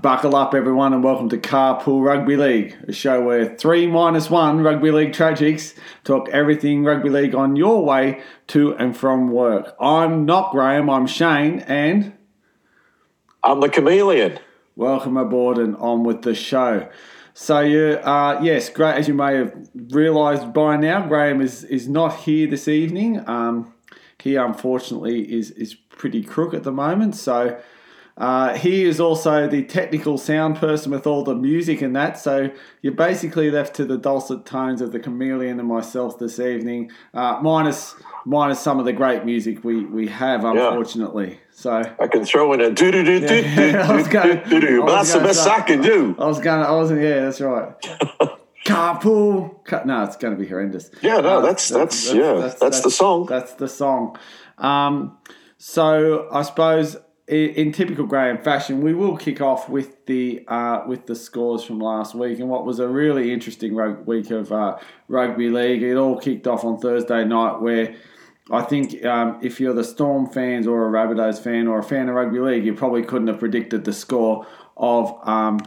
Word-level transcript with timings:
Buckle 0.00 0.36
up, 0.36 0.54
everyone, 0.54 0.92
and 0.92 1.02
welcome 1.02 1.28
to 1.30 1.38
Carpool 1.38 2.04
Rugby 2.04 2.36
League, 2.36 2.76
a 2.86 2.92
show 2.92 3.20
where 3.20 3.56
three 3.56 3.88
minus 3.88 4.30
one 4.30 4.62
rugby 4.62 4.92
league 4.92 5.12
tragics 5.12 5.74
talk 6.04 6.28
everything 6.28 6.84
rugby 6.84 7.10
league 7.10 7.34
on 7.34 7.56
your 7.56 7.84
way 7.84 8.22
to 8.48 8.76
and 8.76 8.96
from 8.96 9.32
work. 9.32 9.74
I'm 9.80 10.24
not 10.24 10.52
Graham, 10.52 10.88
I'm 10.88 11.08
Shane, 11.08 11.60
and 11.60 12.12
I'm 13.42 13.58
the 13.58 13.68
chameleon. 13.68 14.38
welcome 14.76 15.16
aboard 15.16 15.58
and 15.58 15.74
on 15.78 16.04
with 16.04 16.22
the 16.22 16.34
show. 16.34 16.88
So, 17.34 17.58
you, 17.60 17.98
uh, 18.04 18.38
yes, 18.40 18.68
great. 18.68 18.94
As 18.94 19.08
you 19.08 19.14
may 19.14 19.34
have 19.34 19.68
realised 19.74 20.52
by 20.52 20.76
now, 20.76 21.08
Graham 21.08 21.40
is 21.40 21.64
is 21.64 21.88
not 21.88 22.14
here 22.18 22.46
this 22.46 22.68
evening. 22.68 23.28
Um, 23.28 23.74
he 24.22 24.36
unfortunately 24.36 25.22
is 25.22 25.50
is 25.52 25.74
pretty 25.74 26.22
crook 26.22 26.54
at 26.54 26.62
the 26.62 26.72
moment, 26.72 27.16
so. 27.16 27.58
Uh, 28.18 28.52
he 28.54 28.84
is 28.84 28.98
also 28.98 29.46
the 29.46 29.62
technical 29.62 30.18
sound 30.18 30.56
person 30.56 30.90
with 30.90 31.06
all 31.06 31.22
the 31.22 31.36
music 31.36 31.80
and 31.82 31.94
that, 31.94 32.18
so 32.18 32.50
you're 32.82 32.92
basically 32.92 33.48
left 33.48 33.74
to 33.76 33.84
the 33.84 33.96
dulcet 33.96 34.44
tones 34.44 34.80
of 34.80 34.90
the 34.90 34.98
chameleon 34.98 35.60
and 35.60 35.68
myself 35.68 36.18
this 36.18 36.40
evening, 36.40 36.90
uh, 37.14 37.38
minus 37.40 37.94
minus 38.26 38.58
some 38.60 38.80
of 38.80 38.84
the 38.84 38.92
great 38.92 39.24
music 39.24 39.62
we, 39.62 39.84
we 39.84 40.08
have, 40.08 40.44
unfortunately. 40.44 41.38
So 41.52 41.80
I 42.00 42.06
can 42.08 42.24
throw 42.24 42.52
in 42.54 42.60
a 42.60 42.70
do 42.72 42.90
do 42.90 43.04
do 43.04 43.20
do 43.26 43.34
Yeah, 43.36 43.86
I 43.88 43.94
was 43.94 44.08
gonna- 44.08 44.44
do 44.48 44.60
do. 44.60 44.80
But 44.82 44.96
that's 44.96 45.12
the 45.12 45.20
best 45.20 45.46
I 45.48 45.60
can 45.60 45.80
do. 45.80 46.16
I 46.18 46.26
was 46.26 46.40
gonna, 46.40 46.64
I 46.64 46.72
wasn't, 46.72 47.00
yeah, 47.00 47.20
that's 47.20 47.40
right. 47.40 47.72
Carpool. 48.64 49.64
Car- 49.64 49.84
no, 49.86 50.04
it's 50.04 50.16
going 50.16 50.36
to 50.36 50.40
be 50.42 50.46
horrendous. 50.48 50.90
Yeah, 51.00 51.20
no, 51.20 51.38
Uh, 51.38 51.40
that's 51.40 51.68
that's 51.68 52.12
yeah, 52.12 52.52
that's 52.60 52.80
the 52.82 52.90
song. 52.90 53.26
That's 53.26 53.52
the 53.54 53.68
song. 53.68 54.18
Um, 54.58 55.16
so 55.56 56.28
I 56.30 56.42
suppose 56.42 56.96
in, 57.28 57.72
typical 57.72 58.06
Graham 58.06 58.38
fashion, 58.38 58.80
we 58.80 58.94
will 58.94 59.16
kick 59.16 59.40
off 59.40 59.68
with 59.68 60.06
the 60.06 60.44
uh, 60.48 60.82
with 60.86 61.06
the 61.06 61.14
scores 61.14 61.62
from 61.62 61.78
last 61.78 62.14
week 62.14 62.38
and 62.38 62.48
what 62.48 62.64
was 62.64 62.78
a 62.78 62.88
really 62.88 63.32
interesting 63.32 63.74
week 64.06 64.30
of 64.30 64.50
uh, 64.50 64.78
rugby 65.08 65.48
league. 65.48 65.82
It 65.82 65.96
all 65.96 66.18
kicked 66.18 66.46
off 66.46 66.64
on 66.64 66.78
Thursday 66.78 67.24
night 67.24 67.60
where. 67.60 67.94
I 68.50 68.62
think 68.62 69.04
um, 69.04 69.38
if 69.42 69.60
you're 69.60 69.74
the 69.74 69.84
Storm 69.84 70.26
fans 70.26 70.66
or 70.66 70.88
a 70.88 70.90
Rabbitohs 70.90 71.38
fan 71.38 71.68
or 71.68 71.80
a 71.80 71.82
fan 71.82 72.08
of 72.08 72.14
rugby 72.14 72.38
league, 72.38 72.64
you 72.64 72.72
probably 72.72 73.02
couldn't 73.02 73.28
have 73.28 73.38
predicted 73.38 73.84
the 73.84 73.92
score 73.92 74.46
of 74.74 75.14
um, 75.28 75.60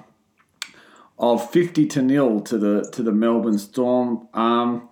of 1.20 1.48
fifty 1.52 1.86
to 1.86 2.02
nil 2.02 2.40
to 2.40 2.58
the 2.58 2.90
to 2.92 3.04
the 3.04 3.12
Melbourne 3.12 3.60
Storm. 3.60 4.28
Um, 4.34 4.90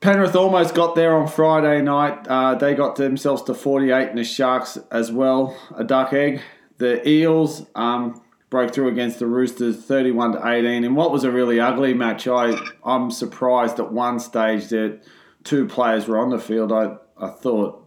Penrith 0.00 0.36
almost 0.36 0.74
got 0.74 0.94
there 0.94 1.16
on 1.16 1.26
Friday 1.26 1.82
night. 1.82 2.26
Uh, 2.28 2.54
they 2.54 2.74
got 2.74 2.96
themselves 2.96 3.42
to 3.42 3.54
48 3.54 4.10
and 4.10 4.18
the 4.18 4.24
Sharks 4.24 4.78
as 4.92 5.10
well, 5.10 5.56
a 5.76 5.82
duck 5.82 6.12
egg. 6.12 6.40
The 6.78 7.06
Eels 7.08 7.66
um, 7.74 8.22
broke 8.48 8.72
through 8.72 8.88
against 8.88 9.18
the 9.18 9.26
Roosters 9.26 9.84
31 9.84 10.32
to 10.32 10.48
18 10.48 10.84
in 10.84 10.94
what 10.94 11.10
was 11.10 11.24
a 11.24 11.32
really 11.32 11.58
ugly 11.58 11.94
match. 11.94 12.28
I, 12.28 12.56
I'm 12.84 13.10
surprised 13.10 13.80
at 13.80 13.92
one 13.92 14.20
stage 14.20 14.68
that 14.68 15.02
two 15.42 15.66
players 15.66 16.06
were 16.06 16.18
on 16.18 16.30
the 16.30 16.38
field. 16.38 16.70
I, 16.70 16.96
I 17.16 17.30
thought 17.30 17.84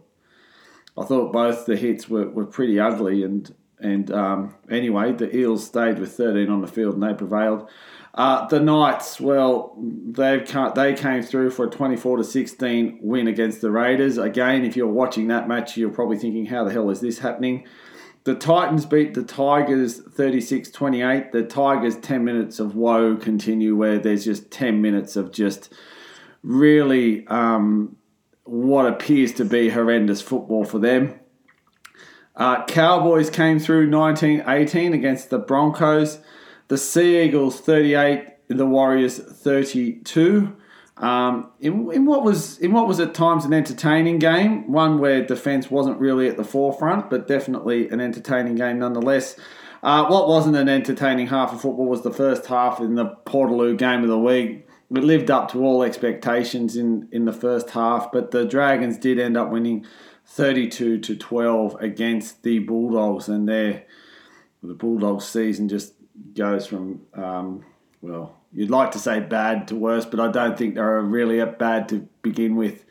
I 0.98 1.04
thought 1.04 1.32
both 1.32 1.64
the 1.64 1.76
hits 1.76 2.10
were, 2.10 2.28
were 2.28 2.44
pretty 2.44 2.78
ugly 2.78 3.22
and 3.24 3.54
and 3.82 4.12
um, 4.12 4.54
anyway, 4.70 5.12
the 5.12 5.34
Eels 5.36 5.66
stayed 5.66 5.98
with 5.98 6.12
13 6.12 6.48
on 6.48 6.60
the 6.60 6.68
field 6.68 6.94
and 6.94 7.02
they 7.02 7.14
prevailed. 7.14 7.68
Uh, 8.14 8.46
the 8.48 8.60
Knights, 8.60 9.18
well, 9.20 9.74
come, 10.46 10.72
they 10.74 10.92
came 10.92 11.22
through 11.22 11.50
for 11.50 11.66
a 11.66 11.70
24 11.70 12.18
to 12.18 12.24
16 12.24 12.98
win 13.00 13.26
against 13.26 13.62
the 13.62 13.70
Raiders. 13.70 14.18
Again, 14.18 14.66
if 14.66 14.76
you're 14.76 14.86
watching 14.86 15.28
that 15.28 15.48
match, 15.48 15.78
you're 15.78 15.90
probably 15.90 16.18
thinking, 16.18 16.46
how 16.46 16.64
the 16.64 16.72
hell 16.72 16.90
is 16.90 17.00
this 17.00 17.20
happening? 17.20 17.66
The 18.24 18.34
Titans 18.34 18.84
beat 18.86 19.14
the 19.14 19.22
Tigers 19.22 19.98
36 19.98 20.70
28. 20.70 21.32
The 21.32 21.42
Tigers' 21.42 21.96
10 21.96 22.24
minutes 22.24 22.60
of 22.60 22.76
woe 22.76 23.16
continue, 23.16 23.74
where 23.74 23.98
there's 23.98 24.24
just 24.24 24.50
10 24.50 24.80
minutes 24.80 25.16
of 25.16 25.32
just 25.32 25.72
really 26.42 27.26
um, 27.28 27.96
what 28.44 28.86
appears 28.86 29.32
to 29.34 29.44
be 29.44 29.70
horrendous 29.70 30.20
football 30.20 30.64
for 30.64 30.78
them. 30.78 31.18
Uh, 32.36 32.64
Cowboys 32.66 33.28
came 33.28 33.58
through 33.58 33.90
1918 33.90 34.92
against 34.92 35.30
the 35.30 35.38
Broncos. 35.38 36.18
The 36.72 36.78
Sea 36.78 37.22
Eagles 37.22 37.60
38, 37.60 38.48
the 38.48 38.64
Warriors 38.64 39.18
32. 39.18 40.56
Um, 40.96 41.50
in, 41.60 41.92
in 41.92 42.06
what 42.06 42.24
was 42.24 42.56
in 42.60 42.72
what 42.72 42.88
was 42.88 42.98
at 42.98 43.12
times 43.12 43.44
an 43.44 43.52
entertaining 43.52 44.18
game, 44.18 44.72
one 44.72 44.98
where 44.98 45.22
defence 45.22 45.70
wasn't 45.70 46.00
really 46.00 46.28
at 46.28 46.38
the 46.38 46.44
forefront, 46.44 47.10
but 47.10 47.28
definitely 47.28 47.90
an 47.90 48.00
entertaining 48.00 48.54
game 48.54 48.78
nonetheless. 48.78 49.38
Uh, 49.82 50.06
what 50.06 50.28
wasn't 50.28 50.56
an 50.56 50.70
entertaining 50.70 51.26
half 51.26 51.52
of 51.52 51.60
football 51.60 51.84
was 51.84 52.00
the 52.04 52.10
first 52.10 52.46
half 52.46 52.80
in 52.80 52.94
the 52.94 53.16
Portaloo 53.26 53.76
game 53.76 54.02
of 54.02 54.08
the 54.08 54.18
week. 54.18 54.66
It 54.90 55.04
lived 55.04 55.30
up 55.30 55.52
to 55.52 55.62
all 55.62 55.82
expectations 55.82 56.74
in, 56.74 57.06
in 57.12 57.26
the 57.26 57.34
first 57.34 57.68
half, 57.68 58.10
but 58.10 58.30
the 58.30 58.46
Dragons 58.46 58.96
did 58.96 59.18
end 59.18 59.36
up 59.36 59.50
winning 59.50 59.84
32 60.24 61.00
to 61.00 61.16
12 61.16 61.76
against 61.82 62.42
the 62.42 62.60
Bulldogs, 62.60 63.28
and 63.28 63.46
their 63.46 63.84
the 64.62 64.72
Bulldogs 64.72 65.26
season 65.26 65.68
just 65.68 65.92
goes 66.34 66.66
from 66.66 67.02
um, 67.14 67.64
well, 68.02 68.34
you'd 68.52 68.70
like 68.70 68.90
to 68.92 68.98
say 68.98 69.20
bad 69.20 69.68
to 69.68 69.76
worse, 69.76 70.04
but 70.04 70.20
I 70.20 70.30
don't 70.30 70.58
think 70.58 70.74
they're 70.74 71.00
really 71.00 71.40
at 71.40 71.58
bad 71.58 71.88
to 71.90 72.08
begin 72.22 72.56
with. 72.56 72.84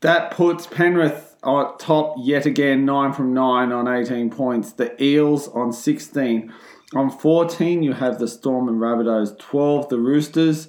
That 0.00 0.32
puts 0.32 0.66
Penrith 0.66 1.36
on 1.42 1.78
top 1.78 2.16
yet 2.18 2.44
again, 2.44 2.84
nine 2.84 3.12
from 3.12 3.32
nine 3.32 3.72
on 3.72 3.88
18 3.88 4.30
points. 4.30 4.72
The 4.72 5.02
Eels 5.02 5.48
on 5.48 5.72
16. 5.72 6.52
On 6.94 7.10
14, 7.10 7.82
you 7.82 7.94
have 7.94 8.18
the 8.18 8.28
Storm 8.28 8.68
and 8.68 8.78
Rabbitohs. 8.78 9.38
12, 9.38 9.88
the 9.88 9.98
Roosters. 9.98 10.68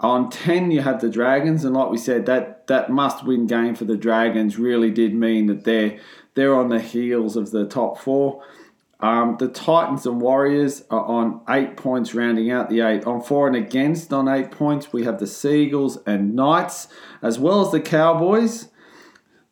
On 0.00 0.28
10, 0.28 0.72
you 0.72 0.80
have 0.80 1.00
the 1.00 1.08
Dragons. 1.08 1.64
And 1.64 1.74
like 1.74 1.90
we 1.90 1.98
said, 1.98 2.26
that, 2.26 2.66
that 2.66 2.90
must 2.90 3.24
win 3.24 3.46
game 3.46 3.74
for 3.74 3.84
the 3.84 3.96
Dragons 3.96 4.58
really 4.58 4.90
did 4.90 5.14
mean 5.14 5.46
that 5.46 5.64
they're, 5.64 6.00
they're 6.34 6.54
on 6.54 6.68
the 6.68 6.80
heels 6.80 7.36
of 7.36 7.52
the 7.52 7.64
top 7.66 7.98
four. 7.98 8.42
Um, 9.02 9.36
the 9.40 9.48
Titans 9.48 10.06
and 10.06 10.20
Warriors 10.20 10.84
are 10.88 11.04
on 11.04 11.40
eight 11.48 11.76
points, 11.76 12.14
rounding 12.14 12.52
out 12.52 12.70
the 12.70 12.80
eight. 12.80 13.04
On 13.04 13.20
for 13.20 13.48
and 13.48 13.56
against 13.56 14.12
on 14.12 14.28
eight 14.28 14.52
points, 14.52 14.92
we 14.92 15.02
have 15.04 15.18
the 15.18 15.26
Seagulls 15.26 15.98
and 16.06 16.36
Knights, 16.36 16.86
as 17.20 17.36
well 17.36 17.66
as 17.66 17.72
the 17.72 17.80
Cowboys. 17.80 18.68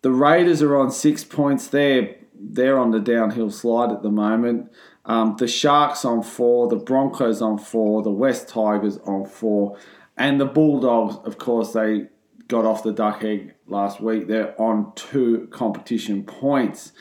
The 0.03 0.13
Raiders 0.13 0.63
are 0.63 0.77
on 0.77 0.93
six 0.93 1.25
points. 1.25 1.67
They're, 1.67 2.15
they're 2.33 2.79
on 2.79 2.93
the 2.93 3.01
downhill 3.01 3.51
slide 3.51 3.91
at 3.91 4.03
the 4.03 4.11
moment. 4.11 4.71
Um, 5.05 5.35
the 5.37 5.49
Sharks 5.49 6.05
on 6.05 6.23
four, 6.23 6.69
the 6.69 6.77
Broncos 6.77 7.43
on 7.43 7.59
four, 7.59 8.03
the 8.03 8.11
West 8.11 8.49
Tigers 8.49 8.99
on 8.99 9.27
four, 9.27 9.77
and 10.17 10.41
the 10.41 10.47
Bulldogs, 10.47 11.17
of 11.27 11.39
course, 11.39 11.73
they 11.73 12.07
got 12.47 12.65
off 12.65 12.85
the 12.85 12.93
duck 12.93 13.25
egg 13.25 13.55
last 13.67 14.01
week. 14.01 14.29
They're 14.29 14.61
on 14.61 14.93
two 14.95 15.49
competition 15.51 16.23
points. 16.23 16.93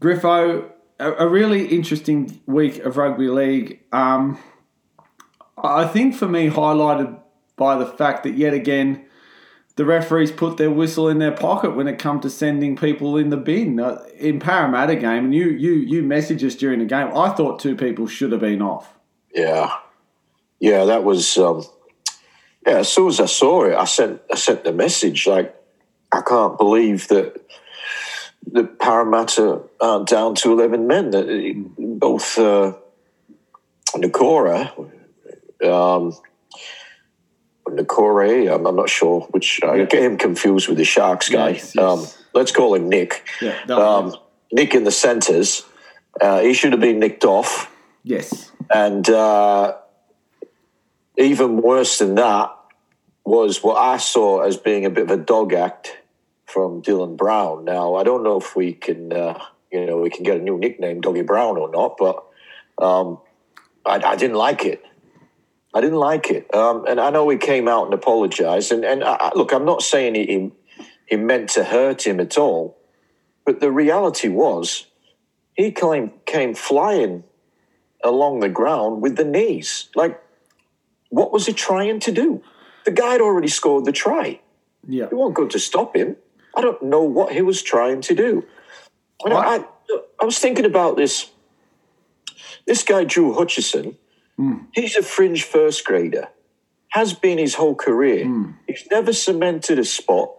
Griffo, 0.00 0.70
a, 0.98 1.12
a 1.12 1.28
really 1.28 1.66
interesting 1.66 2.40
week 2.46 2.78
of 2.80 2.96
rugby 2.96 3.28
league. 3.28 3.80
Um, 3.92 4.38
I 5.56 5.86
think 5.86 6.14
for 6.14 6.28
me, 6.28 6.48
highlighted 6.48 7.18
by 7.56 7.76
the 7.76 7.86
fact 7.86 8.22
that 8.24 8.36
yet 8.36 8.54
again, 8.54 9.04
the 9.76 9.84
referees 9.84 10.32
put 10.32 10.56
their 10.56 10.70
whistle 10.70 11.08
in 11.08 11.18
their 11.18 11.32
pocket 11.32 11.76
when 11.76 11.86
it 11.86 11.98
come 11.98 12.20
to 12.20 12.30
sending 12.30 12.76
people 12.76 13.16
in 13.16 13.30
the 13.30 13.36
bin 13.36 13.78
uh, 13.78 14.02
in 14.18 14.40
Parramatta 14.40 14.96
game. 14.96 15.26
And 15.26 15.34
you, 15.34 15.50
you, 15.50 15.72
you 15.72 16.02
messaged 16.02 16.44
us 16.44 16.56
during 16.56 16.80
the 16.80 16.84
game. 16.84 17.16
I 17.16 17.30
thought 17.30 17.60
two 17.60 17.76
people 17.76 18.08
should 18.08 18.32
have 18.32 18.40
been 18.40 18.60
off. 18.60 18.98
Yeah, 19.32 19.72
yeah, 20.58 20.84
that 20.84 21.04
was. 21.04 21.38
Um, 21.38 21.64
yeah, 22.66 22.78
as 22.78 22.92
soon 22.92 23.08
as 23.08 23.20
I 23.20 23.26
saw 23.26 23.64
it, 23.64 23.74
I 23.74 23.84
sent 23.84 24.20
I 24.32 24.34
sent 24.34 24.64
the 24.64 24.72
message 24.72 25.26
like, 25.26 25.54
I 26.10 26.22
can't 26.22 26.58
believe 26.58 27.06
that 27.08 27.40
the 28.46 28.64
Parramatta 28.64 29.62
aren't 29.80 30.08
down 30.08 30.34
to 30.36 30.52
eleven 30.52 30.86
men. 30.86 31.72
Both 31.78 32.38
uh, 32.38 32.72
Nakora, 33.94 34.70
um, 35.64 36.14
Nakore, 37.68 38.54
I'm, 38.54 38.66
I'm 38.66 38.76
not 38.76 38.88
sure 38.88 39.22
which. 39.30 39.60
I 39.62 39.84
get 39.84 40.02
him 40.02 40.16
confused 40.16 40.68
with 40.68 40.78
the 40.78 40.84
Sharks 40.84 41.28
guy. 41.28 41.50
Yes, 41.50 41.74
yes. 41.74 41.84
Um, 41.84 42.06
let's 42.34 42.52
call 42.52 42.74
him 42.74 42.88
Nick. 42.88 43.26
Yeah, 43.42 43.58
Um, 43.68 44.14
Nick 44.52 44.74
in 44.74 44.84
the 44.84 44.90
centres. 44.90 45.64
Uh, 46.20 46.40
he 46.40 46.54
should 46.54 46.72
have 46.72 46.80
been 46.80 46.98
nicked 46.98 47.24
off. 47.24 47.70
yes. 48.02 48.50
And 48.70 49.08
uh, 49.08 49.76
even 51.16 51.62
worse 51.62 51.98
than 51.98 52.16
that 52.16 52.54
was 53.24 53.62
what 53.62 53.76
I 53.76 53.96
saw 53.98 54.40
as 54.40 54.56
being 54.58 54.84
a 54.84 54.90
bit 54.90 55.04
of 55.04 55.10
a 55.10 55.16
dog 55.22 55.52
act 55.54 55.96
from 56.48 56.82
Dylan 56.82 57.16
Brown. 57.16 57.64
Now 57.64 57.94
I 57.94 58.02
don't 58.02 58.22
know 58.22 58.38
if 58.38 58.56
we 58.56 58.72
can, 58.72 59.12
uh, 59.12 59.38
you 59.70 59.84
know, 59.86 59.98
we 59.98 60.10
can 60.10 60.24
get 60.24 60.38
a 60.38 60.42
new 60.42 60.58
nickname, 60.58 61.00
Doggy 61.00 61.22
Brown, 61.22 61.58
or 61.58 61.70
not, 61.70 61.96
but 61.98 62.24
um, 62.82 63.18
I, 63.84 64.00
I 64.02 64.16
didn't 64.16 64.36
like 64.36 64.64
it. 64.64 64.82
I 65.74 65.82
didn't 65.82 65.98
like 65.98 66.30
it, 66.30 66.52
um, 66.54 66.86
and 66.88 66.98
I 66.98 67.10
know 67.10 67.28
he 67.28 67.36
came 67.36 67.68
out 67.68 67.84
and 67.84 67.94
apologized. 67.94 68.72
And 68.72 68.84
and 68.84 69.04
I, 69.04 69.30
look, 69.34 69.52
I'm 69.52 69.66
not 69.66 69.82
saying 69.82 70.14
he, 70.14 70.50
he 71.06 71.16
meant 71.16 71.50
to 71.50 71.64
hurt 71.64 72.06
him 72.06 72.20
at 72.20 72.38
all, 72.38 72.78
but 73.44 73.60
the 73.60 73.70
reality 73.70 74.28
was 74.28 74.86
he 75.54 75.70
came 75.70 76.12
came 76.24 76.54
flying 76.54 77.24
along 78.02 78.40
the 78.40 78.48
ground 78.48 79.02
with 79.02 79.16
the 79.16 79.24
knees. 79.24 79.90
Like, 79.94 80.18
what 81.10 81.32
was 81.32 81.44
he 81.46 81.52
trying 81.52 82.00
to 82.00 82.12
do? 82.12 82.42
The 82.86 82.90
guy 82.90 83.12
had 83.12 83.20
already 83.20 83.48
scored 83.48 83.84
the 83.84 83.92
try. 83.92 84.40
Yeah. 84.86 85.04
It 85.04 85.12
won't 85.12 85.34
go 85.34 85.46
to 85.46 85.58
stop 85.58 85.94
him. 85.94 86.16
I 86.58 86.60
don't 86.60 86.82
know 86.82 87.04
what 87.04 87.32
he 87.32 87.40
was 87.40 87.62
trying 87.62 88.00
to 88.00 88.14
do. 88.16 88.44
And 89.24 89.32
I, 89.32 89.64
I, 90.20 90.24
was 90.24 90.40
thinking 90.40 90.64
about 90.64 90.96
this. 90.96 91.30
This 92.66 92.82
guy, 92.82 93.04
Drew 93.04 93.32
Hutchison, 93.32 93.96
hmm. 94.36 94.56
he's 94.72 94.96
a 94.96 95.02
fringe 95.02 95.44
first 95.44 95.84
grader, 95.84 96.28
has 96.88 97.12
been 97.12 97.38
his 97.38 97.54
whole 97.54 97.76
career. 97.76 98.24
Hmm. 98.26 98.50
He's 98.66 98.88
never 98.90 99.12
cemented 99.12 99.78
a 99.78 99.84
spot. 99.84 100.30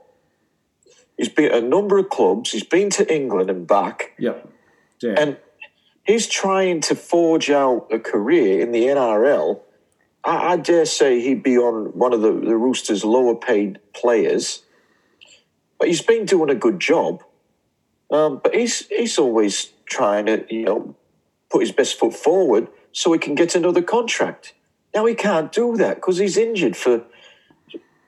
He's 1.18 1.30
been 1.30 1.46
at 1.46 1.64
a 1.64 1.68
number 1.68 1.98
of 1.98 2.10
clubs. 2.10 2.52
He's 2.52 2.66
been 2.66 2.90
to 2.92 3.14
England 3.14 3.50
and 3.50 3.66
back. 3.66 4.12
Yep. 4.20 4.50
Yeah. 5.02 5.16
And 5.18 5.38
he's 6.04 6.28
trying 6.28 6.82
to 6.82 6.96
forge 6.96 7.50
out 7.50 7.88
a 7.92 8.00
career 8.00 8.60
in 8.62 8.74
the 8.74 8.84
NRL. 8.84 9.62
I, 10.26 10.54
I 10.54 10.58
dare 10.58 10.86
say 10.86 11.22
he'd 11.22 11.44
be 11.44 11.58
on 11.58 11.98
one 11.98 12.12
of 12.12 12.20
the, 12.20 12.34
the 12.34 12.58
Roosters' 12.58 13.06
lower 13.06 13.36
paid 13.36 13.80
players. 13.94 14.64
But 15.80 15.88
he's 15.88 16.02
been 16.02 16.26
doing 16.26 16.50
a 16.50 16.56
good 16.56 16.80
job. 16.80 17.24
Um, 18.12 18.42
but 18.44 18.54
he's 18.54 18.88
he's 18.88 19.18
always 19.18 19.72
trying 19.86 20.26
to, 20.26 20.46
you 20.50 20.66
know, 20.66 20.96
put 21.50 21.62
his 21.62 21.72
best 21.72 21.98
foot 21.98 22.14
forward 22.14 22.68
so 22.92 23.12
he 23.14 23.20
can 23.20 23.36
get 23.36 23.56
another 23.56 23.82
contract. 23.82 24.54
Now 24.94 25.06
he 25.06 25.16
can't 25.16 25.52
do 25.52 25.78
that 25.78 25.96
because 25.96 26.18
he's 26.18 26.38
injured 26.38 26.76
for, 26.76 27.04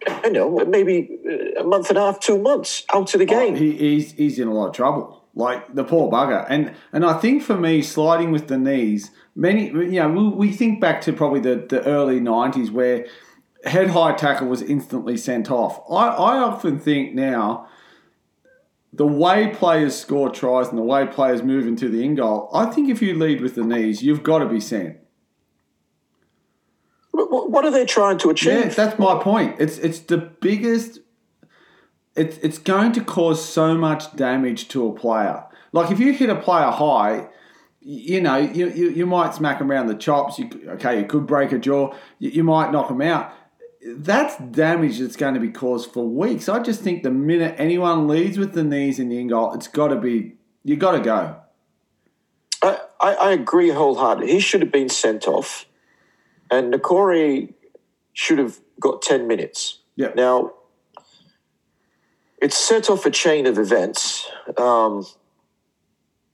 I 0.07 0.29
know, 0.29 0.65
maybe 0.65 1.19
a 1.57 1.63
month 1.63 1.89
and 1.89 1.97
a 1.97 2.01
half, 2.01 2.19
two 2.19 2.39
months 2.39 2.83
out 2.93 3.13
of 3.13 3.19
the 3.19 3.25
game. 3.25 3.55
he, 3.55 3.73
he's 3.73 4.13
he's 4.13 4.39
in 4.39 4.47
a 4.47 4.53
lot 4.53 4.69
of 4.69 4.75
trouble. 4.75 5.19
Like 5.33 5.73
the 5.73 5.85
poor 5.85 6.11
bugger, 6.11 6.45
and 6.49 6.73
and 6.91 7.05
I 7.05 7.13
think 7.13 7.41
for 7.41 7.55
me, 7.55 7.81
sliding 7.81 8.31
with 8.31 8.47
the 8.47 8.57
knees, 8.57 9.11
many 9.33 9.67
you 9.67 10.01
know 10.01 10.09
we, 10.09 10.27
we 10.27 10.51
think 10.51 10.81
back 10.81 10.99
to 11.01 11.13
probably 11.13 11.39
the, 11.39 11.65
the 11.69 11.81
early 11.85 12.19
'90s 12.19 12.69
where 12.69 13.05
head 13.65 13.91
high 13.91 14.13
tackle 14.13 14.47
was 14.47 14.61
instantly 14.61 15.17
sent 15.17 15.51
off. 15.51 15.81
I, 15.89 16.07
I 16.07 16.37
often 16.37 16.79
think 16.79 17.13
now 17.13 17.67
the 18.93 19.07
way 19.07 19.47
players 19.53 19.97
score 19.97 20.29
tries 20.29 20.67
and 20.67 20.77
the 20.77 20.83
way 20.83 21.07
players 21.07 21.43
move 21.43 21.65
into 21.65 21.87
the 21.89 22.03
in 22.03 22.15
goal, 22.15 22.49
I 22.53 22.65
think 22.65 22.89
if 22.89 23.01
you 23.01 23.13
lead 23.13 23.41
with 23.41 23.55
the 23.55 23.63
knees, 23.63 24.03
you've 24.03 24.23
got 24.23 24.39
to 24.39 24.45
be 24.47 24.59
sent. 24.59 24.97
What 27.13 27.65
are 27.65 27.71
they 27.71 27.85
trying 27.85 28.17
to 28.19 28.29
achieve? 28.29 28.53
Yeah, 28.53 28.67
that's 28.69 28.97
my 28.97 29.21
point. 29.21 29.55
It's 29.59 29.77
it's 29.77 29.99
the 29.99 30.17
biggest. 30.17 30.99
It's 32.15 32.37
it's 32.37 32.57
going 32.57 32.93
to 32.93 33.03
cause 33.03 33.43
so 33.43 33.75
much 33.75 34.15
damage 34.15 34.69
to 34.69 34.87
a 34.87 34.93
player. 34.93 35.45
Like 35.71 35.91
if 35.91 35.99
you 35.99 36.13
hit 36.13 36.29
a 36.29 36.35
player 36.35 36.71
high, 36.71 37.27
you 37.81 38.21
know 38.21 38.37
you 38.37 38.69
you, 38.69 38.89
you 38.89 39.05
might 39.05 39.33
smack 39.33 39.59
him 39.59 39.71
around 39.71 39.87
the 39.87 39.95
chops. 39.95 40.39
You 40.39 40.49
okay, 40.69 40.99
you 40.99 41.05
could 41.05 41.27
break 41.27 41.51
a 41.51 41.59
jaw. 41.59 41.93
You, 42.19 42.29
you 42.31 42.43
might 42.43 42.71
knock 42.71 42.89
him 42.89 43.01
out. 43.01 43.33
That's 43.83 44.37
damage 44.37 44.99
that's 44.99 45.15
going 45.15 45.33
to 45.33 45.39
be 45.39 45.49
caused 45.49 45.91
for 45.91 46.07
weeks. 46.07 46.47
I 46.47 46.59
just 46.59 46.81
think 46.81 47.01
the 47.01 47.11
minute 47.11 47.55
anyone 47.57 48.07
leads 48.07 48.37
with 48.37 48.53
the 48.53 48.63
knees 48.63 48.99
in 48.99 49.09
the 49.09 49.19
in 49.19 49.27
goal, 49.27 49.53
it's 49.53 49.67
got 49.67 49.87
to 49.87 49.95
be 49.95 50.35
you 50.63 50.75
got 50.75 50.91
to 50.91 50.99
go. 50.99 51.37
I, 52.61 52.79
I, 52.99 53.13
I 53.13 53.31
agree 53.31 53.69
wholeheartedly. 53.69 54.31
He 54.31 54.39
should 54.39 54.61
have 54.61 54.71
been 54.71 54.89
sent 54.89 55.27
off, 55.27 55.65
and 56.51 56.73
Nakori 56.73 57.53
should 58.13 58.37
have 58.37 58.59
got 58.79 59.01
10 59.01 59.27
minutes. 59.27 59.79
Yeah. 59.95 60.11
Now, 60.15 60.53
it's 62.41 62.57
set 62.57 62.89
off 62.89 63.05
a 63.05 63.11
chain 63.11 63.47
of 63.47 63.57
events. 63.57 64.29
Um, 64.57 65.05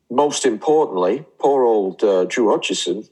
most 0.10 0.46
importantly, 0.46 1.26
poor 1.40 1.64
old 1.64 2.04
uh, 2.04 2.26
Drew 2.26 2.50
Hutchison 2.50 3.08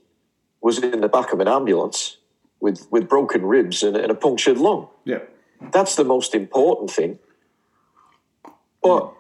was 0.62 0.80
in 0.80 1.02
the 1.02 1.10
back 1.10 1.32
of 1.32 1.40
an 1.40 1.48
ambulance 1.48 2.18
with, 2.60 2.88
with 2.92 3.08
broken 3.10 3.46
ribs 3.46 3.84
and, 3.84 3.96
and 3.96 4.12
a 4.12 4.16
punctured 4.16 4.58
lung. 4.58 4.88
Yeah. 5.04 5.20
That's 5.72 5.96
the 5.96 6.04
most 6.04 6.36
important 6.36 6.92
thing. 6.92 7.20
But 8.82 9.14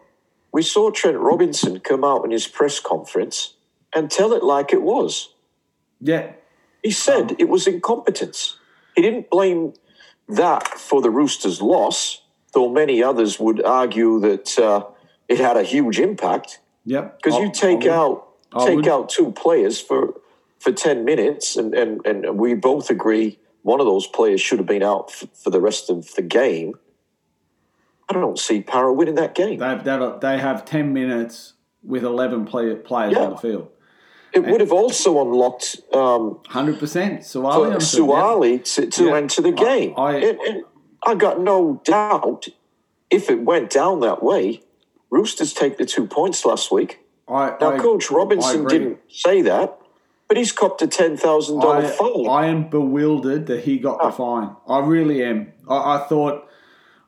we 0.52 0.62
saw 0.62 0.92
Trent 0.92 1.18
Robinson 1.18 1.80
come 1.80 2.04
out 2.04 2.24
in 2.24 2.32
his 2.32 2.48
press 2.48 2.80
conference 2.80 3.54
and 3.96 4.12
tell 4.12 4.34
it 4.34 4.44
like 4.44 4.74
it 4.74 4.82
was. 4.82 5.30
Yeah. 6.00 6.34
He 6.84 6.92
said 6.92 7.36
it 7.40 7.50
was 7.50 7.68
incompetence. 7.68 8.58
He 8.96 9.02
didn't 9.02 9.30
blame 9.30 9.74
that 10.30 10.68
for 10.68 11.02
the 11.02 11.10
Roosters' 11.10 11.62
loss, 11.62 12.22
though 12.54 12.70
many 12.70 13.02
others 13.02 13.40
would 13.40 13.64
argue 13.64 14.20
that 14.20 14.58
uh, 14.60 14.86
it 15.28 15.40
had 15.40 15.58
a 15.58 15.64
huge 15.64 16.00
impact. 16.00 16.60
Yep. 16.86 17.22
Because 17.22 17.40
you 17.40 17.52
take 17.52 17.80
would- 17.82 17.88
out 17.90 18.28
I 18.54 18.66
take 18.66 18.76
would- 18.78 18.88
out 18.88 19.10
two 19.10 19.32
players 19.32 19.82
for 19.82 20.15
for 20.66 20.72
ten 20.72 21.06
minutes, 21.06 21.56
and, 21.56 21.76
and, 21.76 22.04
and 22.08 22.40
we 22.40 22.56
both 22.56 22.90
agree 22.90 23.38
one 23.62 23.80
of 23.80 23.86
those 23.86 24.08
players 24.08 24.42
should 24.42 24.58
have 24.58 24.66
been 24.68 24.82
out 24.82 25.12
f- 25.12 25.30
for 25.36 25.52
the 25.52 25.62
rest 25.62 25.92
of 25.92 26.12
the 26.16 26.24
game. 26.24 26.74
I 28.10 28.14
don't 28.14 28.40
see 28.40 28.62
Para 28.62 28.92
winning 28.92 29.14
that 29.16 29.36
game. 29.36 29.60
They've, 29.60 29.84
they 29.84 30.38
have 30.40 30.66
10 30.66 30.92
minutes 30.92 31.54
with 31.84 32.04
11 32.04 32.46
play, 32.46 32.74
players 32.76 33.14
Yeah. 33.14 33.20
on 33.26 33.30
the 33.32 33.38
field. 33.38 33.68
It 34.34 34.44
would 34.46 34.60
have 34.60 34.72
also 34.72 35.22
unlocked 35.22 35.78
um, 35.94 36.40
100%. 36.50 37.20
Suaalii. 37.20 37.76
Suaalii 37.78 38.64
to, 38.76 38.88
to 38.88 39.06
Yeah. 39.06 39.16
enter 39.18 39.42
the 39.44 39.52
game. 39.52 39.94
I- 39.98 40.16
And- 40.16 40.40
and 40.40 40.64
I 41.06 41.14
got 41.14 41.40
no 41.40 41.80
doubt 41.84 42.48
if 43.12 43.30
it 43.30 43.42
went 43.42 43.70
down 43.70 44.00
that 44.00 44.24
way, 44.24 44.62
Roosters 45.12 45.54
take 45.54 45.78
the 45.78 45.86
two 45.86 46.08
points 46.08 46.44
last 46.44 46.72
week. 46.72 47.00
I, 47.28 47.54
Now, 47.62 47.74
I, 47.74 47.78
Coach 47.80 48.10
Robinson 48.12 48.66
didn't 48.68 48.98
say 49.10 49.42
that, 49.44 49.80
but 50.28 50.38
he's 50.38 50.52
copped 50.52 50.82
a 50.82 50.88
ten 50.88 51.18
thousand 51.18 51.60
dollar 51.60 51.88
fine. 51.88 52.28
I 52.28 52.48
am 52.48 52.70
bewildered 52.70 53.48
that 53.48 53.64
he 53.64 53.78
got 53.78 54.02
the 54.02 54.12
fine. 54.12 54.56
I 54.68 54.80
really 54.80 55.24
am. 55.24 55.54
I, 55.68 55.98
I 55.98 56.06
thought, 56.08 56.50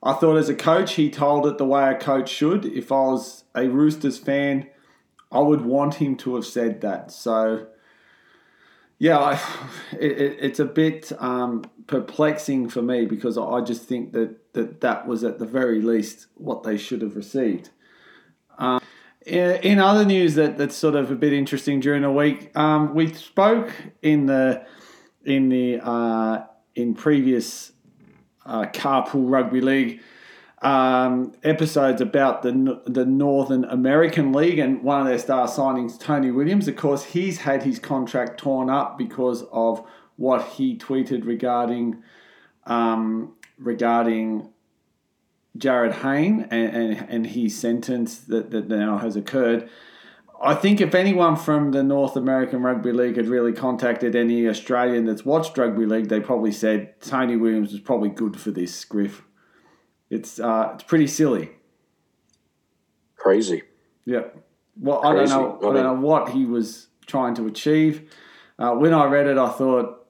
I 0.03 0.13
thought 0.13 0.37
as 0.37 0.49
a 0.49 0.55
coach, 0.55 0.93
he 0.93 1.09
told 1.09 1.47
it 1.47 1.57
the 1.57 1.65
way 1.65 1.89
a 1.89 1.95
coach 1.95 2.29
should. 2.29 2.65
If 2.65 2.91
I 2.91 3.01
was 3.01 3.43
a 3.55 3.67
Roosters 3.67 4.17
fan, 4.17 4.67
I 5.31 5.39
would 5.39 5.61
want 5.61 5.95
him 5.95 6.15
to 6.17 6.35
have 6.35 6.45
said 6.45 6.81
that. 6.81 7.11
So, 7.11 7.67
yeah, 8.99 9.17
I, 9.17 9.33
it, 9.99 10.11
it, 10.11 10.37
it's 10.39 10.59
a 10.59 10.65
bit 10.65 11.11
um, 11.19 11.63
perplexing 11.87 12.69
for 12.69 12.81
me 12.81 13.05
because 13.05 13.37
I 13.37 13.61
just 13.61 13.83
think 13.83 14.13
that, 14.13 14.53
that 14.53 14.81
that 14.81 15.07
was 15.07 15.23
at 15.23 15.39
the 15.39 15.45
very 15.45 15.81
least 15.81 16.27
what 16.35 16.63
they 16.63 16.77
should 16.77 17.01
have 17.01 17.15
received. 17.15 17.69
Um, 18.57 18.81
in 19.27 19.79
other 19.79 20.06
news 20.06 20.35
that, 20.35 20.57
that's 20.57 20.75
sort 20.75 20.95
of 20.95 21.12
a 21.12 21.15
bit 21.15 21.33
interesting 21.33 21.79
during 21.79 22.01
the 22.01 22.12
week, 22.12 22.56
um, 22.56 22.94
we 22.95 23.13
spoke 23.13 23.74
in 24.01 24.25
the 24.25 24.65
in 25.25 25.50
the 25.50 25.79
uh, 25.84 26.46
in 26.75 26.93
previous 26.93 27.74
uh, 28.46 28.65
carpool 28.67 29.29
rugby 29.29 29.60
league 29.60 30.01
um, 30.62 31.34
episodes 31.43 32.00
about 32.00 32.41
the 32.41 32.81
the 32.86 33.05
Northern 33.05 33.65
American 33.65 34.31
League 34.31 34.60
and 34.60 34.81
one 34.81 35.01
of 35.01 35.07
their 35.07 35.19
star 35.19 35.48
signings, 35.48 36.00
Tony 36.00 36.31
Williams. 36.31 36.67
Of 36.67 36.77
course, 36.77 37.03
he's 37.03 37.39
had 37.39 37.63
his 37.63 37.79
contract 37.79 38.39
torn 38.39 38.69
up 38.69 38.98
because 38.98 39.43
of 39.51 39.86
what 40.15 40.43
he 40.43 40.77
tweeted 40.77 41.25
regarding 41.25 42.01
um, 42.65 43.36
regarding 43.57 44.53
Jarryd 45.57 45.93
Hayne 46.01 46.47
and, 46.51 46.75
and, 46.75 47.09
and 47.09 47.27
his 47.27 47.57
sentence 47.57 48.17
that, 48.19 48.51
that 48.51 48.67
now 48.67 48.97
has 48.97 49.15
occurred. 49.15 49.69
I 50.41 50.53
think 50.53 50.79
if 50.81 50.93
anyone 50.93 51.35
from 51.35 51.71
the 51.71 51.81
North 51.81 52.15
American 52.15 52.61
Rugby 52.61 52.91
League 52.91 53.17
had 53.17 53.27
really 53.27 53.53
contacted 53.53 54.15
any 54.15 54.47
Australian 54.47 55.05
that's 55.05 55.25
watched 55.25 55.57
rugby 55.57 55.85
league, 55.87 56.09
they 56.09 56.19
probably 56.19 56.51
said 56.51 57.01
Tony 57.01 57.35
Williams 57.35 57.71
was 57.71 57.81
probably 57.81 58.09
good 58.09 58.39
for 58.39 58.51
this 58.51 58.75
scriff. 58.75 59.23
It's 60.11 60.39
uh, 60.39 60.71
it's 60.75 60.83
pretty 60.83 61.07
silly. 61.07 61.49
Crazy. 63.15 63.63
Yeah. 64.05 64.25
Well, 64.79 65.03
I 65.05 65.13
don't 65.13 65.29
know. 65.29 65.53
I 65.53 65.57
I 65.57 65.61
don't 65.61 65.73
mean- 65.73 65.83
know 65.83 65.93
what 65.95 66.29
he 66.29 66.45
was 66.45 66.87
trying 67.07 67.33
to 67.35 67.47
achieve. 67.47 68.13
Uh, 68.59 68.73
when 68.73 68.93
I 68.93 69.05
read 69.05 69.27
it, 69.27 69.37
I 69.37 69.49
thought 69.49 70.05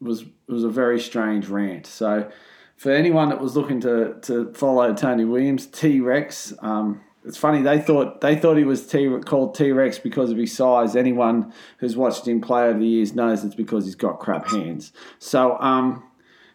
it 0.00 0.04
was 0.04 0.22
it 0.22 0.52
was 0.52 0.64
a 0.64 0.68
very 0.68 1.00
strange 1.00 1.48
rant. 1.48 1.86
So, 1.86 2.30
for 2.78 2.92
anyone 2.92 3.28
that 3.28 3.40
was 3.40 3.56
looking 3.56 3.80
to 3.80 4.14
to 4.22 4.52
follow 4.54 4.94
Tony 4.94 5.24
Williams, 5.24 5.66
T 5.66 6.00
Rex. 6.00 6.54
Um, 6.60 7.02
it's 7.24 7.36
funny 7.36 7.60
they 7.60 7.80
thought 7.80 8.20
they 8.20 8.36
thought 8.36 8.56
he 8.56 8.64
was 8.64 8.86
T 8.86 9.18
called 9.26 9.54
T 9.54 9.72
Rex 9.72 9.98
because 9.98 10.30
of 10.30 10.38
his 10.38 10.56
size. 10.56 10.96
Anyone 10.96 11.52
who's 11.78 11.96
watched 11.96 12.26
him 12.26 12.40
play 12.40 12.62
over 12.62 12.78
the 12.78 12.86
years 12.86 13.14
knows 13.14 13.44
it's 13.44 13.56
because 13.56 13.84
he's 13.84 13.96
got 13.96 14.20
crap 14.20 14.48
hands. 14.48 14.92
So, 15.18 15.58
um, 15.60 16.04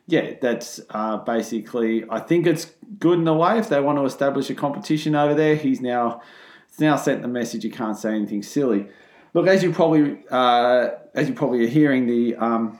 yeah, 0.07 0.33
that's 0.41 0.79
uh, 0.89 1.17
basically. 1.17 2.05
I 2.09 2.19
think 2.19 2.47
it's 2.47 2.71
good 2.99 3.19
in 3.19 3.27
a 3.27 3.33
way 3.33 3.59
if 3.59 3.67
they 3.67 3.81
want 3.81 3.97
to 3.97 4.05
establish 4.05 4.49
a 4.49 4.55
competition 4.55 5.15
over 5.15 5.35
there. 5.35 5.57
He's 5.57 5.81
now 5.81 6.21
now 6.79 6.95
sent 6.95 7.21
the 7.21 7.27
message 7.27 7.65
you 7.65 7.71
can't 7.71 7.97
say 7.97 8.15
anything 8.15 8.43
silly. 8.43 8.87
Look, 9.33 9.47
as 9.47 9.61
you 9.61 9.73
probably 9.73 10.19
uh, 10.31 10.91
as 11.13 11.27
you 11.27 11.35
probably 11.35 11.65
are 11.65 11.69
hearing, 11.69 12.07
the 12.07 12.37
um, 12.37 12.79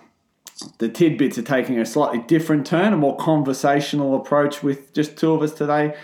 the 0.77 0.89
tidbits 0.89 1.37
are 1.37 1.43
taking 1.43 1.79
a 1.79 1.85
slightly 1.85 2.19
different 2.19 2.65
turn, 2.65 2.93
a 2.93 2.97
more 2.97 3.17
conversational 3.17 4.15
approach 4.15 4.63
with 4.63 4.93
just 4.93 5.17
two 5.17 5.33
of 5.33 5.41
us 5.41 5.53
today. 5.53 5.95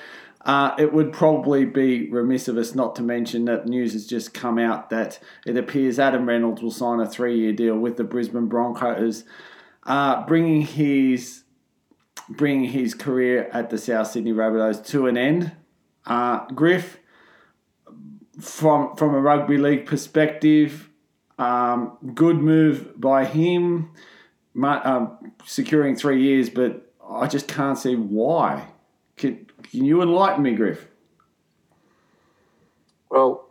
Uh, 0.45 0.73
it 0.79 0.93
would 0.93 1.11
probably 1.11 1.65
be 1.65 2.09
remiss 2.09 2.47
of 2.47 2.57
us 2.57 2.73
not 2.73 2.95
to 2.95 3.01
mention 3.01 3.45
that 3.45 3.65
news 3.65 3.93
has 3.93 4.07
just 4.07 4.33
come 4.33 4.57
out 4.57 4.89
that 4.89 5.19
it 5.45 5.57
appears 5.57 5.99
Adam 5.99 6.25
Reynolds 6.25 6.61
will 6.61 6.71
sign 6.71 6.99
a 6.99 7.05
three-year 7.05 7.51
deal 7.51 7.77
with 7.77 7.97
the 7.97 8.05
Brisbane 8.05 8.47
Broncos, 8.47 9.25
uh, 9.83 10.25
bringing 10.25 10.61
his 10.61 11.43
bringing 12.29 12.69
his 12.69 12.93
career 12.93 13.49
at 13.51 13.69
the 13.69 13.77
South 13.77 14.07
Sydney 14.07 14.33
Rabbitohs 14.33 14.85
to 14.87 15.07
an 15.07 15.17
end. 15.17 15.51
Uh, 16.05 16.45
Griff, 16.47 16.99
from 18.39 18.95
from 18.95 19.13
a 19.13 19.19
rugby 19.19 19.57
league 19.57 19.85
perspective, 19.85 20.89
um, 21.37 21.97
good 22.13 22.37
move 22.37 22.99
by 22.99 23.25
him, 23.25 23.91
um, 24.55 25.33
securing 25.45 25.95
three 25.95 26.21
years, 26.21 26.49
but 26.49 26.93
I 27.09 27.27
just 27.27 27.47
can't 27.47 27.77
see 27.77 27.95
why. 27.95 28.67
Can, 29.17 29.47
can 29.63 29.85
you 29.85 30.01
enlighten 30.01 30.43
me, 30.43 30.55
Griff? 30.55 30.87
Well, 33.09 33.47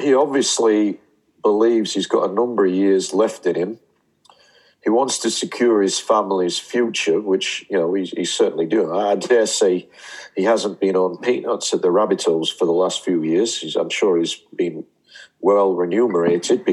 he 0.00 0.14
obviously 0.14 0.98
believes 1.42 1.94
he's 1.94 2.06
got 2.06 2.30
a 2.30 2.32
number 2.32 2.66
of 2.66 2.72
years 2.72 3.14
left 3.14 3.46
in 3.46 3.54
him. 3.54 3.78
He 4.82 4.90
wants 4.90 5.18
to 5.18 5.30
secure 5.30 5.82
his 5.82 5.98
family's 6.00 6.58
future, 6.58 7.20
which 7.20 7.66
you 7.68 7.76
know 7.76 7.92
he's, 7.92 8.10
he's 8.10 8.32
certainly 8.32 8.66
doing. 8.66 8.90
I 8.90 9.14
dare 9.14 9.46
say 9.46 9.88
he 10.34 10.44
hasn't 10.44 10.80
been 10.80 10.96
on 10.96 11.18
peanuts 11.18 11.74
at 11.74 11.82
the 11.82 11.88
Rabbitohs 11.88 12.56
for 12.56 12.64
the 12.64 12.72
last 12.72 13.04
few 13.04 13.22
years. 13.22 13.58
He's, 13.58 13.76
I'm 13.76 13.90
sure 13.90 14.18
he's 14.18 14.36
been 14.56 14.84
well 15.40 15.74
remunerated 15.74 16.64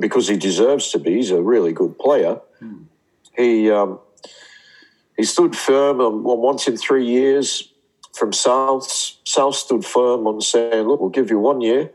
because 0.00 0.28
he 0.28 0.36
deserves 0.36 0.90
to 0.90 0.98
be. 0.98 1.16
He's 1.16 1.30
a 1.30 1.42
really 1.42 1.72
good 1.72 1.98
player. 1.98 2.40
Hmm. 2.58 2.82
He 3.36 3.70
um, 3.70 3.98
he 5.16 5.24
stood 5.24 5.56
firm 5.56 6.00
on, 6.00 6.24
on 6.24 6.38
wanting 6.40 6.76
three 6.76 7.06
years 7.06 7.72
from 8.12 8.32
South. 8.32 8.86
South 9.24 9.56
stood 9.56 9.84
firm 9.84 10.26
on 10.26 10.40
saying, 10.40 10.86
"Look, 10.86 11.00
we'll 11.00 11.10
give 11.10 11.30
you 11.30 11.38
one 11.38 11.60
year. 11.60 11.90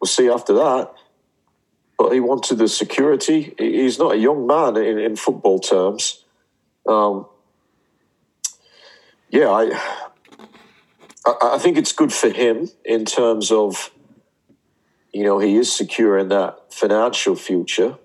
We'll 0.00 0.08
see 0.08 0.28
after 0.28 0.54
that." 0.54 0.92
But 1.98 2.12
he 2.12 2.20
wanted 2.20 2.58
the 2.58 2.68
security. 2.68 3.54
He's 3.58 3.98
not 3.98 4.14
a 4.14 4.18
young 4.18 4.46
man 4.46 4.76
in, 4.76 4.98
in 4.98 5.14
football 5.14 5.60
terms. 5.60 6.24
Um, 6.88 7.26
yeah, 9.30 9.48
I, 9.50 9.70
I 11.24 11.58
think 11.58 11.78
it's 11.78 11.92
good 11.92 12.12
for 12.12 12.28
him 12.28 12.68
in 12.84 13.04
terms 13.04 13.50
of, 13.50 13.90
you 15.12 15.24
know, 15.24 15.38
he 15.38 15.56
is 15.56 15.74
secure 15.74 16.18
in 16.18 16.28
that 16.28 16.72
financial 16.72 17.36
future. 17.36 17.98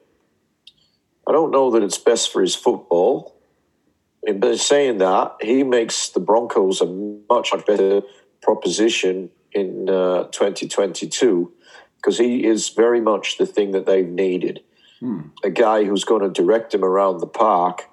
I 1.27 1.31
don't 1.31 1.51
know 1.51 1.71
that 1.71 1.83
it's 1.83 1.97
best 1.97 2.31
for 2.31 2.41
his 2.41 2.55
football. 2.55 3.37
But 4.35 4.59
saying 4.59 4.97
that, 4.97 5.35
he 5.41 5.63
makes 5.63 6.09
the 6.09 6.19
Broncos 6.19 6.81
a 6.81 6.85
much 7.29 7.53
better 7.65 8.01
proposition 8.41 9.29
in 9.53 9.89
uh, 9.89 10.23
2022 10.25 11.51
because 11.95 12.17
he 12.17 12.45
is 12.45 12.69
very 12.69 12.99
much 12.99 13.37
the 13.37 13.45
thing 13.45 13.71
that 13.71 13.85
they've 13.85 14.07
needed. 14.07 14.61
Hmm. 14.99 15.21
A 15.43 15.49
guy 15.49 15.85
who's 15.85 16.03
going 16.03 16.21
to 16.21 16.29
direct 16.29 16.71
them 16.71 16.83
around 16.83 17.19
the 17.19 17.27
park. 17.27 17.85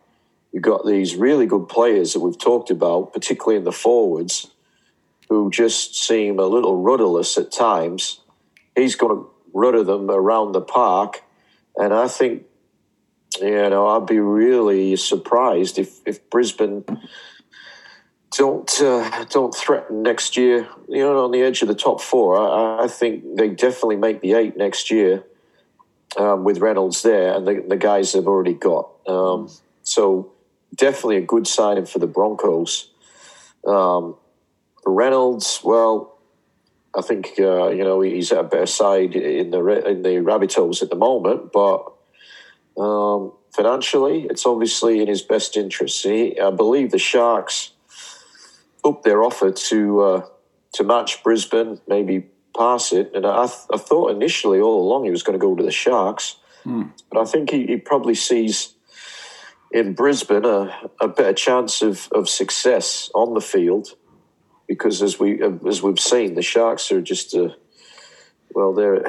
You've 0.53 0.63
got 0.63 0.87
these 0.87 1.17
really 1.17 1.47
good 1.47 1.69
players 1.69 2.13
that 2.13 2.21
we've 2.21 2.39
talked 2.39 2.71
about, 2.71 3.13
particularly 3.13 3.57
in 3.57 3.65
the 3.65 3.73
forwards, 3.73 4.51
who 5.29 5.51
just 5.51 5.95
seem 5.97 6.39
a 6.39 6.47
little 6.47 6.83
rudderless 6.83 7.39
at 7.39 7.53
times. 7.53 8.21
He's 8.77 8.97
going 8.97 9.17
to 9.17 9.31
rudder 9.53 9.85
them 9.85 10.11
around 10.11 10.53
the 10.53 10.61
park. 10.61 11.23
And 11.77 11.93
I 11.93 12.09
think 12.09 12.45
you 13.41 13.71
know, 13.71 13.89
I'd 13.89 14.07
be 14.07 14.19
really 14.19 14.97
surprised 14.97 15.79
if, 15.79 16.01
if 16.07 16.29
Brisbane 16.31 16.85
don't 18.37 18.81
uh, 18.81 19.25
don't 19.31 19.55
threaten 19.55 20.03
next 20.03 20.37
year. 20.37 20.69
You 20.89 20.99
know, 20.99 21.25
on 21.25 21.31
the 21.31 21.43
edge 21.43 21.63
of 21.63 21.69
the 21.69 21.75
top 21.75 22.01
four, 22.01 22.37
I, 22.37 22.85
I 22.85 22.89
think 22.89 23.37
they 23.37 23.49
definitely 23.49 23.97
make 23.97 24.21
the 24.21 24.35
eight 24.35 24.57
next 24.57 24.91
year 24.91 25.25
um, 26.17 26.45
with 26.45 26.59
Reynolds 26.59 27.03
there 27.03 27.35
and 27.35 27.47
the, 27.47 27.65
the 27.67 27.77
guys 27.77 28.13
they've 28.13 28.27
already 28.27 28.55
got. 28.55 28.91
Um, 29.07 29.51
so 29.83 30.33
definitely 30.75 31.19
a 31.19 31.23
good 31.23 31.47
signing 31.47 31.87
for 31.87 31.99
the 31.99 32.07
Broncos. 32.07 32.91
Um, 33.67 34.17
Reynolds, 34.85 35.61
well, 35.65 36.14
I 36.97 37.03
think 37.03 37.33
uh, 37.39 37.69
you 37.69 37.85
know 37.85 38.01
he's 38.01 38.33
at 38.33 38.39
a 38.39 38.45
better 38.45 38.67
side 38.67 39.17
in 39.17 39.51
the 39.51 39.89
in 39.89 40.03
the 40.03 40.17
Rabbitohs 40.21 40.83
at 40.83 40.91
the 40.91 40.97
moment, 40.97 41.53
but 41.53 41.93
um, 42.77 43.33
financially, 43.55 44.27
it's 44.31 44.47
obviously 44.47 45.01
in 45.01 45.09
his 45.09 45.23
best 45.23 45.57
interest. 45.57 46.03
He, 46.05 46.39
I 46.41 46.51
believe 46.51 46.91
the 46.91 46.99
Sharks 46.99 47.73
upped 48.85 49.05
their 49.05 49.23
offer 49.23 49.51
to 49.51 50.01
uh, 50.01 50.27
to 50.75 50.85
match 50.85 51.23
Brisbane, 51.23 51.81
maybe 51.89 52.27
pass 52.57 52.93
it. 52.93 53.11
And 53.15 53.27
I, 53.27 53.47
th- 53.47 53.67
I 53.73 53.79
thought 53.79 54.11
initially 54.11 54.61
all 54.61 54.83
along 54.83 55.05
he 55.05 55.11
was 55.11 55.23
going 55.23 55.39
to 55.39 55.45
go 55.45 55.55
to 55.55 55.63
the 55.63 55.71
Sharks, 55.71 56.37
mm. 56.65 56.91
but 57.11 57.21
I 57.21 57.25
think 57.25 57.51
he, 57.51 57.67
he, 57.67 57.77
probably 57.77 58.15
sees 58.15 58.75
in 59.71 59.95
Brisbane 59.95 60.45
a, 60.45 60.91
a 61.01 61.09
better 61.09 61.33
chance 61.33 61.83
of, 61.83 62.09
of 62.13 62.29
success 62.29 63.11
on 63.15 63.35
the 63.35 63.41
field 63.41 63.97
because 64.67 65.03
as 65.03 65.19
we 65.19 65.41
as 65.69 65.83
we've 65.83 66.01
seen, 66.01 66.35
the 66.35 66.43
Sharks 66.43 66.91
are 66.93 67.01
just 67.01 67.35
a 67.35 67.55
well, 68.55 68.73
they're 68.73 69.05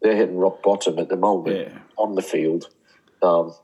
they're 0.00 0.16
hitting 0.16 0.36
rock 0.36 0.62
bottom 0.62 0.98
at 0.98 1.08
the 1.08 1.16
moment 1.16 1.68
yeah. 1.70 1.78
on 1.96 2.14
the 2.14 2.22
field. 2.22 2.68
Um, 3.22 3.54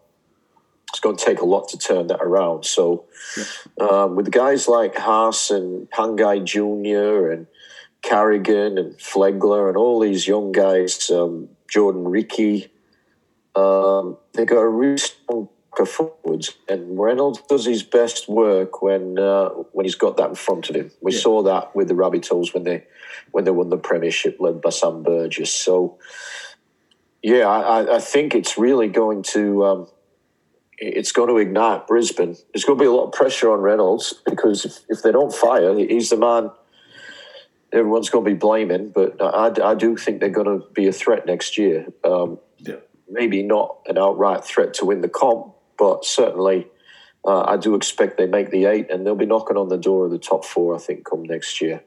it's 0.88 1.00
going 1.00 1.17
to 1.17 1.25
take 1.25 1.41
a 1.41 1.45
lot 1.45 1.69
to 1.69 1.79
turn 1.79 2.07
that 2.07 2.21
around. 2.21 2.65
So, 2.65 3.05
yeah. 3.37 3.87
um, 3.87 4.17
with 4.17 4.31
guys 4.31 4.69
like 4.69 4.97
Haas 4.97 5.50
and 5.50 5.88
Pangai 5.91 6.45
Jr. 6.45 7.31
and 7.31 7.47
Carrigan 8.03 8.79
and 8.79 8.95
Flegler 8.97 9.69
and 9.69 9.77
all 9.77 10.00
these 10.00 10.27
young 10.27 10.53
guys, 10.53 11.11
um, 11.11 11.49
Jordan 11.69 12.09
Riki, 12.09 12.73
um, 13.55 14.17
they 14.33 14.47
got 14.47 14.59
a 14.59 14.69
really 14.69 14.97
strong 14.97 15.49
forwards, 15.87 16.54
and 16.68 16.99
Reynolds 16.99 17.40
does 17.49 17.64
his 17.64 17.82
best 17.82 18.28
work 18.28 18.82
when 18.82 19.18
uh, 19.18 19.49
when 19.73 19.85
he's 19.85 19.94
got 19.94 20.16
that 20.16 20.30
in 20.30 20.35
front 20.35 20.70
of 20.70 20.76
him. 20.76 20.90
We 21.00 21.12
yeah. 21.12 21.20
saw 21.20 21.42
that 21.42 21.75
with 21.75 21.88
the 21.88 21.94
Rabbitohs 21.94 22.54
when 22.54 22.64
they 22.64 22.85
when 23.30 23.44
they 23.44 23.50
won 23.50 23.68
the 23.68 23.76
Premiership, 23.76 24.38
led 24.40 24.61
by 24.61 24.70
Sam 24.70 25.02
Burgess. 25.02 25.52
So, 25.52 25.99
yeah, 27.23 27.47
I, 27.49 27.97
I 27.97 27.99
think 28.00 28.35
it's 28.35 28.58
really 28.58 28.88
going 28.88 29.23
to 29.35 29.64
um, 29.64 29.88
it's 30.78 31.12
going 31.12 31.28
to 31.28 31.38
ignite 31.38 31.87
Brisbane. 31.87 32.37
There's 32.52 32.64
going 32.64 32.78
to 32.78 32.82
be 32.82 32.88
a 32.88 32.92
lot 32.92 33.06
of 33.06 33.12
pressure 33.12 33.50
on 33.50 33.61
Reynolds 33.61 34.14
because 34.25 34.64
if, 34.64 34.78
if 34.88 35.02
they 35.02 35.12
don't 35.12 35.35
fire, 35.35 35.76
he's 35.76 36.11
the 36.11 36.16
man 36.16 36.50
everyone's 37.73 38.11
going 38.11 38.25
to 38.25 38.30
be 38.30 38.37
blaming. 38.37 38.90
But 38.90 39.20
I, 39.20 39.52
I 39.70 39.75
do 39.75 39.97
think 39.97 40.20
they're 40.20 40.28
going 40.28 40.61
to 40.61 40.66
be 40.73 40.87
a 40.87 40.92
threat 40.92 41.26
next 41.26 41.58
year. 41.58 41.87
Um, 42.04 42.38
yeah. 42.58 42.76
Maybe 43.08 43.42
not 43.42 43.78
an 43.87 43.99
outright 43.99 44.44
threat 44.44 44.75
to 44.75 44.85
win 44.85 45.00
the 45.00 45.08
comp, 45.08 45.54
but 45.78 46.04
certainly 46.04 46.66
uh, 47.25 47.42
I 47.42 47.56
do 47.56 47.75
expect 47.75 48.16
they 48.16 48.26
make 48.26 48.50
the 48.50 48.66
eight 48.66 48.90
and 48.90 49.06
they'll 49.06 49.14
be 49.14 49.26
knocking 49.26 49.56
on 49.56 49.68
the 49.68 49.76
door 49.76 50.06
of 50.06 50.11
the 50.11 50.18
top 50.18 50.44
four, 50.44 50.75
I 50.75 50.78
think, 50.78 51.04
come 51.04 51.23
next 51.23 51.61
year. 51.61 51.82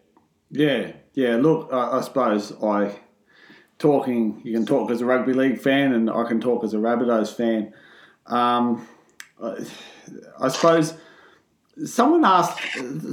Yeah, 0.49 0.91
yeah. 1.13 1.37
Look, 1.37 1.69
I, 1.71 1.97
I 1.97 2.01
suppose 2.01 2.53
I 2.63 2.95
talking. 3.79 4.41
You 4.43 4.53
can 4.53 4.65
talk 4.65 4.91
as 4.91 5.01
a 5.01 5.05
rugby 5.05 5.33
league 5.33 5.59
fan, 5.59 5.93
and 5.93 6.09
I 6.09 6.23
can 6.25 6.39
talk 6.39 6.63
as 6.63 6.73
a 6.73 6.77
Rabbitohs 6.77 7.35
fan. 7.35 7.73
Um, 8.27 8.87
I, 9.41 9.65
I 10.39 10.47
suppose 10.49 10.93
someone 11.85 12.25
asked 12.25 12.59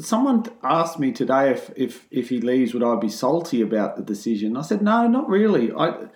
someone 0.03 0.45
asked 0.63 0.99
me 0.99 1.13
today 1.13 1.51
if, 1.51 1.71
if 1.77 2.07
if 2.11 2.29
he 2.29 2.41
leaves 2.41 2.75
would 2.75 2.83
I 2.83 2.97
be 2.97 3.09
salty 3.09 3.63
about 3.63 3.97
the 3.97 4.03
decision 4.03 4.57
I 4.57 4.63
said 4.63 4.83
no 4.83 5.07
not 5.07 5.29
really 5.29 5.73
I 5.73 6.07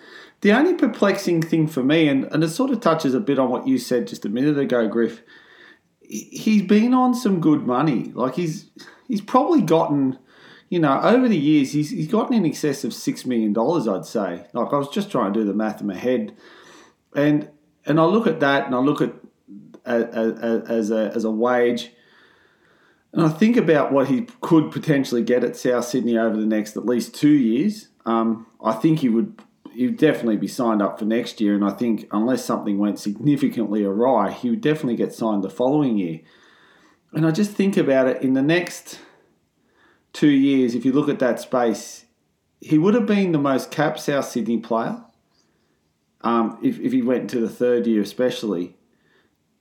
the 0.43 0.53
only 0.53 0.75
perplexing 0.75 1.41
thing 1.41 1.67
for 1.69 1.83
me, 1.83 2.09
and, 2.09 2.25
and 2.25 2.45
it 2.45 2.49
sort 2.49 2.71
of 2.71 2.81
touches 2.81 3.15
a 3.15 3.21
bit 3.21 3.39
on 3.39 3.49
what 3.49 3.67
you 3.67 3.79
said 3.79 4.09
just 4.09 4.25
a 4.25 4.29
minute 4.29 4.59
ago, 4.59 4.89
Griff, 4.89 5.23
he's 6.01 6.63
been 6.63 6.93
on 6.93 7.15
some 7.15 7.41
good 7.41 7.65
money. 7.67 8.13
Like 8.15 8.35
he's 8.35 8.71
he's 9.07 9.21
probably 9.21 9.63
gotten, 9.63 10.19
you 10.69 10.81
know, 10.81 11.01
over 11.01 11.29
the 11.29 11.39
years 11.39 11.73
he's 11.73 11.91
he's 11.91 12.09
gotten 12.09 12.35
in 12.35 12.45
excess 12.45 12.83
of 12.83 12.93
six 12.93 13.25
million 13.25 13.53
dollars. 13.53 13.87
I'd 13.87 14.05
say. 14.05 14.45
Like 14.53 14.73
I 14.73 14.77
was 14.77 14.89
just 14.89 15.11
trying 15.11 15.33
to 15.33 15.41
do 15.41 15.47
the 15.47 15.55
math 15.55 15.81
in 15.81 15.87
my 15.87 15.97
head, 15.97 16.37
and 17.15 17.49
and 17.87 18.01
I 18.01 18.05
look 18.05 18.27
at 18.27 18.41
that 18.41 18.67
and 18.67 18.75
I 18.75 18.79
look 18.79 19.01
at 19.01 19.15
as, 19.85 20.91
a 20.91 21.13
as 21.15 21.25
a 21.25 21.31
wage. 21.31 21.93
And 23.13 23.25
I 23.25 23.29
think 23.29 23.57
about 23.57 23.93
what 23.93 24.09
he 24.09 24.27
could 24.41 24.73
potentially 24.73 25.23
get 25.23 25.45
at 25.45 25.55
South 25.55 25.85
Sydney 25.85 26.17
over 26.17 26.37
the 26.37 26.47
next 26.47 26.77
at 26.77 26.87
least 26.87 27.15
two 27.15 27.29
years. 27.29 27.89
Um, 28.07 28.47
I 28.65 28.73
think 28.73 29.01
he 29.01 29.11
would 29.11 29.39
he'd 29.75 29.97
definitely 29.97 30.37
be 30.37 30.49
signed 30.49 30.83
up 30.83 30.99
for 30.99 31.05
next 31.05 31.41
year. 31.41 31.55
And 31.55 31.64
I 31.64 31.71
think 31.71 32.07
unless 32.12 32.45
something 32.45 32.79
went 32.79 32.99
significantly 32.99 33.85
awry, 33.85 34.31
he 34.31 34.50
would 34.50 34.61
definitely 34.61 34.97
get 34.97 35.12
signed 35.14 35.43
the 35.43 35.50
following 35.50 35.99
year. 35.99 36.21
And 37.12 37.26
I 37.26 37.31
just 37.31 37.52
think 37.52 37.76
about 37.76 38.07
it 38.07 38.23
in 38.23 38.35
the 38.35 38.43
next 38.43 38.99
two 40.12 40.31
years, 40.31 40.75
if 40.75 40.85
you 40.85 40.93
look 40.93 41.09
at 41.09 41.19
that 41.19 41.41
space, 41.41 42.05
he 42.61 42.79
would 42.79 42.95
have 42.95 43.07
been 43.07 43.33
the 43.33 43.38
most 43.38 43.71
capped 43.71 44.00
South 44.00 44.26
Sydney 44.26 44.59
player. 44.59 45.02
Um, 46.21 46.59
if, 46.62 46.79
if 46.79 46.93
he 46.93 47.02
went 47.02 47.23
into 47.23 47.41
the 47.41 47.49
third 47.49 47.87
year, 47.87 48.00
especially, 48.00 48.76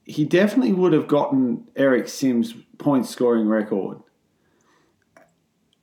he 0.04 0.24
definitely 0.24 0.72
would 0.72 0.92
have 0.92 1.08
gotten 1.08 1.68
Eric 1.74 2.08
Simms' 2.08 2.54
point 2.78 3.06
scoring 3.06 3.48
record. 3.48 3.98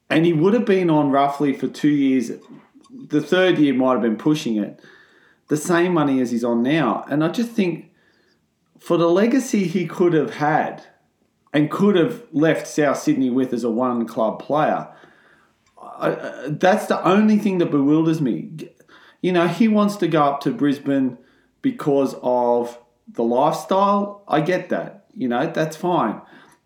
and 0.10 0.26
he 0.26 0.34
would 0.34 0.54
have 0.54 0.66
been 0.66 0.90
on 0.90 1.12
roughly 1.12 1.54
for 1.54 1.68
two 1.68 1.90
years. 1.90 2.32
The 2.90 3.22
third 3.22 3.58
year 3.58 3.74
might 3.74 3.94
have 3.94 4.02
been 4.02 4.18
pushing 4.18 4.58
it, 4.58 4.80
the 5.48 5.58
same 5.58 5.94
money 5.94 6.22
as 6.22 6.32
he's 6.32 6.44
on 6.44 6.64
now. 6.64 7.06
And 7.10 7.24
I 7.24 7.30
just 7.30 7.52
think 7.52 7.92
for 8.80 8.98
the 8.98 9.10
legacy 9.10 9.66
he 9.66 9.86
could 9.86 10.14
have 10.14 10.36
had 10.36 10.84
and 11.54 11.70
could 11.70 11.96
have 11.96 12.24
left 12.32 12.68
South 12.68 12.98
Sydney 12.98 13.30
with 13.30 13.54
as 13.54 13.64
a 13.64 13.70
one 13.70 14.08
club 14.08 14.40
player, 14.40 14.88
I, 15.78 16.48
that's 16.48 16.88
the 16.88 17.04
only 17.08 17.38
thing 17.38 17.58
that 17.60 17.72
bewilders 17.72 18.22
me. 18.22 18.52
You 19.22 19.34
know, 19.34 19.48
he 19.48 19.68
wants 19.68 19.98
to 19.98 20.08
go 20.08 20.24
up 20.24 20.42
to 20.42 20.52
Brisbane 20.52 21.18
because 21.62 22.16
of 22.22 22.80
the 23.08 23.24
lifestyle. 23.24 24.24
I 24.28 24.42
get 24.42 24.70
that. 24.70 25.06
You 25.14 25.28
know, 25.28 25.52
that's 25.52 25.76
fine. 25.76 26.22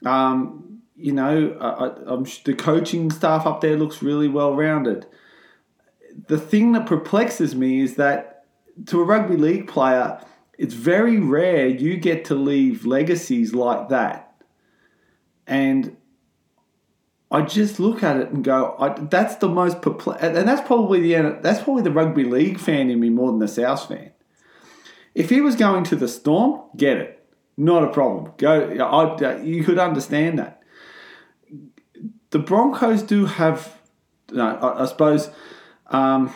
Um, 0.05 0.81
you 0.95 1.11
know, 1.11 1.57
I, 1.59 2.11
I'm, 2.11 2.25
the 2.45 2.53
coaching 2.53 3.09
staff 3.09 3.45
up 3.45 3.61
there 3.61 3.75
looks 3.75 4.03
really 4.03 4.27
well 4.27 4.55
rounded. 4.55 5.07
The 6.27 6.37
thing 6.37 6.73
that 6.73 6.85
perplexes 6.85 7.55
me 7.55 7.81
is 7.81 7.95
that 7.95 8.45
to 8.87 9.01
a 9.01 9.03
rugby 9.03 9.37
league 9.37 9.67
player, 9.67 10.19
it's 10.57 10.73
very 10.73 11.19
rare 11.19 11.67
you 11.67 11.97
get 11.97 12.25
to 12.25 12.35
leave 12.35 12.85
legacies 12.85 13.53
like 13.53 13.89
that. 13.89 14.35
And 15.47 15.97
I 17.31 17.41
just 17.41 17.79
look 17.79 18.03
at 18.03 18.17
it 18.17 18.29
and 18.29 18.43
go, 18.43 18.75
I, 18.79 18.89
that's 18.89 19.35
the 19.37 19.49
most 19.49 19.81
perplexing, 19.81 20.37
and 20.37 20.47
that's 20.47 20.65
probably 20.67 21.01
the 21.01 21.39
that's 21.41 21.63
probably 21.63 21.81
the 21.81 21.91
rugby 21.91 22.23
league 22.23 22.59
fan 22.59 22.91
in 22.91 22.99
me 22.99 23.09
more 23.09 23.31
than 23.31 23.39
the 23.39 23.47
South 23.47 23.87
fan. 23.87 24.11
If 25.15 25.31
he 25.31 25.41
was 25.41 25.55
going 25.55 25.83
to 25.85 25.95
the 25.95 26.07
Storm, 26.07 26.61
get 26.77 26.97
it, 26.97 27.27
not 27.57 27.83
a 27.83 27.87
problem. 27.87 28.33
Go, 28.37 28.69
I, 28.69 29.41
you 29.41 29.63
could 29.63 29.79
understand 29.79 30.39
that. 30.39 30.61
The 32.29 32.39
Broncos 32.39 33.01
do 33.03 33.25
have, 33.25 33.79
no, 34.31 34.55
I, 34.55 34.83
I 34.83 34.85
suppose, 34.85 35.29
um, 35.93 36.33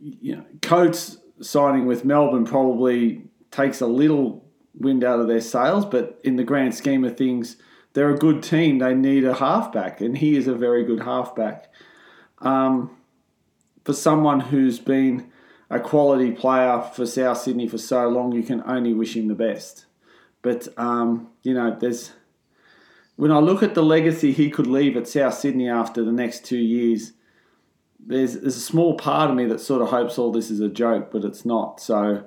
you 0.00 0.36
know, 0.36 0.44
Coates 0.62 1.18
signing 1.40 1.86
with 1.86 2.04
Melbourne 2.04 2.44
probably 2.44 3.24
takes 3.50 3.80
a 3.80 3.86
little 3.86 4.44
wind 4.74 5.04
out 5.04 5.20
of 5.20 5.28
their 5.28 5.40
sails, 5.40 5.84
but 5.84 6.18
in 6.24 6.36
the 6.36 6.44
grand 6.44 6.74
scheme 6.74 7.04
of 7.04 7.16
things 7.16 7.56
they're 7.92 8.10
a 8.10 8.18
good 8.18 8.42
team. 8.42 8.78
They 8.78 8.94
need 8.94 9.24
a 9.24 9.34
halfback, 9.34 10.00
and 10.00 10.16
he 10.16 10.36
is 10.36 10.48
a 10.48 10.54
very 10.54 10.84
good 10.84 11.02
halfback. 11.02 11.70
Um, 12.38 12.96
for 13.84 13.92
someone 13.92 14.40
who's 14.40 14.78
been 14.78 15.30
a 15.68 15.80
quality 15.80 16.32
player 16.32 16.80
for 16.80 17.06
South 17.06 17.38
Sydney 17.38 17.68
for 17.68 17.78
so 17.78 18.08
long, 18.08 18.32
you 18.32 18.42
can 18.42 18.62
only 18.66 18.94
wish 18.94 19.16
him 19.16 19.28
the 19.28 19.34
best. 19.34 19.86
But 20.40 20.68
um, 20.76 21.28
you 21.42 21.54
know, 21.54 21.76
there's 21.78 22.12
when 23.16 23.30
I 23.30 23.38
look 23.38 23.62
at 23.62 23.74
the 23.74 23.82
legacy 23.82 24.32
he 24.32 24.50
could 24.50 24.66
leave 24.66 24.96
at 24.96 25.06
South 25.06 25.34
Sydney 25.34 25.68
after 25.68 26.04
the 26.04 26.12
next 26.12 26.44
two 26.44 26.58
years, 26.58 27.12
there's 28.06 28.34
there's 28.40 28.56
a 28.56 28.60
small 28.60 28.94
part 28.94 29.30
of 29.30 29.36
me 29.36 29.46
that 29.46 29.60
sort 29.60 29.82
of 29.82 29.88
hopes 29.88 30.18
all 30.18 30.32
this 30.32 30.50
is 30.50 30.60
a 30.60 30.68
joke, 30.68 31.10
but 31.12 31.24
it's 31.24 31.44
not. 31.44 31.80
So 31.80 32.24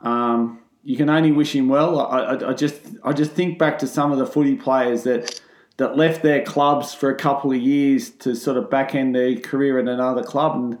um, 0.00 0.60
you 0.82 0.96
can 0.96 1.10
only 1.10 1.32
wish 1.32 1.54
him 1.54 1.68
well. 1.68 2.00
I, 2.00 2.20
I, 2.20 2.50
I, 2.50 2.54
just 2.54 2.80
I 3.04 3.12
just 3.12 3.32
think 3.32 3.58
back 3.58 3.78
to 3.80 3.86
some 3.86 4.12
of 4.12 4.18
the 4.18 4.26
footy 4.26 4.56
players 4.56 5.04
that 5.04 5.40
that 5.76 5.96
left 5.96 6.22
their 6.22 6.42
clubs 6.42 6.92
for 6.92 7.10
a 7.10 7.14
couple 7.14 7.52
of 7.52 7.58
years 7.58 8.10
to 8.10 8.34
sort 8.34 8.56
of 8.56 8.70
back 8.70 8.94
end 8.94 9.14
their 9.14 9.36
career 9.36 9.78
at 9.78 9.88
another 9.88 10.22
club, 10.22 10.54
and 10.54 10.78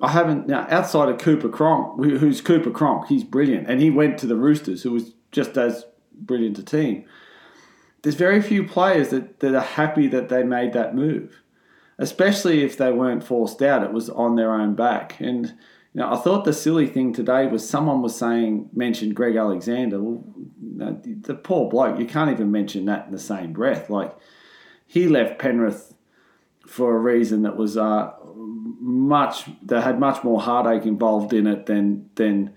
I 0.00 0.10
haven't 0.10 0.46
now 0.46 0.66
outside 0.70 1.08
of 1.08 1.18
Cooper 1.18 1.48
Cronk, 1.48 2.04
who's 2.04 2.40
Cooper 2.40 2.70
Cronk, 2.70 3.08
he's 3.08 3.24
brilliant, 3.24 3.68
and 3.68 3.80
he 3.80 3.90
went 3.90 4.18
to 4.18 4.26
the 4.26 4.36
Roosters, 4.36 4.82
who 4.82 4.92
was 4.92 5.14
just 5.32 5.56
as 5.56 5.84
brilliant 6.12 6.58
a 6.58 6.62
team. 6.62 7.04
There's 8.02 8.14
very 8.14 8.40
few 8.40 8.66
players 8.66 9.08
that, 9.08 9.40
that 9.40 9.54
are 9.54 9.60
happy 9.60 10.06
that 10.08 10.28
they 10.28 10.44
made 10.44 10.72
that 10.74 10.94
move, 10.94 11.40
especially 11.98 12.62
if 12.62 12.76
they 12.76 12.92
weren't 12.92 13.24
forced 13.24 13.62
out. 13.62 13.82
It 13.82 13.92
was 13.92 14.10
on 14.10 14.36
their 14.36 14.52
own 14.52 14.74
back, 14.74 15.20
and 15.20 15.54
now, 15.96 16.12
I 16.12 16.18
thought 16.18 16.44
the 16.44 16.52
silly 16.52 16.86
thing 16.88 17.14
today 17.14 17.46
was 17.46 17.66
someone 17.66 18.02
was 18.02 18.14
saying, 18.14 18.68
mentioned 18.74 19.16
Greg 19.16 19.34
Alexander. 19.34 19.98
Well, 19.98 20.26
the 20.60 21.34
poor 21.34 21.70
bloke, 21.70 21.98
you 21.98 22.04
can't 22.04 22.30
even 22.30 22.52
mention 22.52 22.84
that 22.84 23.06
in 23.06 23.12
the 23.12 23.18
same 23.18 23.54
breath. 23.54 23.88
Like, 23.88 24.14
he 24.86 25.08
left 25.08 25.38
Penrith 25.38 25.94
for 26.66 26.94
a 26.94 26.98
reason 26.98 27.44
that 27.44 27.56
was 27.56 27.78
uh, 27.78 28.12
much, 28.34 29.48
that 29.62 29.84
had 29.84 29.98
much 29.98 30.22
more 30.22 30.38
heartache 30.38 30.84
involved 30.84 31.32
in 31.32 31.46
it 31.46 31.64
than, 31.64 32.10
than, 32.16 32.52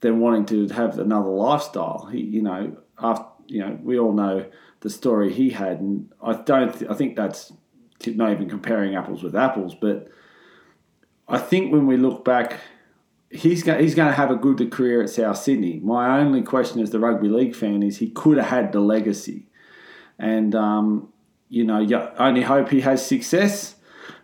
than 0.00 0.20
wanting 0.20 0.44
to 0.44 0.68
have 0.74 0.98
another 0.98 1.30
lifestyle. 1.30 2.10
He, 2.12 2.20
you 2.20 2.42
know, 2.42 2.76
after, 2.98 3.24
you 3.46 3.60
know, 3.60 3.78
we 3.82 3.98
all 3.98 4.12
know 4.12 4.44
the 4.80 4.90
story 4.90 5.32
he 5.32 5.48
had, 5.48 5.80
and 5.80 6.12
I 6.22 6.34
don't, 6.34 6.90
I 6.90 6.92
think 6.92 7.16
that's 7.16 7.50
not 8.08 8.32
even 8.32 8.48
comparing 8.48 8.94
apples 8.94 9.22
with 9.22 9.34
apples, 9.34 9.74
but 9.74 10.08
I 11.28 11.38
think 11.38 11.72
when 11.72 11.86
we 11.86 11.96
look 11.96 12.24
back 12.24 12.60
he's 13.34 13.62
going 13.62 13.82
he's 13.82 13.94
going 13.94 14.08
to 14.08 14.14
have 14.14 14.30
a 14.30 14.36
good 14.36 14.70
career 14.70 15.02
at 15.02 15.10
South 15.10 15.36
Sydney. 15.36 15.80
My 15.80 16.18
only 16.18 16.42
question 16.42 16.80
as 16.80 16.90
the 16.90 17.00
rugby 17.00 17.28
league 17.28 17.54
fan 17.54 17.82
is 17.82 17.98
he 17.98 18.10
could 18.10 18.38
have 18.38 18.46
had 18.46 18.72
the 18.72 18.80
legacy, 18.80 19.46
and 20.18 20.54
um, 20.54 21.12
you 21.48 21.64
know, 21.64 21.80
you 21.80 21.96
only 22.18 22.42
hope 22.42 22.70
he 22.70 22.80
has 22.82 23.04
success. 23.04 23.76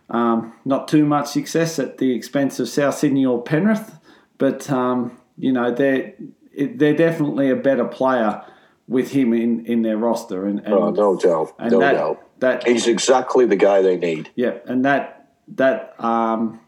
Um, 0.09 0.53
not 0.65 0.87
too 0.87 1.05
much 1.05 1.27
success 1.27 1.79
at 1.79 1.97
the 1.97 2.13
expense 2.13 2.59
of 2.59 2.67
South 2.67 2.95
Sydney 2.97 3.25
or 3.25 3.41
Penrith, 3.41 3.97
but 4.37 4.69
um, 4.69 5.17
you 5.37 5.51
know 5.51 5.71
they're 5.71 6.13
they're 6.57 6.95
definitely 6.95 7.49
a 7.49 7.55
better 7.55 7.85
player 7.85 8.43
with 8.87 9.11
him 9.11 9.33
in, 9.33 9.65
in 9.65 9.83
their 9.83 9.95
roster. 9.95 10.45
And, 10.45 10.59
and 10.59 10.73
oh, 10.73 10.89
no 10.89 11.15
doubt, 11.17 11.53
no 11.59 11.79
that, 11.79 11.93
doubt. 11.93 12.27
That 12.41 12.67
he's 12.67 12.87
exactly 12.87 13.45
the 13.45 13.55
guy 13.55 13.81
they 13.81 13.97
need. 13.97 14.29
Yeah, 14.35 14.57
and 14.65 14.83
that 14.85 15.31
that 15.47 15.95
um, 15.99 16.59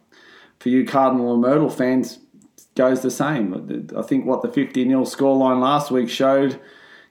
for 0.59 0.69
you 0.69 0.85
Cardinal 0.85 1.33
and 1.33 1.41
Myrtle 1.41 1.69
fans, 1.69 2.19
goes 2.75 3.01
the 3.01 3.11
same. 3.11 3.89
I 3.95 4.01
think 4.01 4.25
what 4.25 4.41
the 4.41 4.49
50 4.49 4.87
0 4.87 5.01
scoreline 5.03 5.61
last 5.61 5.91
week 5.91 6.09
showed 6.09 6.59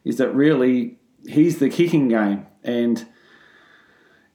is 0.04 0.16
that 0.16 0.34
really 0.34 0.98
he's 1.26 1.58
the 1.58 1.68
kicking 1.68 2.08
game. 2.08 2.46
And 2.64 3.06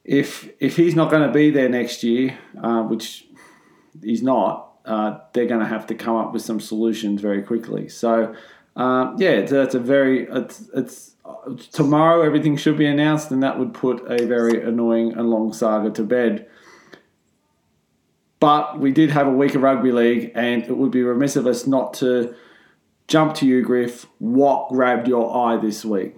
if 0.03 0.49
if 0.59 0.77
he's 0.77 0.95
not 0.95 1.11
going 1.11 1.27
to 1.27 1.33
be 1.33 1.49
there 1.49 1.69
next 1.69 2.03
year, 2.03 2.37
uh, 2.61 2.83
which 2.83 3.27
he's 4.01 4.23
not, 4.23 4.73
uh, 4.85 5.19
they're 5.33 5.47
going 5.47 5.59
to 5.59 5.67
have 5.67 5.87
to 5.87 5.95
come 5.95 6.15
up 6.15 6.31
with 6.31 6.41
some 6.41 6.59
solutions 6.59 7.21
very 7.21 7.41
quickly. 7.41 7.89
So, 7.89 8.33
uh, 8.75 9.13
yeah, 9.17 9.31
it's, 9.31 9.51
it's, 9.51 9.75
a 9.75 9.79
very 9.79 10.27
it's, 10.29 10.69
it's 10.73 11.15
tomorrow 11.71 12.21
everything 12.21 12.57
should 12.57 12.77
be 12.77 12.85
announced, 12.85 13.31
and 13.31 13.43
that 13.43 13.59
would 13.59 13.73
put 13.73 14.03
a 14.09 14.25
very 14.25 14.61
annoying 14.61 15.13
and 15.13 15.29
long 15.29 15.53
saga 15.53 15.89
to 15.91 16.03
bed. 16.03 16.47
But 18.39 18.79
we 18.79 18.91
did 18.91 19.09
have 19.11 19.27
a 19.27 19.31
week 19.31 19.55
of 19.55 19.61
rugby 19.61 19.91
league, 19.91 20.31
and 20.35 20.63
it 20.63 20.77
would 20.77 20.91
be 20.91 21.01
remiss 21.01 21.35
of 21.35 21.47
us 21.47 21.65
not 21.65 21.95
to 21.95 22.35
jump 23.07 23.33
to 23.35 23.47
you, 23.47 23.63
Griff. 23.63 24.05
What 24.19 24.69
grabbed 24.69 25.07
your 25.07 25.35
eye 25.35 25.57
this 25.57 25.83
week? 25.83 26.15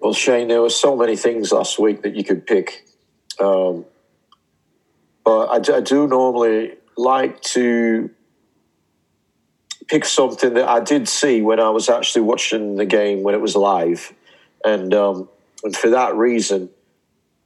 Well, 0.00 0.14
Shane, 0.14 0.48
there 0.48 0.62
were 0.62 0.70
so 0.70 0.96
many 0.96 1.16
things 1.16 1.52
last 1.52 1.78
week 1.78 2.02
that 2.02 2.14
you 2.14 2.24
could 2.24 2.46
pick. 2.46 2.84
Um, 3.40 3.84
but 5.24 5.70
I, 5.70 5.76
I 5.76 5.80
do 5.80 6.06
normally 6.08 6.74
like 6.96 7.40
to 7.42 8.10
pick 9.88 10.04
something 10.04 10.54
that 10.54 10.68
I 10.68 10.80
did 10.80 11.08
see 11.08 11.40
when 11.40 11.60
I 11.60 11.70
was 11.70 11.88
actually 11.88 12.22
watching 12.22 12.76
the 12.76 12.86
game 12.86 13.22
when 13.22 13.34
it 13.34 13.40
was 13.40 13.56
live, 13.56 14.12
and 14.64 14.94
um, 14.94 15.28
and 15.64 15.74
for 15.76 15.90
that 15.90 16.14
reason, 16.14 16.70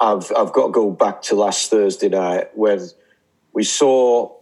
I've 0.00 0.30
I've 0.36 0.52
got 0.52 0.66
to 0.66 0.72
go 0.72 0.90
back 0.90 1.22
to 1.22 1.34
last 1.34 1.70
Thursday 1.70 2.08
night 2.08 2.56
when 2.56 2.88
we 3.52 3.64
saw 3.64 4.34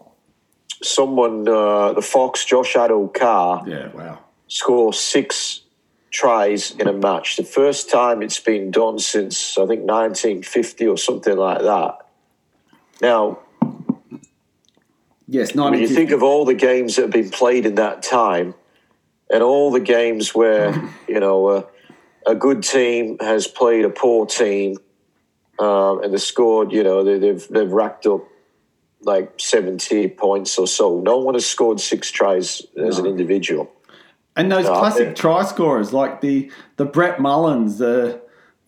someone, 0.83 1.47
uh, 1.47 1.93
the 1.93 2.03
Fox, 2.03 2.45
Josh 2.45 2.75
Addo-Carr, 2.75 3.65
yeah, 3.69 3.89
wow, 3.89 4.19
score 4.49 4.93
six 4.93 5.63
tries 6.11 6.73
in 6.73 6.89
a 6.89 6.93
match. 6.93 7.37
The 7.37 7.45
first 7.45 7.89
time 7.89 8.23
it's 8.23 8.41
been 8.41 8.71
done 8.71 8.99
since 8.99 9.57
I 9.57 9.67
think 9.67 9.83
1950 9.83 10.87
or 10.89 10.99
something 10.99 11.37
like 11.37 11.63
that. 11.63 11.99
Now, 13.01 13.39
yes, 15.31 15.55
when 15.55 15.75
you 15.75 15.89
think 15.89 16.11
of 16.11 16.23
all 16.23 16.45
the 16.45 16.55
games 16.55 16.97
that 16.97 17.03
have 17.03 17.11
been 17.11 17.31
played 17.31 17.65
in 17.65 17.77
that 17.77 18.03
time, 18.03 18.55
and 19.33 19.43
all 19.43 19.71
the 19.71 19.81
games 19.81 20.35
where 20.35 20.75
you 21.09 21.21
know 21.21 21.47
uh, 21.47 21.63
a 22.27 22.35
good 22.35 22.63
team 22.63 23.17
has 23.21 23.47
played 23.47 23.85
a 23.85 23.91
poor 23.91 24.27
team, 24.27 24.77
um, 25.59 26.03
and 26.03 26.13
they 26.13 26.19
scored, 26.19 26.73
you 26.73 26.83
know, 26.83 27.05
they, 27.05 27.19
they've 27.19 27.49
they've 27.49 27.71
racked 27.71 28.07
up 28.07 28.27
like 29.03 29.33
70 29.39 30.09
points 30.09 30.59
or 30.59 30.67
so. 30.67 31.01
No 31.01 31.19
one 31.19 31.35
has 31.35 31.47
scored 31.47 31.81
six 31.81 32.11
tries 32.11 32.63
as 32.77 32.99
no. 32.99 33.05
an 33.05 33.11
individual. 33.11 33.73
And 34.37 34.51
those 34.51 34.67
classic 34.67 35.17
try 35.17 35.45
scorers 35.45 35.93
like 35.93 36.21
the 36.21 36.51
the 36.77 36.85
Brett 36.85 37.21
Mullins, 37.21 37.79
the 37.79 38.20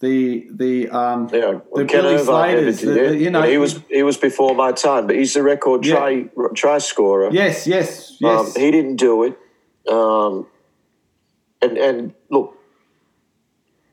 the 0.02 0.48
the 0.50 0.88
um 0.90 1.30
yeah, 1.32 1.60
the 1.74 1.84
Billy 1.84 2.18
Slaters, 2.18 2.80
the, 2.80 2.90
the, 2.90 3.16
you 3.16 3.30
know 3.30 3.42
he 3.42 3.56
was 3.56 3.80
he 3.88 4.02
was 4.02 4.16
before 4.16 4.54
my 4.54 4.72
time, 4.72 5.06
but 5.06 5.16
he's 5.16 5.32
the 5.34 5.42
record 5.42 5.86
yeah. 5.86 5.94
try 5.94 6.28
try 6.54 6.78
scorer. 6.78 7.30
Yes, 7.32 7.66
yes, 7.66 8.16
yes. 8.20 8.56
Um, 8.56 8.60
he 8.60 8.70
didn't 8.72 8.96
do 8.96 9.22
it. 9.22 9.38
Um, 9.88 10.46
and 11.62 11.78
and 11.78 12.14
look, 12.30 12.58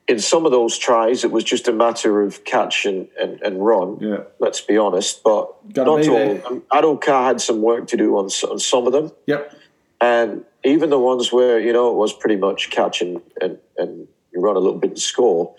in 0.08 0.18
some 0.18 0.48
of 0.48 0.52
those 0.52 0.80
tries, 0.80 1.24
it 1.24 1.32
was 1.32 1.44
just 1.44 1.68
a 1.68 1.72
matter 1.72 2.24
of 2.24 2.44
catch 2.44 2.88
and, 2.88 3.08
and, 3.22 3.40
and 3.44 3.64
run. 3.64 4.00
Yeah. 4.02 4.24
Let's 4.40 4.60
be 4.60 4.76
honest, 4.76 5.22
but 5.24 5.52
Gotta 5.72 5.92
not 5.92 6.08
all 6.08 6.16
there. 6.16 6.40
Addo-Carr 6.72 7.28
had 7.28 7.40
some 7.40 7.62
work 7.62 7.86
to 7.90 7.98
do 7.98 8.18
on, 8.18 8.26
on 8.26 8.58
some 8.58 8.88
of 8.88 8.94
them. 8.94 9.12
Yep. 9.28 9.56
And 10.02 10.44
even 10.64 10.90
the 10.90 10.98
ones 10.98 11.32
where, 11.32 11.60
you 11.60 11.72
know, 11.72 11.92
it 11.92 11.96
was 11.96 12.12
pretty 12.12 12.38
much 12.38 12.72
catch 12.72 13.04
and, 13.04 13.22
and, 13.40 13.60
and 13.78 14.08
you 14.34 14.42
run 14.42 14.56
a 14.56 14.60
little 14.60 14.80
bit 14.80 14.92
and 14.92 15.00
score, 15.00 15.54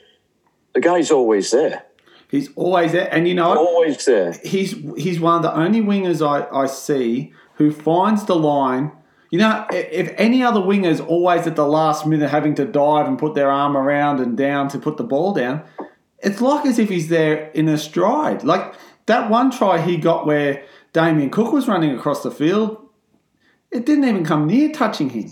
the 0.75 0.81
guy's 0.81 1.11
always 1.11 1.51
there. 1.51 1.85
He's 2.31 2.51
always 2.55 2.93
there, 2.93 3.13
and 3.13 3.27
you 3.27 3.35
know? 3.35 3.57
Always 3.57 4.05
there. 4.05 4.33
he's 4.45 4.73
he's 4.97 5.19
one 5.19 5.37
of 5.37 5.43
the 5.43 5.55
only 5.55 5.81
wingers 5.81 6.25
I, 6.25 6.49
I 6.57 6.67
see 6.67 7.33
who 7.55 7.73
finds 7.73 8.25
the 8.25 8.37
line. 8.37 8.93
You 9.31 9.39
know, 9.39 9.67
if 9.73 10.13
any 10.17 10.43
other 10.43 10.61
wingers 10.61 11.05
always 11.05 11.47
at 11.47 11.57
the 11.57 11.67
last 11.67 12.07
minute 12.07 12.31
having 12.31 12.55
to 12.57 12.65
dive 12.65 13.07
and 13.07 13.19
put 13.19 13.35
their 13.35 13.51
arm 13.51 13.77
around 13.77 14.21
and 14.21 14.37
down 14.37 14.69
to 14.69 14.79
put 14.79 14.97
the 14.97 15.05
ball 15.05 15.33
down, 15.33 15.63
it's 16.19 16.41
like 16.41 16.67
as 16.67 16.79
if 16.79 16.89
he's 16.89 17.09
there 17.09 17.51
in 17.51 17.69
a 17.69 17.79
stride. 17.79 18.43
Like 18.45 18.75
that 19.07 19.31
one 19.31 19.51
try 19.51 19.81
he 19.81 19.97
got 19.97 20.27
where 20.27 20.65
Damien 20.93 21.31
Cook 21.31 21.53
was 21.53 21.69
running 21.69 21.97
across 21.97 22.23
the 22.23 22.31
field, 22.31 22.89
it 23.71 23.87
didn't 23.87 24.05
even 24.05 24.25
come 24.25 24.47
near 24.47 24.73
touching 24.73 25.11
him. 25.11 25.31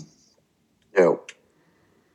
Know, 0.97 1.21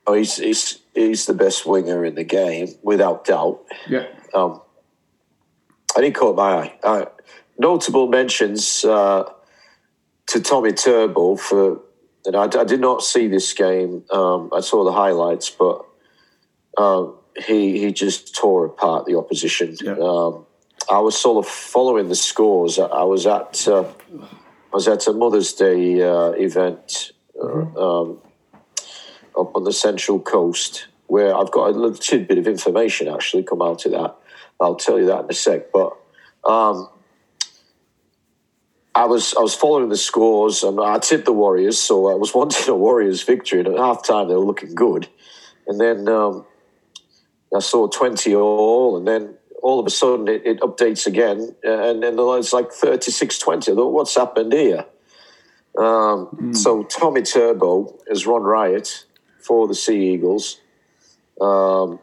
oh, 0.06 0.14
he's, 0.14 0.36
he's, 0.36 0.78
he's 0.94 1.26
the 1.26 1.34
best 1.34 1.66
winger 1.66 2.04
in 2.04 2.14
the 2.14 2.24
game, 2.24 2.68
without 2.82 3.24
doubt. 3.24 3.64
Yeah. 3.88 4.06
Um, 4.34 4.60
and 5.96 6.04
he 6.04 6.10
caught 6.10 6.36
my 6.36 6.42
eye. 6.42 6.74
Uh, 6.82 7.04
notable 7.58 8.08
mentions 8.08 8.84
uh, 8.84 9.30
to 10.26 10.40
Tommy 10.40 10.72
Turbo 10.72 11.36
for, 11.36 11.80
and 12.26 12.36
I, 12.36 12.44
I 12.44 12.64
did 12.64 12.80
not 12.80 13.02
see 13.02 13.28
this 13.28 13.52
game. 13.52 14.04
Um, 14.10 14.50
I 14.52 14.60
saw 14.60 14.84
the 14.84 14.92
highlights, 14.92 15.50
but 15.50 15.84
um, 16.76 17.14
he 17.36 17.78
he 17.78 17.92
just 17.92 18.34
tore 18.34 18.66
apart 18.66 19.06
the 19.06 19.16
opposition. 19.16 19.76
Yeah. 19.80 19.96
Um, 20.00 20.46
I 20.90 20.98
was 20.98 21.16
sort 21.16 21.44
of 21.44 21.50
following 21.50 22.08
the 22.08 22.14
scores. 22.14 22.78
I, 22.78 22.86
I 22.86 23.04
was 23.04 23.26
at 23.26 23.66
uh, 23.68 23.84
I 23.84 24.72
was 24.72 24.88
at 24.88 25.06
a 25.06 25.12
Mother's 25.12 25.52
Day 25.52 26.02
uh, 26.02 26.30
event 26.30 27.12
uh, 27.40 28.02
um, 28.02 28.18
up 29.38 29.54
on 29.54 29.64
the 29.64 29.72
Central 29.72 30.20
Coast 30.20 30.86
where 31.06 31.36
I've 31.36 31.50
got 31.50 31.68
a 31.68 31.70
little 31.70 31.94
tidbit 31.94 32.38
of 32.38 32.46
information 32.46 33.08
actually 33.08 33.42
come 33.42 33.62
out 33.62 33.84
of 33.86 33.92
that. 33.92 34.16
I'll 34.60 34.76
tell 34.76 34.98
you 34.98 35.06
that 35.06 35.24
in 35.24 35.30
a 35.30 35.34
sec. 35.34 35.70
But 35.72 35.92
um, 36.44 36.88
I 38.94 39.04
was 39.06 39.34
I 39.34 39.40
was 39.40 39.54
following 39.54 39.88
the 39.88 39.96
scores 39.96 40.62
and 40.62 40.80
I 40.80 40.98
tipped 40.98 41.26
the 41.26 41.32
Warriors, 41.32 41.78
so 41.78 42.10
I 42.10 42.14
was 42.14 42.34
wanting 42.34 42.68
a 42.68 42.76
Warriors 42.76 43.22
victory. 43.22 43.60
And 43.60 43.68
at 43.68 43.78
half 43.78 44.06
time 44.06 44.28
they 44.28 44.34
were 44.34 44.40
looking 44.40 44.74
good, 44.74 45.08
and 45.66 45.80
then 45.80 46.08
um, 46.08 46.44
I 47.54 47.60
saw 47.60 47.88
twenty 47.88 48.34
all, 48.34 48.96
and 48.96 49.06
then 49.06 49.34
all 49.62 49.80
of 49.80 49.86
a 49.86 49.90
sudden 49.90 50.28
it, 50.28 50.44
it 50.44 50.60
updates 50.60 51.06
again, 51.06 51.54
and 51.62 52.02
then 52.02 52.16
it's 52.18 52.52
like 52.52 52.68
36-20. 52.68 53.72
I 53.72 53.74
thought, 53.74 53.94
what's 53.94 54.14
happened 54.14 54.52
here? 54.52 54.84
Um, 55.78 56.52
So 56.52 56.82
Tommy 56.82 57.22
Turbo 57.22 57.98
has 58.06 58.26
run 58.26 58.42
riot 58.42 59.06
for 59.44 59.68
the 59.68 59.74
Sea 59.74 60.14
Eagles. 60.14 60.60
Um, 61.40 61.98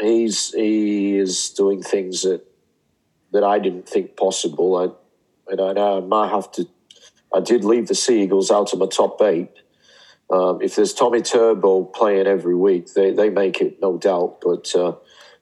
he's 0.00 0.52
he 0.52 1.16
is 1.16 1.50
doing 1.50 1.82
things 1.82 2.22
that 2.22 2.42
that 3.32 3.44
I 3.44 3.58
didn't 3.58 3.88
think 3.88 4.16
possible. 4.16 4.76
I 4.76 5.52
and 5.52 5.78
I, 5.78 5.96
I 5.96 6.00
might 6.00 6.30
have 6.30 6.50
to. 6.52 6.66
I 7.34 7.40
did 7.40 7.64
leave 7.64 7.88
the 7.88 7.94
Sea 7.94 8.22
Eagles 8.22 8.50
out 8.50 8.72
of 8.72 8.78
my 8.78 8.86
top 8.86 9.20
eight. 9.22 9.50
Um, 10.30 10.60
if 10.60 10.76
there's 10.76 10.92
Tommy 10.92 11.22
Turbo 11.22 11.84
playing 11.84 12.26
every 12.26 12.54
week, 12.54 12.92
they, 12.92 13.12
they 13.12 13.30
make 13.30 13.60
it 13.60 13.80
no 13.80 13.96
doubt. 13.96 14.38
But 14.42 14.74
uh, 14.74 14.94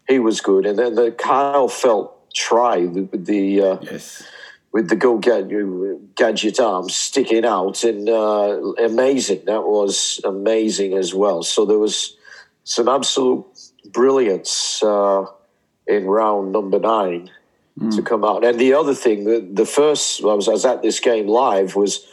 he 0.09 0.19
was 0.19 0.41
good, 0.41 0.67
and 0.67 0.79
then 0.79 0.95
the 0.95 1.13
Kyle 1.13 1.69
Feldt 1.69 2.13
try 2.35 2.79
with 2.79 3.27
the 3.27 3.63
uh, 3.63 3.79
Yes. 3.83 4.23
With 4.77 4.91
the 4.91 4.97
go 5.07 5.17
gadget 5.17 6.61
arms 6.61 6.95
sticking 6.95 7.47
out 7.47 7.83
and 7.83 8.11
uh, 8.11 8.61
amazing. 8.91 9.41
That 9.47 9.63
was 9.63 10.21
amazing 10.23 10.93
as 10.93 11.15
well. 11.15 11.43
So 11.43 11.65
there 11.65 11.79
was 11.79 12.15
some 12.65 12.87
absolute 12.87 13.47
brilliance 13.87 14.83
uh, 14.83 15.25
in 15.87 16.05
round 16.05 16.53
number 16.53 16.79
nine 16.79 17.31
to 17.91 18.03
come 18.03 18.23
out. 18.23 18.45
And 18.45 18.59
the 18.59 18.75
other 18.75 18.95
thing, 18.95 19.25
the, 19.25 19.41
the 19.41 19.65
first 19.65 20.23
I 20.23 20.35
was, 20.35 20.47
I 20.47 20.53
was 20.53 20.67
at 20.67 20.83
this 20.83 21.01
game 21.01 21.27
live 21.27 21.75
was 21.75 22.07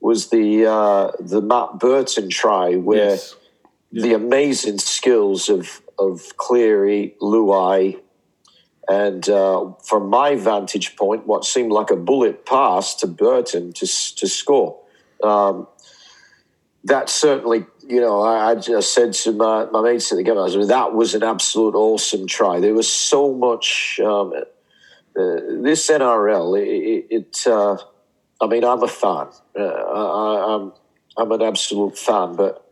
was 0.00 0.30
the 0.30 0.64
uh, 0.64 1.12
the 1.20 1.42
Matt 1.42 1.78
Burton 1.78 2.30
try 2.30 2.76
where 2.76 3.10
Yes. 3.10 3.36
the 3.92 4.14
amazing 4.14 4.78
skills 4.78 5.50
of 5.50 5.82
of 5.98 6.34
Cleary, 6.38 7.14
Luai, 7.20 8.00
and 8.88 9.28
uh, 9.28 9.72
from 9.84 10.08
my 10.08 10.36
vantage 10.36 10.96
point, 10.96 11.26
what 11.26 11.44
seemed 11.44 11.72
like 11.72 11.90
a 11.90 11.96
bullet 11.96 12.46
pass 12.46 12.94
to 12.96 13.06
Burton 13.06 13.72
to 13.74 13.86
to 13.86 14.28
score. 14.28 14.80
Um, 15.22 15.66
that 16.84 17.10
certainly, 17.10 17.66
you 17.88 18.00
know, 18.00 18.22
I, 18.22 18.50
I 18.50 18.54
just 18.54 18.94
said 18.94 19.12
to 19.14 19.32
my, 19.32 19.64
my 19.66 19.82
mates 19.82 20.12
at 20.12 20.16
the 20.18 20.22
game, 20.22 20.38
I 20.38 20.42
was, 20.42 20.68
that 20.68 20.94
was 20.94 21.16
an 21.16 21.24
absolute 21.24 21.74
awesome 21.74 22.28
try. 22.28 22.60
There 22.60 22.74
was 22.74 22.88
so 22.88 23.34
much. 23.34 23.98
Um, 23.98 24.32
uh, 25.18 25.40
this 25.62 25.88
NRL, 25.88 26.60
it, 26.60 27.06
it, 27.10 27.46
uh, 27.46 27.76
I 28.40 28.46
mean, 28.46 28.64
I'm 28.64 28.82
a 28.82 28.88
fan. 28.88 29.28
Uh, 29.58 29.62
I, 29.62 30.54
I'm 30.54 30.72
I'm 31.16 31.32
an 31.32 31.42
absolute 31.42 31.96
fan, 31.96 32.36
but 32.36 32.70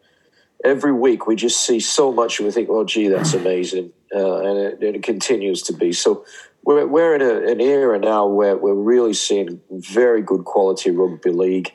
every 0.64 0.92
week 0.92 1.26
we 1.26 1.36
just 1.36 1.64
see 1.64 1.80
so 1.80 2.12
much 2.12 2.38
and 2.38 2.46
we 2.46 2.52
think, 2.52 2.68
oh, 2.70 2.84
gee, 2.84 3.08
that's 3.08 3.34
amazing. 3.34 3.92
Uh, 4.14 4.38
and, 4.38 4.58
it, 4.58 4.72
and 4.80 4.96
it 4.96 5.02
continues 5.02 5.62
to 5.62 5.72
be. 5.72 5.92
So 5.92 6.24
we're, 6.62 6.86
we're 6.86 7.16
in 7.16 7.22
a, 7.22 7.50
an 7.50 7.60
era 7.60 7.98
now 7.98 8.26
where 8.26 8.56
we're 8.56 8.74
really 8.74 9.12
seeing 9.12 9.60
very 9.70 10.22
good 10.22 10.44
quality 10.44 10.90
rugby 10.92 11.30
league. 11.30 11.72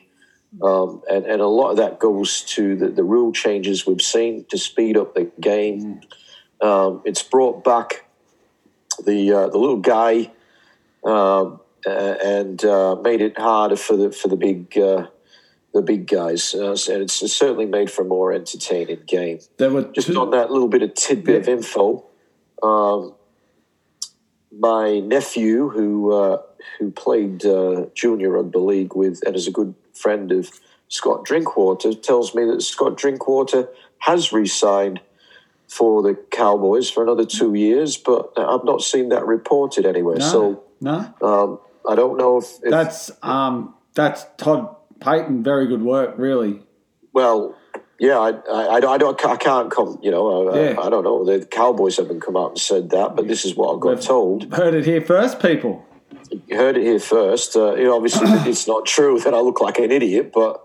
Um, 0.62 1.02
and, 1.08 1.26
and 1.26 1.40
a 1.40 1.46
lot 1.46 1.70
of 1.70 1.76
that 1.76 2.00
goes 2.00 2.42
to 2.42 2.74
the, 2.74 2.88
the 2.88 3.04
rule 3.04 3.32
changes 3.32 3.86
we've 3.86 4.02
seen 4.02 4.46
to 4.50 4.58
speed 4.58 4.96
up 4.96 5.14
the 5.14 5.30
game. 5.40 6.00
Um, 6.60 7.02
it's 7.04 7.22
brought 7.22 7.62
back 7.62 8.06
the 9.04 9.32
uh, 9.32 9.48
the 9.48 9.58
little 9.58 9.78
guy 9.78 10.30
um, 11.04 11.60
uh, 11.86 11.90
and 11.90 12.62
uh, 12.64 12.96
made 12.96 13.20
it 13.20 13.38
harder 13.38 13.76
for 13.76 13.96
the 13.96 14.10
for 14.10 14.28
the 14.28 14.36
big 14.36 14.76
uh, 14.76 15.06
the 15.72 15.82
big 15.82 16.08
guys. 16.08 16.52
Uh, 16.54 16.76
and 16.90 17.02
it's 17.02 17.14
certainly 17.32 17.66
made 17.66 17.90
for 17.90 18.02
a 18.02 18.04
more 18.04 18.32
entertaining 18.32 19.02
game. 19.06 19.38
There 19.56 19.70
were 19.70 19.84
Just 19.84 20.08
two- 20.08 20.20
on 20.20 20.30
that 20.30 20.50
little 20.50 20.68
bit 20.68 20.82
of 20.82 20.94
tidbit 20.94 21.42
of 21.42 21.48
info, 21.48 22.04
um, 22.62 23.14
my 24.52 25.00
nephew, 25.00 25.68
who 25.68 26.12
uh, 26.12 26.42
who 26.78 26.90
played 26.90 27.44
uh, 27.44 27.86
junior 27.94 28.30
rugby 28.30 28.58
league 28.58 28.94
with 28.94 29.20
and 29.26 29.36
is 29.36 29.46
a 29.46 29.50
good 29.52 29.74
friend 29.94 30.32
of 30.32 30.50
Scott 30.88 31.24
Drinkwater, 31.24 31.94
tells 31.94 32.34
me 32.34 32.44
that 32.46 32.62
Scott 32.62 32.96
Drinkwater 32.96 33.68
has 33.98 34.32
re-signed 34.32 35.00
for 35.68 36.02
the 36.02 36.14
Cowboys 36.32 36.90
for 36.90 37.02
another 37.02 37.24
two 37.24 37.54
years, 37.54 37.96
but 37.96 38.32
I've 38.36 38.64
not 38.64 38.82
seen 38.82 39.10
that 39.10 39.24
reported 39.24 39.86
anywhere. 39.86 40.16
no, 40.16 40.24
So 40.24 40.64
no. 40.80 41.14
um, 41.22 41.60
I 41.88 41.94
don't 41.94 42.18
know 42.18 42.38
if, 42.38 42.46
if 42.64 42.70
That's 42.70 43.10
um 43.22 43.74
that's 43.94 44.26
Todd 44.36 44.74
Payten. 44.98 45.42
Very 45.44 45.66
good 45.66 45.82
work, 45.82 46.14
really. 46.18 46.62
well. 47.12 47.54
Yeah, 48.00 48.18
I, 48.18 48.30
I, 48.50 48.76
I 48.94 48.98
don't, 48.98 49.24
I 49.26 49.36
can't 49.36 49.70
come. 49.70 49.98
You 50.02 50.10
know, 50.10 50.48
I, 50.50 50.58
Yeah. 50.70 50.80
I, 50.80 50.86
I 50.86 50.90
don't 50.90 51.04
know. 51.04 51.22
The 51.24 51.44
Cowboys 51.44 51.98
haven't 51.98 52.20
come 52.20 52.34
out 52.36 52.52
and 52.52 52.58
said 52.58 52.90
that, 52.90 53.14
but 53.14 53.28
this 53.28 53.44
is 53.44 53.54
what 53.54 53.76
I 53.76 53.78
got 53.78 53.96
We've- 53.96 54.06
told. 54.06 54.52
Heard 54.54 54.74
it 54.74 54.86
here 54.86 55.02
first, 55.02 55.38
people. 55.40 55.84
You 56.48 56.56
heard 56.56 56.76
it 56.78 56.82
here 56.82 56.98
first. 56.98 57.56
Uh, 57.56 57.74
you 57.74 57.84
know, 57.84 57.96
obviously, 57.96 58.26
it's 58.50 58.66
not 58.66 58.86
true 58.86 59.20
that 59.20 59.34
I 59.34 59.40
look 59.40 59.60
like 59.60 59.78
an 59.78 59.90
idiot, 59.92 60.32
but 60.32 60.64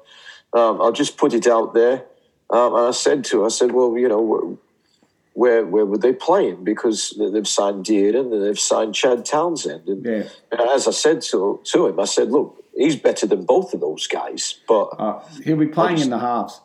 um, 0.54 0.82
I'll 0.82 0.94
just 0.94 1.18
put 1.18 1.34
it 1.34 1.46
out 1.46 1.74
there. 1.74 2.06
Um, 2.50 2.74
and 2.76 2.86
I 2.88 2.92
said 2.92 3.26
to, 3.26 3.42
her, 3.42 3.46
I 3.48 3.50
said, 3.50 3.72
well, 3.74 3.98
you 3.98 4.08
know, 4.08 4.58
where 5.34 5.66
where 5.66 5.86
were 5.86 5.98
they 5.98 6.14
playing? 6.14 6.64
Because 6.64 7.14
they've 7.20 7.48
signed 7.48 7.84
Dearden 7.86 8.32
and 8.32 8.42
they've 8.46 8.58
signed 8.60 8.96
Chad 8.96 9.26
Townsend. 9.26 9.88
And, 9.90 10.06
Yeah. 10.06 10.24
and 10.52 10.62
as 10.70 10.88
I 10.88 10.92
said 10.92 11.22
to 11.24 11.60
to 11.66 11.88
him, 11.88 12.00
I 12.00 12.06
said, 12.06 12.32
look, 12.32 12.64
he's 12.76 12.96
better 12.96 13.26
than 13.26 13.46
both 13.46 13.74
of 13.74 13.80
those 13.82 14.08
guys, 14.08 14.56
but 14.68 14.88
Uh, 15.00 15.20
he'll 15.44 15.58
be 15.58 15.68
playing 15.68 16.00
in 16.00 16.10
the 16.10 16.20
halves. 16.20 16.62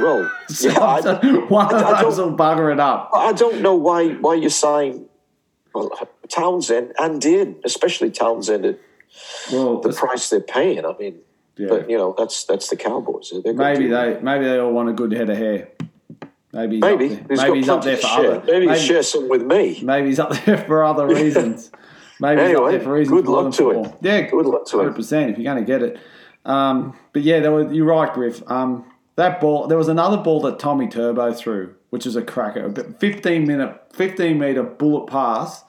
well, 0.00 0.30
So, 0.48 0.68
yeah, 0.68 0.78
I, 0.80 1.00
one 1.48 1.74
of 1.74 1.82
I- 1.82 2.02
those 2.02 2.16
don't- 2.16 2.32
will 2.32 2.36
bugger 2.38 2.72
it 2.72 2.80
up. 2.80 3.10
I 3.14 3.32
don't 3.32 3.60
know 3.62 3.74
why 3.74 4.08
why 4.14 4.34
you 4.34 4.48
sign 4.50 5.06
well, 5.74 5.90
Townsend 6.28 6.92
and 6.98 7.20
Dearden, 7.22 7.56
especially 7.64 8.10
Townsend 8.10 8.64
at 8.66 8.78
Well, 9.52 9.80
the 9.80 9.92
price 9.92 10.28
they're 10.30 10.40
paying. 10.40 10.84
I 10.84 10.94
mean. 10.98 11.16
yeah. 11.56 11.68
But 11.68 11.88
you 11.90 11.96
know 11.96 12.14
that's 12.18 12.44
that's 12.44 12.68
the 12.68 12.76
Cowboys. 12.76 13.32
They're 13.44 13.54
maybe 13.54 13.86
they 13.88 14.18
maybe 14.20 14.44
they 14.44 14.58
all 14.58 14.72
want 14.72 14.88
a 14.88 14.92
good 14.92 15.12
head 15.12 15.30
of 15.30 15.36
hair. 15.38 15.68
Maybe 16.54 16.74
he's 16.76 16.82
maybe 16.82 17.04
up 17.06 17.10
there, 17.10 17.26
he's 17.30 17.40
maybe 17.42 17.58
he's 17.58 17.68
up 17.70 17.82
there 17.84 17.96
for 17.96 18.06
share. 18.06 18.30
other. 18.36 18.42
Maybe, 18.52 18.66
Maybe, 18.66 18.80
share 18.80 19.02
some 19.02 19.28
with 19.30 19.42
me. 19.42 19.80
maybe 19.82 20.08
he's 20.08 20.18
up 20.18 20.32
there 20.44 20.58
for 20.58 20.84
other 20.84 21.06
reasons. 21.20 21.70
Maybe 22.20 22.40
he's 22.42 22.50
up 22.50 22.56
Anyway, 22.56 22.70
there 22.72 22.80
for 22.80 22.92
reasons 22.92 23.20
good 23.22 23.28
luck 23.30 23.52
to 23.54 23.70
him. 23.70 23.84
football. 23.84 23.98
Yeah, 24.02 24.20
Good 24.22 24.46
luck 24.46 24.66
to 24.66 24.76
him. 24.76 24.80
hundred 24.84 24.96
percent. 24.96 25.30
If 25.30 25.38
you're 25.38 25.52
going 25.54 25.64
to 25.64 25.70
get 25.72 25.82
it, 25.82 25.98
um, 26.44 26.96
but 27.12 27.22
yeah, 27.22 27.40
there 27.40 27.52
were, 27.52 27.72
you're 27.72 27.86
right, 27.86 28.12
Griff. 28.12 28.42
Um, 28.50 28.84
that 29.16 29.40
ball. 29.40 29.66
There 29.66 29.78
was 29.78 29.88
another 29.88 30.16
ball 30.18 30.40
that 30.42 30.58
Tommy 30.58 30.88
Turbo 30.88 31.32
threw, 31.32 31.74
which 31.90 32.04
was 32.04 32.16
a 32.16 32.22
cracker, 32.22 32.66
a 32.66 32.92
fifteen 32.98 33.46
minute, 33.46 33.80
fifteen 33.92 34.38
meter 34.38 34.62
bullet 34.62 35.06
pass 35.06 35.64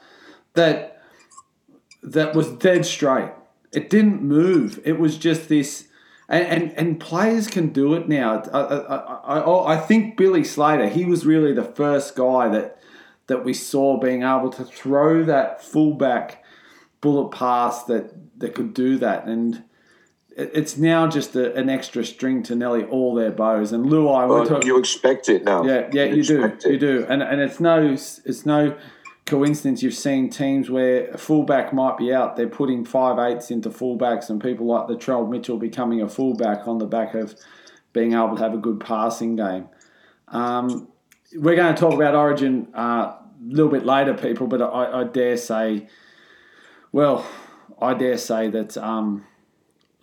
that 0.53 1.01
that 2.01 2.35
was 2.35 2.49
dead 2.51 2.85
straight. 2.85 3.29
It 3.71 3.89
didn't 3.89 4.21
move. 4.21 4.79
It 4.85 4.99
was 4.99 5.17
just 5.17 5.49
this, 5.49 5.87
and 6.29 6.45
and, 6.45 6.71
and 6.77 6.99
players 6.99 7.47
can 7.47 7.69
do 7.69 7.93
it 7.95 8.07
now. 8.07 8.41
I, 8.53 8.59
I, 8.59 9.39
I, 9.39 9.73
I 9.75 9.77
think 9.77 10.15
Billy 10.17 10.43
Slater. 10.43 10.87
He 10.89 11.05
was 11.05 11.25
really 11.25 11.53
the 11.53 11.63
first 11.63 12.15
guy 12.15 12.47
that 12.49 12.77
that 13.27 13.43
we 13.43 13.53
saw 13.53 13.99
being 13.99 14.23
able 14.23 14.49
to 14.49 14.63
throw 14.63 15.23
that 15.23 15.63
fullback 15.63 16.43
bullet 17.01 17.31
pass 17.31 17.83
that 17.85 18.13
that 18.39 18.55
could 18.55 18.73
do 18.73 18.97
that 18.97 19.25
and 19.25 19.63
it's 20.35 20.77
now 20.77 21.07
just 21.07 21.35
a, 21.35 21.53
an 21.55 21.69
extra 21.69 22.03
string 22.03 22.43
to 22.43 22.55
nearly 22.55 22.83
all 22.85 23.13
their 23.13 23.31
bows. 23.31 23.71
And 23.71 23.85
Luai, 23.85 24.27
well, 24.27 24.45
talking, 24.45 24.67
you 24.67 24.79
expect 24.79 25.29
it 25.29 25.43
now. 25.43 25.63
Yeah, 25.63 25.89
yeah, 25.91 26.05
you, 26.05 26.15
you 26.17 26.23
do, 26.23 26.43
it. 26.45 26.65
you 26.65 26.79
do, 26.79 27.05
and 27.07 27.21
and 27.21 27.39
it's 27.39 27.59
no, 27.59 27.91
it's 27.91 28.45
no 28.45 28.75
coincidence. 29.25 29.83
You've 29.83 29.93
seen 29.93 30.29
teams 30.29 30.69
where 30.69 31.09
a 31.11 31.17
fullback 31.17 31.73
might 31.73 31.97
be 31.97 32.13
out, 32.13 32.35
they're 32.35 32.47
putting 32.47 32.83
five 32.83 33.19
eights 33.19 33.51
into 33.51 33.69
fullbacks, 33.69 34.29
and 34.29 34.41
people 34.41 34.65
like 34.65 34.87
the 34.87 34.95
Latrell 34.95 35.29
Mitchell 35.29 35.57
becoming 35.57 36.01
a 36.01 36.09
fullback 36.09 36.67
on 36.67 36.79
the 36.79 36.87
back 36.87 37.13
of 37.13 37.35
being 37.93 38.13
able 38.13 38.35
to 38.35 38.41
have 38.41 38.53
a 38.53 38.57
good 38.57 38.79
passing 38.79 39.35
game. 39.35 39.69
Um, 40.29 40.87
we're 41.35 41.55
going 41.55 41.73
to 41.73 41.79
talk 41.79 41.93
about 41.93 42.15
Origin 42.15 42.67
uh, 42.75 42.79
a 42.81 43.23
little 43.41 43.71
bit 43.71 43.85
later, 43.85 44.13
people, 44.13 44.47
but 44.47 44.61
I, 44.61 45.01
I 45.01 45.03
dare 45.03 45.37
say, 45.37 45.87
well, 46.91 47.25
I 47.81 47.93
dare 47.93 48.17
say 48.17 48.49
that. 48.49 48.77
Um, 48.77 49.25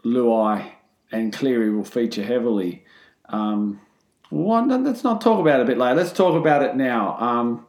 Luai 0.04 0.72
and 1.12 1.32
Cleary 1.32 1.70
will 1.70 1.84
feature 1.84 2.22
heavily. 2.22 2.84
Um, 3.28 3.80
well, 4.30 4.66
let's 4.66 5.04
not 5.04 5.20
talk 5.20 5.40
about 5.40 5.60
it 5.60 5.64
a 5.64 5.66
bit 5.66 5.78
later. 5.78 5.96
Let's 5.96 6.12
talk 6.12 6.34
about 6.34 6.62
it 6.62 6.76
now. 6.76 7.16
Um, 7.18 7.66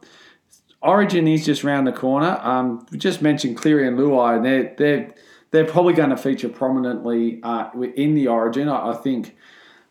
Origin 0.80 1.28
is 1.28 1.44
just 1.44 1.64
round 1.64 1.86
the 1.86 1.92
corner. 1.92 2.38
Um, 2.42 2.86
we 2.90 2.98
just 2.98 3.22
mentioned 3.22 3.56
Cleary 3.56 3.86
and 3.86 3.98
Luai, 3.98 4.36
and 4.36 4.44
they're 4.44 4.74
they're 4.76 5.14
they're 5.50 5.66
probably 5.66 5.92
going 5.92 6.10
to 6.10 6.16
feature 6.16 6.48
prominently 6.48 7.40
uh, 7.42 7.70
in 7.96 8.14
the 8.14 8.28
Origin. 8.28 8.68
I, 8.68 8.90
I, 8.90 8.94
think 8.94 9.36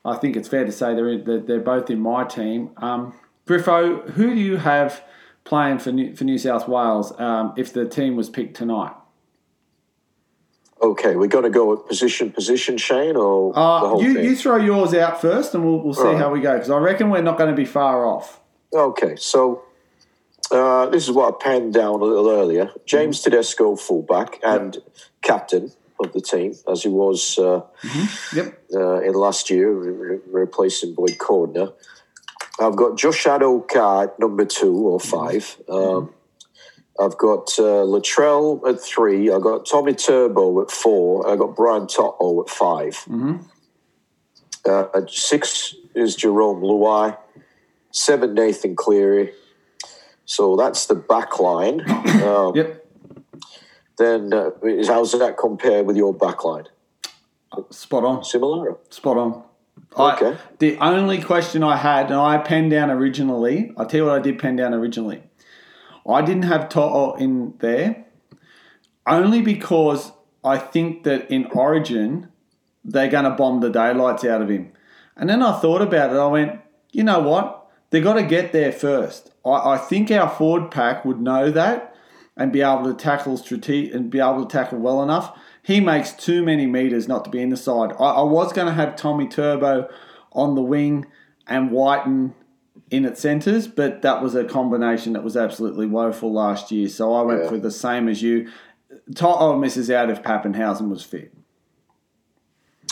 I 0.04 0.16
think 0.16 0.36
it's 0.36 0.48
fair 0.48 0.66
to 0.66 0.72
say 0.72 0.96
they're 0.96 1.10
in, 1.10 1.46
they're 1.46 1.60
both 1.60 1.90
in 1.90 2.00
my 2.00 2.24
team. 2.24 2.72
Um, 2.78 3.14
Griffo, 3.52 4.10
who 4.12 4.34
do 4.34 4.40
you 4.40 4.56
have 4.58 5.04
playing 5.44 5.80
for 5.80 5.92
New, 5.92 6.16
for 6.16 6.24
New 6.24 6.38
South 6.38 6.70
Wales 6.70 7.12
um, 7.20 7.54
if 7.58 7.74
the 7.74 7.86
team 7.86 8.16
was 8.16 8.30
picked 8.30 8.56
tonight? 8.56 8.94
Okay, 10.82 11.16
we're 11.18 11.28
going 11.28 11.44
to 11.44 11.50
go 11.50 11.70
with 11.70 11.86
position, 11.86 12.32
position, 12.32 12.78
Shane, 12.78 13.16
or 13.18 13.58
uh, 13.58 14.00
you, 14.00 14.20
you 14.20 14.36
throw 14.36 14.56
yours 14.56 14.94
out 14.94 15.22
first, 15.22 15.54
and 15.54 15.64
we'll, 15.66 15.80
we'll 15.80 15.94
see 15.94 16.04
right. 16.04 16.18
how 16.18 16.32
we 16.32 16.40
go 16.40 16.54
because 16.54 16.72
I 16.72 16.78
reckon 16.78 17.10
we're 17.10 17.22
not 17.22 17.38
going 17.38 17.50
to 17.52 17.56
be 17.56 17.66
far 17.66 18.06
off. 18.06 18.40
Okay, 18.74 19.16
so 19.18 19.64
uh, 20.50 20.88
this 20.88 21.04
is 21.04 21.12
what 21.12 21.36
I 21.36 21.38
penned 21.44 21.74
down 21.74 22.00
a 22.00 22.06
little 22.06 22.30
earlier. 22.30 22.72
James 22.86 23.20
mm-hmm. 23.20 23.32
Tedesco, 23.32 23.76
fullback 23.76 24.40
and 24.44 24.76
yep. 24.76 24.84
captain 25.22 25.72
of 26.00 26.14
the 26.14 26.22
team, 26.22 26.56
as 26.68 26.82
he 26.82 26.90
was 26.90 27.38
uh, 27.38 27.62
mm-hmm. 27.84 28.38
yep. 28.38 28.64
uh, 28.74 29.02
in 29.02 29.14
last 29.14 29.52
year, 29.52 29.72
re- 29.72 30.20
replacing 30.32 30.96
Boyd 30.96 31.18
Cordner. 31.20 31.74
I've 32.62 32.76
got 32.76 32.98
Josh 32.98 33.26
Addo-Carr 33.26 34.04
at 34.04 34.20
number 34.20 34.46
two 34.46 34.76
or 34.76 35.00
5 35.00 35.32
mm-hmm. 35.34 35.74
um, 35.74 36.14
I've 37.00 37.18
got 37.18 37.58
uh, 37.58 37.84
Latrell 37.88 38.68
at 38.70 38.80
three. 38.80 39.32
I've 39.32 39.42
got 39.42 39.66
Tommy 39.66 39.96
Turbo 39.96 40.62
at 40.62 40.70
four. 40.70 41.28
I've 41.28 41.40
got 41.40 41.56
Brian 41.56 41.88
To'o 41.88 42.44
at 42.44 42.50
5 42.50 42.94
mm-hmm. 43.08 43.38
uh, 44.70 44.86
at 44.94 45.10
six 45.10 45.74
is 45.96 46.16
Jerome 46.16 46.62
Luai. 46.62 47.18
Seven, 47.92 48.34
Nathan 48.36 48.76
Cleary. 48.76 49.34
So 50.26 50.56
that's 50.56 50.86
the 50.86 50.96
back 50.96 51.40
line. 51.40 51.82
Um, 52.22 52.56
yep. 52.56 52.86
Then 53.98 54.32
uh, 54.32 54.52
how's 54.86 55.12
that 55.14 55.38
compare 55.40 55.84
with 55.84 55.98
your 55.98 56.14
back 56.14 56.44
line? 56.44 56.66
Spot 57.72 58.04
on. 58.04 58.24
Similar? 58.24 58.78
Spot 58.92 59.18
on. 59.18 59.44
Okay. 59.98 60.34
I, 60.34 60.38
the 60.60 60.78
only 60.78 61.22
question 61.22 61.64
I 61.64 61.78
had, 61.78 62.08
and 62.08 62.16
I 62.16 62.38
penned 62.38 62.72
down 62.72 62.90
originally, 62.90 63.74
I'll 63.78 63.86
tell 63.86 64.00
you 64.00 64.06
what 64.06 64.20
I 64.20 64.22
did 64.22 64.40
pen 64.40 64.56
down 64.56 64.74
originally. 64.74 65.24
I 66.08 66.22
didn't 66.22 66.44
have 66.44 66.70
To'o 66.70 67.16
in 67.16 67.54
there 67.60 68.06
only 69.06 69.42
because 69.42 70.12
I 70.44 70.58
think 70.58 71.04
that 71.04 71.30
in 71.30 71.46
Origin 71.48 72.30
they're 72.84 73.10
going 73.10 73.26
to 73.26 73.32
bomb 73.32 73.60
the 73.60 73.70
daylights 73.70 74.24
out 74.26 74.42
of 74.42 74.50
him. 74.50 74.72
And 75.16 75.30
then 75.30 75.44
I 75.44 75.60
thought 75.60 75.82
about 75.82 76.12
it. 76.12 76.18
I 76.18 76.28
went, 76.28 76.62
you 76.92 77.04
know 77.04 77.20
what? 77.20 77.70
They've 77.90 78.04
got 78.04 78.14
to 78.14 78.24
get 78.24 78.52
there 78.54 78.72
first. 78.72 79.32
I, 79.46 79.74
I 79.74 79.78
think 79.78 80.10
our 80.10 80.30
forward 80.30 80.72
pack 80.72 81.06
would 81.06 81.22
know 81.22 81.52
that 81.52 81.96
and 82.36 82.52
be 82.52 82.62
able 82.62 82.86
to 82.86 82.94
tackle 82.94 83.38
strate- 83.38 83.94
and 83.94 84.10
be 84.10 84.20
able 84.20 84.46
to 84.46 84.52
tackle 84.52 84.80
well 84.80 85.04
enough. 85.04 85.38
He 85.64 85.80
makes 85.80 86.12
too 86.12 86.44
many 86.44 86.66
meters 86.66 87.08
not 87.08 87.24
to 87.26 87.30
be 87.30 87.42
in 87.42 87.50
the 87.50 87.58
side. 87.58 87.92
I, 88.00 88.06
I 88.06 88.24
was 88.24 88.52
going 88.52 88.68
to 88.68 88.74
have 88.74 88.96
Tommy 88.96 89.28
Turbo 89.28 89.88
on 90.32 90.56
the 90.56 90.62
wing 90.62 91.06
and 91.48 91.72
Wighton 91.72 92.34
in 92.90 93.06
its 93.06 93.22
centres, 93.22 93.68
but 93.68 94.02
that 94.02 94.22
was 94.22 94.36
a 94.36 94.44
combination 94.44 95.14
that 95.14 95.24
was 95.24 95.38
absolutely 95.38 95.86
woeful 95.86 96.32
last 96.32 96.72
year. 96.72 96.90
So 96.90 97.14
I 97.14 97.22
went 97.22 97.44
yeah. 97.44 97.50
for 97.50 97.58
the 97.58 97.72
same 97.72 98.08
as 98.08 98.22
you. 98.22 98.50
To'o 99.16 99.58
misses 99.58 99.90
out 99.90 100.10
if 100.10 100.22
Papenhuyzen 100.22 100.90
was 100.90 101.04
fit. 101.04 101.34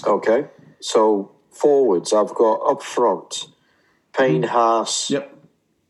Okay, 0.05 0.47
so 0.79 1.31
forwards, 1.51 2.13
I've 2.13 2.33
got 2.33 2.55
up 2.69 2.81
front 2.81 3.47
Payne 4.17 4.43
mm. 4.43 4.47
Haas, 4.47 5.09
yep. 5.09 5.35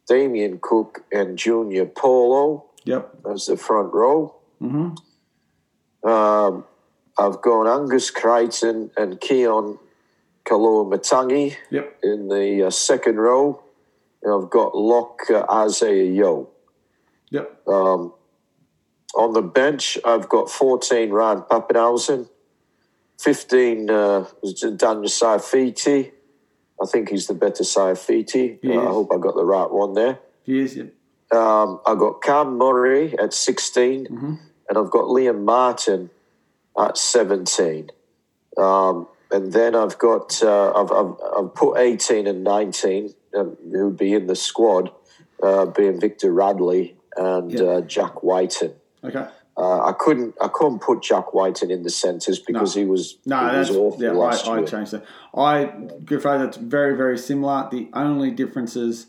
Damien 0.07 0.59
Cook, 0.61 1.05
and 1.11 1.37
Junior 1.37 1.85
Paulo. 1.85 2.65
Yep, 2.85 3.25
as 3.31 3.45
the 3.45 3.57
front 3.57 3.93
row. 3.93 4.35
Mm-hmm. 4.61 6.09
Um, 6.09 6.65
I've 7.19 7.41
got 7.41 7.67
Angus 7.67 8.11
Crichton 8.11 8.91
and 8.95 9.19
Keaon 9.19 9.77
Koloamatangi 10.45 11.55
yep. 11.69 11.99
in 12.01 12.29
the 12.29 12.67
uh, 12.67 12.69
second 12.69 13.17
row. 13.17 13.61
I've 14.25 14.49
got 14.49 14.75
Locke 14.75 15.29
uh, 15.29 15.45
Isaiah 15.51 16.09
Yeo. 16.09 16.49
Yep. 17.29 17.67
Um, 17.67 18.13
on 19.15 19.33
the 19.33 19.41
bench, 19.41 19.97
I've 20.05 20.29
got 20.29 20.49
14 20.49 21.09
Ryan 21.09 21.41
Papenhuyzen, 21.41 22.29
15 23.19 23.89
uh, 23.89 24.25
Daniel 24.77 25.03
Saifiti. 25.03 26.11
I 26.81 26.85
think 26.85 27.09
he's 27.09 27.27
the 27.27 27.33
better 27.33 27.63
Saifiti. 27.63 28.59
Uh, 28.63 28.81
I 28.81 28.85
hope 28.85 29.09
I 29.13 29.17
got 29.17 29.35
the 29.35 29.43
right 29.43 29.69
one 29.69 29.93
there. 29.93 30.19
He 30.43 30.59
is, 30.59 30.77
yeah. 30.77 30.85
Um, 31.31 31.81
I've 31.85 31.99
got 31.99 32.23
Cam 32.23 32.57
Murray 32.57 33.17
at 33.19 33.33
16, 33.33 34.05
mm-hmm. 34.05 34.33
and 34.69 34.77
I've 34.77 34.89
got 34.89 35.05
Liam 35.05 35.43
Martin 35.43 36.09
at 36.79 36.97
17. 36.97 37.89
Um, 38.57 39.07
and 39.31 39.53
then 39.53 39.75
I've 39.75 39.97
got, 39.97 40.41
uh, 40.41 40.71
I've, 40.73 40.91
I've, 40.91 41.13
I've 41.37 41.53
put 41.53 41.77
18 41.77 42.25
and 42.27 42.43
19 42.43 43.13
um, 43.37 43.57
who'd 43.71 43.97
be 43.97 44.13
in 44.13 44.27
the 44.27 44.35
squad, 44.35 44.91
uh, 45.43 45.65
being 45.65 45.99
Victor 45.99 46.31
Radley 46.31 46.95
and 47.15 47.51
yep. 47.51 47.61
uh, 47.61 47.81
Jack 47.81 48.23
Wighton. 48.23 48.73
Okay. 49.03 49.27
Uh, 49.57 49.89
I 49.89 49.91
couldn't. 49.91 50.35
I 50.39 50.47
couldn't 50.47 50.79
put 50.79 51.03
Jack 51.03 51.33
Wighton 51.33 51.69
in 51.69 51.83
the 51.83 51.89
centres 51.89 52.39
because 52.39 52.77
no. 52.77 52.81
he 52.81 52.87
was. 52.87 53.17
No, 53.25 53.39
he 53.39 53.57
that's 53.57 53.67
was 53.67 53.77
awful 53.77 54.01
yeah. 54.01 54.11
Last 54.11 54.47
I, 54.47 54.55
year. 54.55 54.63
I 54.63 54.65
changed 54.65 54.91
that. 54.93 55.05
I 55.35 55.65
Griffo. 56.05 56.39
That's 56.39 56.55
very 56.55 56.95
very 56.95 57.17
similar. 57.17 57.67
The 57.69 57.89
only 57.91 58.31
differences, 58.31 59.07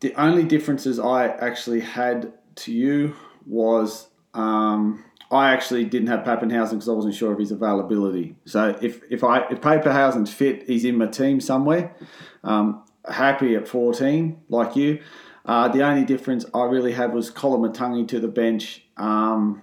the 0.00 0.12
only 0.14 0.42
differences 0.42 0.98
I 0.98 1.28
actually 1.28 1.80
had 1.80 2.32
to 2.56 2.72
you 2.72 3.14
was 3.46 4.08
um, 4.32 5.03
I 5.30 5.52
actually 5.52 5.84
didn't 5.84 6.08
have 6.08 6.20
Papenhuyzen 6.20 6.70
because 6.70 6.88
I 6.88 6.92
wasn't 6.92 7.14
sure 7.14 7.32
of 7.32 7.38
his 7.38 7.50
availability. 7.50 8.36
So 8.44 8.78
if 8.80 9.00
if 9.10 9.24
I 9.24 9.40
if 9.50 9.60
Papenhuyzen's 9.60 10.32
fit, 10.32 10.64
he's 10.66 10.84
in 10.84 10.96
my 10.96 11.06
team 11.06 11.40
somewhere. 11.40 11.94
Um, 12.42 12.84
happy 13.08 13.54
at 13.54 13.66
14, 13.66 14.42
like 14.48 14.76
you. 14.76 15.00
Uh, 15.44 15.68
the 15.68 15.82
only 15.82 16.04
difference 16.04 16.46
I 16.54 16.64
really 16.64 16.92
had 16.92 17.12
was 17.12 17.30
Koloamatangi 17.30 18.08
to 18.08 18.20
the 18.20 18.28
bench 18.28 18.82
um, 18.96 19.62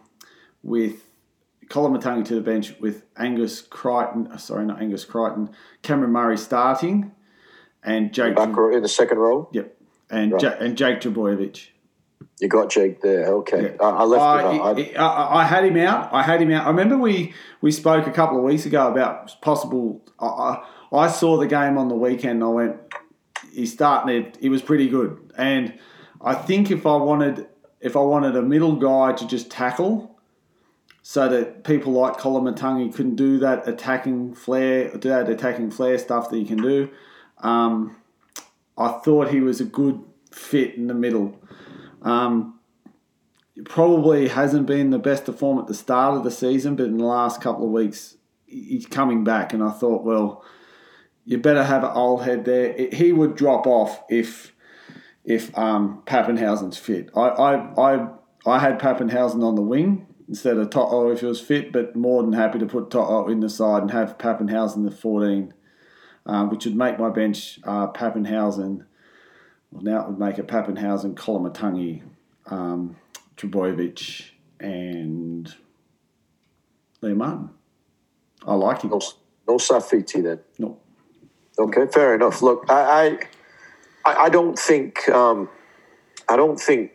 with 0.62 1.08
Koloamatangi 1.68 2.26
to 2.26 2.36
the 2.36 2.42
bench 2.42 2.76
with 2.80 3.04
Angus 3.18 3.62
Crichton, 3.62 4.28
uh, 4.28 4.38
sorry, 4.38 4.66
not 4.66 4.82
Angus 4.82 5.06
Crichton, 5.06 5.50
Cameron 5.82 6.12
Murray 6.12 6.38
starting, 6.38 7.14
and 7.84 8.14
Jake 8.14 8.38
in 8.38 8.82
the 8.82 8.90
second 8.90 9.18
row. 9.18 9.50
Yep, 9.54 9.76
and 10.10 10.34
right. 10.34 10.42
ja- 10.42 10.56
and 10.60 10.78
Jake 10.78 11.00
Trbojevic. 11.00 11.70
You 12.42 12.48
got 12.48 12.72
Jake 12.72 13.02
there, 13.02 13.28
okay. 13.36 13.76
Yeah. 13.80 13.86
I, 13.86 13.90
I 13.90 14.04
left. 14.04 14.24
I, 14.24 14.82
I, 15.00 15.42
I, 15.42 15.44
had 15.44 15.64
him 15.64 15.78
out. 15.78 16.12
I 16.12 16.24
had 16.24 16.42
him 16.42 16.52
out. 16.52 16.66
I 16.66 16.70
remember 16.70 16.98
we 16.98 17.36
we 17.62 17.72
spoke 17.72 18.08
a 18.08 18.12
couple 18.12 18.36
of 18.40 18.44
weeks 18.44 18.66
ago 18.66 18.88
about 18.92 19.40
possible. 19.42 20.04
I, 20.20 20.66
I 20.92 21.08
saw 21.08 21.38
the 21.38 21.46
game 21.46 21.78
on 21.78 21.88
the 21.88 21.96
weekend. 21.96 22.42
and 22.42 22.44
I 22.44 22.48
went, 22.48 22.78
he's 23.54 23.72
starting 23.72 24.16
it. 24.16 24.38
He 24.42 24.50
was 24.50 24.64
pretty 24.64 24.90
good, 24.90 25.32
and 25.38 25.78
I 26.20 26.34
think 26.34 26.72
if 26.72 26.88
I 26.88 26.96
wanted 26.96 27.48
if 27.80 27.96
I 27.96 28.00
wanted 28.00 28.36
a 28.36 28.42
middle 28.42 28.76
guy 28.76 29.14
to 29.14 29.28
just 29.28 29.52
tackle, 29.52 30.20
so 31.04 31.30
that 31.30 31.64
people 31.64 31.94
like 31.94 32.18
Koloamatangi 32.18 32.92
couldn't 32.92 33.18
do 33.18 33.38
that 33.38 33.68
attacking 33.68 34.34
flair, 34.34 34.90
do 34.98 35.10
that 35.10 35.30
attacking 35.30 35.70
flair 35.70 36.00
stuff 36.00 36.32
that 36.32 36.40
you 36.40 36.48
can 36.48 36.58
do. 36.58 36.90
Um, 37.38 37.98
I 38.80 38.88
thought 39.04 39.30
he 39.30 39.42
was 39.42 39.62
a 39.62 39.66
good 39.66 40.04
fit 40.32 40.74
in 40.74 40.88
the 40.88 40.96
middle. 40.96 41.40
Um, 42.02 42.60
probably 43.66 44.28
hasn't 44.28 44.66
been 44.66 44.90
the 44.90 45.00
best 45.00 45.26
to 45.26 45.34
form 45.34 45.60
at 45.60 45.68
the 45.68 45.74
start 45.74 46.18
of 46.18 46.24
the 46.24 46.32
season, 46.32 46.76
but 46.76 46.86
in 46.86 46.98
the 46.98 47.06
last 47.06 47.42
couple 47.42 47.66
of 47.66 47.72
weeks, 47.72 48.18
he's 48.46 48.86
coming 48.86 49.24
back. 49.24 49.54
And 49.54 49.64
I 49.64 49.72
thought, 49.72 50.04
well, 50.04 50.44
you 51.26 51.38
better 51.38 51.64
have 51.64 51.84
an 51.84 51.92
old 51.92 52.24
head 52.24 52.46
there. 52.46 52.66
It, 52.72 52.94
he 52.94 53.12
would 53.12 53.36
drop 53.36 53.68
off 53.68 54.04
if 54.10 54.54
if 55.24 55.56
um, 55.58 56.02
Papenhuyzen's 56.06 56.78
fit. 56.78 57.10
I, 57.16 57.22
I, 57.22 57.94
I, 57.94 58.08
I 58.46 58.60
had 58.60 58.80
Papenhuyzen 58.80 59.44
on 59.44 59.54
the 59.54 59.62
wing 59.62 60.08
instead 60.28 60.58
of 60.58 60.72
To'o 60.72 61.12
if 61.12 61.20
he 61.20 61.28
was 61.28 61.40
fit, 61.40 61.72
but 61.72 61.96
more 61.96 62.24
than 62.24 62.34
happy 62.34 62.58
to 62.58 62.66
put 62.66 62.90
To'o 62.90 63.28
in 63.28 63.40
the 63.40 63.50
side 63.50 63.84
and 63.84 63.92
have 63.92 64.18
Papenhuyzen 64.18 64.84
the 64.84 64.90
14, 64.90 65.54
um, 66.26 66.50
which 66.50 66.66
would 66.66 66.76
make 66.76 66.98
my 66.98 67.10
bench 67.10 67.60
uh, 67.66 67.88
Papenhuyzen. 67.92 68.86
Well, 69.72 69.84
now 69.84 70.02
it 70.02 70.10
would 70.10 70.20
make 70.20 70.38
it 70.38 70.48
Papenhuyzen, 70.48 71.16
Koloamatangi, 71.16 72.02
um, 72.48 72.98
Trbojevic, 73.38 74.32
and 74.60 75.54
Liam 77.02 77.18
Martin. 77.18 77.50
I 78.46 78.54
like 78.56 78.82
him. 78.82 78.90
No, 78.90 79.02
no 79.48 79.56
Saifiti 79.56 80.24
then. 80.24 80.40
No. 80.60 80.78
Okay, 81.58 81.88
fair 81.88 82.16
enough. 82.16 82.42
Look, 82.42 82.66
I, 82.70 83.18
I, 84.06 84.26
I 84.26 84.30
don't 84.30 84.58
think, 84.58 85.08
um, 85.10 85.50
I 86.28 86.36
don't 86.36 86.60
think 86.60 86.92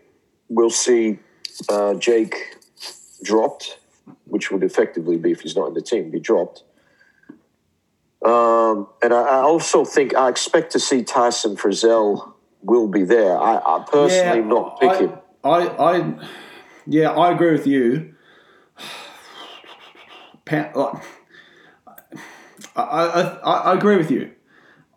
we'll 0.49 0.71
see 0.71 1.19
uh, 1.69 1.95
Jake 1.95 2.57
dropped, 3.23 3.79
which 4.25 4.51
would 4.51 4.63
effectively 4.63 5.17
be 5.17 5.33
if 5.33 5.41
he's 5.41 5.57
not 5.57 5.69
in 5.69 5.75
the 5.75 5.83
team, 5.83 6.11
be 6.11 6.21
dropped. 6.21 6.65
Um, 8.25 8.89
and 9.03 9.15
I, 9.15 9.23
I 9.23 9.41
also 9.41 9.85
think 9.85 10.15
I 10.15 10.29
expect 10.29 10.73
to 10.73 10.81
see 10.81 11.03
Tyson 11.03 11.57
Frizell 11.57 12.33
will 12.67 12.89
be 12.89 13.05
there. 13.05 13.39
I, 13.39 13.57
I 13.57 13.85
personally 13.91 14.43
not 14.43 14.81
pick 14.81 14.91
I, 14.91 14.99
him. 14.99 15.13
I, 15.45 15.67
I, 15.69 16.29
yeah, 16.87 17.11
I 17.11 17.33
agree 17.33 17.53
with 17.53 17.67
you. 17.67 18.15
I, 22.77 23.39
I, 23.45 23.75
agree 23.75 23.97
with 23.97 24.11
you. 24.11 24.33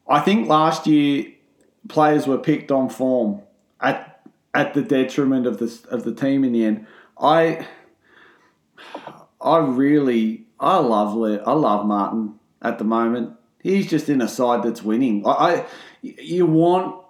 I 0.08 0.20
think 0.20 0.48
last 0.48 0.88
year 0.88 1.32
players 1.88 2.28
were 2.28 2.38
picked 2.38 2.72
on 2.72 2.90
form 2.90 3.42
at 3.80 4.22
at 4.54 4.74
the 4.74 4.82
detriment 4.82 5.46
of 5.46 5.60
the 5.60 5.80
of 5.90 6.04
the 6.04 6.14
team 6.14 6.44
in 6.44 6.54
the 6.54 6.66
end. 6.66 6.88
I 7.20 7.66
I 9.42 9.58
really 9.58 10.46
I 10.60 10.78
love 10.78 11.16
Le- 11.16 11.44
I 11.44 11.54
love 11.54 11.86
Martin 11.86 12.36
at 12.62 12.78
the 12.78 12.84
moment. 12.84 13.36
He's 13.62 13.90
just 13.90 14.10
in 14.10 14.22
a 14.22 14.28
side 14.28 14.64
that's 14.64 14.84
winning. 14.84 15.26
I, 15.26 15.32
I 15.32 15.66
you 16.02 16.46
want 16.46 17.04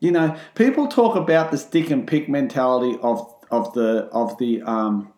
you 0.00 0.10
know 0.10 0.36
people 0.54 0.88
talk 0.88 1.14
about 1.16 1.50
the 1.50 1.58
stick 1.58 1.90
and 1.90 2.06
pick 2.06 2.28
mentality 2.28 2.98
of 3.02 3.32
of 3.50 3.72
the 3.74 4.08
of 4.12 4.36
the 4.38 4.62
um 4.62 5.12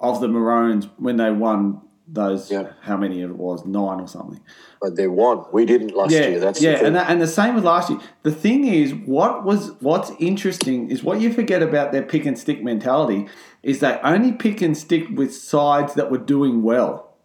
of 0.00 0.20
the 0.20 0.28
Maroons 0.28 0.86
when 0.98 1.16
they 1.16 1.30
won 1.30 1.80
those 2.08 2.52
Yeah. 2.52 2.68
how 2.82 2.96
many 2.96 3.20
it 3.22 3.34
was 3.36 3.64
nine 3.66 3.98
or 4.00 4.06
something. 4.06 4.40
But 4.80 4.94
they 4.94 5.08
won. 5.08 5.44
We 5.52 5.64
didn't 5.66 5.96
last 5.96 6.12
Yeah, 6.12 6.28
year. 6.28 6.38
That's 6.38 6.62
yeah, 6.62 6.72
the 6.72 6.76
thing. 6.78 6.86
and 6.88 6.96
that, 6.96 7.10
and 7.10 7.20
the 7.20 7.26
same 7.26 7.56
with 7.56 7.64
last 7.64 7.90
year. 7.90 7.98
The 8.22 8.30
thing 8.30 8.64
is, 8.68 8.94
what 8.94 9.44
was 9.44 9.72
what's 9.80 10.12
interesting 10.20 10.88
is 10.90 11.02
what 11.02 11.20
you 11.20 11.32
forget 11.32 11.62
about 11.62 11.90
their 11.90 12.02
pick 12.02 12.24
and 12.24 12.38
stick 12.38 12.62
mentality 12.62 13.26
is 13.64 13.80
they 13.80 13.98
only 14.04 14.30
pick 14.32 14.62
and 14.62 14.76
stick 14.76 15.08
with 15.16 15.34
sides 15.34 15.94
that 15.94 16.10
were 16.12 16.18
doing 16.18 16.62
well, 16.62 17.16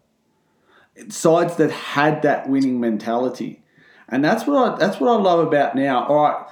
sides 1.10 1.56
that 1.56 1.70
had 1.70 2.22
that 2.22 2.48
winning 2.48 2.80
mentality, 2.80 3.62
and 4.08 4.24
that's 4.24 4.46
what 4.46 4.56
I 4.56 4.76
that's 4.78 4.98
what 4.98 5.10
I 5.10 5.20
love 5.20 5.46
about 5.46 5.76
now. 5.76 6.06
All 6.06 6.22
right, 6.24 6.46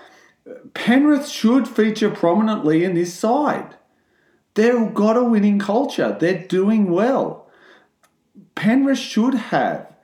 Penrith 0.74 1.28
should 1.28 1.68
feature 1.68 2.10
prominently 2.10 2.84
in 2.84 2.94
this 2.94 3.14
side. 3.14 3.76
They've 4.54 4.92
got 4.92 5.16
a 5.16 5.24
winning 5.24 5.58
culture. 5.58 6.16
They're 6.18 6.46
doing 6.46 6.90
well. 6.90 7.48
Penrith 8.54 8.98
should 8.98 9.34
have. 9.34 9.94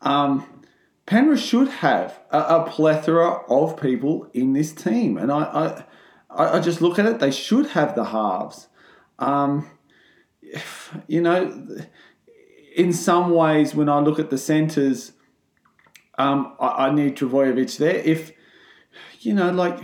Um, 0.00 0.62
Penrith 1.06 1.40
should 1.40 1.68
have 1.68 2.20
a, 2.30 2.38
a 2.38 2.66
plethora 2.68 3.42
of 3.48 3.80
people 3.80 4.28
in 4.32 4.52
this 4.52 4.72
team, 4.72 5.16
and 5.16 5.30
I, 5.30 5.84
I, 6.30 6.56
I 6.56 6.60
just 6.60 6.80
look 6.80 6.98
at 6.98 7.06
it. 7.06 7.18
They 7.20 7.30
should 7.30 7.68
have 7.68 7.94
the 7.94 8.04
halves. 8.06 8.68
Um, 9.18 9.70
if- 10.42 10.96
you 11.06 11.20
know, 11.20 11.66
in 12.74 12.92
some 12.92 13.30
ways, 13.30 13.74
when 13.74 13.88
I 13.88 14.00
look 14.00 14.18
at 14.18 14.30
the 14.30 14.38
centres, 14.38 15.12
um, 16.18 16.54
I, 16.58 16.86
I 16.88 16.94
need 16.94 17.16
Trbojevic 17.16 17.76
there. 17.78 17.96
If 17.96 18.32
you 19.24 19.34
know, 19.34 19.50
like, 19.50 19.78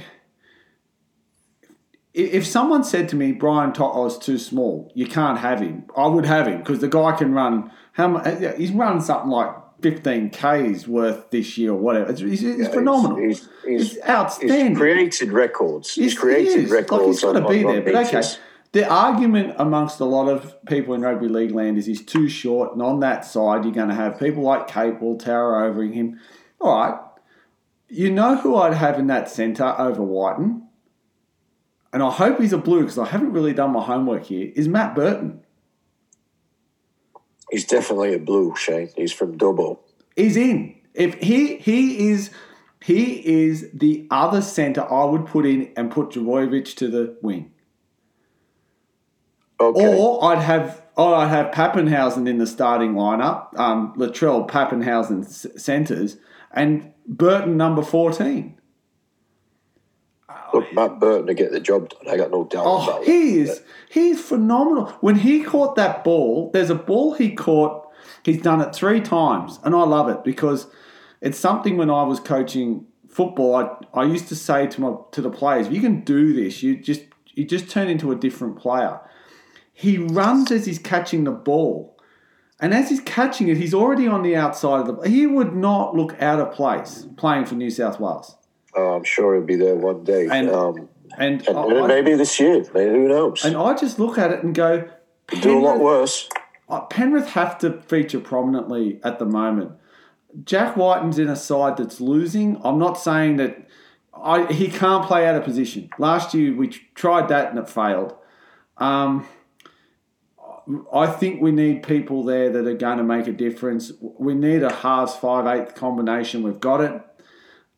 if 2.12 2.35
if 2.35 2.46
someone 2.46 2.85
said 2.85 3.09
to 3.11 3.16
me 3.16 3.33
Brian 3.33 3.72
To'o 3.72 4.07
is 4.07 4.18
too 4.18 4.38
small, 4.38 4.90
you 4.94 5.07
can't 5.07 5.38
have 5.38 5.61
him. 5.61 5.85
I 5.96 6.07
would 6.07 6.26
have 6.26 6.46
him 6.46 6.59
because 6.59 6.81
the 6.81 6.88
guy 6.88 7.12
can 7.16 7.33
run. 7.33 7.70
How 7.92 8.09
much? 8.09 8.26
Uh, 8.26 8.53
he's 8.55 8.72
run 8.72 9.00
something 9.00 9.31
like 9.31 9.50
fifteen 9.81 10.31
k's 10.31 10.87
worth 10.88 11.31
this 11.31 11.57
year 11.57 11.70
or 11.72 11.79
whatever. 11.79 12.11
It's, 12.11 12.20
he's, 12.20 12.40
he's 12.40 12.68
phenomenal. 12.68 13.16
He's, 13.18 13.48
he's, 13.64 13.96
It's 13.96 14.09
outstanding. 14.09 14.68
he's 14.70 14.79
created 14.79 15.33
records. 15.33 15.94
He's, 15.94 16.12
He's- 16.12 16.18
created 16.18 16.66
he 16.66 16.72
records. 16.72 16.92
Like 16.92 17.07
he's 17.07 17.20
got 17.22 17.33
to 17.35 17.48
be 17.48 17.62
there. 17.62 17.81
But 17.83 17.94
okay, 18.07 18.22
the 18.72 18.88
argument 18.88 19.55
amongst 19.59 20.00
a 20.00 20.05
lot 20.05 20.29
of 20.29 20.55
people 20.66 20.94
in 20.94 21.00
rugby 21.03 21.29
league 21.29 21.53
land 21.53 21.79
is 21.79 21.87
he's 21.87 22.05
too 22.05 22.29
short, 22.29 22.72
and 22.72 22.83
on 22.83 23.00
that 23.00 23.24
side 23.24 23.64
you're 23.64 23.74
going 23.74 23.88
to 23.88 23.94
have 23.94 24.18
people 24.18 24.42
like 24.42 24.68
Capewell 24.68 25.18
tower 25.18 25.64
over 25.64 25.83
him. 25.85 26.20
All 26.61 26.76
right, 26.76 27.00
you 27.90 28.11
know 28.11 28.37
who 28.37 28.57
I'd 28.57 28.74
have 28.74 28.98
in 28.98 29.09
that 29.09 29.29
centre 29.29 29.74
over 29.79 30.03
Wighton, 30.03 30.68
and 31.92 32.03
I 32.03 32.11
hope 32.11 32.40
he's 32.40 32.53
a 32.53 32.59
blue 32.59 32.83
because 32.83 32.98
I 32.98 33.07
haven't 33.07 33.33
really 33.33 33.53
done 33.53 33.72
my 33.72 33.83
homework 33.83 34.26
here. 34.26 34.53
Is 34.55 34.68
Matt 34.68 34.94
Burton? 34.94 35.44
He's 37.50 37.64
definitely 37.64 38.14
a 38.14 38.18
blue, 38.18 38.55
Shane. 38.57 38.90
He's 38.96 39.12
from 39.12 39.37
Dubbo. 39.37 39.81
He's 40.14 40.37
in. 40.37 40.76
If 40.94 41.14
he 41.16 41.57
he 41.57 42.11
is 42.11 42.31
he 42.83 43.48
is 43.48 43.68
the 43.74 44.07
other 44.11 44.40
centre 44.40 44.83
I 44.90 45.05
would 45.05 45.26
put 45.26 45.46
in 45.46 45.72
and 45.76 45.90
put 45.90 46.11
Trbojevic 46.11 46.76
to 46.76 46.88
the 46.88 47.16
wing. 47.22 47.53
Okay. 49.61 49.98
Or 49.98 50.24
I'd 50.24 50.38
have 50.38 50.83
or 50.96 51.14
I'd 51.14 51.29
have 51.29 51.50
Papenhuyzen 51.53 52.29
in 52.29 52.38
the 52.38 52.46
starting 52.46 52.94
lineup, 52.94 53.59
um, 53.59 53.94
Latrell 53.96 54.48
Papenhuyzen 54.48 55.59
centres, 55.59 56.16
and 56.52 56.92
Burton 57.06 57.56
number 57.56 57.82
fourteen. 57.82 58.56
Look, 60.52 60.72
Matt 60.72 60.98
Burton 60.98 61.26
to 61.28 61.34
get 61.34 61.52
the 61.52 61.60
job 61.60 61.90
done. 61.90 62.08
I 62.12 62.16
got 62.16 62.30
no 62.30 62.44
doubt 62.44 62.64
Oh, 62.66 62.82
about 62.82 63.04
he 63.04 63.38
it. 63.40 63.48
is 63.48 63.62
he's 63.88 64.20
phenomenal. 64.20 64.86
When 65.00 65.16
he 65.16 65.42
caught 65.42 65.76
that 65.76 66.02
ball, 66.04 66.50
there's 66.52 66.70
a 66.70 66.74
ball 66.74 67.14
he 67.14 67.34
caught. 67.34 67.88
He's 68.24 68.42
done 68.42 68.60
it 68.60 68.74
three 68.74 69.00
times, 69.00 69.58
and 69.64 69.74
I 69.74 69.82
love 69.84 70.08
it 70.08 70.24
because 70.24 70.66
it's 71.20 71.38
something. 71.38 71.76
When 71.76 71.90
I 71.90 72.02
was 72.02 72.18
coaching 72.20 72.86
football, 73.08 73.56
I, 73.94 74.00
I 74.00 74.04
used 74.04 74.28
to 74.28 74.36
say 74.36 74.66
to 74.66 74.80
my 74.80 74.94
to 75.12 75.22
the 75.22 75.30
players, 75.30 75.68
"If 75.68 75.72
you 75.72 75.80
can 75.80 76.00
do 76.00 76.32
this, 76.32 76.62
you 76.62 76.76
just 76.76 77.02
you 77.34 77.44
just 77.44 77.70
turn 77.70 77.88
into 77.88 78.10
a 78.10 78.16
different 78.16 78.56
player." 78.56 79.00
He 79.72 79.98
runs 79.98 80.50
as 80.50 80.66
he's 80.66 80.78
catching 80.78 81.24
the 81.24 81.30
ball. 81.30 81.96
And 82.60 82.74
as 82.74 82.90
he's 82.90 83.00
catching 83.00 83.48
it, 83.48 83.56
he's 83.56 83.72
already 83.72 84.06
on 84.06 84.22
the 84.22 84.36
outside 84.36 84.86
of 84.88 85.00
the. 85.02 85.08
He 85.08 85.26
would 85.26 85.54
not 85.54 85.96
look 85.96 86.20
out 86.20 86.38
of 86.40 86.52
place 86.52 87.06
playing 87.16 87.46
for 87.46 87.54
New 87.54 87.70
South 87.70 87.98
Wales. 87.98 88.36
Oh, 88.76 88.94
I'm 88.94 89.04
sure 89.04 89.34
he'll 89.34 89.44
be 89.44 89.56
there 89.56 89.74
one 89.74 90.04
day. 90.04 90.28
And- 90.30 90.50
um, 90.50 90.88
And, 91.18 91.46
and 91.48 91.58
I, 91.58 91.86
maybe 91.86 92.14
this 92.14 92.38
year. 92.38 92.64
Maybe 92.72 92.90
who 92.90 93.08
knows? 93.08 93.44
and 93.44 93.56
I 93.56 93.74
just 93.74 93.98
look 93.98 94.16
at 94.18 94.30
it 94.30 94.44
and 94.44 94.54
go, 94.54 94.88
do 95.40 95.58
a 95.58 95.60
lot 95.60 95.80
worse. 95.80 96.28
Uh, 96.68 96.82
Penrith 96.82 97.30
have 97.30 97.58
to 97.58 97.82
feature 97.82 98.20
prominently 98.20 99.00
at 99.02 99.18
the 99.18 99.24
moment. 99.26 99.72
Jack 100.44 100.76
Wighton's 100.76 101.18
in 101.18 101.28
a 101.28 101.34
side 101.34 101.78
that's 101.78 102.00
losing. 102.00 102.60
I'm 102.62 102.78
not 102.78 102.94
saying 102.94 103.36
that 103.38 103.66
I, 104.14 104.52
he 104.52 104.68
can't 104.68 105.04
play 105.04 105.26
out 105.26 105.34
of 105.34 105.42
position. 105.42 105.90
Last 105.98 106.32
year 106.34 106.54
we 106.54 106.68
tried 106.94 107.28
that 107.28 107.50
and 107.50 107.58
it 107.58 107.68
failed. 107.68 108.14
Um, 108.78 109.26
I 110.92 111.06
think 111.06 111.40
we 111.40 111.52
need 111.52 111.82
people 111.82 112.24
there 112.24 112.50
that 112.50 112.66
are 112.66 112.74
going 112.74 112.98
to 112.98 113.04
make 113.04 113.26
a 113.26 113.32
difference. 113.32 113.92
We 114.00 114.34
need 114.34 114.62
a 114.62 114.72
halves 114.72 115.14
five 115.14 115.46
eighth 115.46 115.74
combination. 115.74 116.42
We've 116.42 116.60
got 116.60 116.80
it. 116.80 117.02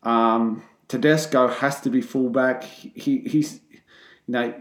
Um, 0.03 0.63
Tedesco 0.87 1.47
has 1.47 1.81
to 1.81 1.89
be 1.89 2.01
fullback. 2.01 2.63
He, 2.63 3.19
he's, 3.19 3.61
you 3.71 3.79
know, 4.27 4.53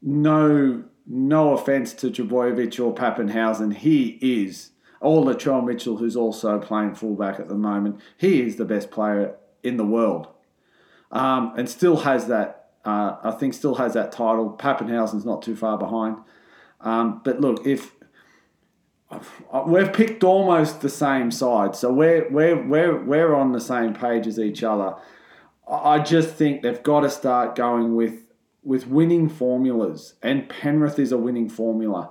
no 0.00 0.84
no 1.06 1.52
offense 1.52 1.92
to 1.94 2.10
Trbojevic 2.10 2.82
or 2.82 2.94
Papenhuyzen, 2.94 3.74
he 3.74 4.18
is, 4.22 4.70
or 5.00 5.24
Latrell 5.24 5.64
Mitchell, 5.64 5.96
who's 5.96 6.16
also 6.16 6.58
playing 6.58 6.94
fullback 6.94 7.40
at 7.40 7.48
the 7.48 7.54
moment, 7.54 8.00
he 8.16 8.40
is 8.40 8.56
the 8.56 8.64
best 8.64 8.90
player 8.90 9.36
in 9.62 9.76
the 9.76 9.84
world. 9.84 10.28
Um, 11.10 11.52
and 11.56 11.68
still 11.68 11.98
has 11.98 12.28
that, 12.28 12.70
uh, 12.84 13.16
I 13.22 13.32
think, 13.32 13.54
still 13.54 13.74
has 13.74 13.94
that 13.94 14.12
title. 14.12 14.56
Papenhuyzen's 14.58 15.24
not 15.24 15.42
too 15.42 15.56
far 15.56 15.76
behind. 15.76 16.16
Um, 16.82 17.20
but 17.24 17.40
look, 17.40 17.66
if 17.66 17.92
we've 19.66 19.92
picked 19.92 20.24
almost 20.24 20.80
the 20.80 20.88
same 20.88 21.30
side, 21.30 21.76
so 21.76 21.92
we're 21.92 22.28
we're 22.30 22.60
we're 22.62 23.02
we're 23.02 23.34
on 23.34 23.52
the 23.52 23.60
same 23.60 23.94
page 23.94 24.26
as 24.26 24.38
each 24.38 24.62
other. 24.62 24.94
I 25.70 26.00
just 26.00 26.34
think 26.34 26.62
they've 26.62 26.82
got 26.82 27.00
to 27.00 27.10
start 27.10 27.54
going 27.54 27.94
with 27.94 28.24
with 28.62 28.86
winning 28.86 29.28
formulas, 29.28 30.14
and 30.22 30.48
Penrith 30.48 30.98
is 30.98 31.12
a 31.12 31.18
winning 31.18 31.48
formula. 31.48 32.10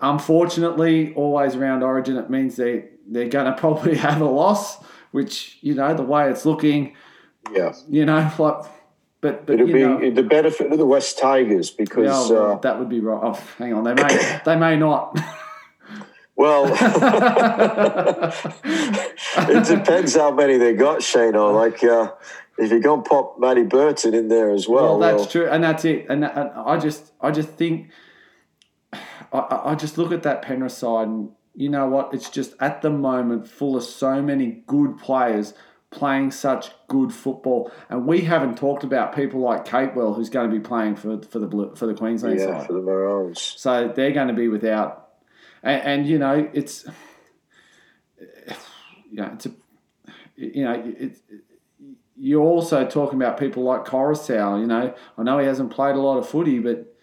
Unfortunately, 0.00 1.14
always 1.14 1.56
around 1.56 1.82
Origin, 1.82 2.16
it 2.16 2.30
means 2.30 2.56
they 2.56 2.88
they're 3.06 3.28
going 3.28 3.46
to 3.46 3.58
probably 3.58 3.96
have 4.08 4.20
a 4.20 4.26
loss, 4.26 4.82
which 5.10 5.58
you 5.60 5.74
know 5.74 5.94
the 5.94 6.02
way 6.02 6.30
it's 6.30 6.44
looking. 6.44 6.94
Yeah, 7.52 7.72
you 7.88 8.04
know, 8.04 8.30
like, 8.38 8.64
but 9.26 9.46
but 9.46 9.54
it'll 9.54 9.66
be 9.66 9.80
know, 9.80 10.10
the 10.10 10.22
benefit 10.22 10.70
of 10.70 10.78
the 10.78 10.86
West 10.86 11.18
Tigers 11.18 11.70
because 11.70 12.30
yeah, 12.30 12.36
uh, 12.36 12.58
that 12.60 12.78
would 12.78 12.88
be 12.88 13.00
right. 13.00 13.20
Oh, 13.20 13.32
hang 13.58 13.74
on, 13.74 13.82
they 13.84 13.94
may 13.94 14.40
they 14.44 14.56
may 14.56 14.76
not. 14.76 15.18
Well, 16.38 16.66
it 19.38 19.66
depends 19.66 20.14
how 20.14 20.32
many 20.32 20.58
they 20.58 20.74
got, 20.74 20.98
Shano. 20.98 21.54
Like, 21.54 21.82
uh, 21.82 22.12
if 22.58 22.70
you 22.70 22.78
go 22.78 22.92
and 22.92 23.02
pop 23.02 23.40
Matty 23.40 23.62
Burton 23.62 24.12
in 24.12 24.28
there 24.28 24.50
as 24.50 24.68
well. 24.68 24.98
Well, 24.98 24.98
that's 24.98 25.20
well, 25.20 25.30
true, 25.30 25.48
and 25.48 25.64
that's 25.64 25.86
it. 25.86 26.04
And, 26.10 26.26
and, 26.26 26.50
I 26.50 26.76
just, 26.76 27.12
I 27.22 27.30
just 27.30 27.48
think, 27.48 27.88
I, 29.32 29.60
I 29.64 29.74
just 29.76 29.96
look 29.96 30.12
at 30.12 30.24
that 30.24 30.42
Penrith 30.42 30.72
side, 30.72 31.08
and 31.08 31.30
you 31.54 31.70
know 31.70 31.88
what? 31.88 32.12
It's 32.12 32.28
just 32.28 32.52
at 32.60 32.82
the 32.82 32.90
moment 32.90 33.48
full 33.48 33.74
of 33.74 33.82
so 33.82 34.20
many 34.20 34.62
good 34.66 34.98
players 34.98 35.54
playing 35.90 36.30
such 36.30 36.70
good 36.88 37.12
football, 37.12 37.70
and 37.88 38.06
we 38.06 38.22
haven't 38.22 38.56
talked 38.56 38.84
about 38.84 39.14
people 39.14 39.40
like 39.40 39.64
Capewell, 39.64 40.14
who's 40.14 40.30
going 40.30 40.50
to 40.50 40.54
be 40.54 40.60
playing 40.60 40.96
for 40.96 41.22
for 41.22 41.38
the 41.38 41.72
for 41.76 41.86
the 41.86 41.94
Queensland 41.94 42.38
yeah, 42.38 42.58
side. 42.58 42.66
for 42.66 42.72
the 42.72 42.82
Maroons. 42.82 43.40
So 43.40 43.92
they're 43.94 44.12
going 44.12 44.28
to 44.28 44.34
be 44.34 44.48
without 44.48 45.06
and, 45.66 45.82
and 45.82 46.06
you 46.06 46.18
know 46.18 46.48
it's 46.52 46.86
you 49.10 49.16
know 49.16 49.30
it's 49.34 49.46
a 49.46 49.52
you 50.36 50.64
know 50.64 50.94
it's 50.98 51.20
you're 52.18 52.42
also 52.42 52.86
talking 52.86 53.20
about 53.20 53.38
people 53.38 53.62
like 53.62 53.84
Koroisau. 53.84 54.58
You 54.60 54.66
know, 54.66 54.94
I 55.18 55.22
know 55.22 55.38
he 55.38 55.46
hasn't 55.46 55.70
played 55.70 55.96
a 55.96 56.00
lot 56.00 56.16
of 56.16 56.26
footy, 56.26 56.60
but 56.60 56.94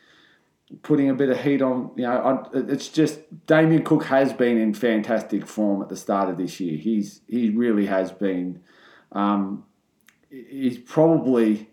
putting 0.82 1.08
a 1.08 1.14
bit 1.14 1.30
of 1.30 1.40
heat 1.40 1.62
on, 1.62 1.92
you 1.96 2.02
know, 2.02 2.50
it's 2.52 2.90
just 2.90 3.20
Damien 3.46 3.84
Cook 3.84 4.06
has 4.06 4.34
been 4.34 4.58
in 4.58 4.74
fantastic 4.74 5.46
form 5.46 5.84
at 5.84 5.90
the 5.90 5.96
start 5.96 6.30
of 6.30 6.38
this 6.38 6.60
year. 6.60 6.78
He's 6.78 7.22
he 7.28 7.50
really 7.50 7.86
has 7.86 8.12
been. 8.12 8.62
Um, 9.14 9.66
he's 10.30 10.78
probably 10.78 11.70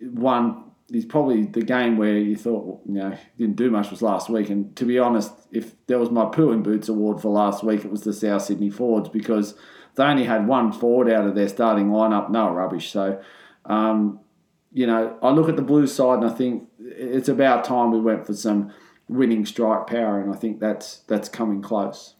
one 0.00 0.64
he's 0.90 1.04
probably 1.04 1.44
the 1.44 1.62
game 1.62 1.96
where 1.96 2.18
you 2.18 2.36
thought, 2.36 2.80
you 2.86 2.94
know, 2.94 3.16
didn't 3.38 3.56
do 3.56 3.70
much 3.70 3.90
was 3.90 4.02
last 4.02 4.28
week. 4.28 4.50
And 4.50 4.74
to 4.76 4.84
be 4.84 4.98
honest, 4.98 5.32
if 5.52 5.74
there 5.86 5.98
was 5.98 6.10
my 6.10 6.26
poo 6.26 6.50
in 6.50 6.62
boots 6.62 6.88
award 6.88 7.20
for 7.20 7.30
last 7.30 7.62
week, 7.62 7.84
it 7.84 7.90
was 7.90 8.02
the 8.02 8.12
South 8.12 8.42
Sydney 8.42 8.70
Forwards 8.70 9.08
because 9.08 9.54
they 9.94 10.04
only 10.04 10.24
had 10.24 10.46
one 10.46 10.72
forward 10.72 11.10
out 11.10 11.26
of 11.26 11.34
their 11.34 11.48
starting 11.48 11.90
lineup. 11.90 12.30
No 12.30 12.50
rubbish. 12.50 12.90
So, 12.90 13.22
um, 13.66 14.20
you 14.72 14.86
know, 14.86 15.16
I 15.22 15.30
look 15.30 15.48
at 15.48 15.56
the 15.56 15.62
blue 15.62 15.86
side 15.86 16.22
and 16.22 16.30
I 16.30 16.34
think 16.34 16.68
it's 16.80 17.28
about 17.28 17.64
time 17.64 17.92
we 17.92 18.00
went 18.00 18.26
for 18.26 18.34
some 18.34 18.72
winning 19.08 19.44
strike 19.44 19.88
power, 19.88 20.20
and 20.20 20.32
I 20.32 20.36
think 20.36 20.60
that's 20.60 20.98
that's 21.08 21.28
coming 21.28 21.60
close. 21.60 22.14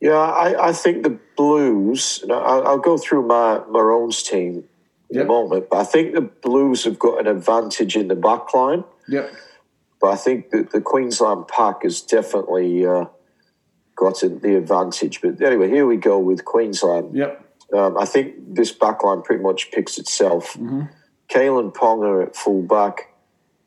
Yeah, 0.00 0.18
I, 0.18 0.68
I 0.68 0.72
think 0.72 1.02
the 1.02 1.18
Blues. 1.36 2.24
I'll, 2.30 2.66
I'll 2.66 2.78
go 2.78 2.98
through 2.98 3.26
my 3.26 3.60
Maroons 3.68 4.22
team 4.22 4.64
yep. 5.10 5.24
a 5.24 5.26
moment. 5.26 5.68
But 5.70 5.78
I 5.78 5.84
think 5.84 6.14
the 6.14 6.20
Blues 6.20 6.84
have 6.84 6.98
got 6.98 7.20
an 7.20 7.26
advantage 7.26 7.96
in 7.96 8.08
the 8.08 8.14
back 8.14 8.54
line. 8.54 8.84
Yep. 9.08 9.32
But 10.00 10.08
I 10.08 10.16
think 10.16 10.50
that 10.50 10.70
the 10.70 10.80
Queensland 10.80 11.48
pack 11.48 11.82
has 11.82 12.00
definitely 12.00 12.86
uh, 12.86 13.06
got 13.96 14.20
the 14.20 14.56
advantage. 14.56 15.20
But 15.20 15.42
anyway, 15.42 15.68
here 15.68 15.86
we 15.86 15.96
go 15.96 16.18
with 16.18 16.44
Queensland. 16.44 17.16
Yep. 17.16 17.44
Um, 17.76 17.98
I 17.98 18.04
think 18.04 18.54
this 18.54 18.72
back 18.72 19.02
line 19.02 19.22
pretty 19.22 19.42
much 19.42 19.70
picks 19.72 19.98
itself. 19.98 20.54
Mm-hmm. 20.54 20.82
Kalyn 21.28 21.74
Ponga 21.74 22.26
at 22.26 22.36
fullback, 22.36 23.12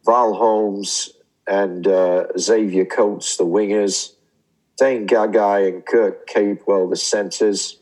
Val 0.05 0.33
Holmes 0.33 1.11
and 1.47 1.85
uh, 1.85 2.25
Xavier 2.37 2.85
Coates, 2.85 3.37
the 3.37 3.45
wingers, 3.45 4.13
Dane 4.81 5.05
Gagai 5.05 5.67
and 5.67 5.85
Kurt 5.85 6.27
Capewell, 6.27 6.89
the 6.89 6.95
centres, 6.95 7.77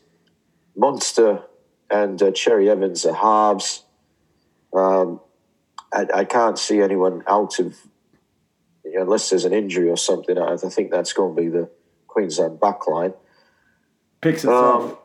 Munster 0.76 1.42
and 1.90 2.22
uh, 2.22 2.30
Cherry 2.30 2.68
Evans 2.68 3.06
are 3.06 3.14
halves. 3.14 3.84
Um, 4.74 5.18
I, 5.94 6.06
I, 6.14 6.24
can't 6.26 6.58
see 6.58 6.82
anyone 6.82 7.22
out 7.26 7.58
of, 7.58 7.74
you 8.84 8.96
know, 8.96 9.00
unless 9.00 9.30
there's 9.30 9.46
an 9.46 9.54
injury 9.54 9.88
or 9.88 9.96
something. 9.96 10.36
I, 10.36 10.52
I, 10.52 10.56
think 10.56 10.90
that's 10.90 11.14
going 11.14 11.34
to 11.34 11.42
be 11.42 11.48
the 11.48 11.70
Queensland 12.06 12.60
backline. 12.60 13.14
Picks 14.20 14.44
itself. 14.44 14.92
Um, 14.92 14.98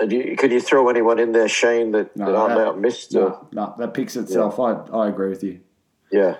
and 0.00 0.12
you, 0.12 0.34
can 0.34 0.50
you 0.50 0.62
throw 0.62 0.88
anyone 0.88 1.18
in 1.18 1.32
there, 1.32 1.46
Shane, 1.46 1.92
that, 1.92 2.16
no, 2.16 2.24
that 2.24 2.36
I 2.36 2.54
may 2.54 2.64
have 2.64 2.78
missed? 2.78 3.12
No, 3.12 3.46
no, 3.52 3.74
that 3.76 3.92
picks 3.92 4.16
itself. 4.16 4.54
Yeah. 4.58 4.64
I, 4.94 5.04
I 5.04 5.08
agree 5.10 5.28
with 5.28 5.44
you. 5.44 5.60
Yeah. 6.10 6.36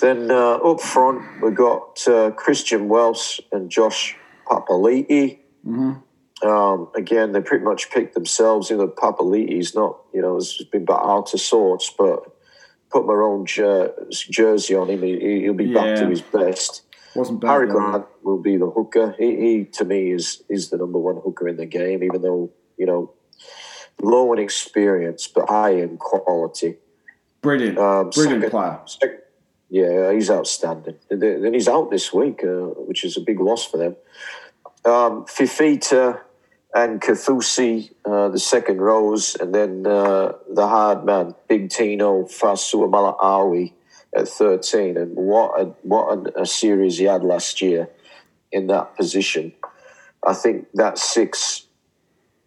Then 0.00 0.30
uh, 0.30 0.56
up 0.56 0.80
front, 0.80 1.42
we've 1.42 1.54
got 1.54 2.06
uh, 2.06 2.30
Christian 2.32 2.88
Welch 2.88 3.40
and 3.52 3.70
Josh 3.70 4.16
Papali'i. 4.46 5.38
Mm-hmm. 5.66 6.48
Um, 6.48 6.88
again, 6.94 7.32
they 7.32 7.40
pretty 7.40 7.64
much 7.64 7.90
picked 7.90 8.14
themselves. 8.14 8.70
You 8.70 8.76
know, 8.76 8.88
Papali'i's 8.88 9.74
not, 9.74 9.98
you 10.14 10.22
know, 10.22 10.34
has 10.34 10.62
been 10.70 10.84
back 10.84 11.00
out 11.02 11.34
of 11.34 11.40
sorts, 11.40 11.92
but 11.98 12.20
put 12.90 13.06
my 13.06 13.14
own 13.14 13.44
jer- 13.46 13.92
jersey 14.10 14.74
on 14.74 14.88
him, 14.88 15.02
he, 15.02 15.48
will 15.48 15.54
be 15.56 15.66
yeah. 15.66 15.74
back 15.74 15.98
to 15.98 16.08
his 16.08 16.22
best. 16.22 16.82
Wasn't 17.14 17.40
bad. 17.40 17.48
Harry 17.48 17.66
Grant 17.66 18.06
will 18.22 18.40
be 18.40 18.56
the 18.56 18.70
hooker. 18.70 19.14
He, 19.18 19.36
he, 19.36 19.64
to 19.64 19.84
me, 19.84 20.12
is 20.12 20.42
is 20.48 20.70
the 20.70 20.76
number 20.76 20.98
one 20.98 21.16
hooker 21.24 21.48
in 21.48 21.56
the 21.56 21.66
game, 21.66 22.02
even 22.04 22.22
though, 22.22 22.52
you 22.76 22.86
know, 22.86 23.12
low 24.00 24.32
in 24.32 24.38
experience, 24.38 25.26
but 25.26 25.48
high 25.48 25.70
in 25.72 25.96
quality. 25.96 26.76
Brilliant. 27.40 27.78
Um, 27.78 28.10
Brilliant 28.10 28.42
second, 28.42 28.50
player. 28.50 28.80
Yeah, 29.70 30.12
he's 30.12 30.30
outstanding. 30.30 30.96
Then 31.10 31.52
he's 31.52 31.68
out 31.68 31.90
this 31.90 32.12
week, 32.12 32.42
uh, 32.42 32.72
which 32.86 33.04
is 33.04 33.16
a 33.16 33.20
big 33.20 33.40
loss 33.40 33.66
for 33.66 33.76
them. 33.76 33.96
Um, 34.84 35.26
Fifita 35.26 36.20
and 36.74 37.00
Kaufusi, 37.00 37.92
uh, 38.04 38.28
the 38.28 38.38
second 38.38 38.80
rows, 38.80 39.34
and 39.34 39.54
then 39.54 39.86
uh, 39.86 40.32
the 40.48 40.66
hard 40.66 41.04
man, 41.04 41.34
Big 41.48 41.70
Tino 41.70 42.24
Fa'asuamaleaui 42.24 43.72
at 44.14 44.28
13. 44.28 44.96
And 44.96 45.16
what 45.16 45.60
a, 45.60 45.64
what 45.82 46.18
a, 46.18 46.42
a, 46.42 46.46
series 46.46 46.98
he 46.98 47.04
had 47.04 47.22
last 47.22 47.60
year 47.60 47.88
in 48.52 48.66
that 48.68 48.96
position. 48.96 49.52
I 50.26 50.34
think 50.34 50.68
that 50.74 50.98
six 50.98 51.66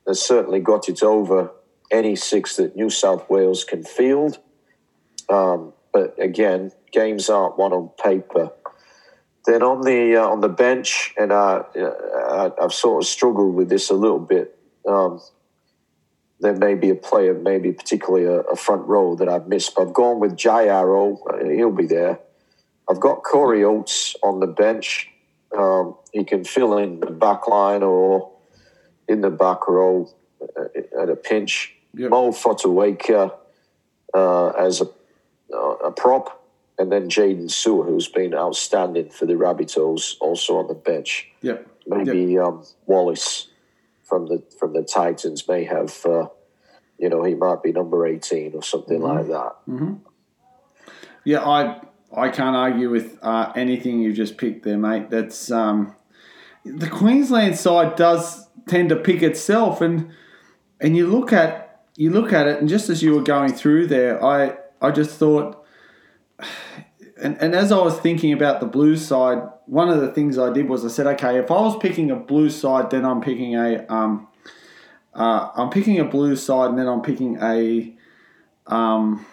has 0.08 0.22
certainly 0.22 0.60
got 0.60 0.90
it 0.90 1.04
over 1.04 1.52
any 1.92 2.16
six 2.16 2.56
that 2.56 2.76
New 2.76 2.90
South 2.90 3.30
Wales 3.30 3.64
can 3.64 3.84
field. 3.84 4.40
Um, 5.30 5.74
but 5.94 6.16
again, 6.20 6.72
games 6.92 7.30
aren't 7.30 7.58
won 7.58 7.74
on 7.74 7.90
paper. 8.04 8.52
Then 9.46 9.64
on 9.64 9.82
the 9.82 10.18
uh, 10.18 10.28
on 10.28 10.42
the 10.42 10.50
bench, 10.50 11.14
and 11.18 11.32
uh, 11.32 11.64
uh, 11.76 12.50
I've 12.62 12.74
sort 12.74 13.04
of 13.04 13.08
struggled 13.08 13.56
with 13.56 13.70
this 13.70 13.90
a 13.90 13.96
little 13.96 14.20
bit. 14.20 14.56
Um, 14.88 15.20
there 16.40 16.56
may 16.56 16.76
be 16.76 16.90
a 16.90 16.96
player, 16.96 17.34
maybe 17.34 17.72
particularly 17.72 18.26
a, 18.26 18.40
a, 18.42 18.56
front 18.56 18.88
row 18.88 19.16
that 19.16 19.30
I've 19.30 19.48
missed, 19.48 19.76
but 19.76 19.88
I've 19.88 19.94
gone 19.94 20.20
with 20.20 20.36
Jai 20.36 20.66
Arrow. 20.66 21.20
Uh, 21.30 21.46
he'll 21.50 21.72
be 21.72 21.86
there. 21.86 22.20
I've 22.90 23.00
got 23.00 23.24
Corey 23.24 23.64
Oates 23.64 24.16
on 24.24 24.40
the 24.40 24.48
bench. 24.48 25.08
Um, 25.56 25.96
he 26.12 26.24
can 26.24 26.44
fill 26.44 26.78
in 26.78 27.00
the 27.00 27.12
back 27.12 27.48
line 27.48 27.84
or 27.84 28.32
in 29.08 29.22
the 29.22 29.30
back 29.30 29.68
row 29.68 30.10
uh, 30.42 31.02
at 31.02 31.10
a 31.10 31.16
pinch. 31.16 31.76
Yep. 31.94 32.10
Mo 32.10 32.32
uh, 34.14 34.48
as 34.50 34.82
a, 34.82 35.58
a 35.58 35.92
prop 35.92 36.41
and 36.82 36.92
then 36.92 37.10
Jaydn 37.10 37.46
Su'A, 37.46 37.86
who's 37.86 38.08
been 38.08 38.34
outstanding 38.34 39.12
for 39.12 39.28
the 39.28 39.36
Rabbitohs, 39.36 40.16
also 40.20 40.58
on 40.58 40.68
the 40.68 40.74
bench. 40.74 41.30
Yeah, 41.42 41.60
maybe 41.86 42.24
yep. 42.34 42.44
Um, 42.44 42.64
Wallace 42.88 43.50
from 44.04 44.26
the 44.26 44.44
from 44.60 44.74
the 44.74 44.82
Titans 44.82 45.48
may 45.48 45.64
have, 45.64 46.04
uh, 46.06 46.28
you 46.98 47.08
know, 47.08 47.24
he 47.24 47.36
might 47.36 47.62
be 47.62 47.72
number 47.72 48.08
eighteen 48.08 48.54
or 48.56 48.64
something 48.64 49.00
mm-hmm. 49.00 49.18
like 49.18 49.28
that. 49.28 49.56
Mm-hmm. 49.70 49.94
Yeah, 51.24 51.48
I 51.48 51.82
I 52.12 52.30
can't 52.30 52.56
argue 52.56 52.90
with 52.90 53.20
uh, 53.22 53.52
anything 53.56 54.00
you 54.00 54.12
just 54.12 54.38
picked 54.38 54.66
there, 54.66 54.80
mate. 54.80 55.12
That's 55.12 55.52
um, 55.52 55.96
the 56.66 56.90
Queensland 56.90 57.60
side 57.60 57.96
does 57.96 58.48
tend 58.68 58.90
to 58.90 58.96
pick 58.96 59.22
itself, 59.22 59.82
and 59.82 60.10
and 60.80 60.98
you 60.98 61.06
look 61.06 61.32
at 61.32 61.86
you 61.96 62.10
look 62.10 62.34
at 62.34 62.48
it, 62.48 62.60
and 62.60 62.68
just 62.68 62.90
as 62.90 63.04
you 63.04 63.14
were 63.14 63.22
going 63.22 63.54
through 63.54 63.86
there, 63.86 64.24
I 64.26 64.58
I 64.82 64.90
just 64.90 65.20
thought 65.20 65.61
and, 67.22 67.38
and 67.42 67.56
as 67.56 67.72
I 67.72 67.78
was 67.78 68.00
thinking 68.00 68.34
about 68.34 68.60
the 68.60 68.66
blue 68.66 68.98
side, 68.98 69.44
one 69.66 69.90
of 69.90 70.02
the 70.02 70.12
things 70.12 70.38
I 70.38 70.52
did 70.52 70.68
was 70.68 70.84
I 70.84 70.88
said, 70.88 71.08
okay, 71.08 71.38
if 71.38 71.52
I 71.52 71.62
was 71.62 71.78
picking 71.78 72.12
a 72.12 72.16
blue 72.16 72.50
side, 72.50 72.90
then 72.90 73.06
I'm 73.06 73.22
picking 73.22 73.56
a 73.56 73.86
um, 73.88 74.28
uh, 75.14 75.50
I'm 75.56 75.70
picking 75.70 76.00
a 76.00 76.06
blue 76.06 76.36
side, 76.36 76.70
and 76.70 76.80
then 76.80 76.88
I'm 76.88 77.02
picking 77.02 77.38
a 77.42 77.94
um, 78.68 79.26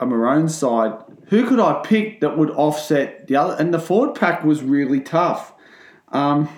a 0.00 0.06
maroon 0.06 0.48
side. 0.48 0.92
Who 1.28 1.46
could 1.46 1.60
I 1.60 1.80
pick 1.84 2.20
that 2.20 2.36
would 2.36 2.50
offset 2.50 3.26
the 3.26 3.36
other? 3.36 3.56
And 3.58 3.72
the 3.72 3.78
forward 3.78 4.14
pack 4.14 4.42
was 4.42 4.62
really 4.62 5.00
tough. 5.00 5.52
Um, 6.08 6.48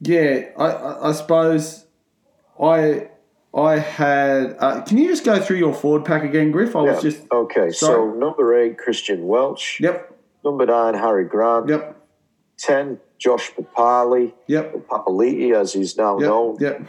yeah, 0.00 0.50
I, 0.56 0.64
I, 0.64 1.08
I 1.08 1.12
suppose 1.12 1.86
I 2.60 3.08
I 3.54 3.78
had. 3.78 4.56
Uh, 4.58 4.82
can 4.82 4.98
you 4.98 5.08
just 5.08 5.24
go 5.24 5.40
through 5.40 5.56
your 5.56 5.74
forward 5.74 6.04
pack 6.04 6.22
again, 6.22 6.50
Griff? 6.50 6.76
I 6.76 6.82
was 6.82 7.02
just. 7.02 7.22
okay. 7.32 7.70
So 7.70 8.10
number 8.12 8.56
eight, 8.58 8.78
Christian 8.78 9.26
Welch. 9.26 9.78
Yep. 9.80 10.14
Number 10.44 10.66
nine, 10.66 10.94
Harry 10.94 11.24
Grant. 11.24 11.68
Yep. 11.68 11.96
Ten, 12.58 12.98
Josh 13.18 13.52
Papali, 13.52 14.32
Yep. 14.46 14.88
Papaliti 14.88 15.54
as 15.54 15.72
he's 15.72 15.96
now 15.96 16.18
Yep. 16.18 16.28
known. 16.28 16.56
Yep. 16.60 16.82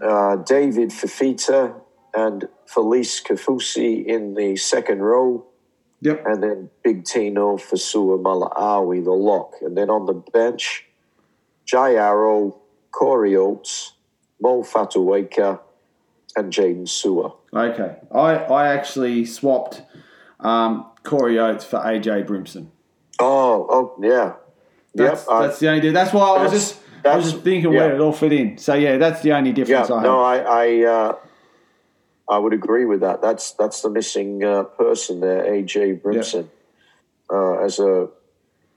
Uh, 0.00 0.36
David 0.36 0.90
Fifita 0.90 1.74
and 2.14 2.48
Felise 2.66 3.22
Kaufusi 3.24 4.04
in 4.04 4.34
the 4.34 4.56
second 4.56 5.00
row. 5.02 5.44
Yep. 6.04 6.24
and 6.26 6.42
then 6.42 6.68
Big 6.82 7.04
Tino, 7.04 7.56
Fa'asuamaleaui, 7.56 9.04
the 9.04 9.12
lock. 9.12 9.52
And 9.60 9.76
then 9.76 9.88
on 9.88 10.06
the 10.06 10.14
bench, 10.14 10.84
Jai 11.64 11.94
Arrow, 11.94 12.58
Corey 12.90 13.36
Oates, 13.36 13.92
Mo 14.40 14.62
Fotuaika, 14.64 15.60
and 16.36 16.52
Jaydn 16.52 16.88
Su'A. 16.88 17.34
Okay. 17.54 17.96
I 18.10 18.34
I 18.36 18.68
actually 18.68 19.24
swapped 19.24 19.82
um, 20.40 20.86
Corey 21.02 21.38
Oates 21.38 21.64
for 21.64 21.78
AJ 21.78 22.26
Brimson. 22.26 22.68
Oh, 23.18 23.66
oh, 23.70 23.94
yeah. 24.02 24.34
That's, 24.94 25.22
yep. 25.22 25.30
I- 25.30 25.46
that's 25.46 25.58
the 25.58 25.68
only. 25.68 25.90
That's 25.90 26.12
why 26.12 26.22
I 26.22 26.42
was 26.42 26.52
just. 26.52 26.78
I 27.04 27.16
was 27.16 27.32
just 27.32 27.42
thinking 27.42 27.72
yeah. 27.72 27.80
where 27.80 27.94
it 27.96 28.00
all 28.00 28.12
fit 28.12 28.32
in. 28.32 28.58
So 28.58 28.74
yeah, 28.74 28.96
that's 28.96 29.22
the 29.22 29.32
only 29.32 29.50
yeah, 29.50 29.56
difference 29.56 29.90
I 29.90 29.94
have. 29.96 30.02
no, 30.04 30.20
I, 30.20 30.36
I, 30.38 30.84
uh, 30.84 31.16
I 32.28 32.38
would 32.38 32.52
agree 32.52 32.84
with 32.84 33.00
that. 33.00 33.20
That's 33.20 33.52
that's 33.54 33.82
the 33.82 33.90
missing 33.90 34.44
uh, 34.44 34.62
person 34.62 35.18
there, 35.18 35.42
AJ 35.42 36.00
Brimson, 36.00 36.48
uh, 37.28 37.64
as 37.64 37.80
a 37.80 38.08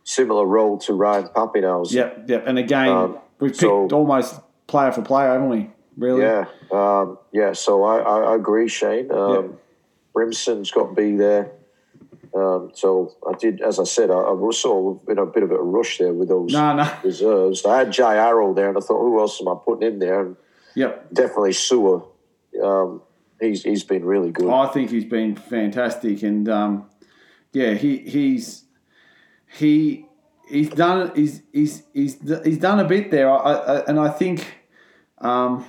similar 0.04 0.46
role 0.46 0.80
to 0.80 0.94
Ryan 0.94 1.28
Papenhuyzen. 1.28 1.92
Yep. 1.94 2.30
Yep. 2.30 2.48
And 2.48 2.58
again, 2.58 2.90
Um, 2.90 3.20
we've 3.40 3.52
picked 3.52 3.62
so- 3.62 3.88
almost 3.92 4.40
player 4.66 4.92
for 4.92 5.04
player, 5.04 5.34
haven't 5.34 5.50
we? 5.50 5.70
Really? 5.98 6.22
Yeah, 6.22 6.46
um, 6.72 7.18
yeah. 7.32 7.54
So 7.54 7.84
I, 7.84 8.00
I, 8.00 8.20
I 8.32 8.36
agree, 8.36 8.68
Shane. 8.68 9.12
Um, 9.12 9.34
Yeah. 9.34 9.48
Brimson's 10.14 10.72
got 10.72 10.90
to 10.90 10.94
be 10.96 11.16
there. 11.16 11.52
Um, 12.34 12.72
so 12.74 13.14
I 13.30 13.34
did, 13.38 13.62
as 13.62 13.80
I 13.80 13.86
said, 13.86 14.10
I, 14.10 14.16
I 14.16 14.32
was 14.32 14.60
sort 14.60 15.02
of 15.04 15.10
in 15.10 15.18
a 15.18 15.26
bit 15.26 15.44
of 15.44 15.52
a 15.52 15.58
rush 15.58 15.98
there 16.00 16.14
with 16.14 16.28
those 16.30 16.52
No. 16.52 16.74
No. 16.76 16.90
reserves. 17.04 17.66
I 17.66 17.78
had 17.80 17.92
Jai 17.94 18.16
Arrow 18.16 18.54
there, 18.54 18.68
and 18.70 18.78
I 18.78 18.82
thought, 18.82 19.00
who 19.00 19.20
else 19.20 19.40
am 19.42 19.48
I 19.48 19.56
putting 19.64 19.88
in 19.88 20.00
there? 20.00 20.22
And 20.22 20.36
Yep. 20.76 21.14
definitely 21.14 21.52
Su'A. 21.52 22.06
Um, 22.62 23.02
he's 23.40 23.64
he's 23.64 23.84
been 23.84 24.04
really 24.04 24.32
good. 24.32 24.50
I 24.50 24.68
think 24.68 24.90
he's 24.90 25.06
been 25.06 25.36
fantastic, 25.36 26.24
and 26.24 26.48
um, 26.50 26.90
yeah, 27.54 27.74
he 27.74 27.98
he's 28.00 28.64
he 29.58 30.06
he's 30.50 30.70
done 30.70 31.12
he's 31.16 31.42
he's 31.54 31.84
he's 31.94 32.18
he's 32.44 32.58
done 32.58 32.80
a 32.80 32.86
bit 32.86 33.12
there, 33.12 33.30
I, 33.30 33.54
I, 33.54 33.86
and 33.86 34.00
I 34.00 34.10
think 34.10 34.46
um, 35.20 35.66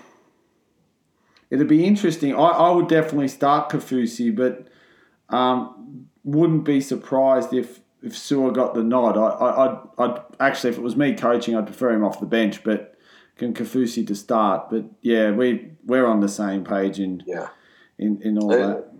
it'd 1.50 1.68
be 1.68 1.84
interesting. 1.84 2.34
I, 2.34 2.48
I 2.48 2.70
would 2.70 2.88
definitely 2.88 3.28
start 3.28 3.70
Kaufusi, 3.70 4.34
but 4.34 4.68
um, 5.28 6.06
wouldn't 6.24 6.64
be 6.64 6.80
surprised 6.80 7.52
if 7.52 7.80
if 8.02 8.12
Su'A 8.12 8.52
got 8.54 8.74
the 8.74 8.82
nod. 8.82 9.16
I, 9.16 9.26
I 9.26 9.64
I'd, 9.64 9.78
I'd 9.98 10.20
actually, 10.40 10.70
if 10.70 10.78
it 10.78 10.82
was 10.82 10.96
me 10.96 11.14
coaching, 11.14 11.56
I'd 11.56 11.66
prefer 11.66 11.92
him 11.92 12.04
off 12.04 12.20
the 12.20 12.26
bench, 12.26 12.62
but. 12.64 12.92
Can 13.38 13.52
Kaufusi 13.52 14.06
to 14.06 14.14
start, 14.14 14.70
but 14.70 14.84
yeah, 15.02 15.30
we 15.30 15.72
we're 15.84 16.06
on 16.06 16.20
the 16.20 16.28
same 16.28 16.64
page 16.64 16.98
in 16.98 17.22
yeah. 17.26 17.48
in, 17.98 18.18
in 18.22 18.38
all 18.38 18.50
Uh, 18.50 18.56
that. 18.56 18.92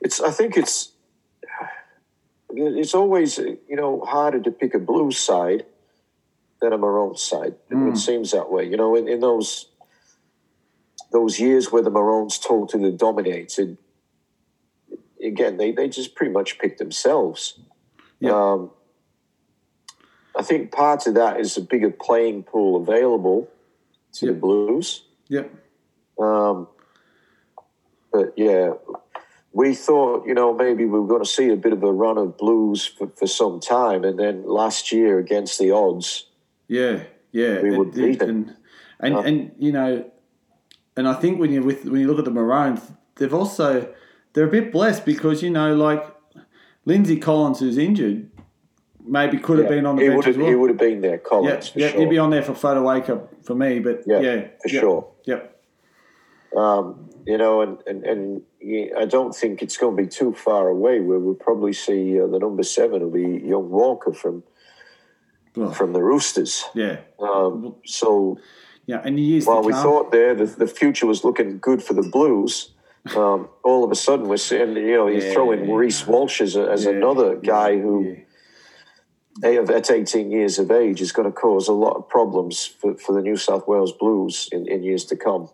It's. 0.00 0.18
I 0.18 0.30
think 0.30 0.56
it's. 0.56 0.92
It's 2.48 2.94
always 2.94 3.36
you 3.36 3.76
know 3.76 4.00
harder 4.00 4.40
to 4.40 4.50
pick 4.50 4.72
a 4.72 4.78
blue 4.78 5.10
side 5.10 5.66
than 6.62 6.72
a 6.72 6.78
Maroon 6.78 7.16
side. 7.16 7.56
It 7.68 7.98
seems 7.98 8.30
that 8.30 8.50
way. 8.50 8.64
You 8.64 8.78
know, 8.78 8.94
in, 8.94 9.08
in 9.08 9.20
those 9.20 9.68
those 11.12 11.38
years 11.38 11.70
where 11.70 11.82
the 11.82 11.90
Maroons 11.90 12.38
totally 12.38 12.92
dominated, 12.92 13.76
again 15.24 15.56
they, 15.56 15.72
they 15.72 15.88
just 15.88 16.14
pretty 16.14 16.32
much 16.32 16.58
picked 16.58 16.78
themselves. 16.78 17.60
Yeah. 18.20 18.32
Um, 18.32 18.70
I 20.36 20.42
think 20.42 20.72
part 20.72 21.06
of 21.06 21.14
that 21.14 21.38
is 21.40 21.56
a 21.56 21.60
bigger 21.60 21.90
playing 21.90 22.44
pool 22.44 22.80
available 22.80 23.48
to 24.14 24.26
the 24.26 24.32
Yeah. 24.32 24.38
Blues. 24.38 25.04
Yep. 25.28 25.54
Um, 26.18 26.68
but 28.12 28.32
yeah, 28.36 28.72
we 29.52 29.74
thought, 29.74 30.26
you 30.26 30.34
know, 30.34 30.54
maybe 30.54 30.84
we 30.84 30.98
were 31.00 31.06
going 31.06 31.22
to 31.22 31.28
see 31.28 31.50
a 31.50 31.56
bit 31.56 31.72
of 31.72 31.82
a 31.82 31.92
run 31.92 32.16
of 32.18 32.38
blues 32.38 32.86
for, 32.86 33.08
for 33.08 33.26
some 33.26 33.60
time. 33.60 34.04
And 34.04 34.18
then 34.18 34.46
last 34.46 34.92
year 34.92 35.18
against 35.18 35.58
the 35.58 35.70
odds, 35.72 36.26
Yeah, 36.68 37.04
yeah. 37.32 37.60
We 37.60 37.76
would 37.76 37.92
beat 37.92 38.18
them. 38.18 38.56
and 39.00 39.14
Yeah. 39.14 39.20
and 39.22 39.52
you 39.58 39.72
know, 39.72 40.10
and 40.96 41.08
I 41.08 41.14
think 41.14 41.38
when 41.40 41.52
you 41.52 41.62
with 41.62 41.84
when 41.84 42.00
you 42.00 42.06
look 42.06 42.18
at 42.18 42.24
the 42.24 42.30
Maroons, 42.30 42.80
they've 43.16 43.32
also 43.34 43.92
they're 44.32 44.46
a 44.46 44.50
bit 44.50 44.72
blessed 44.72 45.04
because 45.04 45.42
you 45.42 45.50
know, 45.50 45.74
like 45.74 46.04
Lindsay 46.84 47.18
Collins, 47.18 47.60
who's 47.60 47.78
injured, 47.78 48.30
maybe 49.04 49.38
could 49.38 49.58
have 49.58 49.68
been 49.68 49.86
on 49.86 49.96
the 49.96 50.02
he 50.02 50.08
bench 50.08 50.26
as 50.26 50.36
well. 50.36 50.46
he 50.48 50.54
would 50.54 50.70
have 50.70 50.78
been 50.78 51.00
there, 51.00 51.12
yeah, 51.12 51.16
Collins, 51.28 51.68
for 51.68 51.78
yeah, 51.78 51.88
sure. 51.90 52.00
he'd 52.00 52.10
be 52.10 52.18
on 52.18 52.30
there 52.30 52.42
for 52.42 52.52
Fotuaika 52.52 53.28
for 53.42 53.54
me, 53.54 53.78
but 53.78 54.02
yeah, 54.06 54.20
Yeah, 54.20 54.40
for 54.62 54.68
yep, 54.68 54.80
sure. 54.80 55.08
Yep. 55.26 55.62
um, 56.56 57.08
you 57.26 57.38
know, 57.38 57.60
and, 57.62 57.78
and, 57.86 58.04
and 58.04 58.42
yeah, 58.60 58.86
I 58.98 59.04
don't 59.04 59.32
think 59.34 59.62
it's 59.62 59.76
going 59.76 59.96
to 59.96 60.02
be 60.02 60.08
too 60.08 60.34
far 60.34 60.68
away 60.68 61.00
where 61.00 61.20
we'll 61.20 61.34
probably 61.36 61.72
see 61.72 62.20
uh, 62.20 62.26
the 62.26 62.38
number 62.40 62.64
seven 62.64 63.00
will 63.00 63.10
be 63.10 63.46
young 63.46 63.70
Walker 63.70 64.12
from 64.12 64.42
Well, 65.54 65.72
from 65.72 65.92
the 65.92 66.02
Roosters. 66.02 66.64
yeah, 66.74 66.96
Um, 67.20 67.76
so 67.86 68.38
yeah. 68.86 69.00
And 69.04 69.16
while 69.46 69.62
to 69.62 69.66
we 69.66 69.72
thought 69.72 70.12
there 70.12 70.34
the, 70.34 70.46
the 70.46 70.66
future 70.66 71.06
was 71.06 71.24
looking 71.24 71.58
good 71.58 71.82
for 71.82 71.94
the 71.94 72.02
Blues, 72.02 72.72
um, 73.16 73.48
all 73.64 73.84
of 73.84 73.90
a 73.90 73.94
sudden 73.94 74.28
we're 74.28 74.36
seeing 74.36 74.76
you 74.76 74.96
know 74.96 75.06
you 75.08 75.20
Yeah, 75.20 75.32
throw 75.32 75.52
in 75.52 75.68
yeah, 75.68 75.74
Reece 75.74 76.06
Walsh 76.06 76.40
as, 76.40 76.56
a, 76.56 76.70
as 76.70 76.84
yeah, 76.84 76.92
another 76.92 77.36
guy 77.36 77.78
who 77.78 78.16
yeah. 79.42 79.60
at 79.60 79.90
18 79.90 80.30
years 80.30 80.58
of 80.58 80.70
age 80.70 81.00
is 81.00 81.12
going 81.12 81.26
to 81.26 81.32
cause 81.32 81.68
a 81.68 81.72
lot 81.72 81.96
of 81.96 82.08
problems 82.08 82.66
for, 82.66 82.94
for 82.96 83.12
the 83.14 83.22
New 83.22 83.36
South 83.36 83.66
Wales 83.66 83.92
Blues 83.92 84.48
in, 84.52 84.68
in 84.68 84.82
years 84.82 85.04
to 85.06 85.16
come. 85.16 85.48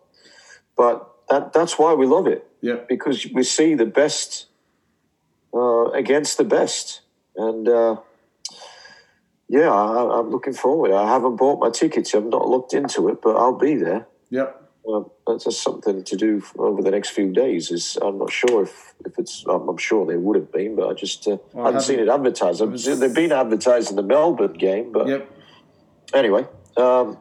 But 0.77 1.07
that, 1.29 1.53
that's 1.53 1.77
why 1.77 1.93
we 1.93 2.05
love 2.05 2.27
it 2.27 2.45
Yep. 2.61 2.89
because 2.89 3.25
we 3.33 3.43
see 3.43 3.73
the 3.75 3.85
best 3.85 4.47
uh, 5.53 5.91
against 5.91 6.37
the 6.37 6.43
best. 6.43 7.01
And 7.35 7.67
uh, 7.67 7.97
yeah, 9.49 9.69
I, 9.71 10.19
I'm 10.19 10.29
looking 10.29 10.53
forward. 10.53 10.91
I 10.93 11.07
haven't 11.11 11.35
bought 11.35 11.59
my 11.59 11.69
tickets. 11.71 12.13
I've 12.13 12.25
not 12.25 12.47
looked 12.47 12.73
into 12.73 13.09
it, 13.09 13.21
but 13.21 13.35
I'll 13.35 13.57
be 13.57 13.75
there. 13.75 14.07
Yep. 14.29 14.55
Um, 14.87 15.09
that's 15.27 15.43
just 15.43 15.61
something 15.61 16.03
to 16.03 16.15
do 16.15 16.41
over 16.57 16.81
the 16.81 16.91
next 16.91 17.09
few 17.09 17.31
days. 17.33 17.69
Is 17.71 17.97
I'm 18.01 18.17
not 18.17 18.31
sure 18.31 18.63
if, 18.63 18.93
if 19.05 19.17
it's. 19.19 19.43
I'm, 19.47 19.67
I'm 19.67 19.77
sure 19.77 20.05
they 20.05 20.15
would 20.17 20.35
have 20.35 20.51
been, 20.51 20.75
but 20.75 20.87
I 20.87 20.93
just 20.93 21.27
uh, 21.27 21.37
Well, 21.53 21.65
hadn't 21.65 21.81
seen 21.81 21.99
it 21.99 22.07
advertised. 22.09 22.61
I've 22.61 22.79
seen- 22.79 22.99
They've 22.99 23.13
been 23.13 23.31
advertised 23.31 23.89
in 23.89 23.95
the 23.97 24.03
Melbourne 24.03 24.53
game, 24.53 24.91
but 24.91 25.07
Yep. 25.07 25.29
anyway, 26.13 26.47
um, 26.77 27.17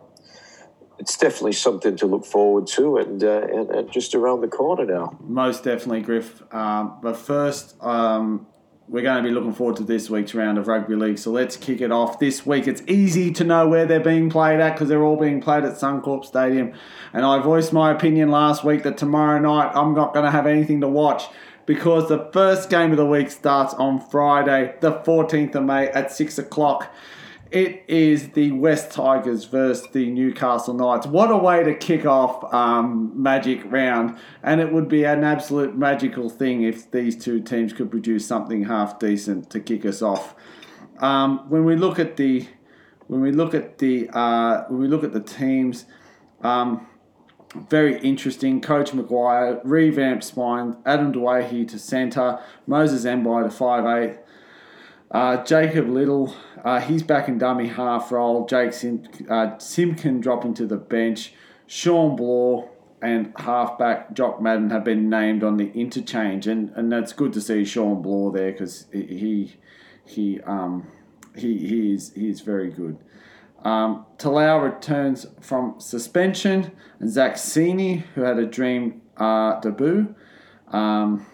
it's 0.99 1.17
definitely 1.19 1.53
something 1.53 1.97
to 1.97 2.07
look 2.07 2.25
forward 2.25 2.67
to, 2.69 2.97
and, 2.99 3.23
uh, 3.25 3.43
and 3.53 3.71
and 3.71 3.93
just 3.93 4.15
around 4.15 4.41
the 4.43 4.49
corner 4.49 4.85
now. 4.87 5.17
Most 5.21 5.65
definitely, 5.65 6.03
Griff. 6.03 6.43
Um, 6.55 6.99
but 7.03 7.17
first, 7.17 7.75
um, 7.83 8.47
we're 8.89 9.03
going 9.03 9.23
to 9.23 9.29
be 9.29 9.35
looking 9.35 9.53
forward 9.53 9.77
to 9.77 9.85
this 9.85 10.09
week's 10.09 10.35
round 10.35 10.57
of 10.57 10.67
rugby 10.67 10.97
league. 10.97 11.19
So 11.19 11.31
let's 11.31 11.57
kick 11.57 11.83
it 11.83 11.93
off 11.93 12.19
this 12.19 12.47
week. 12.47 12.67
It's 12.67 12.83
easy 12.87 13.31
to 13.35 13.45
know 13.45 13.69
where 13.69 13.85
they're 13.85 14.01
being 14.01 14.31
played 14.31 14.61
at 14.61 14.73
because 14.73 14.89
they're 14.89 15.03
all 15.03 15.17
being 15.17 15.43
played 15.43 15.65
at 15.65 15.75
Suncorp 15.75 16.25
Stadium. 16.25 16.73
And 17.13 17.27
I 17.27 17.39
voiced 17.41 17.73
my 17.73 17.93
opinion 17.93 18.31
last 18.31 18.65
week 18.65 18.85
that 18.85 18.97
tomorrow 18.97 19.39
night 19.39 19.73
I'm 19.75 19.95
not 19.95 20.15
going 20.15 20.25
to 20.25 20.31
have 20.31 20.47
anything 20.47 20.81
to 20.81 20.89
watch 20.89 21.25
because 21.67 22.09
the 22.09 22.31
first 22.33 22.71
game 22.71 22.91
of 22.91 22.97
the 22.97 23.05
week 23.05 23.31
starts 23.31 23.75
on 23.75 24.01
Friday, 24.01 24.75
the 24.81 24.93
14th 24.93 25.55
of 25.55 25.65
May 25.65 25.89
at 25.89 26.11
6 26.11 26.39
o'clock. 26.39 26.91
It 27.51 27.85
is 27.89 28.31
the 28.31 28.53
West 28.53 28.91
Tigers 28.91 29.45
versus 29.47 29.89
the 29.93 30.11
Newcastle 30.11 30.75
Knights. 30.75 31.07
What 31.07 31.31
a 31.31 31.37
way 31.37 31.65
to 31.65 31.75
kick 31.75 32.05
off 32.05 32.53
um, 32.53 33.11
Magic 33.15 33.63
round, 33.65 34.19
and 34.43 34.61
it 34.61 34.71
would 34.71 34.87
be 34.87 35.05
an 35.05 35.25
absolute 35.25 35.75
magical 35.75 36.29
thing 36.29 36.63
if 36.63 36.91
these 36.91 37.17
two 37.17 37.41
teams 37.41 37.73
could 37.73 37.91
produce 37.91 38.27
something 38.27 38.65
half 38.65 38.99
decent 38.99 39.49
to 39.51 39.61
kick 39.61 39.87
us 39.87 40.03
off. 40.03 40.35
Um, 40.99 41.49
when 41.49 41.65
we 41.65 41.75
look 41.75 41.99
at 41.99 42.19
the 42.19 42.47
when 43.07 43.23
we 43.23 43.33
look 43.33 43.55
at 43.55 43.79
the 43.79 44.11
uh, 44.13 44.65
when 44.69 44.81
we 44.81 44.89
look 44.89 45.03
at 45.03 45.15
the 45.15 45.21
teams, 45.21 45.87
um, 46.43 46.87
very 47.71 47.99
interesting. 48.01 48.61
Coach 48.61 48.93
Maguire 48.93 49.63
revamped 49.65 50.25
spine. 50.25 50.77
Adam 50.85 51.15
Doueihi 51.15 51.67
to 51.69 51.79
centre. 51.79 52.41
Moses 52.67 53.07
Mbye 53.07 53.45
to 53.45 53.51
five 53.51 53.87
eight. 53.87 54.19
Uh, 55.11 55.43
Jacob 55.45 55.89
Little, 55.89 56.35
uh, 56.65 56.81
he's 56.81 57.03
back 57.03 57.29
in 57.29 57.39
dummy 57.39 57.69
half 57.69 58.13
role. 58.13 58.47
Jake 58.47 58.73
Sim, 58.73 59.05
uh, 59.29 59.57
Simpkin 59.59 60.21
dropping 60.21 60.55
to 60.55 60.67
the 60.67 60.77
bench. 60.77 61.33
Shawn 61.67 62.17
Blore 62.17 62.71
and 63.01 63.33
halfback 63.37 64.13
Jock 64.13 64.41
Madden 64.43 64.71
have 64.71 64.85
been 64.85 65.09
named 65.09 65.43
on 65.43 65.57
the 65.57 65.71
interchange, 65.73 66.47
and, 66.47 66.71
and 66.75 66.91
that's 66.91 67.13
good 67.13 67.33
to 67.35 67.41
see 67.41 67.65
Shawn 67.65 68.03
Blore 68.03 68.33
there 68.33 68.53
because 68.53 68.87
he 68.93 69.57
he 70.05 70.41
um 70.43 70.89
he 71.37 71.59
he 71.59 71.93
is 71.95 72.13
he 72.15 72.29
is 72.29 72.41
very 72.41 72.71
good. 72.71 72.99
Um, 73.65 74.07
Talau 74.19 74.63
returns 74.63 75.27
from 75.41 75.81
suspension, 75.81 76.73
and 77.01 77.11
Zach 77.11 77.35
Cini, 77.35 78.05
who 78.15 78.23
had 78.23 78.39
a 78.39 78.47
dream 78.47 79.03
uh, 79.17 79.59
debut, 79.61 80.15
um, 80.69 81.27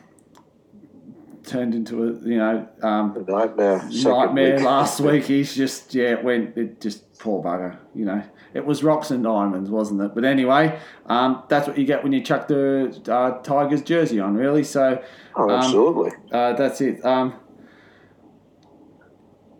turned 1.44 1.74
into 1.74 2.02
a 2.04 2.06
you 2.28 2.38
know 2.38 2.68
um, 2.82 3.14
A 3.16 3.30
nightmare. 3.30 3.82
nightmare 3.92 4.56
week. 4.56 4.64
last 4.64 5.00
week. 5.00 5.24
He's 5.24 5.54
just 5.54 5.94
yeah, 5.94 6.12
it 6.12 6.24
went 6.24 6.56
it 6.56 6.80
just 6.80 7.18
poor 7.18 7.42
bugger. 7.42 7.76
You 7.94 8.04
know, 8.06 8.22
it 8.54 8.64
was 8.64 8.82
rocks 8.82 9.10
and 9.10 9.22
diamonds, 9.24 9.70
wasn't 9.70 10.00
it? 10.02 10.14
But 10.14 10.24
anyway, 10.24 10.78
um, 11.06 11.42
that's 11.48 11.66
what 11.68 11.78
you 11.78 11.84
get 11.84 12.02
when 12.02 12.12
you 12.12 12.22
chuck 12.22 12.48
the 12.48 13.00
uh, 13.08 13.42
Tigers 13.42 13.82
jersey 13.82 14.20
on, 14.20 14.34
really. 14.34 14.64
So 14.64 15.02
Oh, 15.36 15.44
um, 15.44 15.50
absolutely. 15.50 16.10
uh, 16.32 16.52
that's 16.54 16.80
it. 16.80 17.04
Um, 17.04 17.34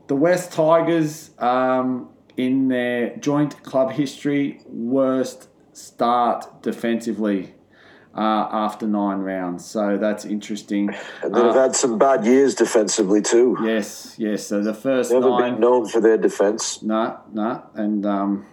the 0.07 0.17
West 0.17 0.53
Tigers, 0.53 1.31
um, 1.39 2.11
in 2.37 2.69
their 2.69 3.17
joint 3.17 3.63
club 3.63 3.93
history, 3.93 4.61
worst 4.67 5.49
start 5.73 6.63
defensively 6.63 7.55
uh, 8.17 8.49
after 8.53 8.87
nine 8.87 9.19
rounds. 9.19 9.65
So 9.65 9.97
that's 9.99 10.25
interesting. 10.25 10.91
and 11.23 11.35
they've 11.35 11.45
uh, 11.45 11.53
had 11.53 11.75
some 11.77 11.99
bad 11.99 12.25
years 12.25 12.55
defensively 12.55 13.21
too. 13.23 13.57
Yes, 13.63 14.15
yes. 14.19 14.47
So 14.47 14.63
the 14.63 14.75
first 14.75 15.13
Never 15.13 15.29
nine. 15.31 15.53
been 15.53 15.61
known 15.61 15.89
for 15.89 16.01
their 16.01 16.17
defense. 16.19 16.83
No, 16.83 17.19
no, 17.33 17.63
and 17.75 18.07
um, 18.07 18.47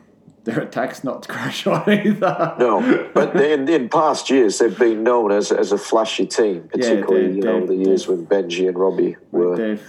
their 0.43 0.61
attack's 0.61 1.03
not 1.03 1.23
to 1.23 1.29
crash 1.29 1.67
on 1.67 1.87
either. 1.89 2.55
No, 2.59 3.09
but 3.13 3.35
in, 3.39 3.69
in 3.69 3.89
past 3.89 4.29
years 4.29 4.57
they've 4.57 4.77
been 4.77 5.03
known 5.03 5.31
as, 5.31 5.51
as 5.51 5.71
a 5.71 5.77
flashy 5.77 6.25
team, 6.25 6.67
particularly 6.71 7.27
they're- 7.27 7.35
you 7.35 7.41
know 7.41 7.65
the 7.67 7.75
years 7.75 8.07
when 8.07 8.25
Benji 8.25 8.67
and 8.67 8.77
Robbie 8.77 9.17
were 9.31 9.55
they've, 9.55 9.87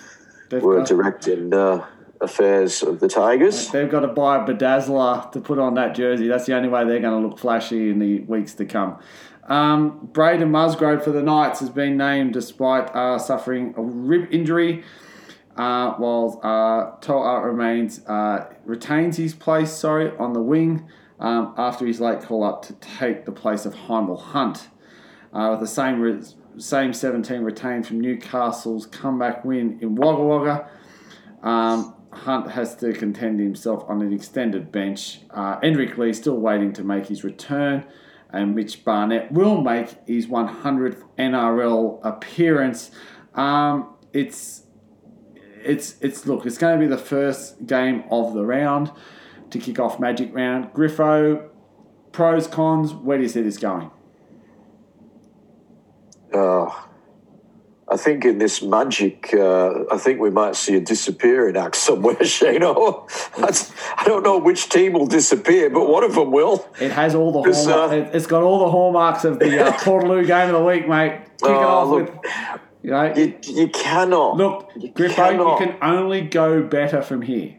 they've, 0.51 0.63
were 0.63 0.79
got, 0.79 0.87
directing 0.89 1.55
uh, 1.55 1.87
affairs 2.21 2.83
of 2.83 3.01
the 3.01 3.09
Tigers. 3.09 3.69
they've 3.71 3.91
got 3.91 4.01
to 4.01 4.09
buy 4.09 4.45
a 4.45 4.47
bedazzler 4.47 5.33
to 5.33 5.41
put 5.41 5.59
on 5.59 5.75
that 5.75 5.95
jersey. 5.95 6.29
That's 6.29 6.45
the 6.47 6.55
only 6.55 6.69
way 6.69 6.85
they're 6.85 7.01
going 7.01 7.21
to 7.23 7.27
look 7.29 7.39
flashy 7.39 7.91
in 7.91 7.99
the 7.99 8.21
weeks 8.21 8.55
to 8.55 8.65
come. 8.67 8.99
Um, 9.53 10.09
Braden 10.15 10.51
Musgrove 10.51 11.05
for 11.05 11.11
the 11.11 11.23
Knights 11.23 11.61
has 11.61 11.69
been 11.69 11.99
named 11.99 12.33
despite 12.33 12.89
uh, 12.97 13.19
suffering 13.19 13.75
a 13.77 13.83
rib 13.83 14.29
injury. 14.33 14.83
Uh, 15.55 15.93
while 15.97 16.41
uh, 16.43 16.99
Toa 17.03 17.43
remains 17.43 18.01
uh, 18.07 18.47
retains 18.65 19.19
his 19.19 19.35
place, 19.35 19.71
sorry, 19.71 20.11
on 20.17 20.33
the 20.33 20.41
wing 20.41 20.89
um, 21.21 21.53
after 21.59 21.87
his 21.87 22.01
late 22.01 22.23
call 22.23 22.43
up 22.43 22.63
to 22.63 22.73
take 22.75 23.27
the 23.27 23.33
place 23.33 23.67
of 23.67 23.75
Hymel 23.75 24.19
Hunt. 24.19 24.69
uh, 25.35 25.49
with 25.51 25.61
the 25.61 25.67
same 25.67 26.01
re- 26.01 26.23
same 26.57 26.95
17 26.95 27.43
retained 27.43 27.87
from 27.87 28.01
Newcastle's 28.01 28.87
comeback 28.87 29.45
win 29.45 29.79
in 29.83 29.95
Wagga 29.97 30.23
Wagga. 30.23 30.69
Um, 31.43 31.95
Hunt 32.13 32.51
has 32.53 32.75
to 32.77 32.95
contend 32.95 33.39
himself 33.39 33.85
on 33.87 34.01
an 34.01 34.15
extended 34.15 34.73
bench. 34.73 35.21
Uh, 35.31 35.61
Edrick 35.61 35.99
Lee 35.99 36.15
still 36.15 36.39
waiting 36.39 36.73
to 36.75 36.85
make 36.85 37.07
his 37.07 37.23
return, 37.25 37.85
and 38.33 38.55
Mitch 38.55 38.85
Barnett 38.85 39.31
will 39.31 39.61
make 39.61 39.95
his 40.07 40.27
100th 40.27 41.03
NRL 41.19 42.01
appearance. 42.03 42.91
Um, 43.35 43.95
it's 44.13 44.65
it's 45.65 45.97
it's 46.01 46.27
look, 46.27 46.47
it's 46.47 46.59
going 46.59 46.79
to 46.79 46.85
be 46.85 46.89
the 46.89 46.99
first 46.99 47.67
game 47.67 48.05
of 48.11 48.35
the 48.35 48.45
round 48.45 48.91
to 49.51 49.59
kick 49.59 49.79
off 49.79 50.01
Magic 50.01 50.35
Round. 50.35 50.73
Griffo, 50.73 51.49
pros 52.11 52.47
cons. 52.47 52.95
Where 52.95 53.19
do 53.19 53.23
you 53.23 53.29
see 53.29 53.43
this 53.43 53.59
going? 53.59 53.91
Uh, 56.33 56.71
I 57.93 57.97
think 57.99 58.25
in 58.25 58.39
this 58.39 58.63
magic, 58.63 59.35
uh, 59.35 59.85
I 59.93 59.99
think 59.99 60.19
we 60.19 60.31
might 60.31 60.57
see 60.57 60.77
a 60.77 60.81
disappearing 60.81 61.59
act 61.59 61.77
somewhere, 61.77 62.15
Shano. 62.37 63.07
I 63.99 64.05
don't 64.05 64.23
know 64.23 64.39
which 64.39 64.71
team 64.71 64.95
will 64.95 65.07
disappear, 65.07 65.69
but 65.69 65.87
one 65.89 66.03
of 66.03 66.15
them 66.15 66.31
will. 66.33 66.67
It 66.81 66.91
has 66.93 67.15
all 67.15 67.33
the 67.33 67.51
It's, 67.51 67.67
hallmark, 67.67 67.93
uh, 67.93 67.95
it- 67.97 68.11
it's 68.15 68.27
got 68.27 68.43
all 68.43 68.61
the 68.61 68.71
hallmarks 68.71 69.25
of 69.25 69.39
the 69.39 69.67
uh, 69.67 69.73
Portaloo 69.85 70.27
game 70.27 70.49
of 70.49 70.55
the 70.55 70.65
week, 70.65 70.89
mate. 70.89 71.21
Kick 71.43 71.51
it 71.51 71.57
Oh, 71.57 71.69
off 71.69 71.89
look. 71.89 72.23
with, 72.25 72.33
you 72.83 72.91
know, 72.93 73.15
You, 73.15 73.39
you 73.43 73.69
cannot. 73.69 74.37
look, 74.39 74.71
you 74.75 74.91
Griffo, 74.93 75.15
cannot. 75.15 75.61
you 75.61 75.67
can 75.67 75.77
only 75.83 76.23
go 76.23 76.63
better 76.63 77.03
from 77.03 77.21
here. 77.21 77.57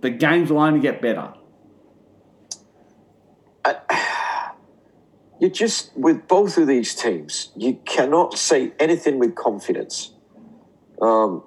The 0.00 0.10
games 0.10 0.50
will 0.50 0.58
only 0.58 0.80
get 0.80 1.00
better. 1.00 1.34
You 5.42 5.50
just 5.50 5.90
with 5.96 6.28
both 6.28 6.56
of 6.56 6.68
these 6.68 6.94
teams, 6.94 7.50
you 7.56 7.74
cannot 7.84 8.38
say 8.38 8.72
anything 8.78 9.18
with 9.18 9.34
confidence. 9.34 10.12
Um, 11.00 11.42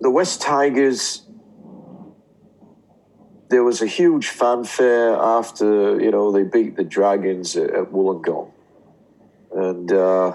the 0.00 0.10
West 0.10 0.42
Tigers. 0.42 1.22
There 3.48 3.62
was 3.62 3.80
a 3.80 3.86
huge 3.86 4.26
fanfare 4.26 5.14
after 5.14 6.00
you 6.00 6.10
know 6.10 6.32
they 6.32 6.42
beat 6.42 6.74
the 6.74 6.82
Dragons 6.82 7.56
at, 7.56 7.70
at 7.70 7.92
Wollongong, 7.92 8.50
and 9.54 9.92
uh, 9.92 10.34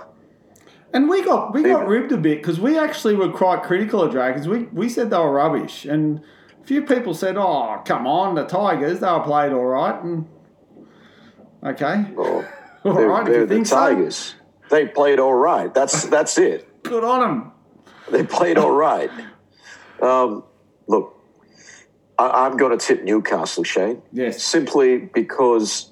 And 0.93 1.09
we 1.09 1.23
got 1.23 1.53
we 1.53 1.63
got 1.63 1.87
ribbed 1.87 2.13
a 2.13 2.17
bit 2.17 2.37
because 2.37 2.61
we 2.61 2.79
actually 2.79 3.15
were 3.15 3.29
quite 3.29 3.63
critical 3.63 4.01
of 4.01 4.11
Dragons. 4.13 4.47
We 4.47 4.59
we 4.71 4.87
said 4.87 5.09
they 5.09 5.17
were 5.17 5.33
rubbish, 5.33 5.83
and 5.83 6.21
a 6.61 6.65
few 6.65 6.83
people 6.83 7.13
said, 7.13 7.35
"Oh, 7.35 7.81
come 7.83 8.07
on, 8.07 8.35
the 8.35 8.45
Tigers, 8.45 9.01
they 9.01 9.11
were 9.11 9.19
played 9.19 9.51
all 9.51 9.65
right." 9.65 10.01
And 10.01 10.27
okay, 11.65 12.05
well, 12.13 12.45
all 12.85 12.93
they're, 12.93 13.07
right, 13.07 13.21
if 13.21 13.27
they're 13.27 13.39
you 13.41 13.45
the 13.47 13.55
think 13.55 13.67
so, 13.67 13.75
Tigers. 13.75 14.35
They 14.69 14.87
played 14.87 15.19
all 15.19 15.33
right. 15.33 15.73
That's 15.73 16.05
that's 16.05 16.37
it. 16.37 16.83
good 16.83 17.03
on 17.03 17.21
them. 17.21 17.51
They 18.11 18.23
played 18.23 18.57
all 18.57 18.71
right. 18.71 19.09
Um, 20.01 20.43
look, 20.87 21.15
I, 22.17 22.45
I'm 22.45 22.57
going 22.57 22.77
to 22.77 22.83
tip 22.83 23.03
Newcastle, 23.03 23.63
Shane. 23.63 24.01
Yes. 24.11 24.43
Simply 24.43 24.97
because 24.97 25.91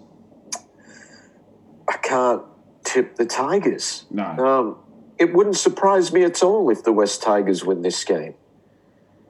I 1.87 1.97
can't 1.97 2.43
tip 2.83 3.15
the 3.15 3.25
Tigers. 3.25 4.05
No. 4.09 4.23
Um, 4.23 4.77
it 5.17 5.33
wouldn't 5.33 5.57
surprise 5.57 6.11
me 6.11 6.23
at 6.23 6.41
all 6.41 6.69
if 6.69 6.83
the 6.83 6.91
West 6.91 7.21
Tigers 7.21 7.63
win 7.63 7.81
this 7.81 8.03
game. 8.03 8.33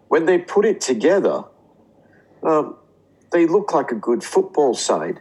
When 0.07 0.25
they 0.25 0.37
put 0.37 0.65
it 0.65 0.81
together, 0.81 1.43
um, 2.43 2.77
they 3.31 3.45
look 3.45 3.73
like 3.73 3.91
a 3.91 3.95
good 3.95 4.23
football 4.23 4.73
side. 4.73 5.19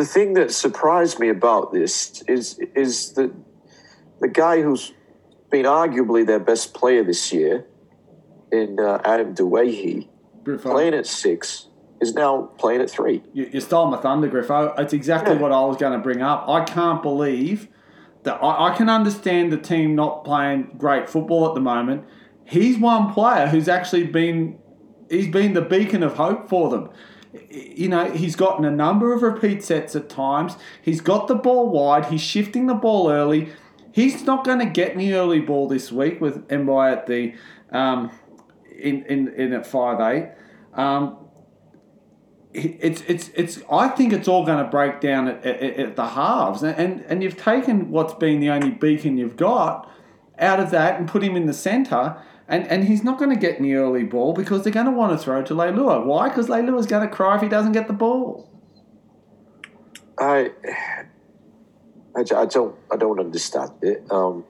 The 0.00 0.06
thing 0.06 0.32
that 0.32 0.50
surprised 0.50 1.18
me 1.18 1.28
about 1.28 1.74
this 1.74 2.22
is 2.26 2.58
is 2.74 3.12
that 3.16 3.30
the 4.22 4.28
guy 4.28 4.62
who's 4.62 4.94
been 5.50 5.66
arguably 5.66 6.26
their 6.26 6.40
best 6.40 6.72
player 6.72 7.04
this 7.04 7.34
year, 7.34 7.66
in 8.50 8.80
uh, 8.80 9.02
Adam 9.04 9.34
Griffo. 9.34 10.62
playing 10.62 10.94
at 10.94 11.06
six, 11.06 11.66
is 12.00 12.14
now 12.14 12.44
playing 12.56 12.80
at 12.80 12.88
three. 12.88 13.22
You, 13.34 13.50
you 13.52 13.60
stole 13.60 13.90
my 13.90 13.98
thunder, 13.98 14.30
Griffo. 14.30 14.72
It's 14.78 14.94
exactly 14.94 15.34
Yeah. 15.34 15.42
what 15.42 15.52
I 15.52 15.62
was 15.66 15.76
going 15.76 15.92
to 15.92 15.98
bring 15.98 16.22
up. 16.22 16.48
I 16.48 16.64
can't 16.64 17.02
believe 17.02 17.68
that 18.22 18.42
I, 18.42 18.70
I 18.70 18.74
can 18.74 18.88
understand 18.88 19.52
the 19.52 19.58
team 19.58 19.96
not 19.96 20.24
playing 20.24 20.76
great 20.78 21.10
football 21.10 21.46
at 21.46 21.52
the 21.54 21.60
moment. 21.60 22.06
He's 22.46 22.78
one 22.78 23.12
player 23.12 23.48
who's 23.48 23.68
actually 23.68 24.04
been 24.04 24.60
he's 25.10 25.28
been 25.28 25.52
the 25.52 25.60
beacon 25.60 26.02
of 26.02 26.14
hope 26.14 26.48
for 26.48 26.70
them. 26.70 26.88
You 27.50 27.88
know, 27.88 28.10
he's 28.10 28.34
gotten 28.34 28.64
a 28.64 28.70
number 28.70 29.12
of 29.12 29.22
repeat 29.22 29.62
sets 29.62 29.94
at 29.94 30.08
times. 30.08 30.56
He's 30.82 31.00
got 31.00 31.28
the 31.28 31.34
ball 31.34 31.68
wide. 31.68 32.06
He's 32.06 32.20
shifting 32.20 32.66
the 32.66 32.74
ball 32.74 33.10
early. 33.10 33.50
He's 33.92 34.24
not 34.24 34.44
going 34.44 34.58
to 34.58 34.66
get 34.66 34.92
any 34.92 35.12
early 35.12 35.40
ball 35.40 35.68
this 35.68 35.92
week 35.92 36.20
with 36.20 36.46
Mbye 36.48 36.92
at 36.92 37.06
the 37.06 37.34
um, 37.70 38.10
in, 38.76 39.04
in 39.04 39.28
in 39.28 39.52
at 39.52 39.66
five 39.66 40.00
eight. 40.00 40.32
Um, 40.74 41.16
it's 42.52 43.02
it's 43.02 43.30
it's. 43.34 43.60
I 43.70 43.88
think 43.88 44.12
it's 44.12 44.26
all 44.26 44.44
going 44.44 44.62
to 44.64 44.68
break 44.68 45.00
down 45.00 45.28
at, 45.28 45.44
at, 45.46 45.62
at 45.78 45.96
the 45.96 46.08
halves, 46.08 46.62
and, 46.62 46.76
and 46.76 47.00
and 47.02 47.22
you've 47.22 47.36
taken 47.36 47.90
what's 47.90 48.14
been 48.14 48.40
the 48.40 48.50
only 48.50 48.70
beacon 48.70 49.16
you've 49.16 49.36
got 49.36 49.88
out 50.38 50.58
of 50.58 50.70
that 50.70 50.98
and 50.98 51.08
put 51.08 51.22
him 51.22 51.36
in 51.36 51.46
the 51.46 51.54
centre, 51.54 52.20
and 52.50 52.66
and 52.66 52.84
he's 52.84 53.04
not 53.04 53.18
going 53.18 53.30
to 53.30 53.36
get 53.36 53.60
any 53.60 53.72
early 53.74 54.02
ball 54.02 54.34
because 54.34 54.64
they're 54.64 54.72
going 54.72 54.86
to 54.86 54.92
want 54.92 55.12
to 55.12 55.24
throw 55.24 55.42
to 55.42 55.54
Leilua. 55.54 56.04
Why? 56.04 56.28
Because 56.28 56.48
Leilua's 56.48 56.86
going 56.86 57.08
to 57.08 57.14
cry 57.14 57.36
if 57.36 57.42
he 57.42 57.48
doesn't 57.48 57.72
get 57.72 57.86
the 57.86 57.94
ball. 57.94 58.50
I, 60.18 60.50
I, 62.14 62.20
I 62.20 62.44
don't 62.46 62.76
I 62.92 62.96
don't 62.96 63.20
understand 63.20 63.70
it. 63.82 64.04
Um, 64.10 64.44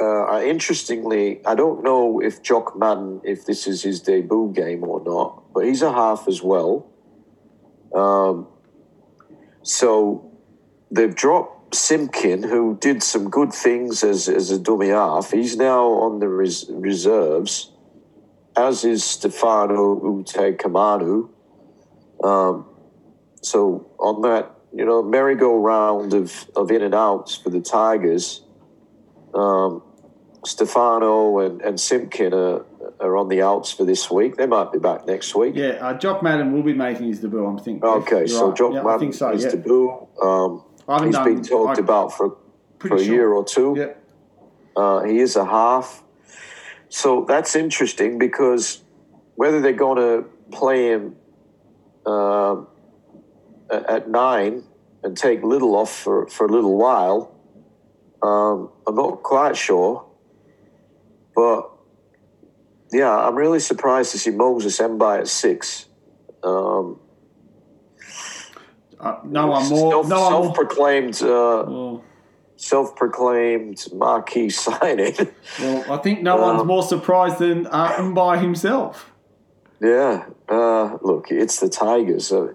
uh, 0.00 0.42
interestingly, 0.42 1.44
I 1.44 1.54
don't 1.54 1.82
know 1.82 2.20
if 2.20 2.42
Jock 2.42 2.78
Madden 2.78 3.20
if 3.24 3.44
this 3.46 3.66
is 3.66 3.82
his 3.82 4.00
debut 4.00 4.52
game 4.54 4.84
or 4.84 5.02
not, 5.04 5.52
but 5.52 5.66
he's 5.66 5.82
a 5.82 5.92
half 5.92 6.28
as 6.28 6.40
well. 6.40 6.86
Um, 7.92 8.46
so 9.62 10.30
they've 10.90 11.14
dropped 11.14 11.53
Simpkin, 11.74 12.42
who 12.42 12.76
did 12.80 13.02
some 13.02 13.28
good 13.30 13.52
things 13.52 14.02
as 14.02 14.28
as 14.28 14.50
a 14.50 14.58
dummy 14.58 14.88
half. 14.88 15.30
He's 15.30 15.56
now 15.56 15.84
on 15.90 16.20
the 16.20 16.28
res- 16.28 16.66
reserves, 16.70 17.72
as 18.56 18.84
is 18.84 19.04
Stefano 19.04 20.00
Utoikamanu. 20.00 21.28
Um, 22.22 22.66
so 23.42 23.90
on 23.98 24.22
that, 24.22 24.50
you 24.72 24.84
know, 24.86 25.02
merry-go-round 25.02 26.14
of, 26.14 26.46
of 26.56 26.70
in 26.70 26.82
and 26.82 26.94
outs 26.94 27.36
for 27.36 27.50
the 27.50 27.60
Tigers, 27.60 28.42
um, 29.34 29.82
Stefano 30.46 31.38
and, 31.40 31.60
and 31.60 31.78
Simpkin 31.78 32.32
are, 32.32 32.64
are 33.00 33.16
on 33.16 33.28
the 33.28 33.42
outs 33.42 33.70
for 33.72 33.84
this 33.84 34.10
week. 34.10 34.36
They 34.36 34.46
might 34.46 34.72
be 34.72 34.78
back 34.78 35.06
next 35.06 35.34
week. 35.34 35.54
Yeah, 35.56 35.72
uh, 35.80 35.98
Jock 35.98 36.22
Madden 36.22 36.52
will 36.52 36.62
be 36.62 36.72
making 36.72 37.08
his 37.08 37.20
debut. 37.20 37.44
I'm 37.44 37.58
thinking. 37.58 37.84
Okay, 37.84 38.26
so 38.26 38.48
right. 38.48 38.56
Jock 38.56 38.72
yeah, 38.72 38.80
I 38.80 38.84
Madden 38.84 39.00
think 39.00 39.14
so. 39.14 39.30
is 39.32 39.44
Yeah. 39.44 39.50
debut. 39.50 40.06
Um, 40.22 40.63
I 40.88 40.92
haven't 40.94 41.08
he's 41.08 41.14
done- 41.16 41.34
been 41.34 41.42
talked 41.42 41.78
I- 41.78 41.82
about 41.82 42.12
for 42.12 42.36
for 42.78 42.96
a 42.96 42.98
sure. 43.04 43.14
year 43.14 43.32
or 43.32 43.44
two. 43.44 43.74
Yeah. 43.76 43.92
Uh, 44.76 45.02
he 45.04 45.18
is 45.20 45.36
a 45.36 45.44
half. 45.44 46.02
So 46.88 47.24
that's 47.26 47.56
interesting 47.56 48.18
because 48.18 48.82
whether 49.36 49.60
they're 49.60 49.72
going 49.72 49.96
to 49.96 50.28
play 50.50 50.88
him 50.90 51.16
um 52.06 52.66
at, 53.70 53.88
at 53.88 54.10
nine 54.10 54.62
and 55.02 55.16
take 55.16 55.42
Little 55.42 55.74
off 55.76 55.90
for, 55.94 56.26
for 56.28 56.46
a 56.46 56.50
little 56.50 56.76
while, 56.76 57.34
um, 58.22 58.70
I'm 58.86 58.94
not 58.94 59.22
quite 59.22 59.56
sure. 59.56 60.04
But 61.34 61.70
yeah, 62.92 63.14
I'm 63.14 63.34
really 63.34 63.60
surprised 63.60 64.12
to 64.12 64.18
see 64.18 64.30
Moses 64.30 64.78
Mbye 64.78 65.20
at 65.20 65.28
six. 65.28 65.86
Um, 66.42 67.00
Uh, 69.04 69.18
no 69.24 69.46
one 69.48 69.68
more. 69.68 69.90
Self, 69.92 70.08
no 70.08 70.20
one 70.22 70.30
self-proclaimed, 70.32 71.22
uh, 71.22 71.26
Well, 71.68 72.04
self-proclaimed 72.56 73.84
marquee 73.92 74.48
signing. 74.66 75.14
well, 75.60 75.92
I 75.92 75.98
think 75.98 76.22
no 76.22 76.36
one's 76.36 76.60
Um, 76.62 76.66
more 76.66 76.82
surprised 76.82 77.38
than 77.38 77.66
uh, 77.66 77.88
Mbye 77.98 78.40
himself. 78.40 79.10
Yeah, 79.80 80.24
uh, 80.48 80.96
look, 81.02 81.30
it's 81.30 81.60
the 81.60 81.68
Tigers, 81.68 82.32
uh, 82.32 82.54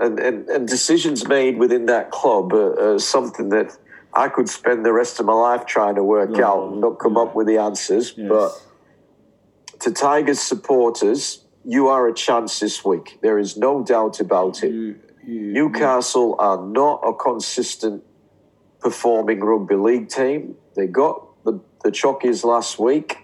and, 0.00 0.18
and 0.18 0.48
and 0.48 0.66
decisions 0.66 1.28
made 1.28 1.58
within 1.58 1.86
that 1.86 2.10
club 2.10 2.52
are, 2.52 2.94
are 2.94 2.98
something 2.98 3.50
that 3.50 3.78
I 4.12 4.28
could 4.28 4.48
spend 4.48 4.84
the 4.84 4.92
rest 4.92 5.20
of 5.20 5.26
my 5.26 5.34
life 5.34 5.66
trying 5.66 5.94
to 5.94 6.02
work 6.02 6.30
Oh, 6.34 6.44
out 6.44 6.72
and 6.72 6.80
not 6.80 6.98
come 6.98 7.16
up 7.16 7.36
with 7.36 7.46
the 7.46 7.58
answers. 7.58 8.14
Yes. 8.16 8.28
But 8.28 8.50
to 9.80 9.92
Tigers 9.92 10.40
supporters, 10.40 11.44
you 11.64 11.86
are 11.88 12.08
a 12.08 12.14
chance 12.14 12.58
this 12.58 12.84
week. 12.84 13.18
There 13.22 13.38
is 13.38 13.56
no 13.56 13.84
doubt 13.84 14.18
about 14.18 14.64
it. 14.64 14.72
You, 14.72 14.96
Newcastle 15.26 16.36
are 16.38 16.64
not 16.64 17.00
a 17.06 17.12
consistent 17.14 18.04
performing 18.80 19.40
rugby 19.40 19.76
league 19.76 20.08
team. 20.08 20.56
They 20.76 20.86
got 20.86 21.44
the, 21.44 21.60
the 21.82 21.90
Chockies 21.90 22.44
last 22.44 22.78
week. 22.78 23.18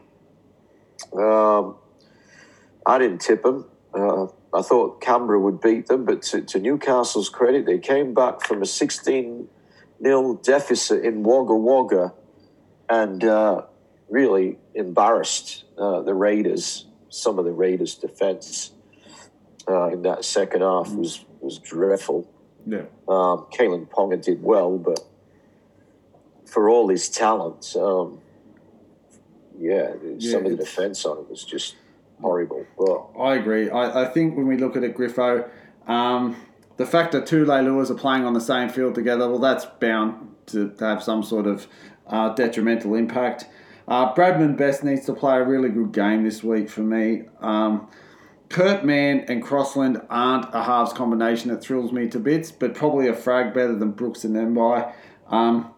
Um, 1.13 1.77
I 2.87 2.99
didn't 2.99 3.21
tip 3.21 3.43
them. 3.43 3.67
Uh, 3.93 4.27
I 4.53 4.63
thought 4.63 5.01
Canberra 5.01 5.39
would 5.39 5.61
beat 5.61 5.87
them, 5.87 6.05
but 6.05 6.23
to, 6.23 6.43
to 6.43 6.59
Newcastle's 6.59 7.29
credit, 7.29 7.67
they 7.67 7.79
came 7.79 8.15
back 8.15 8.43
from 8.43 8.63
a 8.63 8.67
16 8.67 9.49
nil 10.01 10.35
deficit 10.35 11.05
in 11.05 11.23
Wagga 11.23 11.55
Wagga 11.55 12.13
and 12.89 13.23
uh, 13.25 13.63
really 14.09 14.59
embarrassed 14.75 15.65
uh, 15.79 16.01
the 16.03 16.15
Raiders. 16.15 16.87
Some 17.11 17.39
of 17.39 17.45
the 17.45 17.53
Raiders' 17.53 17.95
defence 17.95 18.73
uh, 19.69 19.89
in 19.89 20.03
that 20.03 20.25
second 20.25 20.63
half 20.63 20.93
was, 20.93 21.25
was 21.43 21.59
dreadful. 21.59 22.29
yeah. 22.67 22.85
Um, 23.09 23.47
Kalyn 23.53 23.89
Ponga 23.89 24.23
did 24.23 24.43
well, 24.43 24.79
but 24.79 25.01
for 26.47 26.69
all 26.69 26.89
his 26.89 27.09
talent, 27.09 27.75
um, 27.77 28.21
yeah, 29.59 29.95
Yeah, 30.03 30.33
some 30.33 30.47
of 30.47 30.53
the 30.53 30.57
defence 30.57 31.05
on 31.05 31.19
it 31.19 31.31
was 31.31 31.45
just 31.45 31.77
horrible. 32.21 32.67
But 32.79 33.21
I 33.21 33.37
agree. 33.37 33.71
I, 33.71 34.05
I 34.05 34.07
think 34.07 34.37
when 34.37 34.47
we 34.47 34.57
look 34.57 34.77
at 34.77 34.83
it, 34.83 34.97
Griffo, 34.97 35.49
um, 35.87 36.37
the 36.77 36.87
fact 36.87 37.13
that 37.13 37.27
two 37.27 37.45
Leilua 37.45 37.91
are 37.91 37.95
playing 37.95 38.25
on 38.25 38.33
the 38.33 38.41
same 38.41 38.69
field 38.69 38.95
together, 38.95 39.29
well, 39.29 39.39
that's 39.39 39.67
bound 39.67 40.35
to, 40.47 40.71
to 40.71 40.85
have 40.85 41.03
some 41.03 41.23
sort 41.23 41.47
of 41.47 41.67
uh, 42.07 42.31
detrimental 42.35 42.95
impact. 42.95 43.47
Uh, 43.87 44.15
Bradman 44.15 44.57
Best 44.57 44.85
needs 44.85 45.05
to 45.07 45.13
play 45.13 45.37
a 45.37 45.45
really 45.45 45.69
good 45.69 45.93
game 45.93 46.25
this 46.25 46.43
week 46.43 46.71
for 46.71 46.83
me. 46.83 47.25
Um, 47.41 47.89
Kurt 48.51 48.85
Mann 48.85 49.21
and 49.29 49.43
Crossland 49.43 50.03
aren't 50.11 50.53
a 50.53 50.65
halves 50.65 50.93
combination 50.93 51.51
that 51.51 51.63
thrills 51.63 51.93
me 51.93 52.09
to 52.09 52.19
bits, 52.19 52.51
but 52.51 52.75
probably 52.75 53.07
a 53.07 53.15
frag 53.15 53.55
better 53.55 53.77
than 53.77 53.93
Brooks 53.93 54.25
and 54.25 54.35
Nembai. 54.35 54.93
Um, 55.29 55.73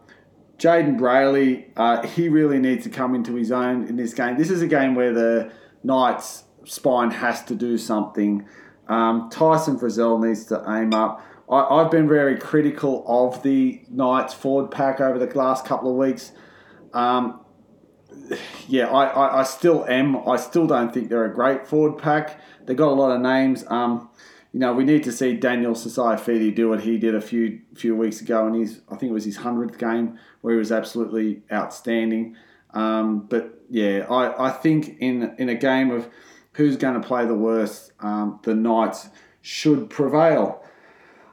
Jayden 0.57 0.99
Brailey, 0.99 1.70
uh, 1.77 2.07
he 2.07 2.31
really 2.31 2.59
needs 2.59 2.85
to 2.85 2.91
come 2.91 3.14
into 3.14 3.35
his 3.35 3.53
own 3.53 3.87
in 3.89 3.97
this 3.97 4.14
game. 4.14 4.39
This 4.39 4.51
is 4.51 4.62
a 4.62 4.66
game 4.66 4.95
where 4.95 5.12
the 5.12 5.53
Knights' 5.85 6.45
spine 6.64 7.11
has 7.11 7.45
to 7.45 7.55
do 7.55 7.77
something. 7.77 8.47
Um, 8.89 9.29
Tyson 9.31 9.79
Frizell 9.79 10.25
needs 10.25 10.47
to 10.47 10.64
aim 10.66 10.95
up. 10.95 11.23
I, 11.51 11.61
I've 11.61 11.91
been 11.91 12.09
very 12.09 12.39
critical 12.39 13.05
of 13.07 13.43
the 13.43 13.83
Knights 13.91 14.33
forward 14.33 14.70
pack 14.70 14.99
over 14.99 15.18
the 15.18 15.27
last 15.37 15.66
couple 15.66 15.91
of 15.91 15.97
weeks. 15.97 16.33
Um, 16.95 17.41
yeah, 18.68 18.88
I, 18.88 19.06
I, 19.06 19.40
I 19.40 19.42
still 19.42 19.84
am. 19.86 20.28
I 20.28 20.36
still 20.36 20.66
don't 20.66 20.92
think 20.92 21.08
they're 21.08 21.24
a 21.24 21.34
great 21.34 21.66
forward 21.66 21.98
pack. 21.98 22.40
They 22.66 22.74
got 22.74 22.88
a 22.88 22.94
lot 22.94 23.14
of 23.14 23.20
names. 23.20 23.64
Um, 23.68 24.08
you 24.52 24.60
know, 24.60 24.74
we 24.74 24.84
need 24.84 25.02
to 25.04 25.12
see 25.12 25.34
Daniel 25.34 25.72
Saifiti 25.72 26.54
do 26.54 26.68
what 26.68 26.80
he 26.80 26.98
did 26.98 27.14
a 27.14 27.20
few 27.20 27.60
few 27.74 27.96
weeks 27.96 28.20
ago, 28.20 28.46
and 28.46 28.56
his 28.56 28.80
I 28.90 28.96
think 28.96 29.10
it 29.10 29.14
was 29.14 29.24
his 29.24 29.38
hundredth 29.38 29.78
game 29.78 30.18
where 30.42 30.54
he 30.54 30.58
was 30.58 30.70
absolutely 30.70 31.42
outstanding. 31.50 32.36
Um, 32.74 33.26
but 33.26 33.62
yeah, 33.70 34.06
I, 34.10 34.48
I 34.48 34.50
think 34.50 34.96
in 35.00 35.34
in 35.38 35.48
a 35.48 35.54
game 35.54 35.90
of 35.90 36.08
who's 36.52 36.76
going 36.76 37.00
to 37.00 37.06
play 37.06 37.24
the 37.24 37.34
worst, 37.34 37.92
um, 38.00 38.40
the 38.42 38.54
Knights 38.54 39.08
should 39.40 39.88
prevail. 39.88 40.61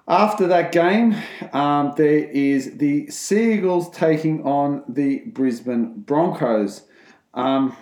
After 0.09 0.47
that 0.47 0.71
game, 0.71 1.15
um, 1.53 1.93
there 1.95 2.17
is 2.17 2.77
the 2.77 3.11
Seagulls 3.11 3.91
taking 3.91 4.43
on 4.43 4.83
the 4.89 5.19
Brisbane 5.19 5.99
Broncos. 5.99 6.81
Um, 7.35 7.77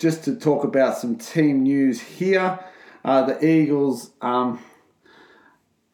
just 0.00 0.24
to 0.24 0.34
talk 0.34 0.64
about 0.64 0.98
some 0.98 1.14
team 1.14 1.62
news 1.62 2.00
here, 2.00 2.58
uh, 3.04 3.26
the 3.26 3.46
Eagles. 3.46 4.10
Um, 4.20 4.58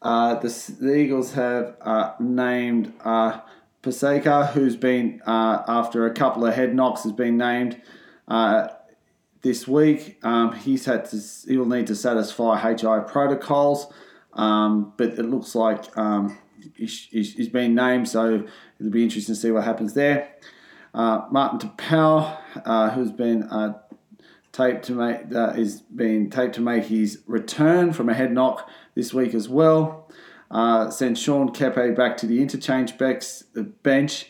uh, 0.01 0.39
the, 0.39 0.73
the 0.79 0.95
Eagles 0.95 1.33
have 1.33 1.77
uh, 1.81 2.13
named 2.19 2.93
uh, 3.03 3.41
Paseka, 3.83 4.53
who's 4.53 4.75
been 4.75 5.21
uh, 5.27 5.61
after 5.67 6.07
a 6.07 6.13
couple 6.15 6.47
of 6.47 6.55
head 6.55 6.73
knocks, 6.73 7.03
has 7.03 7.11
been 7.11 7.37
named 7.37 7.79
uh, 8.27 8.69
this 9.43 9.67
week. 9.67 10.17
Um, 10.23 10.53
he's 10.55 10.85
had 10.85 11.05
to. 11.11 11.21
He'll 11.47 11.65
need 11.65 11.85
to 11.87 11.95
satisfy 11.95 12.57
HI 12.57 13.01
protocols, 13.01 13.93
um, 14.35 14.93
but 14.97 15.09
it 15.19 15.23
looks 15.23 15.55
like 15.55 15.97
um, 15.97 16.37
he's, 16.75 17.07
he's 17.09 17.49
been 17.49 17.75
named, 17.75 18.09
so 18.09 18.43
it'll 18.79 18.91
be 18.91 19.03
interesting 19.03 19.35
to 19.35 19.41
see 19.41 19.51
what 19.51 19.63
happens 19.63 19.93
there. 19.93 20.33
Uh, 20.93 21.25
Martin 21.31 21.69
Taupau, 21.69 22.37
uh, 22.65 22.89
who's 22.91 23.11
been 23.11 23.43
uh, 23.43 23.73
taped 24.51 24.85
to 24.85 24.93
make 24.93 25.33
uh, 25.35 25.53
is 25.57 25.81
being 25.81 26.29
taped 26.29 26.55
to 26.55 26.61
make 26.61 26.85
his 26.85 27.21
return 27.27 27.91
from 27.91 28.07
a 28.07 28.13
head 28.13 28.31
knock 28.31 28.69
this 28.95 29.13
week 29.13 29.33
as 29.33 29.49
well. 29.49 30.09
Uh, 30.49 30.89
sends 30.89 31.21
Sean 31.21 31.49
Keppie 31.49 31.93
back 31.95 32.15
to 32.17 32.25
the 32.25 32.41
interchange 32.41 32.93
bench. 32.97 34.27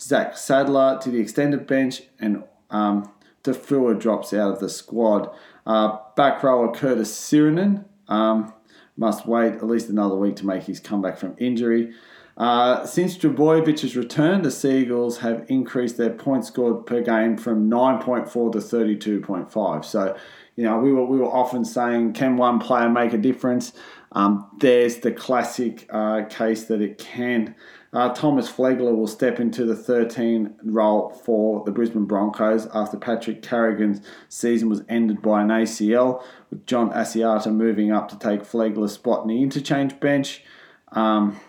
Zach 0.00 0.36
Sadler 0.36 0.98
to 1.00 1.10
the 1.10 1.18
extended 1.18 1.66
bench, 1.66 2.02
and 2.18 2.44
um, 2.70 3.10
Defua 3.44 3.98
drops 3.98 4.32
out 4.32 4.52
of 4.52 4.60
the 4.60 4.68
squad. 4.68 5.30
Uh, 5.66 5.98
back 6.16 6.42
rower 6.42 6.72
Curtis 6.72 7.12
Sironen 7.12 7.84
um, 8.08 8.52
must 8.96 9.26
wait 9.26 9.54
at 9.54 9.66
least 9.66 9.88
another 9.88 10.16
week 10.16 10.36
to 10.36 10.46
make 10.46 10.64
his 10.64 10.80
comeback 10.80 11.18
from 11.18 11.34
injury. 11.38 11.92
Uh, 12.36 12.84
since 12.84 13.16
Trbojevic's 13.16 13.96
return, 13.96 14.42
the 14.42 14.50
Seagulls 14.50 15.18
have 15.18 15.46
increased 15.48 15.96
their 15.96 16.10
points 16.10 16.48
scored 16.48 16.84
per 16.84 17.00
game 17.00 17.38
from 17.38 17.70
9.4 17.70 18.52
to 18.52 18.58
32.5. 18.58 19.84
So, 19.84 20.16
you 20.54 20.64
know, 20.64 20.78
we 20.78 20.92
were, 20.92 21.06
we 21.06 21.18
were 21.18 21.32
often 21.32 21.64
saying, 21.64 22.12
can 22.12 22.36
one 22.36 22.58
player 22.58 22.90
make 22.90 23.14
a 23.14 23.18
difference? 23.18 23.72
Um, 24.12 24.50
there's 24.58 24.98
the 24.98 25.12
classic 25.12 25.86
uh, 25.90 26.24
case 26.28 26.66
that 26.66 26.82
it 26.82 26.98
can. 26.98 27.54
Uh, 27.96 28.12
Thomas 28.12 28.46
Flegler 28.52 28.94
will 28.94 29.06
step 29.06 29.40
into 29.40 29.64
the 29.64 29.74
13 29.74 30.56
role 30.64 31.08
for 31.08 31.64
the 31.64 31.72
Brisbane 31.72 32.04
Broncos 32.04 32.68
after 32.74 32.98
Patrick 32.98 33.40
Carrigan's 33.40 34.02
season 34.28 34.68
was 34.68 34.82
ended 34.86 35.22
by 35.22 35.40
an 35.40 35.48
ACL, 35.48 36.22
with 36.50 36.66
John 36.66 36.90
Asiata 36.90 37.50
moving 37.50 37.90
up 37.90 38.10
to 38.10 38.18
take 38.18 38.42
Flegler's 38.42 38.92
spot 38.92 39.22
in 39.22 39.28
the 39.28 39.42
interchange 39.42 39.98
bench. 39.98 40.44
Um, 40.92 41.40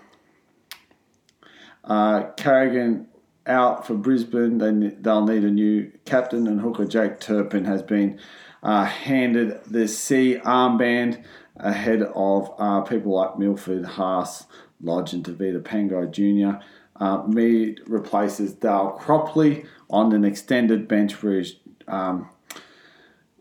uh, 1.83 2.31
Carrigan 2.37 3.09
out 3.45 3.85
for 3.85 3.95
Brisbane. 3.95 4.57
They, 4.57 4.95
they'll 5.01 5.25
need 5.25 5.43
a 5.43 5.51
new 5.51 5.91
captain, 6.05 6.47
and 6.47 6.61
hooker 6.61 6.85
Jake 6.85 7.19
Turpin 7.19 7.65
has 7.65 7.81
been 7.83 8.21
uh, 8.63 8.85
handed 8.85 9.65
the 9.65 9.85
C 9.85 10.37
armband 10.37 11.25
ahead 11.57 12.03
of 12.03 12.53
uh, 12.57 12.81
people 12.81 13.13
like 13.13 13.37
Milford, 13.37 13.83
Haas, 13.83 14.45
Lodge, 14.81 15.13
and 15.13 15.23
Tavita 15.23 15.61
Pangai 15.61 16.11
Jr. 16.11 16.63
Uh, 16.99 17.23
Mead 17.27 17.81
replaces 17.85 18.53
Dale 18.53 18.97
Cropley 18.99 19.65
on 19.89 20.13
an 20.13 20.25
extended 20.25 20.87
bench 20.87 21.13
he's, 21.13 21.59
um, 21.87 22.29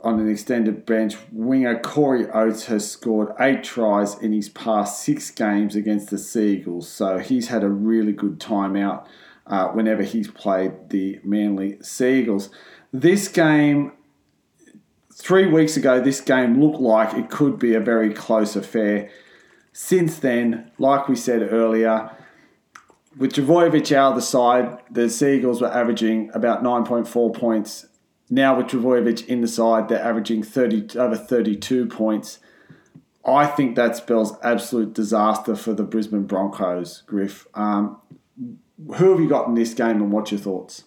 on 0.01 0.21
an 0.21 0.31
extended 0.31 0.87
bench, 0.87 1.17
winger 1.33 1.79
Corey 1.79 2.29
Oates 2.31 2.67
has 2.67 2.89
scored 2.89 3.33
eight 3.41 3.65
tries 3.65 4.17
in 4.19 4.33
his 4.33 4.49
past 4.49 5.03
six 5.03 5.31
games 5.31 5.75
against 5.75 6.11
the 6.11 6.19
Seagulls. 6.19 6.89
So 6.89 7.19
he's 7.19 7.49
had 7.49 7.65
a 7.65 7.69
really 7.69 8.13
good 8.13 8.39
time 8.39 8.77
out 8.77 9.09
uh, 9.47 9.69
whenever 9.69 10.03
he's 10.03 10.29
played 10.29 10.91
the 10.91 11.21
Manly 11.25 11.79
Seagulls. 11.83 12.51
this 12.93 13.29
game, 13.29 13.93
three 15.13 15.47
weeks 15.47 15.77
ago, 15.77 16.01
this 16.01 16.21
game 16.21 16.61
looked 16.61 16.81
like 16.81 17.15
it 17.15 17.31
could 17.31 17.59
be 17.59 17.75
a 17.75 17.81
very 17.81 18.13
close 18.13 18.55
affair. 18.55 19.11
Since 19.79 20.21
then, 20.21 20.71
like 20.79 21.07
we 21.07 21.17
said 21.17 21.53
earlier, 21.53 22.11
with 23.15 23.35
Trbojevic 23.35 23.95
out 23.95 24.13
of 24.13 24.17
the 24.17 24.23
side, 24.23 24.79
the 24.91 25.11
Seagulls 25.11 25.61
were 25.61 25.71
averaging 25.71 26.31
about 26.33 26.63
9.4 26.63 27.35
points. 27.35 27.85
Now 28.31 28.57
with 28.57 28.69
Trbojevic 28.69 29.27
in 29.27 29.43
the 29.43 29.47
side, 29.47 29.91
they're 29.91 30.03
averaging 30.03 30.43
30 30.45 30.99
over 30.99 31.15
32 31.15 31.89
points. 31.89 32.39
I 33.23 33.45
think 33.45 33.77
that 33.77 33.97
spells 33.97 34.39
absolute 34.43 34.95
disaster 34.95 35.55
for 35.55 35.75
the 35.75 35.85
Brisbane 35.85 36.25
Broncos, 36.25 37.03
Griff. 37.03 37.47
Um, 37.53 37.99
who 38.95 39.11
have 39.11 39.21
you 39.21 39.29
got 39.29 39.47
in 39.47 39.57
this 39.57 39.75
game 39.75 40.01
and 40.01 40.11
what's 40.11 40.31
your 40.31 40.41
thoughts? 40.41 40.85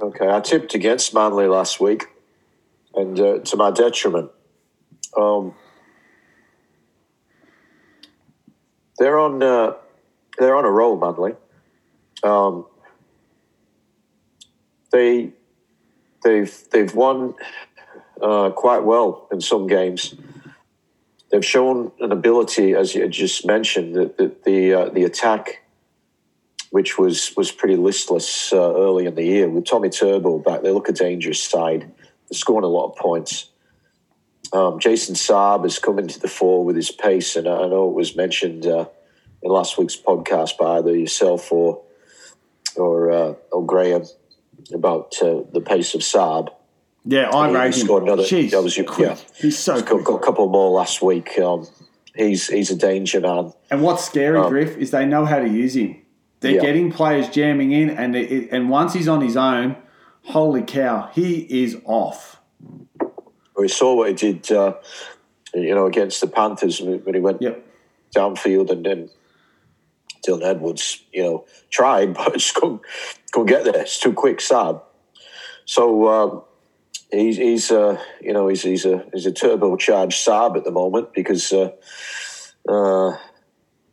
Okay, 0.00 0.30
I 0.30 0.38
tipped 0.38 0.76
against 0.76 1.12
Manly 1.12 1.48
last 1.48 1.80
week, 1.80 2.06
and 2.94 3.18
uh, 3.18 3.38
to 3.40 3.56
my 3.56 3.72
detriment. 3.72 4.30
Um, 5.16 5.56
they're 9.02 9.18
on 9.18 9.42
uh, 9.42 9.74
they're 10.38 10.54
on 10.54 10.64
a 10.64 10.70
roll, 10.70 10.96
Manly. 10.96 11.34
Um, 12.22 12.66
they 14.92 15.32
they've 16.22 16.56
they've 16.70 16.94
won 16.94 17.34
uh, 18.20 18.50
quite 18.50 18.84
well 18.84 19.26
in 19.32 19.40
some 19.40 19.66
games. 19.66 20.14
They've 21.30 21.44
shown 21.44 21.90
an 21.98 22.12
ability, 22.12 22.74
as 22.74 22.94
you 22.94 23.08
just 23.08 23.44
mentioned, 23.44 23.96
that, 23.96 24.18
that 24.18 24.44
the 24.44 24.72
uh, 24.72 24.88
the 24.90 25.02
attack, 25.02 25.64
which 26.70 26.96
was 26.96 27.34
was 27.36 27.50
pretty 27.50 27.76
listless 27.76 28.52
uh, 28.52 28.74
early 28.74 29.06
in 29.06 29.16
the 29.16 29.24
year, 29.24 29.48
with 29.48 29.66
Tommy 29.66 29.90
Turbo 29.90 30.38
back, 30.38 30.62
they 30.62 30.70
look 30.70 30.88
a 30.88 30.92
dangerous 30.92 31.42
side. 31.42 31.80
They're 31.80 32.38
scoring 32.38 32.64
a 32.64 32.68
lot 32.68 32.90
of 32.90 32.96
points. 32.96 33.48
Um, 34.52 34.78
Jason 34.78 35.14
Saab 35.14 35.62
has 35.62 35.78
come 35.78 35.98
into 35.98 36.20
the 36.20 36.28
fore 36.28 36.64
with 36.64 36.76
his 36.76 36.90
pace, 36.90 37.36
and 37.36 37.48
I 37.48 37.66
know 37.68 37.88
it 37.88 37.94
was 37.94 38.14
mentioned 38.16 38.66
uh, 38.66 38.84
in 39.42 39.50
last 39.50 39.78
week's 39.78 39.96
podcast 39.96 40.58
by 40.58 40.78
either 40.78 40.94
yourself 40.94 41.50
or 41.50 41.82
or 42.76 43.10
uh, 43.10 43.34
or 43.50 43.64
Graham 43.64 44.04
about 44.74 45.14
uh, 45.22 45.42
the 45.52 45.60
pace 45.60 45.94
of 45.94 46.02
Saab. 46.02 46.48
Yeah, 47.04 47.34
I 47.34 47.48
He 47.48 47.54
rate 47.56 47.66
him. 47.66 47.72
scored 47.72 48.02
another- 48.04 48.22
Jeez, 48.22 48.50
that 48.52 48.62
was 48.62 48.76
yeah. 48.78 49.16
He's 49.36 49.58
so 49.58 49.74
He's 49.74 49.82
got, 49.82 50.04
got 50.04 50.14
a 50.22 50.24
couple 50.24 50.48
more 50.48 50.70
last 50.70 51.02
week. 51.02 51.36
Um, 51.38 51.66
he's 52.14 52.46
he's 52.48 52.70
a 52.70 52.76
danger 52.76 53.20
man. 53.20 53.52
And 53.70 53.82
what's 53.82 54.04
scary, 54.04 54.38
Um, 54.38 54.50
Griff, 54.50 54.76
is 54.76 54.90
they 54.90 55.04
know 55.06 55.24
how 55.24 55.38
to 55.38 55.48
use 55.48 55.74
him. 55.76 55.96
They're 56.40 56.52
Yeah. 56.56 56.60
getting 56.60 56.92
players 56.92 57.28
jamming 57.28 57.72
in, 57.72 57.88
and 57.90 58.14
it, 58.14 58.50
and 58.52 58.68
once 58.68 58.92
he's 58.92 59.08
on 59.08 59.20
his 59.22 59.36
own, 59.36 59.76
holy 60.24 60.62
cow, 60.62 61.08
he 61.14 61.40
is 61.64 61.76
off. 61.84 62.38
We 63.62 63.68
saw 63.68 63.94
what 63.94 64.08
he 64.08 64.14
did, 64.14 64.50
uh, 64.50 64.74
you 65.54 65.72
know, 65.74 65.86
against 65.86 66.20
the 66.20 66.26
Panthers 66.26 66.80
when 66.80 67.14
he 67.14 67.20
went 67.20 67.40
Yep. 67.40 67.64
downfield, 68.14 68.70
and 68.70 68.84
then 68.84 69.08
Dylan 70.26 70.42
Edwards, 70.42 71.02
you 71.12 71.22
know, 71.22 71.44
tried 71.70 72.14
but 72.18 72.32
just 72.34 72.54
couldn't, 72.56 72.80
couldn't 73.30 73.46
get 73.46 73.62
there. 73.64 73.82
It's 73.82 74.00
too 74.00 74.12
quick, 74.12 74.38
Saab. 74.38 74.82
So 75.64 76.08
um, 76.08 76.42
he's 77.12 77.36
he's 77.36 77.70
uh, 77.70 77.98
you 78.20 78.32
know 78.32 78.48
he's 78.48 78.62
he's 78.62 78.84
a 78.84 79.04
he's 79.12 79.26
a 79.26 79.32
turbocharged 79.32 80.18
Saab 80.26 80.56
at 80.56 80.64
the 80.64 80.72
moment 80.72 81.14
because 81.14 81.52
uh, 81.52 81.70
uh, 82.68 83.16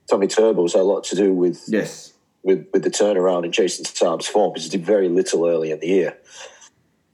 Tommy 0.10 0.28
Turbo's 0.28 0.74
had 0.74 0.82
a 0.82 0.84
lot 0.84 1.04
to 1.06 1.16
do 1.16 1.32
with 1.32 1.64
Yes. 1.68 2.14
with, 2.42 2.66
with 2.74 2.84
the 2.84 2.90
turnaround 2.90 3.46
in 3.46 3.52
Jason 3.52 3.86
Saab's 3.86 4.28
form 4.28 4.52
because 4.52 4.64
he 4.64 4.70
did 4.78 4.84
very 4.84 5.10
little 5.10 5.46
early 5.48 5.70
in 5.70 5.80
the 5.80 5.88
year. 5.88 6.18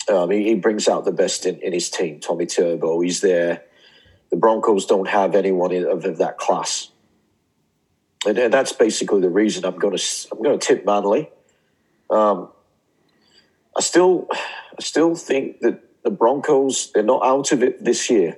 Um, 0.09 0.29
he, 0.29 0.43
he 0.43 0.55
brings 0.55 0.87
out 0.87 1.05
the 1.05 1.11
best 1.11 1.45
in, 1.45 1.57
in 1.59 1.73
his 1.73 1.89
team. 1.89 2.19
Tommy 2.19 2.45
Turbo, 2.45 2.99
he's 3.01 3.21
there. 3.21 3.63
The 4.29 4.37
Broncos 4.37 4.85
don't 4.85 5.07
have 5.07 5.35
anyone 5.35 5.73
of, 5.75 6.05
of 6.05 6.17
that 6.17 6.37
class, 6.37 6.89
and, 8.25 8.37
and 8.37 8.53
that's 8.53 8.73
basically 8.73 9.21
the 9.21 9.29
reason 9.29 9.65
I'm 9.65 9.77
going 9.77 9.97
to 9.97 10.27
I'm 10.31 10.41
going 10.41 10.59
to 10.59 10.65
tip 10.65 10.85
Manly. 10.85 11.29
Um, 12.09 12.49
I 13.75 13.81
still 13.81 14.27
I 14.31 14.81
still 14.81 15.15
think 15.15 15.59
that 15.61 15.81
the 16.03 16.11
Broncos 16.11 16.91
they're 16.91 17.03
not 17.03 17.25
out 17.25 17.51
of 17.51 17.63
it 17.63 17.83
this 17.83 18.09
year 18.09 18.37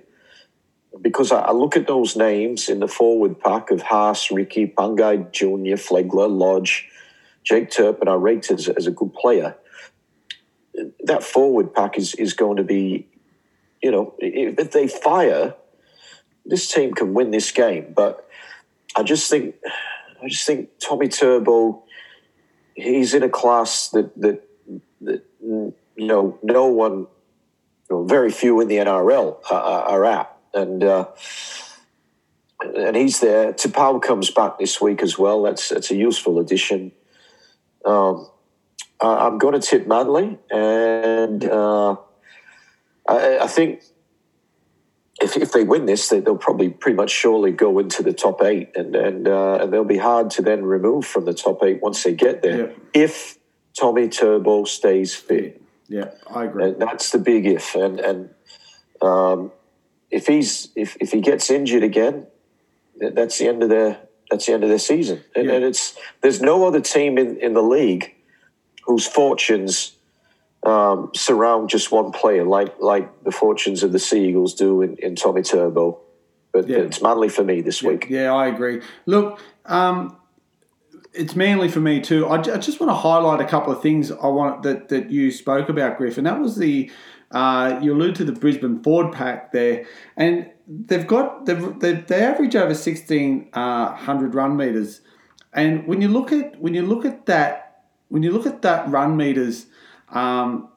because 1.01 1.31
I, 1.31 1.39
I 1.39 1.51
look 1.51 1.75
at 1.75 1.87
those 1.87 2.15
names 2.15 2.69
in 2.69 2.79
the 2.79 2.87
forward 2.87 3.39
pack 3.39 3.71
of 3.71 3.81
Haas, 3.81 4.31
Riki, 4.31 4.67
Pangai 4.67 5.31
Jr., 5.31 5.75
Flegler, 5.75 6.29
Lodge, 6.29 6.87
Jake 7.43 7.71
Turpin, 7.71 8.07
I 8.07 8.13
rate 8.13 8.49
as, 8.51 8.67
as 8.67 8.87
a 8.87 8.91
good 8.91 9.13
player. 9.13 9.55
That 11.03 11.23
forward 11.23 11.73
pack 11.73 11.97
is, 11.97 12.13
is 12.15 12.33
going 12.33 12.57
to 12.57 12.63
be, 12.63 13.07
you 13.81 13.91
know, 13.91 14.15
if, 14.19 14.71
they 14.71 14.87
fire, 14.87 15.55
this 16.45 16.71
team 16.71 16.93
can 16.93 17.13
win 17.13 17.31
this 17.31 17.51
game. 17.51 17.93
But 17.95 18.27
I 18.95 19.03
just 19.03 19.29
think, 19.29 19.55
I 20.23 20.27
just 20.27 20.45
think 20.45 20.69
Tommy 20.79 21.07
Turbo, 21.07 21.83
he's 22.75 23.13
in 23.13 23.23
a 23.23 23.29
class 23.29 23.89
that 23.89 24.15
that 24.21 24.47
that 25.01 25.25
you 25.47 25.73
know 25.97 26.37
no 26.43 26.67
one, 26.67 26.99
you 26.99 27.07
know, 27.89 28.03
very 28.05 28.31
few 28.31 28.61
in 28.61 28.67
the 28.67 28.77
NRL 28.77 29.37
are, 29.51 29.61
are 29.61 29.83
are 29.83 30.05
at, 30.05 30.37
and 30.53 30.83
uh, 30.83 31.07
and 32.61 32.95
he's 32.95 33.19
there. 33.19 33.53
Taupau 33.53 34.01
comes 34.01 34.31
back 34.31 34.57
this 34.59 34.79
week 34.79 35.01
as 35.01 35.17
well. 35.17 35.43
That's 35.43 35.69
that's 35.69 35.91
a 35.91 35.95
useful 35.95 36.39
addition. 36.39 36.91
Um, 37.85 38.27
I, 39.01 39.27
I'm 39.27 39.37
going 39.37 39.59
to 39.59 39.65
tip 39.65 39.87
Manly, 39.87 40.37
and 40.51 41.43
uh, 41.45 41.95
I, 43.07 43.39
I 43.41 43.47
think 43.47 43.81
if, 45.21 45.35
if 45.37 45.51
they 45.51 45.63
win 45.63 45.85
this, 45.85 46.09
they, 46.09 46.19
they'll 46.19 46.37
probably 46.37 46.69
pretty 46.69 46.95
much 46.95 47.09
surely 47.11 47.51
go 47.51 47.79
into 47.79 48.03
the 48.03 48.13
top 48.13 48.41
eight, 48.43 48.71
and 48.75 48.95
and 48.95 49.27
uh, 49.27 49.59
and 49.61 49.73
they'll 49.73 49.83
be 49.83 49.97
hard 49.97 50.29
to 50.31 50.41
then 50.41 50.63
remove 50.63 51.05
from 51.05 51.25
the 51.25 51.33
top 51.33 51.63
eight 51.63 51.81
once 51.81 52.03
they 52.03 52.13
get 52.13 52.41
there. 52.41 52.67
Yeah. 52.69 52.73
If 52.93 53.37
Tommy 53.79 54.09
Turbo 54.09 54.65
stays 54.65 55.15
fit, 55.15 55.61
Yeah, 55.87 56.11
I 56.29 56.45
agree. 56.45 56.65
and 56.65 56.81
that's 56.81 57.11
the 57.11 57.19
big 57.19 57.45
if. 57.45 57.75
And 57.75 57.99
and 57.99 58.29
um, 59.01 59.51
if 60.11 60.27
he's 60.27 60.69
if, 60.75 60.97
if 60.99 61.11
he 61.11 61.21
gets 61.21 61.49
injured 61.49 61.83
again, 61.83 62.27
that's 62.99 63.37
the 63.37 63.47
end 63.47 63.63
of 63.63 63.69
their 63.69 63.99
that's 64.29 64.45
the 64.45 64.53
end 64.53 64.63
of 64.63 64.69
their 64.69 64.79
season. 64.79 65.23
And, 65.35 65.45
Yeah. 65.47 65.53
and 65.53 65.63
it's 65.65 65.95
there's 66.21 66.41
no 66.41 66.65
other 66.67 66.81
team 66.81 67.17
in, 67.17 67.37
in 67.37 67.53
the 67.53 67.61
league 67.61 68.13
whose 68.87 69.05
fortunes 69.05 69.91
um, 70.63 71.11
surround 71.13 71.69
just 71.69 71.91
one 71.91 72.11
player, 72.11 72.43
like 72.43 72.79
like 72.79 73.23
the 73.23 73.31
fortunes 73.31 73.83
of 73.83 73.91
the 73.91 73.99
Seagulls 73.99 74.55
do 74.55 74.81
in, 74.81 74.95
in 74.97 75.15
Tommy 75.15 75.43
Turbo. 75.43 75.99
But 76.51 76.67
Yeah. 76.67 76.77
it's 76.79 77.01
Manly 77.01 77.29
for 77.29 77.43
me 77.43 77.61
this 77.61 77.83
week. 77.83 78.07
Yeah, 78.09 78.33
I 78.33 78.47
agree. 78.47 78.81
Look, 79.05 79.39
um, 79.65 80.17
it's 81.13 81.35
manly 81.35 81.67
for 81.67 81.79
me 81.79 81.99
too. 82.01 82.25
I, 82.27 82.37
I 82.39 82.57
just 82.57 82.79
want 82.79 82.89
to 82.89 82.95
highlight 82.95 83.41
a 83.41 83.45
couple 83.45 83.71
of 83.71 83.81
things 83.81 84.11
I 84.11 84.27
want 84.27 84.63
that, 84.63 84.89
that 84.89 85.11
you 85.11 85.31
spoke 85.31 85.69
about, 85.69 85.97
Griff, 85.97 86.17
and 86.17 86.25
that 86.25 86.39
was 86.39 86.55
the 86.55 86.89
uh, 87.31 87.79
you 87.81 87.93
allude 87.93 88.15
to 88.15 88.23
the 88.23 88.31
Brisbane 88.31 88.81
Ford 88.81 89.11
pack 89.11 89.51
there, 89.51 89.85
and 90.15 90.49
they've 90.67 91.05
got 91.05 91.45
they've, 91.45 91.79
they 91.79 91.93
they 91.93 92.21
average 92.21 92.55
over 92.55 92.73
sixteen 92.73 93.49
uh, 93.53 93.93
hundred 93.93 94.33
run 94.33 94.55
meters, 94.55 95.01
and 95.53 95.85
when 95.87 96.01
you 96.01 96.07
look 96.07 96.31
at 96.31 96.59
when 96.61 96.73
you 96.73 96.83
look 96.83 97.03
at 97.03 97.25
that 97.25 97.66
when 98.09 98.23
you 98.23 98.31
look 98.31 98.45
at 98.45 98.61
that 98.61 98.89
run 98.89 99.17
meters. 99.17 99.67
Um, 100.09 100.69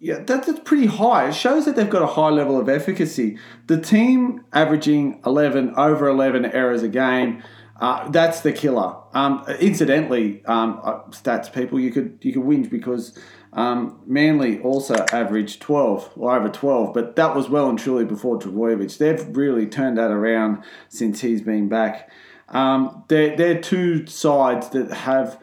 yeah, 0.00 0.18
that, 0.18 0.46
that's 0.46 0.60
pretty 0.60 0.86
high. 0.86 1.28
It 1.28 1.34
shows 1.34 1.64
that 1.64 1.74
they've 1.74 1.90
got 1.90 2.02
a 2.02 2.06
high 2.06 2.28
level 2.28 2.58
of 2.58 2.68
efficacy. 2.68 3.36
The 3.66 3.80
team 3.80 4.44
averaging 4.52 5.20
11, 5.26 5.74
over 5.76 6.06
11 6.08 6.46
errors 6.46 6.84
a 6.84 6.88
game, 6.88 7.42
uh, 7.80 8.08
that's 8.10 8.40
the 8.40 8.52
killer. 8.52 8.96
Um, 9.12 9.44
incidentally, 9.60 10.44
um, 10.46 10.80
uh, 10.82 11.02
stats 11.10 11.52
people, 11.52 11.78
you 11.80 11.90
could 11.92 12.18
you 12.22 12.32
could 12.32 12.42
whinge 12.42 12.70
because 12.70 13.18
um, 13.52 14.00
Manly 14.06 14.60
also 14.60 14.94
averaged 15.12 15.60
12, 15.62 16.12
or 16.16 16.36
over 16.36 16.48
12, 16.48 16.92
but 16.92 17.16
that 17.16 17.34
was 17.34 17.48
well 17.48 17.68
and 17.68 17.78
truly 17.78 18.04
before 18.04 18.38
Trbojevic. 18.38 18.98
They've 18.98 19.36
really 19.36 19.66
turned 19.66 19.96
that 19.98 20.10
around 20.10 20.62
since 20.88 21.20
he's 21.20 21.40
been 21.40 21.68
back. 21.68 22.10
Um, 22.48 23.04
they're, 23.08 23.36
they're 23.36 23.60
two 23.60 24.06
sides 24.06 24.70
that 24.70 24.92
have 24.92 25.40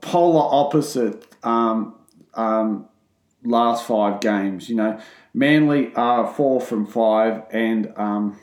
polar 0.00 0.48
opposite 0.52 1.26
um, 1.42 1.94
um, 2.34 2.86
last 3.44 3.86
five 3.86 4.20
games. 4.20 4.68
You 4.68 4.76
know, 4.76 5.00
Manly 5.34 5.94
are 5.94 6.26
four 6.26 6.60
from 6.60 6.86
five, 6.86 7.42
and 7.50 7.92
um, 7.96 8.38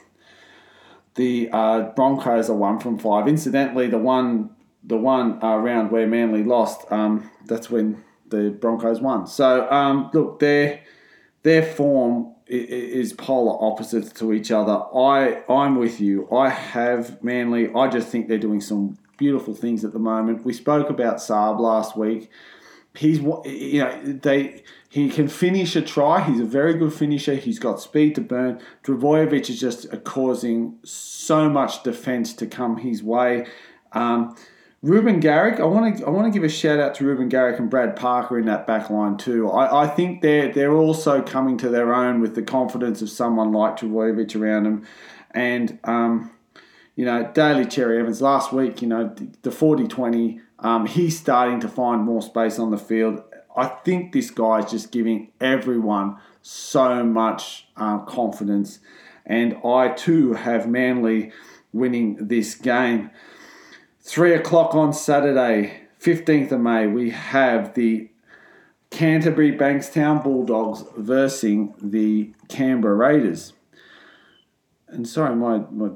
the 1.16 1.50
uh, 1.52 1.82
Broncos 1.96 2.50
are 2.50 2.56
one 2.56 2.80
from 2.80 2.98
five. 2.98 3.28
Incidentally, 3.28 3.88
the 3.88 3.98
one 3.98 4.52
the 4.84 4.98
one 4.98 5.44
uh, 5.44 5.58
round 5.58 5.92
where 5.92 6.08
Manly 6.08 6.44
lost, 6.44 6.90
um, 6.92 7.30
that's 7.46 7.70
when 7.70 8.04
the 8.30 8.50
Broncos 8.50 9.02
won. 9.02 9.28
So 9.28 9.70
um, 9.70 10.10
look, 10.14 10.40
their 10.40 10.82
their 11.44 11.64
form 11.64 12.34
is 12.50 13.12
polar 13.12 13.62
opposites 13.62 14.14
to 14.14 14.32
each 14.32 14.52
other. 14.52 14.82
I 14.96 15.44
I'm 15.50 15.76
with 15.76 16.00
you. 16.00 16.30
I 16.32 16.50
have 16.50 17.22
Manly. 17.24 17.70
I 17.74 17.90
just 17.90 18.08
think 18.08 18.28
they're 18.28 18.38
doing 18.38 18.62
some 18.62 18.98
beautiful 19.18 19.54
things 19.54 19.84
at 19.84 19.94
the 19.94 20.00
moment. 20.00 20.46
We 20.46 20.54
spoke 20.54 20.90
about 20.90 21.18
Saab 21.18 21.60
last 21.60 21.98
week 21.98 22.30
he's 22.98 23.20
you 23.20 23.80
know 23.80 24.02
they 24.04 24.64
he 24.90 25.10
can 25.10 25.28
finish 25.28 25.76
a 25.76 25.82
try. 25.82 26.22
He's 26.22 26.40
a 26.40 26.46
very 26.46 26.74
good 26.74 26.94
finisher. 26.94 27.36
He's 27.36 27.60
got 27.60 27.80
speed 27.80 28.16
to 28.16 28.22
burn. 28.22 28.60
Trbojevic 28.84 29.50
is 29.50 29.60
just 29.60 29.88
causing 30.04 30.78
so 30.84 31.50
much 31.50 31.84
defense 31.84 32.34
to 32.34 32.48
come 32.48 32.78
his 32.78 33.04
way. 33.04 33.46
Um, 33.92 34.36
Ruben 34.82 35.20
Garrick, 35.20 35.60
I 35.60 35.66
want 35.66 35.98
to 35.98 36.06
I 36.06 36.10
want 36.10 36.32
to 36.32 36.32
give 36.32 36.44
a 36.44 36.50
shout 36.50 36.80
out 36.80 36.96
to 36.96 37.06
Ruben 37.06 37.30
Garrick 37.30 37.60
and 37.60 37.70
Brad 37.70 37.96
Parker 37.96 38.38
in 38.38 38.46
that 38.46 38.68
back 38.68 38.90
line 38.90 39.18
too. 39.18 39.50
I, 39.50 39.84
I 39.84 39.88
think 39.88 40.22
they're 40.22 40.52
they're 40.52 40.76
also 40.76 41.22
coming 41.22 41.58
to 41.60 41.70
their 41.70 41.94
own 41.94 42.22
with 42.22 42.36
the 42.36 42.44
confidence 42.44 43.02
of 43.02 43.10
someone 43.10 43.52
like 43.52 43.78
Trbojevic 43.78 44.40
around 44.40 44.64
them, 44.64 44.88
and 45.32 45.80
um, 45.84 46.32
you 46.98 47.06
know 47.06 47.32
Daly 47.34 47.64
Cherry 47.66 48.00
Evans 48.00 48.22
last 48.22 48.52
week. 48.52 48.82
You 48.82 48.90
know 48.90 49.16
the 49.44 49.50
40-20, 49.50 50.42
um, 50.60 50.86
he's 50.86 51.18
starting 51.18 51.62
to 51.62 51.70
find 51.70 52.02
more 52.02 52.22
space 52.22 52.60
on 52.60 52.72
the 52.72 52.78
field. 52.78 53.22
I 53.56 53.68
think 53.68 54.12
this 54.12 54.30
guy 54.30 54.60
is 54.60 54.72
just 54.72 54.92
giving 54.92 55.32
everyone 55.40 56.18
so 56.42 57.04
much 57.06 57.68
uh, 57.78 58.00
confidence, 58.00 58.80
and 59.26 59.58
I 59.64 59.90
too 59.90 60.34
have 60.34 60.68
Manly 60.68 61.32
winning 61.72 62.18
this 62.20 62.56
game. 62.56 63.12
Three 64.02 64.34
o'clock 64.34 64.74
on 64.74 64.94
Saturday, 64.94 65.82
15th 66.02 66.52
of 66.52 66.62
May, 66.62 66.88
we 66.88 67.10
have 67.12 67.74
the 67.74 68.10
Canterbury 68.90 69.52
Bankstown 69.52 70.24
Bulldogs 70.24 70.84
versing 70.96 71.76
the 71.82 72.32
Canberra 72.48 72.96
Raiders. 72.96 73.54
And 74.88 75.08
sorry, 75.08 75.36
my, 75.36 75.60
my 75.70 75.90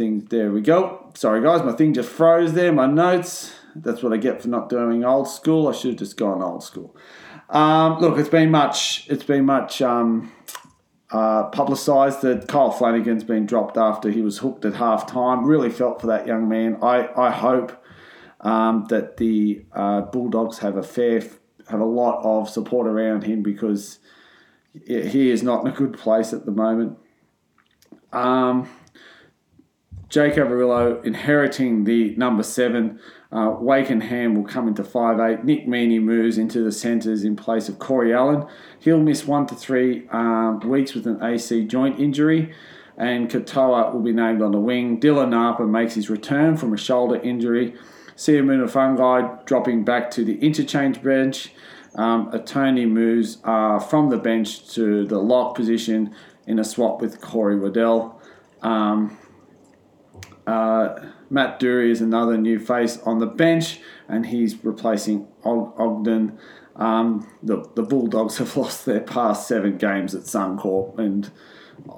thing, 0.00 0.20
there 0.30 0.50
we 0.50 0.62
go. 0.62 1.10
Sorry, 1.14 1.42
guys, 1.42 1.62
my 1.62 1.72
thing 1.72 1.92
just 1.92 2.08
froze 2.08 2.54
there, 2.54 2.72
my 2.72 2.86
notes. 2.86 3.52
That's 3.76 4.02
what 4.02 4.14
I 4.14 4.16
get 4.16 4.40
for 4.40 4.48
not 4.48 4.70
doing 4.70 5.04
old 5.04 5.28
school. 5.28 5.68
I 5.68 5.72
should 5.72 5.90
have 5.90 5.98
just 5.98 6.16
gone 6.16 6.42
old 6.42 6.64
school. 6.64 6.96
Um, 7.50 8.00
look, 8.00 8.16
it's 8.18 8.30
been 8.30 8.50
much, 8.50 9.06
it's 9.10 9.24
been 9.24 9.44
much 9.44 9.82
um, 9.82 10.32
uh, 11.10 11.44
publicised 11.48 12.22
that 12.22 12.48
Kyle 12.48 12.70
Flanagan's 12.70 13.24
been 13.24 13.44
dropped 13.44 13.76
after 13.76 14.10
he 14.10 14.22
was 14.22 14.38
hooked 14.38 14.64
at 14.64 14.74
half 14.74 15.06
time. 15.06 15.44
Really 15.44 15.68
felt 15.68 16.00
for 16.00 16.06
that 16.06 16.26
young 16.26 16.48
man. 16.48 16.78
I, 16.82 17.10
I 17.14 17.30
hope 17.30 17.70
um, 18.40 18.86
that 18.88 19.18
the 19.18 19.66
uh, 19.74 20.00
Bulldogs 20.00 20.60
have 20.60 20.78
a 20.78 20.82
fair, 20.82 21.20
have 21.68 21.80
a 21.80 21.84
lot 21.84 22.22
of 22.24 22.48
support 22.48 22.86
around 22.86 23.24
him 23.24 23.42
because 23.42 23.98
he 24.72 25.30
is 25.30 25.42
not 25.42 25.60
in 25.60 25.70
a 25.70 25.76
good 25.76 25.92
place 25.92 26.32
at 26.32 26.46
the 26.46 26.52
moment. 26.52 26.96
Um, 28.12 28.68
Jake 30.10 30.34
Averillo 30.34 31.02
inheriting 31.04 31.84
the 31.84 32.16
number 32.16 32.42
seven. 32.42 32.98
Uh, 33.30 33.56
Ham 33.60 34.34
will 34.34 34.44
come 34.44 34.66
into 34.66 34.82
five 34.82 35.20
eight. 35.20 35.44
Nick 35.44 35.68
Meaney 35.68 36.02
moves 36.02 36.36
into 36.36 36.64
the 36.64 36.72
centres 36.72 37.22
in 37.22 37.36
place 37.36 37.68
of 37.68 37.78
Corey 37.78 38.12
Allen. 38.12 38.44
He'll 38.80 38.98
miss 38.98 39.24
one 39.24 39.46
to 39.46 39.54
three 39.54 40.08
um, 40.08 40.58
weeks 40.60 40.94
with 40.94 41.06
an 41.06 41.22
AC 41.22 41.64
joint 41.66 42.00
injury. 42.00 42.52
And 42.96 43.30
Katoa 43.30 43.94
will 43.94 44.02
be 44.02 44.12
named 44.12 44.42
on 44.42 44.50
the 44.50 44.58
wing. 44.58 45.00
Dylan 45.00 45.30
Napa 45.30 45.64
makes 45.64 45.94
his 45.94 46.10
return 46.10 46.56
from 46.56 46.74
a 46.74 46.76
shoulder 46.76 47.16
injury. 47.16 47.74
Seumanufagai 48.16 49.46
dropping 49.46 49.84
back 49.84 50.10
to 50.10 50.24
the 50.24 50.38
interchange 50.40 51.00
bench. 51.02 51.52
Um, 51.94 52.28
Attorney 52.32 52.84
moves 52.84 53.38
uh, 53.44 53.78
from 53.78 54.10
the 54.10 54.18
bench 54.18 54.74
to 54.74 55.06
the 55.06 55.18
lock 55.18 55.54
position 55.54 56.14
in 56.46 56.58
a 56.58 56.64
swap 56.64 57.00
with 57.00 57.20
Corey 57.20 57.58
Waddell. 57.58 58.20
Um, 58.60 59.16
uh, 60.50 61.00
Matt 61.30 61.60
Doorey 61.60 61.92
is 61.92 62.00
another 62.00 62.36
new 62.36 62.58
face 62.58 62.98
on 63.04 63.20
the 63.20 63.26
bench, 63.26 63.80
and 64.08 64.26
he's 64.26 64.62
replacing 64.64 65.28
Og- 65.44 65.72
Ogden. 65.78 66.38
Um, 66.74 67.30
the, 67.42 67.68
the 67.74 67.82
Bulldogs 67.82 68.38
have 68.38 68.56
lost 68.56 68.84
their 68.84 69.00
past 69.00 69.46
seven 69.46 69.78
games 69.78 70.14
at 70.14 70.22
Suncorp, 70.22 70.98
and 70.98 71.30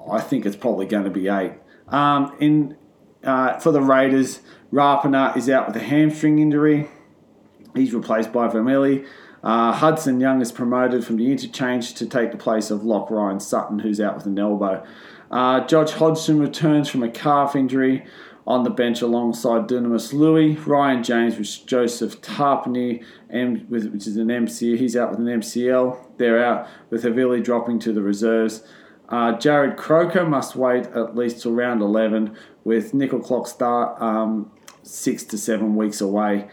I 0.09 0.21
think 0.21 0.45
it's 0.45 0.55
probably 0.55 0.85
going 0.85 1.05
to 1.05 1.09
be 1.09 1.27
eight. 1.27 1.53
Um, 1.87 2.35
in 2.39 2.77
uh, 3.23 3.59
for 3.59 3.71
the 3.71 3.81
Raiders, 3.81 4.41
Rapana 4.71 5.35
is 5.35 5.49
out 5.49 5.67
with 5.67 5.75
a 5.77 5.83
hamstring 5.83 6.39
injury. 6.39 6.89
He's 7.73 7.93
replaced 7.93 8.31
by 8.31 8.47
Vermilli. 8.49 9.05
Uh, 9.41 9.71
Hudson 9.71 10.19
Young 10.19 10.41
is 10.41 10.51
promoted 10.51 11.03
from 11.05 11.17
the 11.17 11.31
interchange 11.31 11.95
to 11.95 12.05
take 12.05 12.31
the 12.31 12.37
place 12.37 12.69
of 12.69 12.83
Lock 12.83 13.09
Ryan 13.09 13.39
Sutton, 13.39 13.79
who's 13.79 13.99
out 13.99 14.15
with 14.15 14.25
an 14.25 14.37
elbow. 14.37 14.85
Uh, 15.31 15.65
Josh 15.65 15.91
Hodgson 15.91 16.39
returns 16.39 16.89
from 16.89 17.01
a 17.01 17.09
calf 17.09 17.55
injury 17.55 18.05
on 18.45 18.63
the 18.63 18.69
bench 18.69 19.01
alongside 19.01 19.67
Dunamis 19.67 20.13
Lui. 20.13 20.55
Ryan 20.55 21.03
James 21.03 21.37
with 21.37 21.65
Joseph 21.65 22.21
Tapine, 22.21 23.03
which 23.69 24.07
is 24.07 24.17
an 24.17 24.27
MCL. 24.27 24.77
He's 24.77 24.95
out 24.95 25.11
with 25.11 25.19
an 25.19 25.27
MCL. 25.27 26.17
They're 26.17 26.43
out 26.43 26.67
with 26.89 27.03
Havili 27.03 27.43
dropping 27.43 27.79
to 27.79 27.93
the 27.93 28.01
reserves. 28.01 28.63
Uh, 29.09 29.33
Jarrod 29.33 29.77
Croker 29.77 30.25
must 30.25 30.55
wait 30.55 30.85
at 30.87 31.15
least 31.15 31.41
till 31.41 31.51
round 31.51 31.81
11 31.81 32.35
with 32.63 32.93
nickel 32.93 33.19
clock 33.19 33.47
start 33.47 34.01
um, 34.01 34.51
six 34.81 35.23
to 35.25 35.37
seven 35.37 35.75
weeks 35.75 36.01
away. 36.01 36.49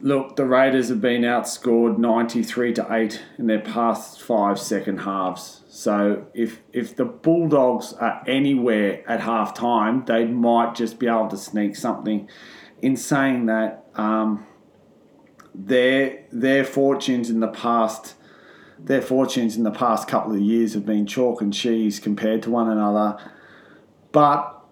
Look, 0.00 0.36
the 0.36 0.46
Raiders 0.46 0.88
have 0.88 1.00
been 1.00 1.22
outscored 1.22 1.98
93 1.98 2.72
to 2.74 2.86
8 2.90 3.22
in 3.38 3.46
their 3.48 3.60
past 3.60 4.22
five 4.22 4.58
second 4.58 4.98
halves. 4.98 5.59
So 5.72 6.26
if 6.34 6.62
if 6.72 6.96
the 6.96 7.04
Bulldogs 7.04 7.92
are 7.92 8.24
anywhere 8.26 9.08
at 9.08 9.20
half 9.20 9.54
time, 9.54 10.04
they 10.04 10.24
might 10.24 10.74
just 10.74 10.98
be 10.98 11.06
able 11.06 11.28
to 11.28 11.36
sneak 11.36 11.76
something. 11.76 12.28
In 12.82 12.96
saying 12.96 13.46
that, 13.46 13.86
um, 13.94 14.46
their 15.54 16.24
their 16.32 16.64
fortunes 16.64 17.30
in 17.30 17.38
the 17.38 17.48
past 17.48 18.16
their 18.80 19.00
fortunes 19.00 19.56
in 19.56 19.62
the 19.62 19.70
past 19.70 20.08
couple 20.08 20.32
of 20.32 20.40
years 20.40 20.74
have 20.74 20.84
been 20.84 21.06
chalk 21.06 21.40
and 21.40 21.54
cheese 21.54 22.00
compared 22.00 22.42
to 22.42 22.50
one 22.50 22.68
another. 22.68 23.16
But 24.10 24.64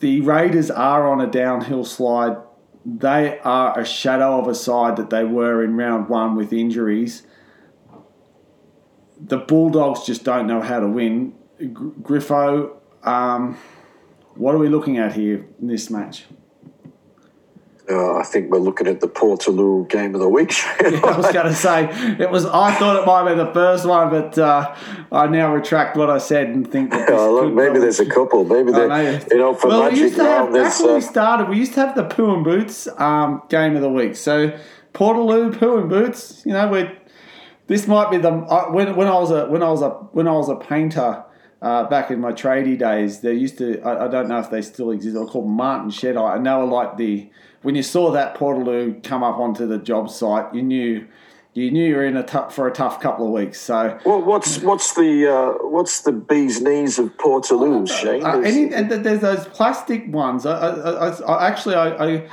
the 0.00 0.20
Raiders 0.20 0.70
are 0.70 1.08
on 1.10 1.22
a 1.22 1.30
downhill 1.30 1.84
slide. 1.84 2.36
They 2.84 3.38
are 3.38 3.78
a 3.78 3.86
shadow 3.86 4.38
of 4.38 4.48
a 4.48 4.54
side 4.54 4.96
that 4.96 5.08
they 5.08 5.24
were 5.24 5.64
in 5.64 5.76
round 5.76 6.10
one 6.10 6.36
with 6.36 6.52
injuries. 6.52 7.25
The 9.26 9.38
Bulldogs 9.38 10.06
just 10.06 10.24
don't 10.24 10.46
know 10.46 10.60
how 10.60 10.80
to 10.80 10.86
win. 10.86 11.34
Griffo, 11.60 12.76
um, 13.02 13.58
what 14.34 14.54
are 14.54 14.58
we 14.58 14.68
looking 14.68 14.98
at 14.98 15.14
here 15.14 15.46
in 15.60 15.66
this 15.66 15.90
match? 15.90 16.24
Uh, 17.88 18.16
I 18.16 18.24
think 18.24 18.50
we're 18.50 18.58
looking 18.58 18.88
at 18.88 19.00
the 19.00 19.06
Portaloo 19.06 19.88
game 19.88 20.14
of 20.14 20.20
the 20.20 20.28
week. 20.28 20.52
yeah, 20.80 21.00
I 21.04 21.16
was 21.16 21.32
going 21.32 21.46
to 21.46 21.54
say 21.54 21.84
it 22.18 22.30
was. 22.30 22.44
I 22.44 22.74
thought 22.74 23.00
it 23.00 23.06
might 23.06 23.32
be 23.32 23.36
the 23.36 23.52
first 23.52 23.86
one, 23.86 24.10
but 24.10 24.36
uh, 24.36 24.74
I 25.12 25.28
now 25.28 25.54
retract 25.54 25.96
what 25.96 26.10
I 26.10 26.18
said 26.18 26.48
and 26.48 26.68
think 26.68 26.90
that. 26.90 27.08
oh, 27.10 27.32
look, 27.32 27.54
maybe 27.54 27.78
there's 27.78 28.00
a 28.00 28.06
couple. 28.06 28.44
Maybe 28.44 28.72
there, 28.72 29.22
you 29.30 29.38
know, 29.38 29.54
for 29.54 29.68
well, 29.68 29.84
Magic 29.84 29.98
we 29.98 30.02
used 30.02 30.16
to 30.16 30.24
have, 30.24 30.52
back 30.52 30.80
when 30.80 30.94
we 30.94 31.00
started, 31.00 31.48
we 31.48 31.58
used 31.58 31.74
to 31.74 31.80
have 31.80 31.94
the 31.94 32.04
Poo 32.04 32.34
and 32.34 32.42
Boots 32.42 32.88
um, 32.98 33.42
game 33.48 33.76
of 33.76 33.82
the 33.82 33.90
week. 33.90 34.16
So 34.16 34.58
Portaloo, 34.92 35.56
Poo 35.56 35.78
and 35.78 35.88
Boots. 35.88 36.42
You 36.44 36.54
know, 36.54 36.66
we 36.66 36.90
this 37.66 37.86
might 37.86 38.10
be 38.10 38.18
the 38.18 38.30
when 38.70 38.96
when 38.96 39.08
I 39.08 39.18
was 39.18 39.30
a 39.30 39.46
when 39.46 39.62
I 39.62 39.70
was 39.70 39.82
a 39.82 39.90
when 39.90 40.28
I 40.28 40.32
was 40.32 40.48
a 40.48 40.56
painter. 40.56 41.24
Uh, 41.62 41.88
back 41.88 42.10
in 42.10 42.20
my 42.20 42.32
tradie 42.32 42.78
days, 42.78 43.22
they 43.22 43.32
used 43.32 43.56
to. 43.56 43.80
I, 43.80 44.04
I, 44.04 44.08
don't 44.08 44.28
know 44.28 44.38
if 44.38 44.50
they 44.50 44.60
still 44.60 44.90
exist. 44.90 45.14
They 45.14 45.18
were 45.18 45.26
called 45.26 45.48
Martin 45.48 45.90
Shedeye, 45.90 46.36
and 46.36 46.44
they 46.44 46.50
were 46.50 46.66
like 46.66 46.98
the 46.98 47.30
when 47.62 47.74
you 47.74 47.82
saw 47.82 48.12
that 48.12 48.36
Portaloo 48.36 49.02
come 49.02 49.24
up 49.24 49.38
onto 49.38 49.66
the 49.66 49.78
job 49.78 50.10
site, 50.10 50.54
you 50.54 50.62
knew 50.62 51.06
you 51.54 51.70
knew 51.70 51.88
you 51.88 51.96
were 51.96 52.04
in 52.04 52.16
a 52.18 52.22
tough, 52.22 52.54
for 52.54 52.68
a 52.68 52.72
tough 52.72 53.00
couple 53.00 53.26
of 53.26 53.32
weeks. 53.32 53.58
So, 53.58 53.98
well, 54.04 54.20
what's 54.22 54.60
what's 54.60 54.94
the 54.94 55.26
uh, 55.26 55.66
what's 55.66 56.02
the 56.02 56.12
bee's 56.12 56.60
knees 56.60 56.98
of 56.98 57.16
portaloos, 57.16 57.90
Shane? 57.90 58.22
Uh, 58.22 58.40
any, 58.40 58.72
and 58.74 58.90
there's 58.90 59.22
those 59.22 59.46
plastic 59.48 60.06
ones. 60.06 60.44
I, 60.44 60.52
I, 60.52 61.08
I 61.08 61.48
actually 61.48 61.74
I. 61.74 62.28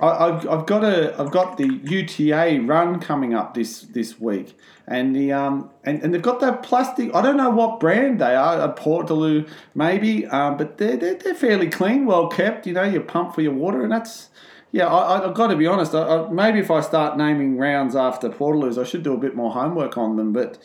I, 0.00 0.26
have 0.26 0.48
I've 0.48 0.66
got 0.66 0.82
a 0.82 1.14
I've 1.20 1.30
got 1.30 1.56
the 1.56 1.80
UTA 1.84 2.60
run 2.62 2.98
coming 2.98 3.34
up 3.34 3.54
this 3.54 3.82
this 3.82 4.18
week, 4.18 4.56
and 4.88 5.14
the 5.14 5.32
um 5.32 5.70
and, 5.84 6.02
and 6.02 6.12
they've 6.12 6.22
got 6.22 6.40
that 6.40 6.62
plastic. 6.62 7.14
I 7.14 7.22
don't 7.22 7.36
know 7.36 7.50
what 7.50 7.78
brand 7.78 8.20
they 8.20 8.34
are, 8.34 8.60
a 8.60 8.72
Portaloo 8.72 9.48
maybe, 9.74 10.26
um, 10.26 10.56
but 10.56 10.78
they're, 10.78 10.96
they're 10.96 11.14
they're 11.14 11.34
fairly 11.34 11.68
clean, 11.68 12.06
well 12.06 12.28
kept. 12.28 12.66
You 12.66 12.72
know, 12.72 12.82
you 12.82 13.00
pump 13.00 13.34
for 13.34 13.42
your 13.42 13.52
water, 13.52 13.82
and 13.82 13.92
that's 13.92 14.30
yeah. 14.72 14.92
I, 14.92 15.22
have 15.22 15.34
got 15.34 15.48
to 15.48 15.56
be 15.56 15.66
honest. 15.68 15.94
I, 15.94 16.02
I, 16.02 16.30
maybe 16.30 16.58
if 16.58 16.70
I 16.72 16.80
start 16.80 17.16
naming 17.16 17.56
rounds 17.56 17.94
after 17.94 18.28
Portaloos, 18.28 18.80
I 18.80 18.84
should 18.84 19.04
do 19.04 19.14
a 19.14 19.18
bit 19.18 19.36
more 19.36 19.52
homework 19.52 19.96
on 19.96 20.16
them, 20.16 20.32
but. 20.32 20.58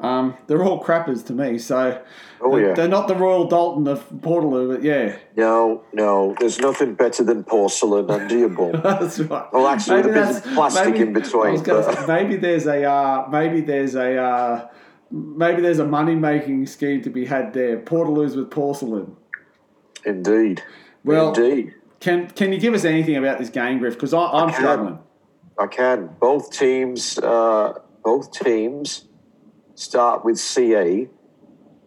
Um, 0.00 0.36
they're 0.46 0.62
all 0.62 0.82
crappers 0.82 1.26
to 1.26 1.32
me, 1.32 1.58
so 1.58 2.00
oh, 2.40 2.52
they're, 2.52 2.68
yeah. 2.68 2.74
they're 2.74 2.88
not 2.88 3.08
the 3.08 3.16
Royal 3.16 3.48
Doulton 3.48 3.88
of 3.88 4.08
Portaloo, 4.10 4.72
but 4.72 4.84
yeah. 4.84 5.16
No, 5.36 5.82
no, 5.92 6.36
there's 6.38 6.60
nothing 6.60 6.94
better 6.94 7.24
than 7.24 7.42
porcelain 7.42 8.08
under 8.08 8.38
your 8.38 8.48
bum. 8.48 8.72
that's 8.82 9.18
right. 9.18 9.52
Well, 9.52 9.66
actually, 9.66 10.02
maybe 10.02 10.08
with 10.08 10.16
a 10.16 10.32
bit 10.34 10.46
of 10.46 10.54
plastic 10.54 10.84
maybe, 10.84 11.00
in 11.00 11.12
between. 11.12 11.62
But... 11.64 11.94
Say, 11.94 12.06
maybe 12.06 12.36
there's 12.36 12.66
a 12.66 12.84
uh, 12.84 13.26
maybe 13.28 13.60
there's 13.60 13.96
a 13.96 14.16
uh, 14.16 14.68
maybe 15.10 15.62
there's 15.62 15.80
a 15.80 15.86
money 15.86 16.14
making 16.14 16.66
scheme 16.66 17.02
to 17.02 17.10
be 17.10 17.24
had 17.24 17.52
there. 17.52 17.78
Portaloos 17.78 18.36
with 18.36 18.52
porcelain. 18.52 19.16
Indeed. 20.04 20.62
Well, 21.02 21.34
indeed. 21.34 21.74
Can 21.98 22.30
can 22.30 22.52
you 22.52 22.60
give 22.60 22.72
us 22.72 22.84
anything 22.84 23.16
about 23.16 23.40
this 23.40 23.50
game, 23.50 23.80
Griff? 23.80 23.94
Because 23.94 24.14
I'm 24.14 24.52
struggling. 24.52 25.00
I 25.58 25.66
can. 25.66 26.10
Both 26.20 26.52
teams, 26.52 27.18
uh, 27.18 27.80
both 28.04 28.30
teams 28.30 29.07
start 29.78 30.24
with 30.24 30.38
CE. 30.38 31.06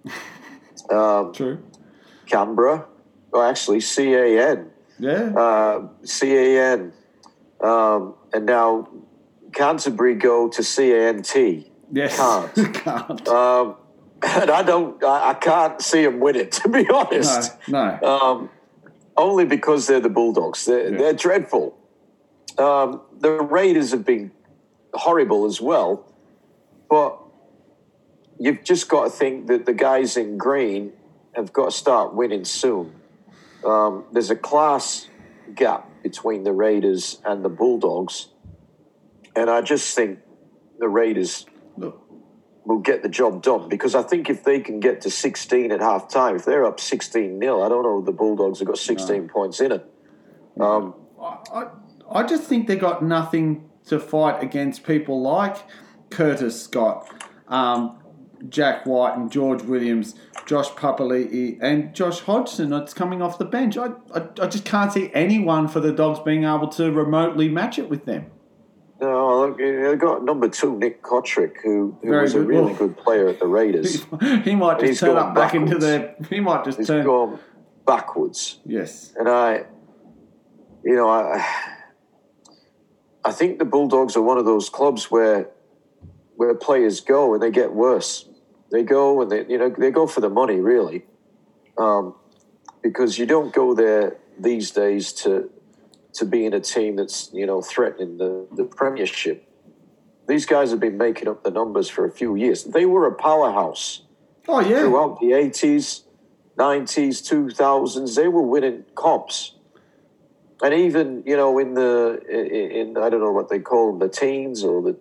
Um, 0.89 1.31
True. 1.31 1.63
Canberra, 2.25 2.85
or 3.31 3.45
actually 3.47 3.79
CAN, 3.79 4.71
Yeah. 4.99 5.31
uh, 5.37 5.87
CAN, 6.05 6.91
um, 7.61 8.15
and 8.33 8.45
now 8.45 8.89
Canterbury 9.53 10.15
go 10.15 10.49
to 10.49 10.61
CANT. 10.63 11.33
yes. 11.93 12.17
can't. 12.17 12.73
can't. 12.83 13.27
Um, 13.27 13.75
and 14.23 14.49
I 14.51 14.63
don't, 14.63 15.01
I, 15.03 15.29
I 15.29 15.33
can't 15.35 15.79
see 15.81 16.03
them 16.03 16.19
win 16.19 16.35
it, 16.35 16.51
to 16.53 16.67
be 16.67 16.83
no. 16.83 16.95
honest. 17.05 17.55
No. 17.69 17.99
Um, 18.01 18.49
only 19.15 19.45
because 19.45 19.87
they're 19.87 20.01
the 20.01 20.09
Bulldogs. 20.09 20.65
They're, 20.65 20.91
Yeah. 20.91 20.97
they're 20.97 21.13
dreadful. 21.13 21.77
Um, 22.57 23.01
the 23.19 23.29
Raiders 23.31 23.91
have 23.91 24.03
been 24.05 24.31
horrible 24.93 25.45
as 25.45 25.61
well, 25.61 26.11
but 26.89 27.20
you've 28.41 28.63
just 28.63 28.89
got 28.89 29.03
to 29.03 29.09
think 29.11 29.45
that 29.47 29.67
the 29.67 29.73
guys 29.73 30.17
in 30.17 30.35
green 30.35 30.91
have 31.33 31.53
got 31.53 31.65
to 31.65 31.71
start 31.71 32.15
winning 32.15 32.43
soon. 32.43 32.91
Um, 33.63 34.05
there's 34.11 34.31
a 34.31 34.35
class 34.35 35.07
gap 35.53 35.87
between 36.01 36.43
the 36.43 36.51
Raiders 36.51 37.21
and 37.23 37.45
the 37.45 37.49
Bulldogs, 37.49 38.29
and 39.35 39.47
I 39.47 39.61
just 39.61 39.95
think 39.95 40.19
the 40.79 40.89
Raiders 40.89 41.45
Look, 41.77 42.01
will 42.65 42.79
get 42.79 43.03
the 43.03 43.09
job 43.09 43.43
done 43.43 43.69
because 43.69 43.93
I 43.93 44.01
think 44.01 44.27
if 44.27 44.43
they 44.43 44.59
can 44.59 44.79
get 44.79 45.01
to 45.01 45.11
16 45.11 45.71
at 45.71 45.79
half 45.79 46.09
time, 46.09 46.35
if 46.35 46.43
they're 46.43 46.65
up 46.65 46.79
16 46.79 47.37
nil, 47.37 47.61
I 47.61 47.69
don't 47.69 47.83
know 47.83 47.99
if 47.99 48.05
the 48.05 48.11
Bulldogs 48.11 48.57
have 48.57 48.67
got 48.67 48.79
16 48.79 49.29
points 49.29 49.61
in 49.61 49.71
it. 49.71 49.85
Um, 50.59 50.95
I, 51.21 51.37
I, 51.53 51.67
I 52.09 52.23
just 52.23 52.45
think 52.45 52.67
they've 52.67 52.79
got 52.79 53.03
nothing 53.03 53.69
to 53.85 53.99
fight 53.99 54.43
against 54.43 54.83
people 54.83 55.21
like 55.21 55.57
Curtis 56.09 56.61
Scott, 56.61 57.07
um, 57.47 58.00
Jack 58.49 58.85
Wighton, 58.85 59.23
and 59.23 59.31
George 59.31 59.61
Williams, 59.63 60.15
Josh 60.45 60.69
Papali'i, 60.71 61.57
and 61.61 61.93
Josh 61.93 62.19
Hodgson. 62.21 62.73
It's 62.73 62.93
coming 62.93 63.21
off 63.21 63.37
the 63.37 63.45
bench. 63.45 63.77
I, 63.77 63.91
I, 64.13 64.27
I 64.41 64.47
just 64.47 64.65
can't 64.65 64.91
see 64.91 65.11
anyone 65.13 65.67
for 65.67 65.79
the 65.79 65.91
Dogs 65.91 66.19
being 66.19 66.43
able 66.43 66.67
to 66.69 66.91
remotely 66.91 67.47
match 67.49 67.77
it 67.79 67.89
with 67.89 68.05
them. 68.05 68.31
no, 68.99 69.47
look, 69.47 69.57
they've 69.57 69.99
got 69.99 70.23
number 70.23 70.47
two, 70.49 70.77
Nick 70.77 71.01
Cotric, 71.03 71.57
who, 71.63 71.97
who 72.01 72.09
Very 72.09 72.23
was 72.23 72.33
a 72.35 72.41
really 72.41 72.73
good 72.73 72.97
player 72.97 73.27
at 73.27 73.39
the 73.39 73.47
Raiders. 73.47 74.05
he 74.43 74.55
might 74.55 74.79
just 74.79 74.89
He's 74.89 74.99
turn 74.99 75.17
up 75.17 75.35
back 75.35 75.53
into 75.53 75.77
backwards. 75.79 76.29
the. 76.29 76.35
He 76.35 76.39
might 76.39 76.63
just 76.65 76.77
He's 76.79 76.87
turn. 76.87 77.05
gone 77.05 77.39
backwards. 77.85 78.59
Yes. 78.65 79.13
And 79.17 79.27
I, 79.29 79.65
you 80.83 80.95
know, 80.95 81.09
I, 81.09 81.45
I 83.23 83.31
think 83.31 83.59
the 83.59 83.65
Bulldogs 83.65 84.15
are 84.15 84.21
one 84.21 84.37
of 84.37 84.45
those 84.45 84.69
clubs 84.69 85.11
where, 85.11 85.49
where 86.35 86.55
players 86.55 87.01
go 87.01 87.33
and 87.35 87.41
they 87.43 87.51
get 87.51 87.73
worse. 87.73 88.27
They 88.71 88.83
go 88.83 89.21
and 89.21 89.31
they, 89.31 89.45
you 89.47 89.57
know, 89.57 89.69
they 89.69 89.91
go 89.91 90.07
for 90.07 90.21
the 90.21 90.29
money 90.29 90.59
really, 90.59 91.03
um, 91.77 92.15
because 92.81 93.19
you 93.19 93.25
don't 93.25 93.53
go 93.53 93.73
there 93.73 94.17
these 94.39 94.71
days 94.71 95.11
to, 95.13 95.49
to 96.13 96.25
be 96.25 96.45
in 96.45 96.53
a 96.53 96.59
team 96.59 96.95
that's 96.95 97.29
you 97.33 97.45
know 97.45 97.61
threatening 97.61 98.17
the 98.17 98.47
the 98.55 98.63
premiership. 98.63 99.47
These 100.27 100.45
guys 100.45 100.71
have 100.71 100.79
been 100.79 100.97
making 100.97 101.27
up 101.27 101.43
the 101.43 101.51
numbers 101.51 101.89
for 101.89 102.05
a 102.05 102.11
few 102.11 102.35
years. 102.35 102.63
They 102.63 102.85
were 102.85 103.05
a 103.07 103.13
powerhouse 103.13 104.03
Oh 104.47 104.59
yeah. 104.59 104.79
throughout 104.79 105.19
the 105.19 105.27
80s, 105.31 106.03
90s, 106.57 107.21
2000s. 107.21 108.15
They 108.15 108.27
were 108.27 108.41
winning 108.41 108.85
comps. 108.95 109.55
And 110.61 110.73
even, 110.73 111.23
you 111.25 111.35
know, 111.35 111.57
in 111.57 111.73
the, 111.73 112.21
in, 112.29 112.71
in 112.71 112.97
I 112.97 113.09
don't 113.09 113.19
know 113.19 113.31
what 113.31 113.49
they 113.49 113.59
call 113.59 113.91
them, 113.91 113.99
the 113.99 114.09
teens 114.09 114.63
or 114.63 114.81
the, 114.81 114.97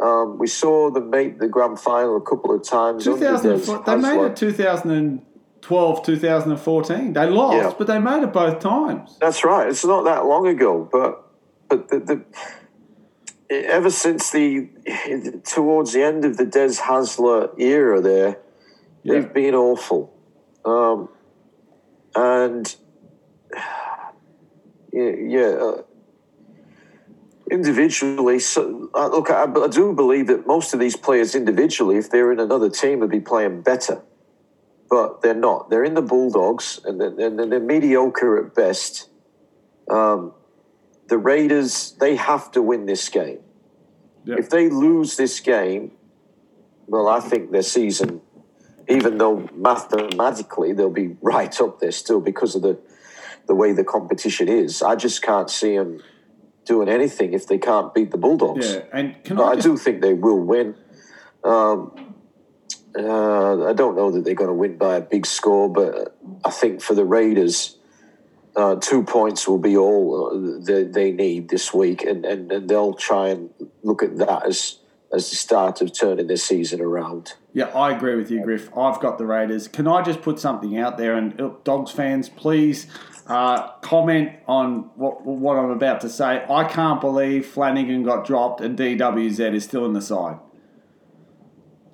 um, 0.00 0.38
we 0.38 0.46
saw 0.46 0.90
them 0.90 1.10
make 1.10 1.38
the 1.38 1.48
grand 1.48 1.78
final 1.78 2.16
a 2.16 2.20
couple 2.20 2.54
of 2.54 2.62
times. 2.62 3.04
2004, 3.04 3.82
they 3.86 3.96
made 3.96 4.24
it 4.26 4.36
2012, 4.36 6.02
2014. 6.04 7.12
They 7.12 7.26
lost, 7.26 7.56
Yeah. 7.56 7.72
but 7.76 7.86
they 7.86 7.98
made 7.98 8.22
it 8.22 8.32
both 8.32 8.60
times. 8.60 9.16
That's 9.20 9.44
right. 9.44 9.68
It's 9.68 9.84
not 9.84 10.04
that 10.04 10.24
long 10.26 10.46
ago, 10.46 10.88
but 10.90 11.26
but 11.68 11.88
the, 11.88 12.00
the 12.00 12.24
ever 13.50 13.90
since 13.90 14.30
the 14.30 14.68
towards 15.44 15.92
the 15.92 16.02
end 16.02 16.24
of 16.24 16.36
the 16.36 16.46
Des 16.46 16.74
Hasler 16.80 17.58
era, 17.60 18.00
there 18.00 18.38
Yeah. 19.02 19.14
they've 19.14 19.32
been 19.32 19.54
awful, 19.54 20.12
um, 20.64 21.08
and 22.14 22.74
yeah, 24.92 25.12
yeah 25.18 25.46
uh, 25.60 25.82
individually. 27.50 28.38
So 28.38 28.90
uh, 28.94 29.08
look, 29.08 29.30
I, 29.30 29.44
I 29.44 29.68
do 29.68 29.92
believe 29.92 30.28
that 30.28 30.46
most 30.46 30.72
of 30.74 30.80
these 30.80 30.96
players 30.96 31.34
individually, 31.34 31.96
if 31.96 32.10
they're 32.10 32.32
in 32.32 32.40
another 32.40 32.70
team, 32.70 33.00
would 33.00 33.10
be 33.10 33.20
playing 33.20 33.62
better 33.62 34.02
but 34.90 35.22
they're 35.22 35.34
not. 35.34 35.70
They're 35.70 35.84
in 35.84 35.94
the 35.94 36.02
Bulldogs, 36.02 36.80
and 36.84 37.00
they're, 37.00 37.26
and 37.26 37.38
they're 37.38 37.60
mediocre 37.60 38.44
at 38.44 38.54
best. 38.54 39.08
Um, 39.88 40.34
the 41.06 41.16
Raiders, 41.16 41.92
they 42.00 42.16
have 42.16 42.50
to 42.52 42.60
win 42.60 42.86
this 42.86 43.08
game. 43.08 43.38
Yeah. 44.24 44.36
If 44.38 44.50
they 44.50 44.68
lose 44.68 45.16
this 45.16 45.38
game, 45.40 45.92
well, 46.86 47.08
I 47.08 47.20
think 47.20 47.52
their 47.52 47.62
season, 47.62 48.20
even 48.88 49.18
though 49.18 49.48
mathematically 49.54 50.72
they'll 50.72 50.90
be 50.90 51.16
right 51.22 51.58
up 51.60 51.78
there 51.78 51.92
still 51.92 52.20
because 52.20 52.54
of 52.56 52.62
the 52.62 52.78
the 53.46 53.54
way 53.54 53.72
the 53.72 53.82
competition 53.82 54.48
is, 54.48 54.82
I 54.82 54.94
just 54.94 55.22
can't 55.22 55.50
see 55.50 55.76
them 55.76 56.00
doing 56.70 56.88
anything 56.88 57.32
if 57.32 57.48
they 57.48 57.58
can't 57.58 57.92
beat 57.92 58.12
the 58.12 58.16
Bulldogs. 58.16 58.74
Yeah, 58.74 58.82
and 58.92 59.24
can 59.24 59.40
I 59.40 59.48
I 59.48 59.54
just, 59.56 59.66
do 59.66 59.76
think 59.76 60.02
they 60.02 60.14
will 60.14 60.38
win. 60.38 60.76
Um, 61.42 62.14
uh, 62.96 63.68
I 63.68 63.72
don't 63.72 63.96
know 63.96 64.12
that 64.12 64.24
they're 64.24 64.34
going 64.36 64.54
to 64.54 64.54
win 64.54 64.78
by 64.78 64.96
a 64.96 65.00
big 65.00 65.26
score, 65.26 65.68
but 65.68 66.16
I 66.44 66.50
think 66.50 66.80
for 66.80 66.94
the 66.94 67.04
Raiders, 67.04 67.76
uh, 68.54 68.76
two 68.76 69.02
points 69.02 69.48
will 69.48 69.58
be 69.58 69.76
all 69.76 70.04
uh, 70.30 70.64
they, 70.64 70.84
they 70.84 71.10
need 71.10 71.48
this 71.48 71.74
week, 71.74 72.04
and, 72.04 72.24
and, 72.24 72.52
and 72.52 72.68
they'll 72.70 72.94
try 72.94 73.30
and 73.30 73.50
look 73.82 74.04
at 74.04 74.16
that 74.18 74.46
as 74.46 74.78
as 75.12 75.28
the 75.28 75.34
start 75.34 75.80
of 75.80 75.92
turning 75.92 76.28
their 76.28 76.36
season 76.36 76.80
around. 76.80 77.32
Yeah, 77.52 77.64
I 77.64 77.90
agree 77.96 78.14
with 78.14 78.30
you, 78.30 78.44
Griff. 78.44 78.70
I've 78.78 79.00
got 79.00 79.18
the 79.18 79.26
Raiders. 79.26 79.66
Can 79.66 79.88
I 79.88 80.02
just 80.02 80.22
put 80.22 80.38
something 80.38 80.78
out 80.78 80.98
there? 80.98 81.16
And 81.16 81.40
uh, 81.40 81.50
Dogs 81.64 81.90
fans, 81.90 82.28
please 82.28 82.86
uh, 83.30 83.68
comment 83.80 84.32
on 84.48 84.90
what 84.96 85.24
what 85.24 85.56
I'm 85.56 85.70
about 85.70 86.00
to 86.00 86.08
say. 86.08 86.44
I 86.50 86.64
can't 86.64 87.00
believe 87.00 87.46
Flanagan 87.46 88.02
got 88.02 88.26
dropped 88.26 88.60
and 88.60 88.76
DWZ 88.76 89.54
is 89.54 89.64
still 89.64 89.86
in 89.86 89.92
the 89.92 90.02
side. 90.02 90.38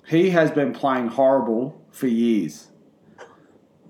He 0.07 0.31
has 0.31 0.49
been 0.49 0.73
playing 0.73 1.09
horrible 1.09 1.79
for 1.91 2.07
years. 2.07 2.69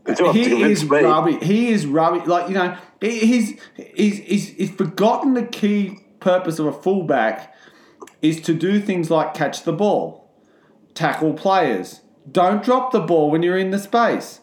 You 0.08 0.16
don't 0.16 0.36
have 0.36 0.46
to 0.46 0.56
he 0.58 0.64
is 0.64 0.86
rubbish. 0.86 1.44
He 1.44 1.70
is 1.70 1.86
rubbish. 1.86 2.28
Like 2.28 2.50
you 2.50 2.56
know, 2.56 2.78
he's 3.00 3.58
he's 3.96 4.18
he's, 4.18 4.50
he's 4.50 4.72
forgotten 4.72 5.34
the 5.34 5.46
key 5.46 6.00
purpose 6.20 6.60
of 6.60 6.66
a 6.66 6.74
fullback 6.74 7.56
is 8.22 8.42
to 8.42 8.54
do 8.54 8.82
things 8.82 9.10
like 9.10 9.34
catch 9.34 9.64
the 9.64 9.72
ball, 9.72 10.30
tackle 10.94 11.34
players, 11.34 12.02
don't 12.30 12.64
drop 12.64 12.92
the 12.92 13.00
ball 13.00 13.32
when 13.32 13.42
you're 13.42 13.58
in 13.58 13.72
the 13.72 13.80
space. 13.80 14.42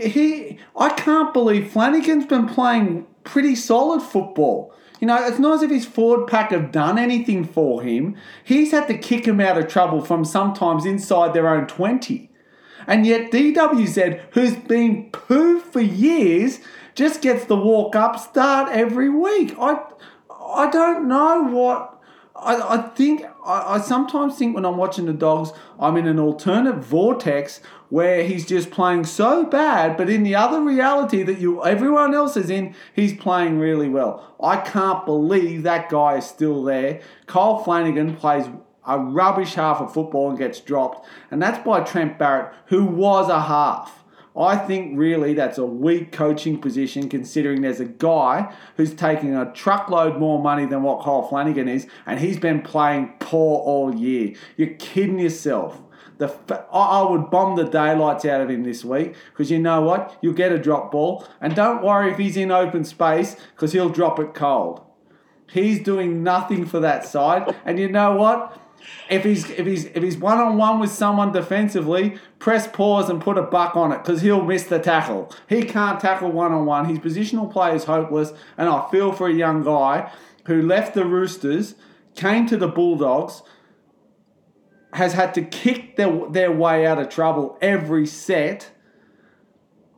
He, 0.00 0.58
I 0.76 0.90
can't 0.90 1.32
believe 1.32 1.70
Flanagan's 1.70 2.26
been 2.26 2.48
playing 2.48 3.06
pretty 3.24 3.54
solid 3.54 4.02
football. 4.02 4.74
You 5.00 5.08
know, 5.08 5.26
it's 5.26 5.38
not 5.38 5.54
as 5.54 5.62
if 5.62 5.70
his 5.70 5.86
forward 5.86 6.28
pack 6.28 6.50
have 6.50 6.72
done 6.72 6.98
anything 6.98 7.44
for 7.44 7.82
him. 7.82 8.16
He's 8.42 8.70
had 8.70 8.86
to 8.88 8.96
kick 8.96 9.26
him 9.26 9.40
out 9.40 9.58
of 9.58 9.68
trouble 9.68 10.04
from 10.04 10.24
sometimes 10.24 10.86
inside 10.86 11.34
their 11.34 11.48
own 11.48 11.66
20. 11.66 12.30
And 12.86 13.06
yet 13.06 13.30
DWZ, 13.30 14.20
who's 14.32 14.56
been 14.56 15.10
poo 15.10 15.60
for 15.60 15.80
years, 15.80 16.60
just 16.94 17.22
gets 17.22 17.46
the 17.46 17.56
walk 17.56 17.96
up 17.96 18.18
start 18.18 18.70
every 18.72 19.08
week. 19.08 19.54
I 19.58 19.80
I 20.54 20.70
don't 20.70 21.08
know 21.08 21.42
what 21.42 21.93
I, 22.36 22.78
I 22.78 22.82
think 22.88 23.22
I, 23.44 23.74
I 23.74 23.80
sometimes 23.80 24.36
think 24.36 24.54
when 24.54 24.64
I'm 24.64 24.76
watching 24.76 25.06
the 25.06 25.12
dogs, 25.12 25.52
I'm 25.78 25.96
in 25.96 26.06
an 26.06 26.18
alternate 26.18 26.76
vortex 26.76 27.60
where 27.90 28.24
he's 28.24 28.44
just 28.44 28.70
playing 28.70 29.04
so 29.04 29.44
bad, 29.44 29.96
but 29.96 30.10
in 30.10 30.24
the 30.24 30.34
other 30.34 30.60
reality 30.60 31.22
that 31.22 31.38
you 31.38 31.64
everyone 31.64 32.14
else 32.14 32.36
is 32.36 32.50
in, 32.50 32.74
he's 32.92 33.16
playing 33.16 33.58
really 33.58 33.88
well. 33.88 34.34
I 34.42 34.56
can't 34.56 35.06
believe 35.06 35.62
that 35.62 35.88
guy 35.88 36.16
is 36.16 36.26
still 36.26 36.64
there. 36.64 37.00
Kyle 37.26 37.62
Flanagan 37.62 38.16
plays 38.16 38.46
a 38.86 38.98
rubbish 38.98 39.54
half 39.54 39.80
of 39.80 39.94
football 39.94 40.30
and 40.30 40.38
gets 40.38 40.60
dropped, 40.60 41.06
and 41.30 41.40
that's 41.40 41.64
by 41.64 41.80
Trent 41.80 42.18
Barrett, 42.18 42.52
who 42.66 42.84
was 42.84 43.28
a 43.28 43.42
half. 43.42 44.03
I 44.36 44.56
think 44.56 44.98
really 44.98 45.32
that's 45.34 45.58
a 45.58 45.64
weak 45.64 46.10
coaching 46.10 46.60
position 46.60 47.08
considering 47.08 47.62
there's 47.62 47.78
a 47.78 47.84
guy 47.84 48.52
who's 48.76 48.92
taking 48.92 49.36
a 49.36 49.52
truckload 49.52 50.18
more 50.18 50.42
money 50.42 50.66
than 50.66 50.82
what 50.82 51.04
Kyle 51.04 51.22
Flanagan 51.22 51.68
is, 51.68 51.86
and 52.04 52.18
he's 52.18 52.38
been 52.38 52.60
playing 52.60 53.14
poor 53.20 53.60
all 53.60 53.94
year. 53.94 54.34
You're 54.56 54.74
kidding 54.74 55.20
yourself. 55.20 55.80
The 56.18 56.28
fa- 56.28 56.66
I 56.72 57.02
would 57.02 57.30
bomb 57.30 57.56
the 57.56 57.64
daylights 57.64 58.24
out 58.24 58.40
of 58.40 58.50
him 58.50 58.64
this 58.64 58.84
week 58.84 59.14
because 59.32 59.50
you 59.50 59.58
know 59.58 59.82
what? 59.82 60.16
You'll 60.20 60.34
get 60.34 60.52
a 60.52 60.58
drop 60.58 60.90
ball, 60.90 61.26
and 61.40 61.54
don't 61.54 61.82
worry 61.82 62.10
if 62.10 62.18
he's 62.18 62.36
in 62.36 62.50
open 62.50 62.84
space 62.84 63.36
because 63.54 63.72
he'll 63.72 63.88
drop 63.88 64.18
it 64.18 64.34
cold. 64.34 64.80
He's 65.50 65.80
doing 65.82 66.24
nothing 66.24 66.64
for 66.64 66.80
that 66.80 67.04
side. 67.04 67.54
And 67.64 67.78
you 67.78 67.88
know 67.88 68.16
what? 68.16 68.58
If 69.08 69.24
he's 69.24 69.50
if 69.50 69.66
he's 69.66 69.84
if 69.86 70.02
he's 70.02 70.16
one 70.16 70.38
on 70.38 70.56
one 70.56 70.80
with 70.80 70.90
someone 70.90 71.32
defensively, 71.32 72.18
press 72.38 72.66
pause 72.66 73.10
and 73.10 73.20
put 73.20 73.36
a 73.36 73.42
buck 73.42 73.76
on 73.76 73.92
it 73.92 73.98
because 73.98 74.22
he'll 74.22 74.42
miss 74.42 74.64
the 74.64 74.78
tackle. 74.78 75.32
He 75.48 75.62
can't 75.62 76.00
tackle 76.00 76.30
one 76.30 76.52
on 76.52 76.64
one. 76.64 76.86
His 76.86 76.98
positional 76.98 77.50
play 77.52 77.74
is 77.74 77.84
hopeless, 77.84 78.32
and 78.56 78.68
I 78.68 78.88
feel 78.90 79.12
for 79.12 79.28
a 79.28 79.32
young 79.32 79.62
guy 79.62 80.10
who 80.46 80.62
left 80.62 80.94
the 80.94 81.04
Roosters, 81.04 81.74
came 82.14 82.46
to 82.46 82.56
the 82.56 82.68
Bulldogs, 82.68 83.42
has 84.94 85.12
had 85.12 85.34
to 85.34 85.42
kick 85.42 85.96
their 85.96 86.26
their 86.30 86.52
way 86.52 86.86
out 86.86 86.98
of 86.98 87.08
trouble 87.08 87.58
every 87.60 88.06
set. 88.06 88.70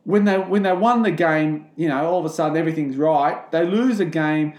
When 0.03 0.25
they 0.25 0.37
when 0.37 0.63
they 0.63 0.73
won 0.73 1.03
the 1.03 1.11
game, 1.11 1.67
you 1.75 1.87
know, 1.87 2.05
all 2.05 2.19
of 2.19 2.25
a 2.25 2.29
sudden 2.29 2.57
everything's 2.57 2.97
right. 2.97 3.49
They 3.51 3.65
lose 3.65 3.99
a 4.01 4.05
game, 4.05 4.53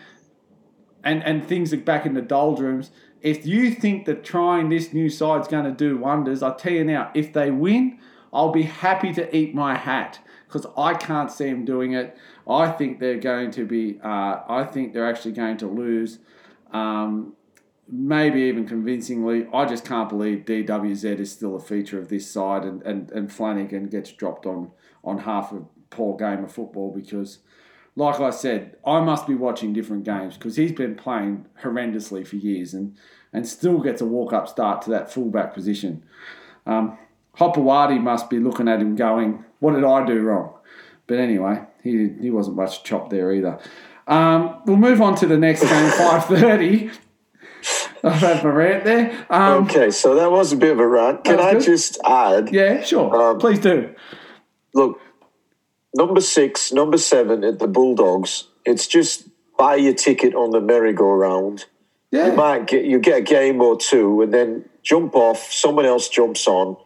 and 1.04 1.22
and 1.22 1.46
things 1.46 1.72
are 1.72 1.78
back 1.78 2.06
in 2.06 2.14
the 2.14 2.22
doldrums 2.22 2.90
if 3.22 3.46
you 3.46 3.70
think 3.70 4.06
that 4.06 4.24
trying 4.24 4.68
this 4.68 4.92
new 4.92 5.08
side's 5.08 5.48
going 5.48 5.64
to 5.64 5.72
do 5.72 5.96
wonders, 5.96 6.42
I 6.42 6.54
tell 6.54 6.72
you 6.72 6.84
now, 6.84 7.10
if 7.14 7.32
they 7.32 7.50
win, 7.50 7.98
I'll 8.32 8.52
be 8.52 8.62
happy 8.62 9.12
to 9.14 9.36
eat 9.36 9.54
my 9.54 9.74
hat 9.74 10.20
because 10.46 10.66
I 10.76 10.94
can't 10.94 11.30
see 11.30 11.50
them 11.50 11.64
doing 11.64 11.92
it. 11.92 12.16
I 12.48 12.70
think 12.70 13.00
they're 13.00 13.18
going 13.18 13.50
to 13.52 13.64
be. 13.64 13.98
Uh, 14.02 14.40
I 14.48 14.64
think 14.64 14.92
they're 14.92 15.08
actually 15.08 15.32
going 15.32 15.56
to 15.58 15.66
lose. 15.66 16.18
Um, 16.72 17.34
maybe 17.90 18.42
even 18.42 18.66
convincingly. 18.66 19.46
I 19.52 19.64
just 19.64 19.84
can't 19.84 20.08
believe 20.08 20.44
DWZ 20.44 21.18
is 21.18 21.32
still 21.32 21.56
a 21.56 21.60
feature 21.60 21.98
of 21.98 22.08
this 22.08 22.30
side, 22.30 22.62
and, 22.64 22.82
and, 22.82 23.10
and 23.10 23.32
Flanagan 23.32 23.88
gets 23.88 24.12
dropped 24.12 24.46
on 24.46 24.70
on 25.04 25.18
half 25.18 25.52
a 25.52 25.62
poor 25.90 26.16
game 26.16 26.44
of 26.44 26.52
football 26.52 26.92
because 26.92 27.38
like 27.98 28.20
I 28.20 28.30
said, 28.30 28.76
I 28.86 29.00
must 29.00 29.26
be 29.26 29.34
watching 29.34 29.72
different 29.72 30.04
games 30.04 30.36
because 30.36 30.54
he's 30.54 30.70
been 30.70 30.94
playing 30.94 31.46
horrendously 31.62 32.24
for 32.24 32.36
years 32.36 32.72
and, 32.72 32.96
and 33.32 33.46
still 33.46 33.80
gets 33.80 34.00
a 34.00 34.04
walk 34.04 34.32
up 34.32 34.48
start 34.48 34.82
to 34.82 34.90
that 34.90 35.12
fullback 35.12 35.52
position. 35.52 36.04
Um, 36.64 36.96
must 37.40 38.30
be 38.30 38.38
looking 38.38 38.68
at 38.68 38.80
him 38.80 38.94
going, 38.94 39.44
What 39.58 39.74
did 39.74 39.82
I 39.82 40.06
do 40.06 40.20
wrong? 40.20 40.54
But 41.08 41.18
anyway, 41.18 41.64
he, 41.82 42.10
he 42.20 42.30
wasn't 42.30 42.56
much 42.56 42.84
chopped 42.84 43.10
there 43.10 43.32
either. 43.32 43.58
Um, 44.06 44.62
we'll 44.64 44.76
move 44.76 45.02
on 45.02 45.16
to 45.16 45.26
the 45.26 45.36
next 45.36 45.62
game, 45.62 45.70
5.30. 45.90 46.94
I've 48.04 48.12
had 48.20 48.44
my 48.44 48.50
rant 48.50 48.84
there. 48.84 49.26
Um, 49.28 49.64
okay, 49.64 49.90
so 49.90 50.14
that 50.14 50.30
was 50.30 50.52
a 50.52 50.56
bit 50.56 50.70
of 50.70 50.78
a 50.78 50.86
rant. 50.86 51.24
Can 51.24 51.40
I 51.40 51.54
good. 51.54 51.64
just 51.64 51.98
add? 52.04 52.52
Yeah, 52.52 52.82
sure. 52.84 53.14
Um, 53.20 53.38
Please 53.38 53.58
do. 53.58 53.92
Look, 54.72 55.00
number 55.98 56.20
six, 56.20 56.72
number 56.72 56.96
seven 56.96 57.44
at 57.44 57.58
the 57.58 57.66
Bulldogs. 57.66 58.44
It's 58.64 58.86
just 58.86 59.28
buy 59.58 59.74
your 59.74 59.94
ticket 59.94 60.34
on 60.34 60.52
the 60.52 60.60
merry-go-round. 60.60 61.66
Yeah. 62.10 62.28
You 62.28 62.32
might 62.32 62.66
get 62.66 62.84
you 62.86 62.98
get 63.00 63.18
a 63.18 63.22
game 63.22 63.60
or 63.60 63.76
two, 63.76 64.22
and 64.22 64.32
then 64.32 64.64
jump 64.82 65.14
off. 65.14 65.52
Someone 65.52 65.84
else 65.84 66.08
jumps 66.08 66.46
on. 66.46 66.76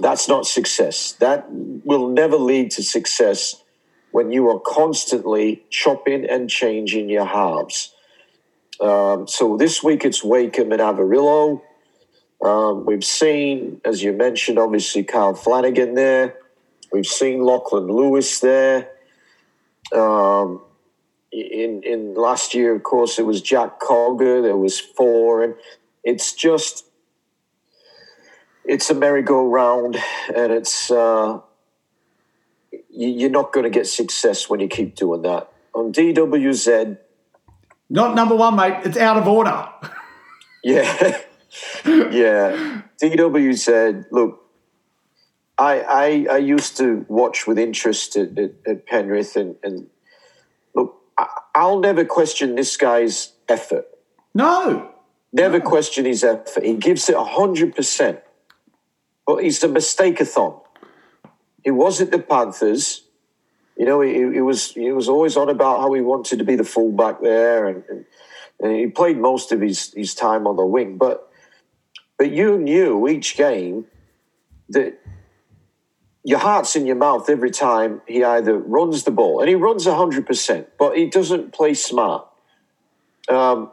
That's 0.00 0.28
not 0.28 0.46
success. 0.46 1.12
That 1.20 1.46
will 1.50 2.08
never 2.08 2.36
lead 2.36 2.70
to 2.72 2.82
success 2.82 3.62
when 4.12 4.32
you 4.32 4.48
are 4.48 4.60
constantly 4.60 5.64
chopping 5.68 6.24
and 6.24 6.48
changing 6.48 7.10
your 7.10 7.26
halves. 7.26 7.92
Um, 8.80 9.26
so 9.26 9.56
this 9.56 9.82
week 9.82 10.04
it's 10.04 10.22
Wakeham 10.24 10.72
and 10.72 10.80
Averillo. 10.80 11.60
Um, 12.40 12.86
we've 12.86 13.04
seen, 13.04 13.80
as 13.84 14.02
you 14.02 14.12
mentioned, 14.12 14.58
obviously 14.58 15.02
Carl 15.02 15.34
Flanagan 15.34 15.94
there. 15.94 16.36
We've 16.92 17.06
seen 17.06 17.42
Lachlan 17.42 17.86
Lewis 17.86 18.40
there. 18.40 18.90
Um, 19.92 20.62
in 21.30 21.82
in 21.82 22.14
last 22.14 22.54
year, 22.54 22.74
of 22.74 22.82
course, 22.82 23.18
it 23.18 23.26
was 23.26 23.42
Jack 23.42 23.80
Cogger. 23.80 24.42
There 24.42 24.56
was 24.56 24.80
four, 24.80 25.42
and 25.42 25.54
it's 26.02 26.32
just 26.32 26.84
it's 28.64 28.90
a 28.90 28.94
merry-go-round, 28.94 29.96
and 30.34 30.52
it's 30.52 30.90
uh, 30.90 31.40
you, 32.70 33.08
you're 33.08 33.30
not 33.30 33.52
going 33.52 33.64
to 33.64 33.70
get 33.70 33.86
success 33.86 34.48
when 34.48 34.60
you 34.60 34.68
keep 34.68 34.94
doing 34.94 35.22
that. 35.22 35.50
On 35.74 35.92
DWZ, 35.92 36.98
Not 37.90 38.14
number 38.14 38.34
one, 38.34 38.56
mate. 38.56 38.80
It's 38.84 38.98
out 38.98 39.16
of 39.16 39.26
order. 39.28 39.68
Yeah. 40.64 41.18
yeah. 41.86 42.82
DWZ, 43.02 44.06
look, 44.10 44.42
I, 45.58 45.80
I 45.80 46.26
I 46.30 46.36
used 46.38 46.76
to 46.76 47.04
watch 47.08 47.46
with 47.46 47.58
interest 47.58 48.16
at, 48.16 48.38
at, 48.38 48.52
at 48.66 48.86
Penrith 48.86 49.36
and, 49.36 49.56
and 49.62 49.88
look, 50.74 51.02
I, 51.18 51.26
I'll 51.54 51.80
never 51.80 52.04
question 52.04 52.54
this 52.54 52.76
guy's 52.76 53.32
effort. 53.48 53.86
No. 54.34 54.92
Never 55.32 55.60
question 55.60 56.04
his 56.04 56.24
effort. 56.24 56.64
He 56.64 56.74
gives 56.74 57.08
it 57.08 57.16
hundred 57.16 57.74
percent. 57.74 58.20
But 59.26 59.42
he's 59.42 59.62
a 59.62 59.68
mistake-a-thon. 59.68 60.54
He 61.62 61.70
was 61.70 62.00
at 62.00 62.10
the 62.10 62.18
Panthers. 62.18 63.04
You 63.76 63.84
know, 63.84 64.00
he, 64.00 64.14
he 64.14 64.40
was 64.40 64.72
he 64.72 64.90
was 64.90 65.08
always 65.08 65.36
on 65.36 65.50
about 65.50 65.80
how 65.80 65.92
he 65.92 66.00
wanted 66.00 66.38
to 66.38 66.44
be 66.44 66.56
the 66.56 66.64
fullback 66.64 67.20
there, 67.20 67.66
and, 67.66 67.84
and, 67.90 68.04
and 68.60 68.76
he 68.76 68.86
played 68.86 69.18
most 69.18 69.52
of 69.52 69.60
his, 69.60 69.92
his 69.92 70.14
time 70.14 70.46
on 70.46 70.56
the 70.56 70.64
wing. 70.64 70.96
But 70.96 71.30
but 72.16 72.30
you 72.30 72.58
knew 72.58 73.06
each 73.06 73.36
game 73.36 73.86
that 74.70 74.98
your 76.28 76.38
heart's 76.38 76.76
in 76.76 76.84
your 76.84 76.96
mouth 76.96 77.30
every 77.30 77.50
time 77.50 78.02
he 78.06 78.22
either 78.22 78.56
runs 78.58 79.04
the 79.04 79.10
ball, 79.10 79.40
and 79.40 79.48
he 79.48 79.54
runs 79.54 79.86
hundred 79.86 80.26
percent, 80.26 80.68
but 80.78 80.96
he 80.96 81.06
doesn't 81.06 81.52
play 81.52 81.72
smart. 81.74 82.26
Um, 83.28 83.72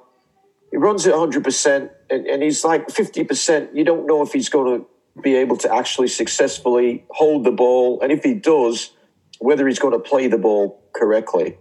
he 0.72 0.78
runs 0.78 1.06
it 1.06 1.14
100% 1.14 1.90
and, 2.10 2.28
and 2.28 2.44
he's 2.44 2.64
like 2.64 2.88
50%. 2.88 3.70
You 3.74 3.86
don't 3.86 4.06
know 4.06 4.22
if 4.22 4.34
he's 4.34 4.50
going 4.50 4.80
to 4.80 5.22
be 5.22 5.36
able 5.36 5.58
to 5.58 5.74
actually 5.74 6.10
successfully 6.10 7.06
hold 7.10 7.46
the 7.46 7.52
ball. 7.52 8.02
And 8.02 8.12
if 8.12 8.24
he 8.24 8.34
does, 8.34 8.92
whether 9.40 9.68
he's 9.68 9.80
going 9.80 9.94
to 9.94 10.00
play 10.00 10.28
the 10.28 10.38
ball 10.38 10.84
correctly. 10.94 11.58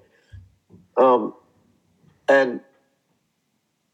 Um, 0.96 1.34
and, 2.28 2.60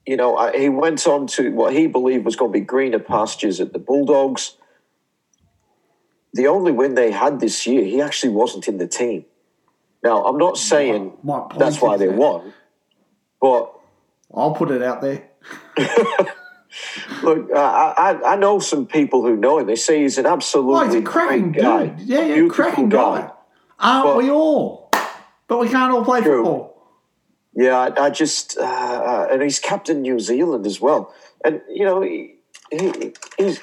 you 0.07 0.17
know, 0.17 0.37
I, 0.37 0.59
he 0.59 0.69
went 0.71 1.07
on 1.07 1.27
to 1.29 1.51
what 1.53 1.75
he 1.75 1.87
believed 1.87 2.25
was 2.25 2.37
going 2.37 2.53
to 2.53 2.59
be 2.59 2.65
greener 2.65 2.99
pastures 2.99 3.61
at 3.61 3.75
the 3.75 3.79
Bulldogs. 3.79 4.57
The 6.33 6.47
only 6.47 6.73
win 6.73 6.95
they 6.95 7.11
had 7.11 7.41
this 7.41 7.67
year, 7.67 7.85
he 7.85 8.01
actually 8.01 8.33
wasn't 8.33 8.69
in 8.69 8.79
the 8.79 8.87
team. 8.87 9.25
Now, 10.03 10.25
I'm 10.25 10.39
not 10.39 10.57
saying 10.57 11.13
that's 11.59 11.81
why 11.81 11.97
they 11.97 12.09
won, 12.09 12.53
but 13.41 13.73
I'll 14.35 14.55
put 14.55 14.71
it 14.71 14.83
out 14.83 15.03
there. 15.03 15.29
Look, 17.23 17.51
I, 17.55 17.95
I 18.23 18.33
I 18.33 18.37
know 18.37 18.61
some 18.61 18.87
people 18.87 19.23
who 19.23 19.37
know 19.37 19.59
him. 19.59 19.67
They 19.67 19.75
say 19.77 20.03
he's 20.03 20.19
an 20.19 20.27
absolutely 20.27 20.81
Oh, 20.81 20.85
he's 20.87 20.95
a 20.95 21.03
cracking 21.03 21.53
great 21.53 21.63
guy. 21.63 21.87
dude. 21.87 22.01
Yeah, 22.09 22.25
yeah, 22.27 22.49
cracking 22.49 22.89
guy. 22.89 23.31
Aren't 23.79 24.05
But- 24.07 24.17
we 24.17 24.31
all? 24.31 24.91
But 25.49 25.59
we 25.59 25.69
can't 25.69 25.93
all 25.93 26.05
play 26.05 26.21
True. 26.21 26.37
football. 26.45 26.87
Yeah, 27.57 27.77
I, 27.77 28.05
I 28.07 28.11
just 28.11 28.57
uh, 28.57 28.63
uh, 28.63 29.29
and 29.33 29.43
he's 29.43 29.59
captain 29.59 30.01
New 30.03 30.21
Zealand 30.21 30.65
as 30.65 30.81
well. 30.81 31.13
And 31.45 31.61
you 31.69 31.85
know, 31.85 32.01
he, 32.03 32.37
he, 32.71 33.13
he's, 33.37 33.59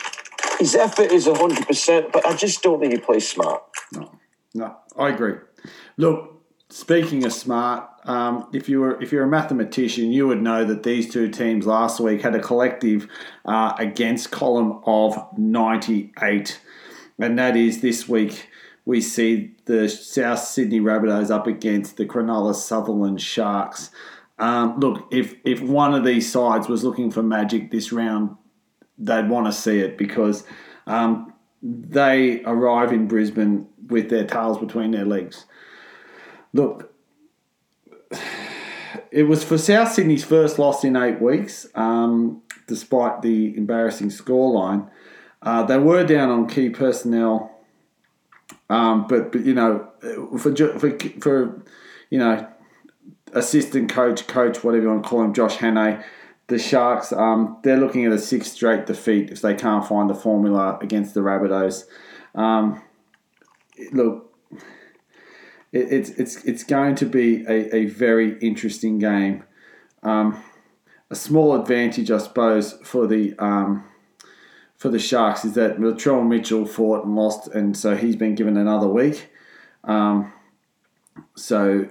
his 0.59 0.75
effort 0.75 1.11
is 1.11 1.27
hundred 1.27 1.67
percent, 1.67 2.11
but 2.11 2.25
I 2.25 2.35
just 2.35 2.61
don't 2.61 2.79
think 2.79 2.93
he 2.93 2.99
plays 2.99 3.27
smart. 3.27 3.63
No, 3.93 4.11
no, 4.53 4.77
I 4.97 5.09
agree. 5.09 5.35
Look, 5.97 6.43
speaking 6.69 7.25
of 7.25 7.33
smart, 7.33 7.89
um, 8.05 8.47
if 8.53 8.69
you 8.69 8.81
were 8.81 9.01
if 9.01 9.11
you're 9.11 9.23
a 9.23 9.27
mathematician, 9.27 10.11
you 10.11 10.27
would 10.27 10.41
know 10.41 10.63
that 10.65 10.83
these 10.83 11.11
two 11.11 11.29
teams 11.29 11.65
last 11.65 11.99
week 11.99 12.21
had 12.21 12.35
a 12.35 12.39
collective 12.39 13.07
uh, 13.45 13.73
against 13.77 14.31
column 14.31 14.81
of 14.85 15.17
ninety 15.37 16.13
eight, 16.21 16.61
and 17.19 17.37
that 17.37 17.55
is 17.55 17.81
this 17.81 18.07
week 18.07 18.49
we 18.85 19.01
see 19.01 19.53
the 19.65 19.89
South 19.89 20.39
Sydney 20.39 20.79
Rabbitohs 20.79 21.29
up 21.29 21.45
against 21.45 21.97
the 21.97 22.05
Cronulla 22.05 22.55
Sutherland 22.55 23.21
Sharks. 23.21 23.91
Um, 24.39 24.79
look, 24.79 25.07
if 25.11 25.35
if 25.43 25.61
one 25.61 25.93
of 25.93 26.05
these 26.05 26.31
sides 26.31 26.69
was 26.69 26.83
looking 26.83 27.11
for 27.11 27.21
magic 27.21 27.71
this 27.71 27.91
round, 27.91 28.37
they'd 28.97 29.29
want 29.29 29.45
to 29.45 29.51
see 29.51 29.79
it 29.79 29.97
because 29.97 30.43
um, 30.85 31.33
they 31.61 32.43
arrive 32.43 32.91
in 32.91 33.07
Brisbane 33.07 33.67
with 33.87 34.09
their 34.09 34.25
tails 34.25 34.57
between 34.57 34.91
their 34.91 35.05
legs. 35.05 35.45
Look, 36.53 36.93
it 39.11 39.23
was 39.23 39.43
for 39.43 39.57
South 39.57 39.91
Sydney's 39.91 40.23
first 40.23 40.59
loss 40.59 40.83
in 40.83 40.95
eight 40.95 41.21
weeks, 41.21 41.67
um, 41.75 42.41
despite 42.67 43.21
the 43.21 43.55
embarrassing 43.57 44.09
scoreline. 44.09 44.89
Uh, 45.41 45.63
they 45.63 45.77
were 45.77 46.03
down 46.03 46.29
on 46.29 46.47
key 46.47 46.69
personnel, 46.69 47.51
um, 48.69 49.07
but 49.07 49.31
but 49.31 49.45
you 49.45 49.53
know, 49.53 49.87
for 50.39 50.55
for 50.79 50.97
for 51.21 51.61
you 52.09 52.17
know, 52.17 52.47
assistant 53.33 53.91
coach, 53.91 54.27
coach, 54.27 54.63
whatever 54.63 54.83
you 54.83 54.89
want 54.89 55.03
to 55.03 55.09
call 55.09 55.21
him, 55.21 55.33
Josh 55.33 55.57
Hannay, 55.57 56.03
the 56.47 56.57
Sharks, 56.57 57.11
um, 57.11 57.57
they're 57.63 57.77
looking 57.79 58.05
at 58.05 58.11
a 58.11 58.19
six 58.19 58.51
straight 58.51 58.85
defeat 58.85 59.29
if 59.31 59.41
they 59.41 59.53
can't 59.53 59.85
find 59.85 60.09
the 60.09 60.15
formula 60.15 60.77
against 60.81 61.13
the 61.13 61.19
Rabbitohs. 61.21 61.83
Um, 62.35 62.81
look, 63.91 64.33
it, 65.71 65.91
it's 65.91 66.09
it's 66.11 66.43
it's 66.45 66.63
going 66.63 66.95
to 66.95 67.05
be 67.05 67.45
a, 67.47 67.75
a 67.75 67.85
very 67.85 68.37
interesting 68.39 68.99
game. 68.99 69.43
um, 70.03 70.41
a 71.09 71.15
small 71.15 71.59
advantage, 71.59 72.11
I 72.11 72.17
suppose, 72.17 72.73
for 72.83 73.07
the 73.07 73.33
um, 73.39 73.83
for 74.77 74.89
the 74.89 74.99
Sharks 74.99 75.45
is 75.45 75.53
that 75.53 75.77
Latrell 75.77 76.27
Mitchell 76.27 76.65
fought 76.65 77.05
and 77.05 77.15
lost, 77.15 77.47
and 77.49 77.75
so 77.75 77.95
he's 77.95 78.15
been 78.15 78.35
given 78.35 78.57
another 78.57 78.87
week. 78.87 79.29
Um, 79.83 80.33
so 81.35 81.89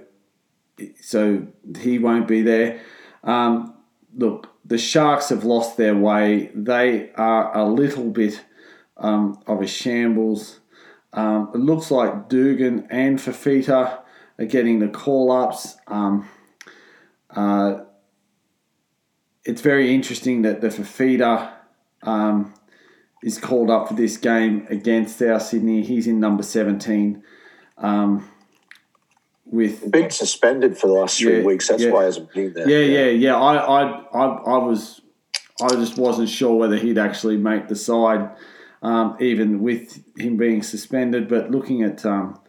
so 1.01 1.47
he 1.79 1.99
won't 1.99 2.29
be 2.29 2.43
there. 2.43 2.81
Um, 3.25 3.75
look, 4.17 4.49
the 4.65 4.79
Sharks 4.79 5.29
have 5.29 5.45
lost 5.45 5.77
their 5.77 5.95
way. 5.95 6.51
They 6.55 7.11
are 7.15 7.57
a 7.57 7.65
little 7.65 8.11
bit 8.11 8.45
um, 8.97 9.41
of 9.47 9.63
a 9.63 9.67
shambles. 9.67 10.61
Um, 11.13 11.51
it 11.55 11.59
looks 11.59 11.91
like 11.91 12.29
Dugan 12.29 12.87
and 12.91 13.19
Fifita 13.19 14.01
are 14.39 14.45
getting 14.45 14.81
the 14.81 14.89
call 14.89 15.31
ups. 15.31 15.77
Um, 15.87 16.29
uh, 17.31 17.81
it's 19.45 19.61
very 19.61 19.95
interesting 19.95 20.43
that 20.43 20.61
the 20.61 20.69
Fifita 20.69 21.53
um, 22.03 22.53
is 23.23 23.39
called 23.39 23.71
up 23.71 23.89
for 23.89 23.95
this 23.95 24.17
game 24.17 24.67
against 24.69 25.23
our 25.23 25.41
Sydney. 25.41 25.83
He's 25.83 26.07
in 26.07 26.19
number 26.19 26.43
17. 26.43 27.23
Um, 27.79 28.29
with 29.47 29.91
been 29.91 30.11
suspended 30.11 30.77
for 30.77 30.89
the 30.89 30.93
last 30.95 31.19
three 31.19 31.39
Yeah, 31.39 31.45
weeks. 31.45 31.69
That's 31.69 31.83
yeah. 31.83 31.91
why 31.91 32.01
he 32.01 32.05
hasn't 32.07 32.33
been 32.33 32.53
there. 32.53 32.69
yeah, 32.69 33.05
yeah, 33.05 33.11
yeah. 33.11 33.37
I, 33.37 33.57
I, 33.57 33.83
I, 34.13 34.27
I 34.27 34.59
was, 34.59 35.01
I 35.63 35.69
just 35.69 35.97
wasn't 35.99 36.29
sure 36.29 36.55
whether 36.57 36.77
he'd 36.77 36.99
actually 36.99 37.37
make 37.37 37.69
the 37.69 37.77
side, 37.77 38.31
um, 38.83 39.17
even 39.21 39.63
with 39.63 40.03
him 40.19 40.37
being 40.37 40.63
suspended. 40.63 41.29
But 41.29 41.51
looking 41.51 41.83
at, 41.83 42.05
um, 42.05 42.41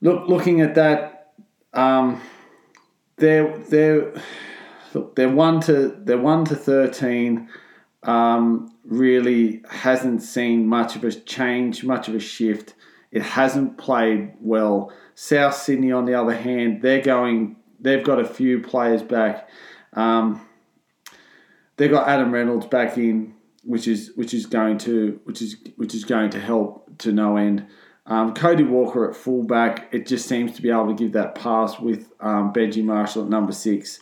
look, 0.00 0.28
looking 0.28 0.60
at 0.60 0.74
that, 0.74 1.32
um, 1.72 2.20
they're 3.16 3.56
they're 3.58 4.12
look, 4.94 5.16
they're 5.16 5.28
one 5.28 5.60
to 5.62 5.96
they're 6.04 6.18
one 6.18 6.44
to 6.46 6.54
thirteen. 6.54 7.48
Um, 8.04 8.72
really 8.84 9.62
hasn't 9.68 10.22
seen 10.22 10.66
much 10.66 10.96
of 10.96 11.04
a 11.04 11.12
change, 11.12 11.84
much 11.84 12.08
of 12.08 12.14
a 12.14 12.20
shift. 12.20 12.74
It 13.10 13.22
hasn't 13.22 13.76
played 13.76 14.34
well. 14.40 14.92
South 15.20 15.56
Sydney, 15.56 15.90
on 15.90 16.04
the 16.04 16.14
other 16.14 16.32
hand, 16.32 16.80
they're 16.80 17.00
going. 17.00 17.56
They've 17.80 18.04
got 18.04 18.20
a 18.20 18.24
few 18.24 18.60
players 18.60 19.02
back. 19.02 19.48
Um, 19.92 20.46
they've 21.76 21.90
got 21.90 22.06
Adam 22.06 22.30
Reynolds 22.30 22.66
back 22.66 22.96
in, 22.96 23.34
which 23.64 23.88
is 23.88 24.12
which 24.14 24.32
is 24.32 24.46
going 24.46 24.78
to 24.78 25.18
which 25.24 25.42
is 25.42 25.56
which 25.74 25.92
is 25.92 26.04
going 26.04 26.30
to 26.30 26.40
help 26.40 26.96
to 26.98 27.10
no 27.10 27.36
end. 27.36 27.66
Um, 28.06 28.32
Cody 28.32 28.62
Walker 28.62 29.10
at 29.10 29.16
fullback, 29.16 29.88
it 29.90 30.06
just 30.06 30.28
seems 30.28 30.52
to 30.52 30.62
be 30.62 30.70
able 30.70 30.86
to 30.86 30.94
give 30.94 31.14
that 31.14 31.34
pass 31.34 31.80
with 31.80 32.12
um, 32.20 32.52
Benji 32.52 32.84
Marshall 32.84 33.24
at 33.24 33.28
number 33.28 33.52
six. 33.52 33.98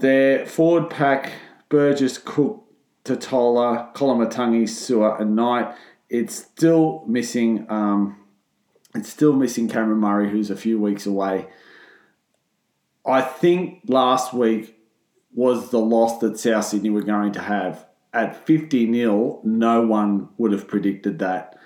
Their 0.00 0.44
forward 0.44 0.90
pack, 0.90 1.30
Burgess, 1.68 2.18
Cook, 2.18 2.64
Tatola, 3.04 3.94
Koloamatangi, 3.94 4.64
Su'A, 4.64 5.20
and 5.20 5.36
Knight. 5.36 5.72
It's 6.08 6.34
still 6.34 7.04
missing. 7.06 7.64
Um, 7.68 8.19
it's 8.94 9.08
still 9.08 9.32
missing 9.32 9.68
Cameron 9.68 9.98
Murray, 9.98 10.30
who's 10.30 10.50
a 10.50 10.56
few 10.56 10.78
weeks 10.80 11.06
away. 11.06 11.46
I 13.06 13.22
think 13.22 13.82
last 13.86 14.34
week 14.34 14.76
was 15.32 15.70
the 15.70 15.78
loss 15.78 16.18
that 16.18 16.38
South 16.38 16.64
Sydney 16.64 16.90
were 16.90 17.02
going 17.02 17.32
to 17.32 17.40
have. 17.40 17.86
At 18.12 18.44
50 18.46 18.92
0, 18.92 19.40
no 19.44 19.86
one 19.86 20.28
would 20.36 20.52
have 20.52 20.66
predicted 20.66 21.20
that. 21.20 21.56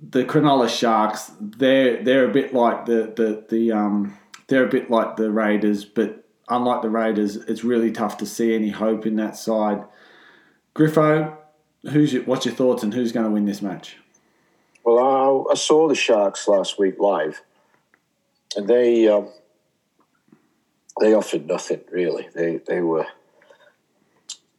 The 0.00 0.24
Cronulla 0.24 0.68
Sharks, 0.68 1.30
they're 1.40 2.02
they're 2.02 2.28
a 2.28 2.32
bit 2.32 2.52
like 2.52 2.86
the 2.86 3.12
the, 3.14 3.44
the 3.48 3.72
um 3.72 4.18
they're 4.48 4.64
a 4.64 4.68
bit 4.68 4.90
like 4.90 5.16
the 5.16 5.30
Raiders, 5.30 5.84
but 5.84 6.24
unlike 6.48 6.82
the 6.82 6.90
Raiders, 6.90 7.36
it's 7.36 7.62
really 7.62 7.92
tough 7.92 8.16
to 8.18 8.26
see 8.26 8.54
any 8.54 8.70
hope 8.70 9.06
in 9.06 9.16
that 9.16 9.36
side. 9.36 9.84
Griffo, 10.74 11.36
who's 11.90 12.12
your, 12.12 12.24
what's 12.24 12.46
your 12.46 12.54
thoughts 12.54 12.82
and 12.82 12.92
who's 12.92 13.12
going 13.12 13.26
to 13.26 13.30
win 13.30 13.44
this 13.44 13.62
match? 13.62 13.96
Well, 14.84 15.46
I, 15.48 15.52
I 15.52 15.54
saw 15.54 15.88
the 15.88 15.94
Sharks 15.94 16.48
last 16.48 16.78
week 16.78 16.98
live, 16.98 17.42
and 18.56 18.66
they 18.66 19.08
um, 19.08 19.28
they 21.00 21.14
offered 21.14 21.46
nothing 21.46 21.80
really. 21.90 22.28
They 22.34 22.60
they 22.66 22.80
were, 22.80 23.06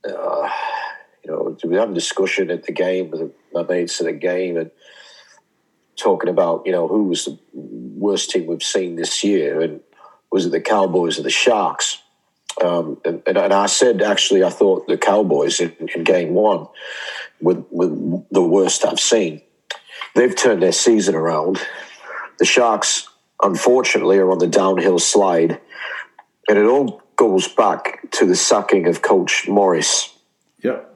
uh, 0.08 0.50
you 1.24 1.32
know, 1.32 1.58
we 1.64 1.76
had 1.76 1.90
a 1.90 1.94
discussion 1.94 2.52
at 2.52 2.64
the 2.64 2.72
game 2.72 3.10
with 3.10 3.32
my 3.52 3.64
mates 3.64 4.00
at 4.00 4.06
the 4.06 4.14
game 4.14 4.58
and 4.58 4.72
talking 5.96 6.30
about 6.30 6.66
you 6.66 6.72
know 6.72 6.88
who 6.88 7.06
was 7.06 7.26
the 7.26 7.38
worst 7.54 8.30
team 8.30 8.46
we've 8.46 8.62
seen 8.62 8.96
this 8.96 9.24
year, 9.24 9.60
and 9.60 9.82
was 10.32 10.46
it 10.46 10.52
the 10.52 10.62
Cowboys 10.62 11.18
or 11.18 11.24
the 11.24 11.32
Sharks? 11.32 11.98
Um, 12.62 13.00
and, 13.06 13.24
and, 13.26 13.38
and 13.38 13.54
I 13.54 13.66
said 13.66 14.02
actually 14.04 14.44
I 14.44 14.50
thought 14.50 14.86
the 14.86 14.98
Cowboys 14.98 15.62
in, 15.62 15.74
in 15.96 16.04
game 16.04 16.34
one 16.34 16.68
were, 17.40 17.64
were 17.72 18.24
the 18.30 18.44
worst 18.44 18.86
I've 18.86 19.00
seen 19.00 19.42
they've 20.16 20.36
turned 20.36 20.62
their 20.62 20.72
season 20.72 21.16
around. 21.16 21.60
The 22.40 22.46
Sharks, 22.46 23.08
unfortunately, 23.42 24.18
are 24.18 24.32
on 24.32 24.40
the 24.40 24.48
downhill 24.48 25.00
slide, 25.00 25.60
and 26.48 26.58
it 26.58 26.66
all 26.66 27.02
goes 27.16 27.48
back 27.48 28.10
to 28.12 28.26
the 28.26 28.36
sacking 28.36 28.88
of 28.88 29.02
Coach 29.02 29.48
Morris. 29.48 30.14
Yep. 30.64 30.96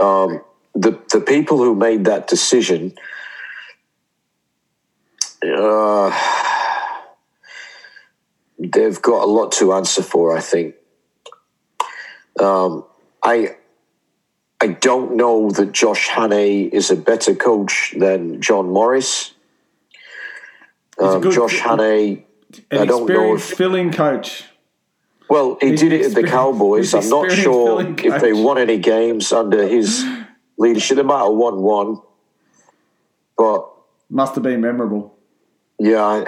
Um, 0.00 0.42
the 0.74 1.00
the 1.12 1.20
people 1.20 1.58
who 1.58 1.74
made 1.74 2.04
that 2.04 2.28
decision, 2.28 2.94
uh, 5.42 6.10
they've 8.58 9.00
got 9.00 9.24
a 9.24 9.26
lot 9.26 9.52
to 9.52 9.72
answer 9.72 10.02
for. 10.02 10.36
I 10.36 10.40
think. 10.40 10.74
Um, 12.38 12.84
I 13.22 13.56
I 14.64 14.68
don't 14.68 15.16
know 15.16 15.50
that 15.50 15.72
Josh 15.72 16.08
Hannay 16.08 16.70
is 16.72 16.90
a 16.90 16.96
better 16.96 17.34
coach 17.34 17.94
than 17.98 18.40
John 18.40 18.70
Morris. 18.70 19.32
Um, 20.98 21.20
good- 21.20 21.34
Josh 21.34 21.60
Hannay, 21.60 22.22
An 22.70 22.78
I 22.78 22.86
don't 22.86 23.06
know 23.06 23.34
if- 23.34 23.44
filling 23.44 23.92
coach. 23.92 24.44
well, 25.28 25.58
he 25.60 25.72
He's 25.72 25.80
did 25.80 25.92
it 25.92 26.06
at 26.06 26.14
the 26.14 26.22
Cowboys. 26.22 26.94
I'm 26.94 27.06
not 27.10 27.30
sure 27.30 27.82
if 27.82 28.22
they 28.22 28.32
won 28.32 28.56
any 28.56 28.78
games 28.78 29.34
under 29.34 29.66
his 29.68 30.02
leadership. 30.56 30.96
They 30.96 31.02
might 31.02 31.24
have 31.24 31.34
won 31.34 31.60
one, 31.60 32.00
but 33.36 33.68
Must 34.08 34.34
have 34.34 34.44
been 34.44 34.62
memorable. 34.62 35.14
yeah, 35.78 36.24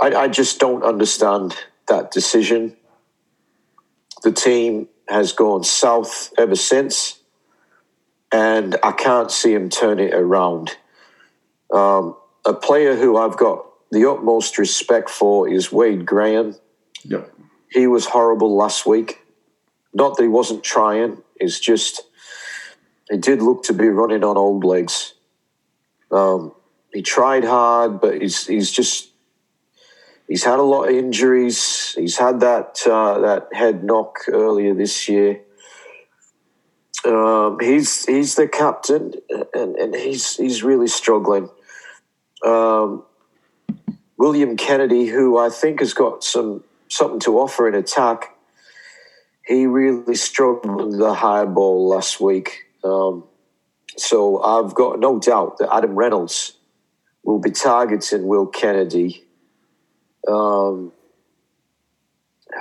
I, 0.00 0.06
I 0.24 0.26
just 0.26 0.58
don't 0.58 0.82
understand 0.82 1.54
that 1.86 2.10
decision. 2.10 2.76
The 4.24 4.32
team 4.32 4.88
has 5.08 5.30
gone 5.32 5.62
south 5.62 6.32
ever 6.36 6.56
since, 6.56 7.19
and 8.32 8.76
I 8.82 8.92
can't 8.92 9.30
see 9.30 9.52
him 9.52 9.68
turn 9.68 9.98
it 9.98 10.14
around. 10.14 10.76
Um, 11.72 12.16
a 12.44 12.54
player 12.54 12.96
who 12.96 13.16
I've 13.16 13.36
got 13.36 13.66
the 13.90 14.08
utmost 14.08 14.58
respect 14.58 15.10
for 15.10 15.48
is 15.48 15.72
Wade 15.72 16.06
Graham. 16.06 16.56
Yep. 17.04 17.32
He 17.70 17.86
was 17.86 18.06
horrible 18.06 18.56
last 18.56 18.86
week. 18.86 19.20
Not 19.92 20.16
that 20.16 20.22
he 20.22 20.28
wasn't 20.28 20.62
trying, 20.62 21.22
it's 21.36 21.58
just 21.58 22.02
he 23.10 23.16
did 23.16 23.42
look 23.42 23.64
to 23.64 23.72
be 23.72 23.88
running 23.88 24.22
on 24.22 24.36
old 24.36 24.62
legs. 24.62 25.14
Um, 26.12 26.52
he 26.92 27.02
tried 27.02 27.44
hard, 27.44 28.00
but 28.00 28.20
he's 28.20 28.46
he's 28.46 28.70
just 28.70 29.10
he's 30.28 30.44
had 30.44 30.58
a 30.58 30.62
lot 30.62 30.88
of 30.88 30.94
injuries. 30.94 31.94
He's 31.96 32.18
had 32.18 32.40
that 32.40 32.80
uh, 32.86 33.18
that 33.20 33.48
head 33.52 33.82
knock 33.82 34.18
earlier 34.28 34.74
this 34.74 35.08
year. 35.08 35.40
Um, 37.04 37.58
he's 37.60 38.04
he's 38.04 38.34
the 38.34 38.46
captain, 38.46 39.14
and, 39.54 39.76
and 39.76 39.94
he's 39.94 40.36
he's 40.36 40.62
really 40.62 40.88
struggling. 40.88 41.48
Um, 42.44 43.04
William 44.18 44.56
Kennedy, 44.56 45.06
who 45.06 45.38
I 45.38 45.48
think 45.48 45.80
has 45.80 45.94
got 45.94 46.22
some 46.22 46.62
something 46.88 47.20
to 47.20 47.38
offer 47.38 47.66
in 47.68 47.74
attack, 47.74 48.36
he 49.46 49.66
really 49.66 50.14
struggled 50.14 50.98
the 50.98 51.14
high 51.14 51.46
ball 51.46 51.88
last 51.88 52.20
week. 52.20 52.64
Um, 52.84 53.24
so 53.96 54.42
I've 54.42 54.74
got 54.74 54.98
no 54.98 55.18
doubt 55.18 55.58
that 55.58 55.74
Adam 55.74 55.94
Reynolds 55.94 56.56
will 57.24 57.38
be 57.38 57.50
targeting 57.50 58.26
Will 58.26 58.46
Kennedy. 58.46 59.24
Um, 60.28 60.92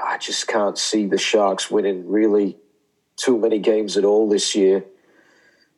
I 0.05 0.17
just 0.17 0.47
can't 0.47 0.77
see 0.77 1.07
the 1.07 1.17
Sharks 1.17 1.69
winning 1.69 2.09
really 2.09 2.57
too 3.19 3.37
many 3.37 3.59
games 3.59 3.97
at 3.97 4.05
all 4.05 4.29
this 4.29 4.55
year. 4.55 4.85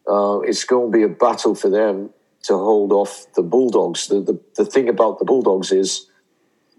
Uh, 0.07 0.39
it's 0.39 0.63
going 0.63 0.91
to 0.91 0.97
be 0.97 1.03
a 1.03 1.09
battle 1.09 1.55
for 1.55 1.69
them 1.69 2.11
to 2.43 2.53
hold 2.53 2.91
off 2.91 3.27
the 3.35 3.43
Bulldogs. 3.43 4.07
The, 4.07 4.21
the, 4.21 4.39
the 4.55 4.65
thing 4.65 4.89
about 4.89 5.19
the 5.19 5.25
Bulldogs 5.25 5.71
is 5.71 6.07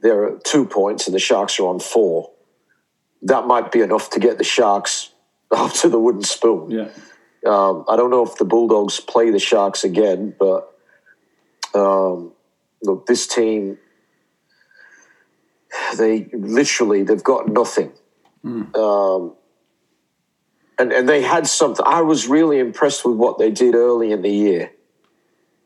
they're 0.03 0.37
at 0.37 0.45
two 0.45 0.65
points 0.65 1.07
and 1.07 1.15
the 1.15 1.21
Sharks 1.21 1.59
are 1.61 1.69
on 1.69 1.79
four. 1.79 2.31
That 3.23 3.47
might 3.47 3.71
be 3.71 3.81
enough 3.81 4.11
to 4.11 4.21
get 4.21 4.39
the 4.39 4.45
Sharks 4.45 5.13
out 5.55 5.75
to 5.77 5.89
the 5.89 5.99
wooden 5.99 6.23
spoon. 6.23 6.71
Yeah. 6.71 6.89
Um, 7.45 7.85
I 7.89 7.97
don't 7.97 8.11
know 8.11 8.25
if 8.25 8.37
the 8.37 8.45
Bulldogs 8.45 9.01
play 9.01 9.31
the 9.31 9.39
Sharks 9.39 9.83
again, 9.85 10.35
but 10.39 10.73
um, 11.75 12.33
look, 12.83 13.07
this 13.07 13.27
team, 13.27 13.79
they 15.97 16.29
literally 16.33 17.03
they've 17.03 17.23
got 17.23 17.49
nothing. 17.49 17.93
Um, 18.75 19.35
and 20.83 20.93
and 20.93 21.09
they 21.09 21.23
had 21.23 21.47
something. 21.47 21.85
I 21.87 22.03
was 22.03 22.27
really 22.27 22.59
impressed 22.59 23.05
with 23.05 23.17
what 23.17 23.39
they 23.39 23.51
did 23.51 23.75
early 23.77 24.11
in 24.11 24.23
the 24.23 24.31
year, 24.31 24.73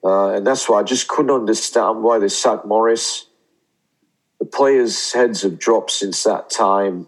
uh, 0.04 0.34
and 0.34 0.46
that's 0.46 0.68
why 0.68 0.80
I 0.80 0.82
just 0.82 1.08
couldn't 1.08 1.30
understand 1.30 2.02
why 2.02 2.18
they 2.18 2.28
sacked 2.28 2.66
Morris. 2.66 3.26
The 4.38 4.44
players' 4.44 5.12
heads 5.12 5.40
have 5.42 5.58
dropped 5.58 5.90
since 5.90 6.22
that 6.24 6.50
time. 6.50 7.06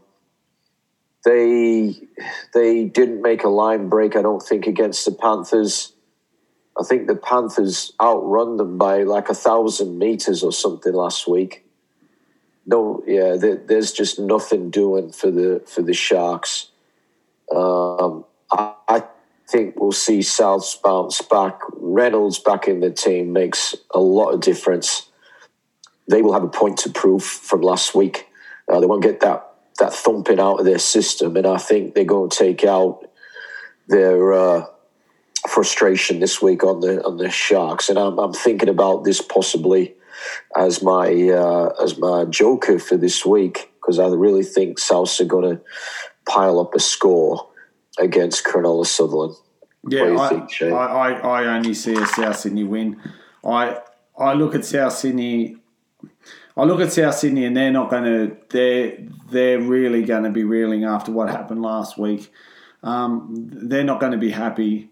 They 1.25 2.01
they 2.55 2.85
didn't 2.87 3.21
make 3.21 3.45
a 3.45 3.49
line 3.49 3.91
break, 3.91 4.17
I 4.17 4.23
don't 4.23 4.43
think, 4.43 4.67
against 4.67 5.05
the 5.05 5.13
Panthers. 5.13 5.93
I 6.81 6.85
think 6.85 7.09
the 7.09 7.17
Panthers 7.17 7.93
outrun 8.01 8.57
them 8.57 8.79
by 8.79 9.03
like 9.03 9.29
a 9.29 9.35
thousand 9.35 9.99
meters 9.99 10.43
or 10.43 10.53
something 10.53 10.95
last 10.95 11.29
week. 11.29 11.67
No, 12.65 13.03
yeah, 13.07 13.37
there, 13.37 13.57
there's 13.57 13.93
just 13.93 14.19
nothing 14.19 14.71
doing 14.71 15.13
for 15.13 15.31
the 15.31 15.63
for 15.67 15.83
the 15.83 15.93
Sharks. 15.93 16.71
Um, 17.55 18.25
I, 18.51 18.75
I 18.89 19.03
think 19.49 19.81
we'll 19.81 19.93
see 19.93 20.19
Souths 20.19 20.81
bounce 20.81 21.23
back. 21.23 21.61
Reynolds 21.73 22.39
back 22.39 22.69
in 22.69 22.81
the 22.81 22.91
team 22.91 23.33
makes 23.33 23.75
a 23.93 24.01
lot 24.01 24.31
of 24.31 24.41
difference. 24.41 25.11
They 26.09 26.23
will 26.23 26.33
have 26.33 26.45
a 26.45 26.49
point 26.49 26.79
to 26.79 26.91
prove 26.91 27.25
from 27.25 27.63
last 27.63 27.95
week. 27.95 28.29
Uh, 28.71 28.81
they 28.81 28.87
won't 28.87 29.03
get 29.03 29.21
that 29.21 29.45
that 29.79 29.93
thumping 29.93 30.41
out 30.41 30.59
of 30.59 30.65
their 30.65 30.79
system, 30.79 31.37
and 31.37 31.47
I 31.47 31.57
think 31.57 31.95
they're 31.95 32.05
going 32.05 32.31
to 32.31 32.37
take 32.37 32.65
out 32.65 33.09
their 33.87 34.33
uh, 34.33 34.67
frustration 35.49 36.21
this 36.21 36.43
week 36.43 36.65
on 36.65 36.81
the 36.81 37.03
on 37.05 37.17
the 37.17 37.31
Sharks. 37.31 37.89
And 37.89 37.99
I'm, 37.99 38.19
I'm 38.19 38.33
thinking 38.33 38.69
about 38.69 39.05
this 39.05 39.21
possibly 39.23 39.95
as 40.57 40.83
my 40.83 41.11
uh, 41.31 41.73
as 41.83 41.99
my 41.99 42.25
joker 42.25 42.79
for 42.79 42.97
this 42.97 43.25
week 43.25 43.71
because 43.81 43.99
I 43.99 44.09
really 44.09 44.45
think 44.45 44.79
Souths 44.79 45.21
are 45.21 45.25
going 45.25 45.57
to 45.57 45.63
pile 46.29 46.61
up 46.61 46.75
a 46.75 46.81
score 46.81 47.49
against 47.99 48.45
Cronulla 48.45 48.87
Sutherland. 48.87 49.35
Yeah, 49.89 50.03
What 50.03 50.07
do 50.07 50.13
you 50.13 50.21
I, 50.21 50.47
think, 50.47 50.73
I, 50.73 50.87
I, 50.87 51.43
I 51.43 51.57
only 51.57 51.75
see 51.75 51.95
a 51.95 52.07
South 52.07 52.39
Sydney 52.39 52.65
win. 52.65 53.01
I 53.45 53.79
I 54.19 54.35
look 54.35 54.55
at 54.55 54.65
South 54.65 54.93
Sydney. 54.93 55.57
I 56.57 56.65
look 56.65 56.81
at 56.81 56.93
South 56.93 57.15
Sydney, 57.15 57.45
and 57.45 57.57
they're 57.57 57.71
not 57.71 57.91
going 57.91 58.05
to. 58.05 58.37
They're 58.51 58.99
they're 59.31 59.61
really 59.61 60.03
going 60.05 60.25
to 60.25 60.31
be 60.31 60.45
reeling 60.45 60.85
after 60.85 61.13
what 61.13 61.31
happened 61.31 61.63
last 61.63 61.99
week. 61.99 62.33
Um, 62.83 63.29
they're 63.53 63.85
not 63.85 64.01
going 64.01 64.13
to 64.13 64.19
be 64.19 64.31
happy. 64.31 64.91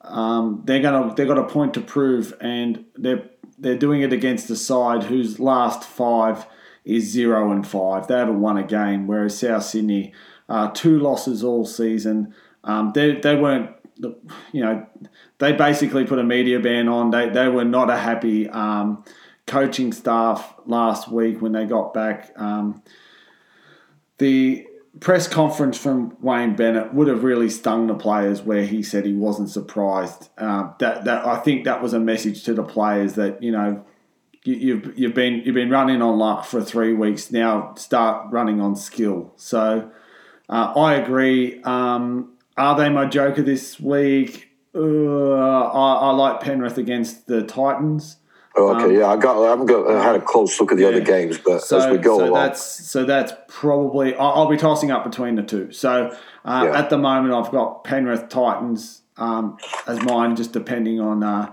Um, 0.00 0.62
they're 0.64 0.82
going 0.82 1.08
to 1.08 1.14
they've 1.14 1.28
got 1.28 1.38
a 1.38 1.46
point 1.46 1.74
to 1.74 1.80
prove, 1.80 2.34
and 2.40 2.84
they're 2.96 3.28
they're 3.58 3.78
doing 3.78 4.02
it 4.02 4.12
against 4.12 4.50
a 4.50 4.56
side 4.56 5.04
whose 5.04 5.38
last 5.38 5.84
five 5.84 6.46
is 6.84 7.04
zero 7.04 7.50
and 7.52 7.66
five. 7.66 8.06
They 8.06 8.18
haven't 8.18 8.40
won 8.40 8.58
a 8.58 8.64
game, 8.64 9.06
whereas 9.06 9.38
South 9.38 9.64
Sydney, 9.64 10.12
uh, 10.48 10.70
two 10.70 10.98
losses 10.98 11.42
all 11.42 11.64
season. 11.64 12.34
Um, 12.64 12.92
they 12.94 13.16
they 13.16 13.36
weren't, 13.36 13.70
you 14.52 14.62
know, 14.62 14.86
they 15.38 15.52
basically 15.52 16.04
put 16.04 16.18
a 16.18 16.24
media 16.24 16.60
ban 16.60 16.88
on. 16.88 17.10
They 17.10 17.28
they 17.28 17.48
were 17.48 17.64
not 17.64 17.90
a 17.90 17.96
happy 17.96 18.48
um, 18.48 19.04
coaching 19.46 19.92
staff 19.92 20.54
last 20.66 21.10
week 21.10 21.40
when 21.40 21.52
they 21.52 21.66
got 21.66 21.94
back. 21.94 22.32
Um, 22.36 22.82
the 24.18 24.66
press 25.00 25.26
conference 25.26 25.76
from 25.76 26.16
Wayne 26.20 26.54
Bennett 26.54 26.94
would 26.94 27.08
have 27.08 27.24
really 27.24 27.50
stung 27.50 27.86
the 27.86 27.94
players, 27.94 28.42
where 28.42 28.64
he 28.64 28.82
said 28.82 29.04
he 29.04 29.14
wasn't 29.14 29.50
surprised. 29.50 30.30
Uh, 30.38 30.70
that 30.78 31.04
that 31.04 31.26
I 31.26 31.36
think 31.38 31.64
that 31.64 31.82
was 31.82 31.92
a 31.92 32.00
message 32.00 32.44
to 32.44 32.54
the 32.54 32.62
players 32.62 33.14
that 33.14 33.42
you 33.42 33.52
know 33.52 33.84
you, 34.44 34.54
you've 34.54 34.98
you've 34.98 35.14
been 35.14 35.42
you've 35.44 35.54
been 35.54 35.70
running 35.70 36.00
on 36.00 36.18
luck 36.18 36.44
for 36.44 36.62
three 36.62 36.92
weeks 36.92 37.30
now. 37.30 37.74
Start 37.74 38.30
running 38.30 38.60
on 38.60 38.76
skill. 38.76 39.32
So 39.36 39.90
uh, 40.48 40.72
I 40.76 40.94
agree. 40.94 41.62
Um, 41.62 42.34
are 42.56 42.76
they 42.76 42.88
my 42.88 43.06
joker 43.06 43.42
this 43.42 43.80
week? 43.80 44.50
Uh, 44.74 44.80
I, 44.80 45.94
I 45.94 46.10
like 46.12 46.40
Penrith 46.40 46.78
against 46.78 47.26
the 47.26 47.42
Titans. 47.42 48.16
Oh, 48.56 48.76
okay, 48.76 48.96
yeah, 48.98 49.06
I 49.06 49.16
got. 49.16 49.42
I 49.44 49.50
haven't 49.50 49.66
got. 49.66 49.90
I 49.90 50.00
had 50.02 50.14
a 50.14 50.20
close 50.20 50.60
look 50.60 50.70
at 50.70 50.78
the 50.78 50.84
Um, 50.86 50.92
Yeah. 50.92 50.98
other 50.98 51.06
games, 51.06 51.38
but 51.44 51.60
So, 51.62 51.78
as 51.78 51.90
we 51.90 51.98
go 51.98 52.18
so 52.18 52.24
along, 52.26 52.34
that's 52.34 52.62
so 52.62 53.04
that's 53.04 53.32
probably 53.48 54.14
I'll, 54.14 54.32
I'll 54.32 54.48
be 54.48 54.56
tossing 54.56 54.92
up 54.92 55.02
between 55.02 55.34
the 55.34 55.42
two. 55.42 55.72
So 55.72 56.16
uh, 56.44 56.62
Yeah. 56.66 56.78
at 56.78 56.88
the 56.88 56.98
moment, 56.98 57.34
I've 57.34 57.50
got 57.50 57.82
Penrith 57.82 58.28
Titans 58.28 59.02
um, 59.16 59.58
as 59.88 60.00
mine, 60.02 60.36
just 60.36 60.52
depending 60.52 61.00
on 61.00 61.24
uh, 61.24 61.52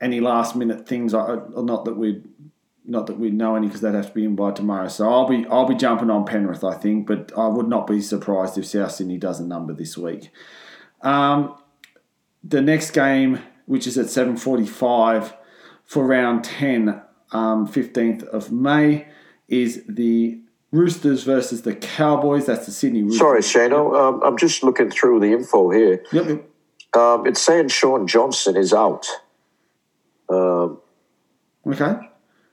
any 0.00 0.20
last 0.20 0.54
minute 0.54 0.86
things. 0.86 1.14
I, 1.14 1.20
or 1.24 1.64
not 1.64 1.84
that 1.86 1.96
we 1.96 2.22
not 2.86 3.06
that 3.08 3.18
we 3.18 3.30
know 3.30 3.56
any 3.56 3.66
because 3.66 3.80
they'd 3.80 3.94
have 3.94 4.08
to 4.08 4.12
be 4.14 4.24
in 4.24 4.36
by 4.36 4.52
tomorrow. 4.52 4.88
So 4.88 5.08
I'll 5.08 5.26
be 5.28 5.46
I'll 5.50 5.66
be 5.66 5.74
jumping 5.74 6.10
on 6.10 6.24
Penrith, 6.24 6.64
I 6.64 6.74
think, 6.74 7.06
but 7.06 7.32
I 7.36 7.48
would 7.48 7.68
not 7.68 7.86
be 7.86 8.00
surprised 8.00 8.56
if 8.58 8.66
South 8.66 8.92
Sydney 8.92 9.18
doesn't 9.18 9.48
number 9.48 9.72
this 9.72 9.96
week. 9.98 10.30
Um, 11.02 11.56
the 12.44 12.60
next 12.62 12.92
game, 12.92 13.40
which 13.66 13.86
is 13.86 13.98
at 13.98 14.08
seven 14.10 14.36
forty 14.36 14.66
five 14.66 15.34
for 15.84 16.04
round 16.04 16.42
10, 16.42 17.00
um, 17.30 17.68
15th 17.68 18.24
of 18.24 18.50
May, 18.50 19.06
is 19.46 19.84
the 19.88 20.40
Roosters 20.72 21.22
versus 21.22 21.62
the 21.62 21.76
Cowboys. 21.76 22.46
That's 22.46 22.66
the 22.66 22.72
Sydney 22.72 23.04
Roosters. 23.04 23.18
sorry, 23.20 23.40
Shano. 23.40 23.94
Um, 23.94 24.20
I'm 24.24 24.36
just 24.36 24.64
looking 24.64 24.90
through 24.90 25.20
the 25.20 25.32
info 25.32 25.70
here. 25.70 26.02
Yep, 26.10 26.26
yep. 26.28 26.48
Um, 26.96 27.24
it's 27.26 27.40
saying 27.40 27.68
Shaun 27.68 28.06
Johnson 28.08 28.56
is 28.56 28.72
out. 28.72 29.06
Um, 30.28 30.80
Okay. 31.66 31.94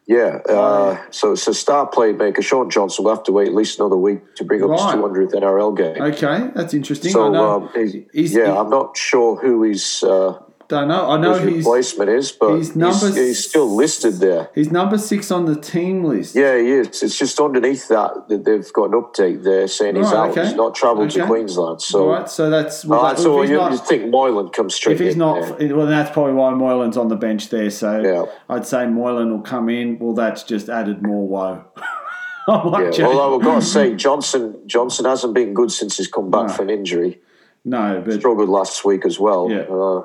Yeah, 0.05 0.39
uh, 0.49 0.97
so 1.11 1.33
so 1.35 1.53
star 1.53 1.89
playmaker 1.89 2.43
Shaun 2.43 2.69
Johnson 2.69 3.05
will 3.05 3.15
have 3.15 3.23
to 3.23 3.31
wait 3.31 3.47
at 3.47 3.53
least 3.55 3.79
another 3.79 3.95
week 3.95 4.35
to 4.35 4.43
bring 4.43 4.61
up 4.61 4.69
his 4.71 4.81
200th 4.81 5.31
NRL 5.33 5.77
game. 5.77 6.01
Okay, 6.01 6.51
that's 6.53 6.73
interesting. 6.73 7.11
So 7.11 7.31
um, 7.35 7.69
he's, 7.73 7.93
he's- 8.11 8.33
yeah, 8.35 8.51
he- 8.51 8.57
I'm 8.57 8.69
not 8.69 8.97
sure 8.97 9.37
who 9.37 9.63
his, 9.63 10.03
uh, 10.03 10.37
don't 10.67 10.87
know. 10.87 11.09
I 11.09 11.17
know 11.17 11.37
who 11.37 11.47
his 11.47 11.57
replacement 11.65 12.09
is, 12.09 12.31
but 12.31 12.55
his 12.57 12.73
he's, 12.73 13.15
he's 13.15 13.45
still 13.49 13.73
listed 13.75 14.15
there. 14.15 14.49
he's 14.55 14.71
number 14.71 14.97
six 14.97 15.29
on 15.31 15.45
the 15.45 15.59
team 15.59 16.03
list. 16.03 16.35
Yeah, 16.35 16.57
he 16.57 16.71
is. 16.71 17.03
It's 17.03 17.17
just 17.17 17.39
underneath 17.39 17.87
that 17.89 18.27
that 18.29 18.45
they've 18.45 18.73
got 18.73 18.85
an 18.85 19.01
update 19.01 19.43
there 19.43 19.67
saying 19.67 19.95
he's 19.95 20.05
Right, 20.05 20.15
out. 20.15 20.29
okay. 20.31 20.45
He's 20.45 20.55
not 20.55 20.73
travelled 20.75 21.09
to 21.11 21.25
Queensland. 21.25 21.81
So, 21.81 22.03
All 22.03 22.09
right, 22.13 22.29
so 22.29 22.49
that's 22.49 22.85
well, 22.85 22.99
All 22.99 23.05
right, 23.05 23.15
that- 23.17 23.21
so 23.21 23.41
he's 23.41 23.49
you, 23.51 23.57
not- 23.57 23.87
think 23.87 24.09
Moylan 24.09 24.49
comes 24.49 24.75
straight 24.75 24.93
if 24.93 24.99
he's 24.99 25.15
not, 25.15 25.57
there. 25.59 25.75
well, 25.75 25.85
that's 25.87 26.11
probably 26.11 26.33
why 26.33 26.51
Moylan's 26.51 26.97
on 26.97 27.07
the 27.09 27.15
bench 27.17 27.49
there. 27.49 27.69
So 27.69 27.99
Yeah. 28.01 28.25
I'd 28.49 28.65
say 28.65 28.87
Moylan 28.87 29.31
will 29.31 29.41
come 29.41 29.69
in. 29.69 29.99
Well, 29.99 30.13
that's 30.13 30.43
just 30.43 30.69
added 30.69 31.01
more 31.03 31.27
woe. 31.27 31.65
Might 32.47 32.97
Yeah, 32.97 33.07
well, 33.07 33.35
I've 33.35 33.41
got 33.41 33.55
to 33.55 33.61
say, 33.65 33.95
Johnson 34.05 34.55
Johnson 34.65 35.05
hasn't 35.05 35.33
been 35.33 35.53
good 35.53 35.71
since 35.71 35.97
he's 35.97 36.07
come 36.07 36.29
back 36.29 36.47
No. 36.47 36.53
from 36.53 36.69
injury. 36.69 37.21
no, 37.63 38.01
but 38.05 38.19
Struggled 38.19 38.49
last 38.49 38.83
week 38.83 39.05
as 39.05 39.17
well. 39.19 39.49
Yeah. 39.49 39.59
Uh, 39.61 40.03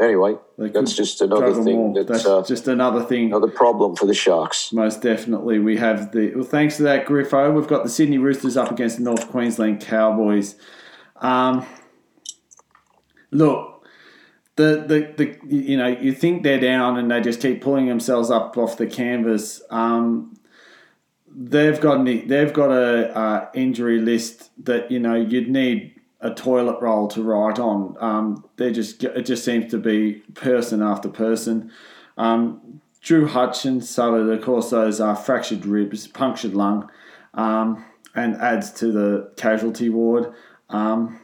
anyway, 0.00 0.36
they 0.56 0.68
that's 0.68 0.94
just 0.94 1.20
another 1.20 1.54
thing 1.54 1.76
more. 1.76 1.94
that's 1.94 2.24
That's 2.24 2.26
uh, 2.26 2.42
just 2.42 2.68
another 2.68 3.02
thing. 3.02 3.26
another 3.26 3.50
problem 3.50 3.96
for 3.96 4.06
the 4.06 4.14
Sharks. 4.14 4.72
Most 4.72 5.02
definitely, 5.02 5.58
we 5.58 5.76
have 5.76 6.12
the. 6.12 6.34
Well, 6.34 6.44
thanks 6.44 6.76
to 6.78 6.84
that, 6.84 7.06
Griffo. 7.06 7.52
We've 7.54 7.66
got 7.66 7.84
the 7.84 7.90
Sydney 7.90 8.18
Roosters 8.18 8.56
up 8.56 8.70
against 8.70 8.98
the 8.98 9.02
North 9.02 9.28
Queensland 9.28 9.80
Cowboys. 9.80 10.56
Um, 11.16 11.66
look, 13.30 13.86
the, 14.56 14.84
the 14.86 15.14
the 15.16 15.56
you 15.56 15.76
know 15.76 15.88
you 15.88 16.12
think 16.12 16.42
they're 16.42 16.60
down 16.60 16.98
and 16.98 17.10
they 17.10 17.20
just 17.20 17.40
keep 17.40 17.62
pulling 17.62 17.86
themselves 17.86 18.30
up 18.30 18.56
off 18.56 18.76
the 18.76 18.86
canvas. 18.86 19.62
Um, 19.70 20.38
they've 21.32 21.80
got 21.80 21.98
an, 21.98 22.28
they've 22.28 22.52
got 22.52 22.70
a 22.70 23.16
uh, 23.16 23.48
injury 23.54 24.00
list 24.00 24.50
that 24.64 24.90
you 24.90 24.98
know 24.98 25.14
you'd 25.14 25.48
need 25.48 25.97
a 26.20 26.34
toilet 26.34 26.80
roll 26.80 27.08
to 27.08 27.22
write 27.22 27.58
on. 27.58 27.96
Um, 28.00 28.44
they 28.56 28.72
just 28.72 29.02
it 29.04 29.22
just 29.22 29.44
seems 29.44 29.70
to 29.70 29.78
be 29.78 30.22
person 30.34 30.82
after 30.82 31.08
person. 31.08 31.70
Um, 32.16 32.80
Drew 33.00 33.26
Hutchins 33.26 33.88
suffered, 33.88 34.28
of 34.28 34.42
course, 34.42 34.70
those 34.70 35.00
uh, 35.00 35.14
fractured 35.14 35.64
ribs, 35.64 36.08
punctured 36.08 36.54
lung, 36.54 36.90
um, 37.34 37.84
and 38.14 38.36
adds 38.36 38.72
to 38.72 38.90
the 38.90 39.32
casualty 39.36 39.88
ward. 39.88 40.32
Um, 40.68 41.20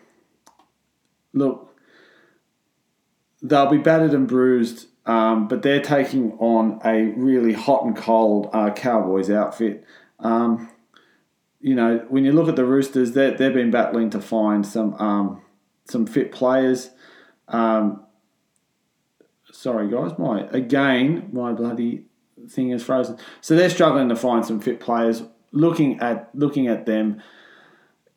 look, 1.33 1.77
they'll 3.43 3.71
be 3.71 3.79
battered 3.79 4.15
and 4.15 4.29
bruised, 4.29 4.87
um, 5.05 5.49
but 5.49 5.63
they're 5.63 5.83
taking 5.83 6.33
on 6.39 6.81
a 6.85 7.07
really 7.17 7.53
hot 7.53 7.85
and 7.85 7.97
cold 7.97 8.49
uh, 8.53 8.71
Cowboys 8.71 9.29
outfit. 9.29 9.85
Um, 10.21 10.71
you 11.65 11.75
know, 11.75 12.05
when 12.11 12.27
you 12.27 12.33
look 12.33 12.49
at 12.49 12.57
the 12.57 12.65
Roosters, 12.67 13.13
they 13.13 13.31
they've 13.31 13.55
been 13.55 13.71
battling 13.71 14.11
to 14.11 14.21
find 14.21 14.67
some 14.67 14.93
um, 14.97 15.41
some 15.87 16.05
fit 16.05 16.31
players. 16.31 16.91
Um, 17.49 18.05
sorry, 19.51 19.91
guys, 19.91 20.13
my 20.19 20.43
again 20.51 21.31
my 21.33 21.55
bloody 21.55 22.05
thing 22.51 22.69
is 22.69 22.83
frozen. 22.85 23.17
So 23.41 23.57
they're 23.57 23.71
struggling 23.71 24.11
to 24.11 24.17
find 24.17 24.45
some 24.45 24.61
fit 24.61 24.79
players. 24.79 25.23
Looking 25.53 26.01
at 26.01 26.29
looking 26.35 26.67
at 26.67 26.85
them, 26.85 27.23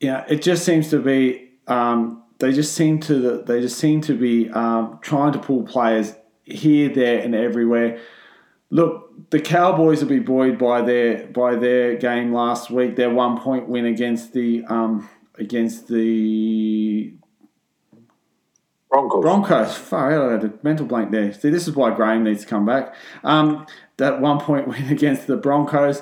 yeah, 0.02 0.26
it 0.28 0.42
just 0.42 0.66
seems 0.66 0.90
to 0.90 1.00
be 1.00 1.52
um, 1.68 2.24
they 2.40 2.52
just 2.52 2.74
seem 2.74 3.00
to 3.02 3.44
they 3.44 3.62
just 3.62 3.78
seem 3.78 4.02
to 4.02 4.14
be 4.14 4.50
um, 4.50 5.00
trying 5.02 5.32
to 5.32 5.40
pull 5.40 5.64
players 5.64 6.14
here, 6.44 6.90
there, 6.90 7.20
and 7.20 7.34
everywhere. 7.34 8.02
Look, 8.70 9.30
the 9.30 9.40
Cowboys 9.40 10.02
will 10.02 10.10
be 10.10 10.20
buoyed 10.20 10.58
by 10.58 10.82
their 10.82 11.28
by 11.28 11.56
their 11.56 11.96
game 11.96 12.34
last 12.34 12.70
week. 12.70 12.96
Their 12.96 13.10
one 13.10 13.40
point 13.40 13.70
win 13.70 13.86
against 13.86 14.34
the 14.34 14.64
um, 14.66 15.10
against 15.36 15.88
the 15.88 17.14
Broncos. 18.90 19.22
Broncos. 19.22 19.78
Far 19.78 20.14
out, 20.14 20.30
I 20.30 20.32
had 20.34 20.44
a 20.44 20.54
mental 20.64 20.86
blank 20.86 21.12
there. 21.12 21.34
See, 21.34 21.50
this 21.50 21.68
is 21.68 21.76
why 21.76 21.94
Graham 21.94 22.24
needs 22.24 22.42
to 22.42 22.48
come 22.48 22.66
back. 22.66 22.96
Um, 23.24 23.66
that 23.98 24.22
one 24.22 24.40
point 24.40 24.68
win 24.70 24.88
against 24.88 25.28
the 25.28 25.38
Broncos. 25.38 26.02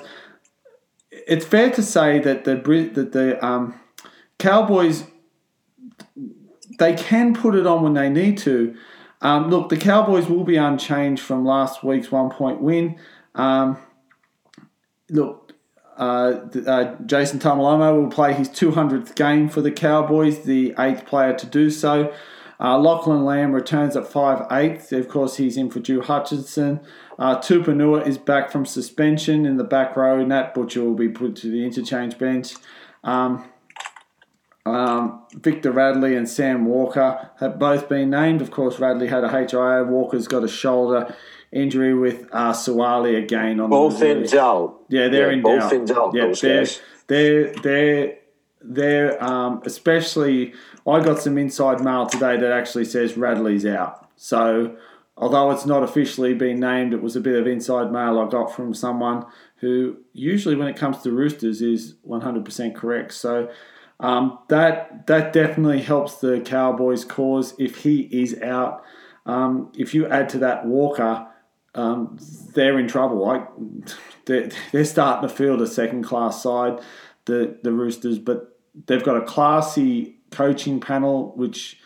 It's 1.11 1.45
fair 1.45 1.69
to 1.71 1.81
say 1.81 2.19
that 2.19 2.45
the 2.45 2.55
Brit- 2.55 2.95
that 2.95 3.11
the 3.11 3.43
um, 3.45 3.79
Cowboys 4.39 5.05
they 6.77 6.93
can 6.93 7.33
put 7.33 7.55
it 7.55 7.65
on 7.65 7.83
when 7.83 7.93
they 7.93 8.09
need 8.09 8.37
to. 8.39 8.75
Um, 9.25 9.49
look, 9.49 9.69
the 9.69 9.77
Cowboys 9.77 10.27
will 10.27 10.43
be 10.43 10.55
unchanged 10.55 11.19
from 11.19 11.47
last 11.47 11.83
week's 11.83 12.11
one 12.11 12.29
point 12.29 12.61
win. 12.61 12.99
Um, 13.33 13.79
look, 15.09 15.53
uh, 15.97 16.41
uh, 16.67 16.95
Jason 17.07 17.39
Taumalolo 17.39 18.03
will 18.03 18.11
play 18.11 18.33
his 18.33 18.49
200th 18.49 19.15
game 19.15 19.49
for 19.49 19.61
the 19.61 19.71
Cowboys, 19.71 20.43
the 20.43 20.75
eighth 20.77 21.07
player 21.07 21.33
to 21.33 21.47
do 21.47 21.71
so. 21.71 22.13
Uh, 22.59 22.77
Lachlan 22.77 23.25
Lamb 23.25 23.51
returns 23.51 23.95
at 23.95 24.07
5 24.07 24.45
8. 24.51 24.91
Of 24.91 25.09
course, 25.09 25.37
he's 25.37 25.57
in 25.57 25.71
for 25.71 25.79
Drew 25.79 26.01
Hutchison. 26.01 26.81
Uh, 27.17 27.39
Tupouniua 27.39 28.05
is 28.05 28.19
back 28.19 28.51
from 28.51 28.63
suspension 28.63 29.47
in 29.47 29.57
the 29.57 29.63
back 29.63 29.95
row. 29.95 30.23
Nat 30.23 30.53
Butcher 30.53 30.83
will 30.83 30.93
be 30.93 31.09
put 31.09 31.35
to 31.37 31.49
the 31.49 31.65
interchange 31.65 32.19
bench. 32.19 32.53
Um, 33.03 33.49
um, 34.65 35.23
Victor 35.35 35.71
Radley 35.71 36.15
and 36.15 36.27
Sam 36.27 36.65
Walker 36.65 37.29
have 37.39 37.59
both 37.59 37.87
been 37.87 38.09
named. 38.09 38.41
Of 38.41 38.51
course, 38.51 38.79
Radley 38.79 39.07
had 39.07 39.23
a 39.23 39.29
HIA. 39.29 39.83
Walker's 39.83 40.27
got 40.27 40.43
a 40.43 40.47
shoulder 40.47 41.13
injury 41.51 41.93
with 41.93 42.27
uh, 42.31 42.51
Suaalii 42.51 43.17
again 43.21 43.59
on 43.59 43.69
Both 43.69 43.99
the 43.99 44.09
in 44.11 44.23
doubt. 44.23 44.79
yeah, 44.89 45.07
they're 45.07 45.27
Yeah, 45.29 45.33
in 45.37 45.41
both 45.43 45.59
doubt. 45.61 45.73
in 45.73 45.85
doubt, 45.85 46.11
Yeah, 46.15 46.33
they're, 46.41 46.59
guys. 46.61 46.81
they're 47.07 47.53
they're 47.53 48.17
they're 48.61 49.23
um, 49.23 49.61
especially. 49.65 50.53
I 50.87 50.99
got 51.03 51.19
some 51.19 51.37
inside 51.37 51.81
mail 51.81 52.05
today 52.07 52.37
that 52.37 52.51
actually 52.51 52.85
says 52.85 53.17
Radley's 53.17 53.65
out. 53.65 54.07
So 54.17 54.75
although 55.17 55.51
it's 55.51 55.65
not 55.65 55.81
officially 55.83 56.33
been 56.33 56.59
named, 56.59 56.93
it 56.93 57.01
was 57.01 57.15
a 57.15 57.21
bit 57.21 57.39
of 57.39 57.47
inside 57.47 57.91
mail 57.91 58.19
I 58.19 58.27
got 58.29 58.55
from 58.55 58.73
someone 58.73 59.25
who 59.57 59.97
usually, 60.13 60.55
when 60.55 60.67
it 60.67 60.75
comes 60.75 60.99
to 61.03 61.11
Roosters, 61.11 61.61
is 61.61 61.95
one 62.01 62.21
hundred 62.21 62.45
percent 62.45 62.75
correct. 62.75 63.13
So. 63.13 63.49
Um, 63.99 64.39
that 64.49 65.07
that 65.07 65.31
definitely 65.33 65.81
helps 65.81 66.15
the 66.15 66.41
Cowboys' 66.41 67.05
cause 67.05 67.53
if 67.57 67.77
he 67.83 68.01
is 68.01 68.39
out. 68.41 68.83
Um, 69.25 69.71
if 69.75 69.93
you 69.93 70.07
add 70.07 70.29
to 70.29 70.39
that 70.39 70.65
Walker, 70.65 71.27
um, 71.73 72.17
they're 72.53 72.77
in 72.77 72.87
trouble. 72.87 73.25
Like 73.25 73.47
they're, 74.25 74.49
they're 74.71 74.85
starting 74.85 75.27
to 75.27 75.33
field 75.33 75.61
a 75.61 75.67
second 75.67 76.03
class 76.03 76.43
side, 76.43 76.79
the 77.25 77.57
the 77.63 77.71
Roosters, 77.71 78.19
but 78.19 78.59
they've 78.87 79.03
got 79.03 79.17
a 79.17 79.21
classy 79.21 80.17
coaching 80.31 80.79
panel, 80.79 81.33
which 81.35 81.79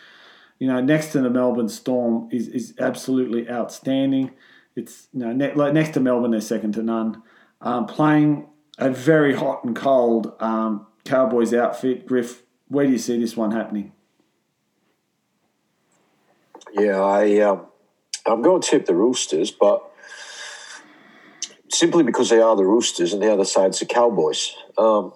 you 0.58 0.68
know 0.68 0.82
next 0.82 1.12
to 1.12 1.22
the 1.22 1.30
Melbourne 1.30 1.70
Storm 1.70 2.30
is 2.32 2.48
is 2.48 2.74
absolutely 2.80 3.50
outstanding. 3.50 4.32
It's 4.76 5.08
you 5.14 5.20
know 5.20 5.34
ne- 5.34 5.54
like 5.54 5.74
next 5.74 5.94
to 5.94 6.00
Melbourne, 6.00 6.32
they're 6.32 6.42
second 6.42 6.74
to 6.74 6.84
none. 6.84 7.22
Um, 7.62 7.86
playing 7.86 8.48
a 8.78 8.90
very 8.90 9.36
hot 9.36 9.64
and 9.64 9.76
cold 9.76 10.34
um, 10.40 10.88
Cowboys 11.06 11.54
outfit, 11.54 12.06
Griff. 12.06 12.44
Where 12.68 12.86
do 12.86 12.92
you 12.92 12.98
see 12.98 13.20
this 13.20 13.36
one 13.36 13.52
happening? 13.52 13.92
Yeah, 16.74 17.02
I 17.02 17.40
um, 17.40 17.66
I'm 18.26 18.42
going 18.42 18.62
to 18.62 18.70
tip 18.70 18.86
the 18.86 18.96
Roosters, 18.96 19.52
but 19.52 19.90
simply 21.70 22.04
because 22.04 22.30
they 22.30 22.40
are 22.40 22.56
the 22.56 22.66
Roosters 22.66 23.14
and 23.14 23.22
the 23.22 23.32
other 23.32 23.46
side's 23.46 23.80
the 23.80 23.86
Cowboys. 23.86 24.54
Um, 24.78 25.14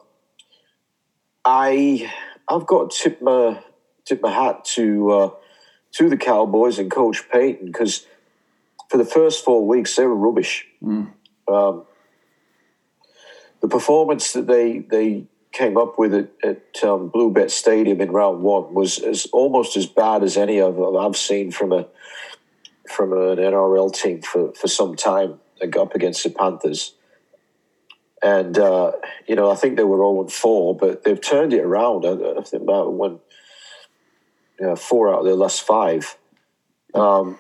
I 1.46 2.12
I've 2.48 2.66
got 2.66 2.92
to 2.92 2.98
tip 2.98 3.22
my 3.22 3.62
tip 4.06 4.22
my 4.22 4.32
hat 4.32 4.66
to 4.76 5.12
uh, 5.12 5.30
to 5.94 6.10
the 6.10 6.18
Cowboys 6.18 6.80
and 6.80 6.90
Coach 6.90 7.30
Payten 7.30 7.66
because 7.66 8.06
for 8.90 8.98
the 8.98 9.06
first 9.06 9.44
four 9.46 9.66
weeks 9.68 9.96
they 9.96 10.06
were 10.06 10.16
rubbish. 10.16 10.66
Um, 11.48 11.86
the 13.62 13.68
performance 13.68 14.34
that 14.34 14.48
they 14.48 14.80
they 14.80 15.28
came 15.54 15.78
up 15.78 15.98
with 15.98 16.14
it 16.14 16.34
at 16.44 16.84
um, 16.84 17.10
Bluebet 17.10 17.52
Stadium 17.52 18.02
in 18.02 18.12
round 18.12 18.42
one 18.42 18.74
was 18.74 18.98
as 18.98 19.28
almost 19.32 19.78
as 19.78 19.86
bad 19.86 20.24
as 20.24 20.36
any 20.36 20.60
of 20.60 20.82
I've 20.96 21.16
seen 21.16 21.52
from 21.52 21.72
a 21.72 21.88
from 22.90 23.14
an 23.14 23.38
NRL 23.38 23.94
team 23.94 24.22
for, 24.22 24.54
for 24.54 24.68
some 24.68 24.96
time. 24.96 25.40
Up 25.80 25.96
against 25.96 26.26
the 26.26 26.30
Panthers, 26.30 26.94
and 28.22 28.60
uh, 28.60 28.92
you 29.30 29.34
know 29.34 29.50
I 29.50 29.56
think 29.56 29.78
they 29.78 29.86
were 29.86 29.96
zero 29.96 30.20
and 30.20 30.30
four, 30.30 30.76
but 30.76 31.06
they've 31.06 31.22
turned 31.22 31.54
it 31.54 31.62
around. 31.62 32.06
I, 32.06 32.40
I 32.40 32.44
think 32.44 32.64
about 32.64 32.92
one, 32.92 33.22
you 34.60 34.66
know, 34.66 34.76
four 34.76 35.14
out 35.14 35.20
of 35.20 35.26
their 35.26 35.36
last 35.36 35.62
five. 35.62 36.18
Um, 36.94 37.38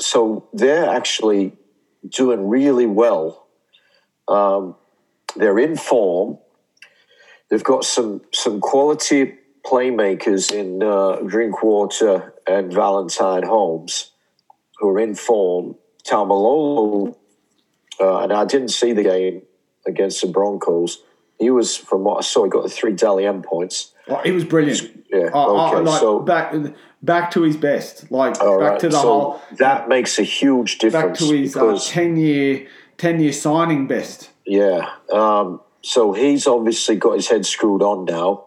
so 0.00 0.48
they're 0.54 0.88
actually 0.88 1.52
doing 2.08 2.48
really 2.48 2.86
well. 2.86 3.46
Um, 4.28 4.74
they're 5.36 5.58
in 5.58 5.76
form. 5.76 6.38
They've 7.52 7.62
got 7.62 7.84
some 7.84 8.22
some 8.32 8.60
quality 8.62 9.34
playmakers 9.62 10.50
in 10.50 10.82
uh, 10.82 11.16
Drinkwater 11.16 12.32
and 12.46 12.72
Valentine 12.72 13.42
Holmes, 13.42 14.12
who 14.78 14.88
are 14.88 14.98
in 14.98 15.14
form. 15.14 15.74
Taumalolo, 16.02 17.14
uh, 18.00 18.20
and 18.20 18.32
I 18.32 18.46
didn't 18.46 18.70
see 18.70 18.94
the 18.94 19.02
game 19.02 19.42
against 19.86 20.22
the 20.22 20.28
Broncos. 20.28 21.02
He 21.38 21.50
was, 21.50 21.76
from 21.76 22.04
what 22.04 22.16
I 22.16 22.20
saw, 22.22 22.44
he 22.44 22.50
got 22.50 22.62
the 22.62 22.70
three 22.70 22.92
Dally 22.92 23.26
M 23.26 23.42
points. 23.42 23.92
Oh, 24.08 24.22
he 24.24 24.32
was 24.32 24.44
brilliant. 24.44 25.04
Yeah, 25.12 25.28
okay, 25.34 25.80
like 25.80 26.00
so- 26.00 26.20
back 26.20 26.54
back 27.02 27.32
to 27.32 27.42
his 27.42 27.58
best, 27.58 28.10
like 28.10 28.38
back 28.38 28.48
right, 28.48 28.80
to 28.80 28.88
the 28.88 28.96
so 28.96 29.02
whole 29.02 29.42
that 29.58 29.90
makes 29.90 30.18
a 30.18 30.22
huge 30.22 30.78
difference. 30.78 31.20
back 31.20 31.28
to 31.28 31.36
his 31.36 31.54
uh, 31.54 31.78
ten 31.84 32.16
year 32.16 32.66
ten 32.96 33.20
year 33.20 33.34
signing 33.34 33.86
best. 33.86 34.30
Yeah. 34.46 34.88
Um, 35.12 35.60
so 35.82 36.12
he's 36.12 36.46
obviously 36.46 36.96
got 36.96 37.16
his 37.16 37.28
head 37.28 37.44
screwed 37.44 37.82
on 37.82 38.04
now. 38.04 38.46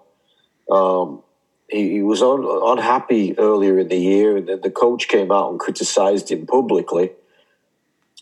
Um, 0.71 1.21
he, 1.69 1.91
he 1.93 2.01
was 2.01 2.21
un, 2.21 2.45
unhappy 2.45 3.37
earlier 3.37 3.79
in 3.79 3.87
the 3.87 3.97
year, 3.97 4.37
and 4.37 4.47
then 4.47 4.61
the 4.61 4.71
coach 4.71 5.07
came 5.07 5.31
out 5.31 5.51
and 5.51 5.59
criticised 5.59 6.31
him 6.31 6.45
publicly. 6.45 7.11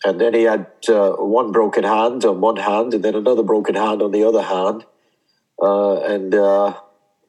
And 0.06 0.20
then 0.20 0.34
he 0.34 0.44
had 0.44 0.68
uh, 0.90 1.14
one 1.14 1.52
broken 1.52 1.84
hand 1.84 2.26
on 2.26 2.42
one 2.42 2.58
hand, 2.58 2.94
and 2.94 3.04
then 3.04 3.16
another 3.16 3.44
broken 3.44 3.76
hand 3.76 4.02
on 4.02 4.12
the 4.12 4.24
other 4.24 4.42
hand. 4.42 4.86
Uh, 5.62 6.02
and 6.02 6.34
uh, 6.34 6.74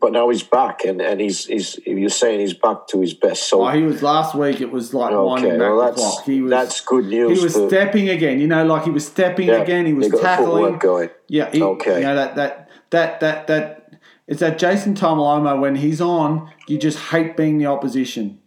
but 0.05 0.13
now 0.13 0.29
he's 0.29 0.43
back, 0.43 0.85
and, 0.85 1.01
and 1.01 1.19
he's 1.19 1.47
he's 1.47 1.79
you're 1.87 2.11
saying 2.11 2.41
he's 2.41 2.53
back 2.53 2.87
to 2.89 3.01
his 3.01 3.15
best. 3.15 3.49
So 3.49 3.67
Oh, 3.67 3.71
he 3.71 3.81
was 3.85 4.03
last 4.03 4.35
week. 4.35 4.61
It 4.61 4.71
was 4.71 4.93
like 4.93 5.15
winding 5.15 5.53
okay, 5.53 5.59
back 5.59 5.71
well 5.71 5.79
the 5.79 5.87
that's 5.87 5.97
clock. 5.97 6.25
He 6.27 6.43
was 6.43 6.51
that's 6.51 6.81
good 6.83 7.07
news. 7.07 7.39
he 7.39 7.43
was 7.43 7.55
stepping 7.55 8.11
again. 8.11 8.39
You 8.39 8.47
know, 8.47 8.67
like 8.67 8.85
he 8.85 8.91
was 8.91 9.07
stepping 9.07 9.49
yeah, 9.49 9.63
again. 9.63 9.87
He 9.87 9.95
was 9.95 10.11
tackling. 10.11 10.77
going. 10.77 11.09
Yeah. 11.29 11.51
He, 11.51 11.63
Okay. 11.63 12.01
You 12.01 12.05
know 12.05 12.17
that 12.17 12.37
that 12.37 12.69
that 12.91 13.21
that 13.21 13.47
that. 13.47 13.99
It's 14.27 14.41
that 14.41 14.59
Jason 14.59 14.95
Taumalolo 14.95 15.59
when 15.59 15.75
he's 15.75 16.03
on, 16.03 16.53
you 16.69 16.77
just 16.77 16.99
hate 16.99 17.35
being 17.35 17.57
the 17.57 17.67
opposition. 17.67 18.41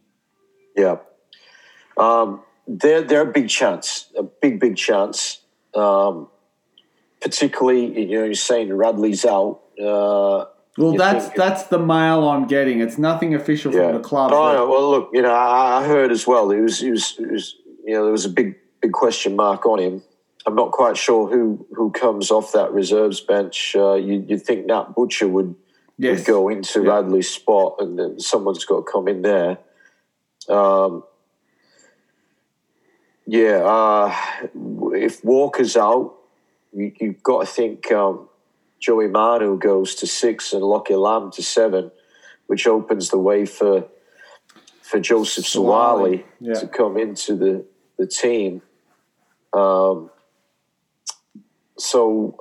Yeah. 0.76 0.98
Um, 1.98 2.44
they're, 2.68 3.02
they're 3.02 3.30
a 3.30 3.32
big 3.32 3.50
chance, 3.50 4.12
a 4.16 4.22
big, 4.22 4.60
big 4.60 4.76
chance. 4.76 5.42
Um, 5.74 6.30
particularly, 7.20 8.00
you 8.10 8.20
know, 8.20 8.26
you're 8.26 8.34
saying 8.36 8.72
Radley's 8.72 9.26
out. 9.26 9.62
Uh, 9.84 10.46
Well, 10.78 10.92
You 10.94 10.98
that's 11.00 11.30
that's 11.30 11.64
the 11.64 11.80
mail 11.80 12.28
I'm 12.30 12.46
getting. 12.46 12.82
It's 12.82 12.98
nothing 13.00 13.34
official 13.34 13.74
yeah. 13.74 13.88
from 13.88 13.94
the 13.94 14.08
club. 14.08 14.32
Oh, 14.32 14.54
no, 14.54 14.70
well, 14.70 14.92
look, 14.92 15.10
you 15.12 15.24
know, 15.24 15.34
I, 15.34 15.80
I 15.80 15.88
heard 15.88 16.12
as 16.12 16.28
well. 16.28 16.52
It 16.52 16.62
was, 16.62 16.84
it 16.84 16.92
was, 16.92 17.16
it 17.18 17.32
was, 17.32 17.56
you 17.84 17.94
know, 17.94 18.04
there 18.04 18.12
was 18.12 18.26
a 18.26 18.30
big, 18.30 18.56
big 18.82 18.92
question 18.92 19.36
mark 19.36 19.66
on 19.66 19.80
him. 19.80 20.04
I'm 20.46 20.56
not 20.56 20.72
quite 20.72 20.96
sure 20.96 21.28
who 21.28 21.66
who 21.76 21.92
comes 21.92 22.32
off 22.32 22.52
that 22.54 22.72
reserves 22.72 23.20
bench. 23.20 23.76
Uh, 23.76 23.96
you, 23.96 24.24
you'd 24.28 24.44
think 24.44 24.68
Nat 24.68 24.94
Butcher 24.96 25.28
would, 25.28 25.56
yes. 25.98 26.20
would 26.20 26.28
go 26.28 26.48
into 26.48 26.84
Yeah. 26.84 26.92
Radley's 26.92 27.30
spot, 27.30 27.78
and 27.80 27.98
then 27.98 28.20
someone's 28.20 28.64
got 28.64 28.86
to 28.86 28.92
come 28.92 29.08
in 29.08 29.24
there. 29.24 29.58
Um, 30.48 31.04
yeah, 33.26 33.62
uh, 33.66 34.16
if 34.94 35.26
Walker's 35.26 35.76
out, 35.76 36.16
you, 36.72 36.94
you've 37.02 37.24
got 37.24 37.42
to 37.42 37.46
think 37.46 37.92
um, 37.92 38.30
Joey 38.80 39.08
Manu 39.08 39.58
goes 39.58 39.96
to 39.96 40.08
six 40.08 40.54
and 40.54 40.64
Lockie 40.64 40.96
Lamb 40.96 41.32
to 41.32 41.44
seven, 41.44 41.92
which 42.48 42.68
opens 42.68 43.10
the 43.10 43.18
way 43.18 43.46
for 43.46 43.86
for 44.82 45.00
Joseph 45.00 45.46
Suaalii, 45.46 46.24
Suaalii 46.24 46.24
yeah. 46.40 46.54
to 46.54 46.68
come 46.68 46.98
into 46.98 47.36
the 47.36 47.66
the 47.98 48.08
team. 48.08 48.62
Um, 49.54 50.10
so 51.78 52.38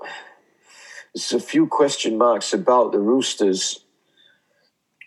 there's 1.15 1.33
a 1.33 1.41
few 1.41 1.67
question 1.67 2.19
marks 2.19 2.53
about 2.53 2.93
the 2.93 3.01
Roosters, 3.01 3.85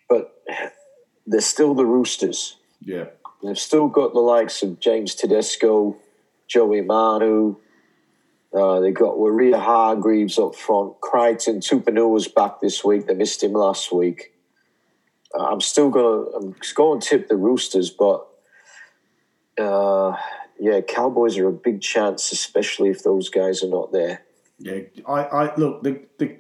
but 0.07 0.41
they're 1.27 1.41
still 1.41 1.75
the 1.75 1.85
Roosters. 1.85 2.57
Yeah. 2.81 3.05
They've 3.43 3.57
still 3.57 3.87
got 3.87 4.13
the 4.13 4.19
likes 4.19 4.63
of 4.63 4.79
James 4.79 5.15
Tedesco, 5.15 5.95
Joey 6.47 6.81
Manu. 6.81 7.57
Uh, 8.53 8.79
they 8.79 8.91
got 8.91 9.15
Waerea-Hargreaves 9.15 10.39
up 10.39 10.55
front. 10.55 10.99
Crichton 11.01 11.61
was 12.09 12.27
back 12.27 12.61
this 12.61 12.83
week. 12.83 13.05
They 13.05 13.13
missed 13.13 13.43
him 13.43 13.53
last 13.53 13.91
week. 13.91 14.33
Uh, 15.37 15.45
I'm 15.45 15.61
still 15.61 15.89
gonna 15.89 16.23
I'm 16.35 16.55
going 16.73 16.99
to 16.99 17.07
tip 17.07 17.27
the 17.27 17.35
Roosters, 17.35 17.91
but 17.91 18.27
uh, 19.59 20.17
yeah, 20.59 20.81
Cowboys 20.81 21.37
are 21.37 21.47
a 21.47 21.53
big 21.53 21.81
chance, 21.81 22.31
especially 22.31 22.89
if 22.89 23.03
those 23.03 23.29
guys 23.29 23.63
are 23.63 23.69
not 23.69 23.91
there. 23.91 24.23
Yeah, 24.57 24.79
I, 25.07 25.23
I 25.23 25.55
look 25.55 25.83
the, 25.83 26.01
the 26.17 26.37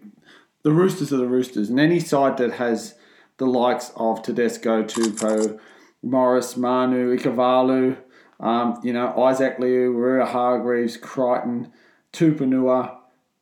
the 0.63 0.71
Roosters 0.71 1.13
are 1.13 1.17
the 1.17 1.27
Roosters, 1.27 1.69
and 1.69 1.79
any 1.79 1.99
side 1.99 2.37
that 2.37 2.53
has 2.53 2.95
the 3.37 3.45
likes 3.45 3.91
of 3.95 4.21
Tedesco, 4.21 4.83
Tupou, 4.83 5.59
Morris, 6.03 6.57
Manu, 6.57 7.15
Ikavalu, 7.15 7.97
um, 8.39 8.79
you 8.83 8.91
know, 8.91 9.15
Isaac 9.23 9.59
Liu, 9.59 9.93
Waerea-Hargreaves, 9.93 10.97
Crichton, 10.97 11.71
Tupouniua, 12.13 12.97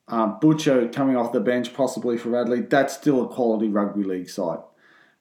um, 0.08 0.38
Butcher 0.40 0.88
coming 0.90 1.16
off 1.16 1.32
the 1.32 1.40
bench 1.40 1.74
possibly 1.74 2.18
for 2.18 2.30
Radley, 2.30 2.62
that's 2.62 2.94
still 2.94 3.24
a 3.24 3.28
quality 3.28 3.68
rugby 3.68 4.04
league 4.04 4.30
side. 4.30 4.60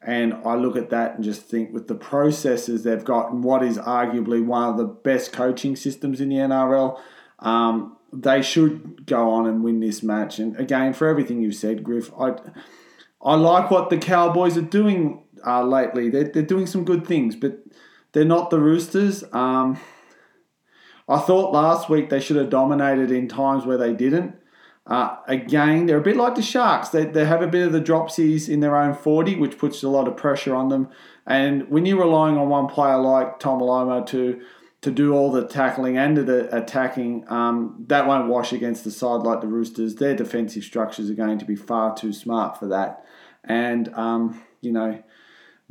And 0.02 0.34
I 0.44 0.54
look 0.54 0.76
at 0.76 0.90
that 0.90 1.16
and 1.16 1.24
just 1.24 1.42
think 1.42 1.72
with 1.72 1.88
the 1.88 1.94
processes 1.94 2.84
they've 2.84 3.04
got 3.04 3.32
and 3.32 3.42
what 3.42 3.64
is 3.64 3.78
arguably 3.78 4.44
one 4.44 4.68
of 4.68 4.76
the 4.76 4.84
best 4.84 5.32
coaching 5.32 5.74
systems 5.74 6.20
in 6.20 6.28
the 6.28 6.36
NRL, 6.36 7.00
um, 7.40 7.96
they 8.12 8.40
should 8.42 9.04
go 9.06 9.30
on 9.30 9.46
and 9.46 9.64
win 9.64 9.80
this 9.80 10.02
match. 10.02 10.38
And 10.38 10.58
again, 10.60 10.92
for 10.92 11.08
everything 11.08 11.42
you've 11.42 11.56
said, 11.56 11.82
Griff, 11.82 12.12
I, 12.18 12.36
I 13.20 13.34
like 13.34 13.70
what 13.70 13.90
the 13.90 13.98
Cowboys 13.98 14.56
are 14.56 14.62
doing 14.62 15.24
uh, 15.44 15.64
lately. 15.64 16.08
They're, 16.08 16.30
they're 16.30 16.42
doing 16.42 16.66
some 16.66 16.84
good 16.84 17.06
things, 17.06 17.34
but 17.34 17.58
they're 18.12 18.24
not 18.24 18.50
the 18.50 18.60
Roosters. 18.60 19.24
Um, 19.32 19.80
I 21.08 21.18
thought 21.18 21.52
last 21.52 21.88
week 21.88 22.10
they 22.10 22.20
should 22.20 22.36
have 22.36 22.50
dominated 22.50 23.10
in 23.10 23.28
times 23.28 23.64
where 23.64 23.78
they 23.78 23.92
didn't. 23.92 24.36
Uh, 24.86 25.16
again, 25.26 25.86
they're 25.86 25.98
a 25.98 26.02
bit 26.02 26.16
like 26.16 26.36
the 26.36 26.42
Sharks. 26.42 26.90
They, 26.90 27.04
they 27.04 27.24
have 27.24 27.42
a 27.42 27.48
bit 27.48 27.66
of 27.66 27.72
the 27.72 27.80
dropsies 27.80 28.48
in 28.48 28.60
their 28.60 28.76
own 28.76 28.94
40, 28.94 29.36
which 29.36 29.58
puts 29.58 29.82
a 29.82 29.88
lot 29.88 30.06
of 30.06 30.16
pressure 30.16 30.54
on 30.54 30.68
them. 30.68 30.88
And 31.26 31.68
when 31.68 31.86
you're 31.86 31.98
relying 31.98 32.36
on 32.36 32.48
one 32.48 32.68
player 32.68 32.96
like 32.98 33.40
Taumalolo 33.40 34.06
to 34.08 34.40
to 34.82 34.90
do 34.92 35.14
all 35.14 35.32
the 35.32 35.48
tackling 35.48 35.96
and 35.96 36.16
the 36.16 36.54
attacking, 36.56 37.24
um, 37.28 37.84
that 37.88 38.06
won't 38.06 38.28
wash 38.28 38.52
against 38.52 38.84
the 38.84 38.90
side 38.90 39.22
like 39.22 39.40
the 39.40 39.48
Roosters. 39.48 39.96
Their 39.96 40.14
defensive 40.14 40.62
structures 40.62 41.10
are 41.10 41.14
going 41.14 41.38
to 41.38 41.44
be 41.44 41.56
far 41.56 41.96
too 41.96 42.12
smart 42.12 42.56
for 42.56 42.68
that. 42.68 43.04
And 43.42 43.92
um, 43.94 44.40
you 44.60 44.70
know, 44.70 45.02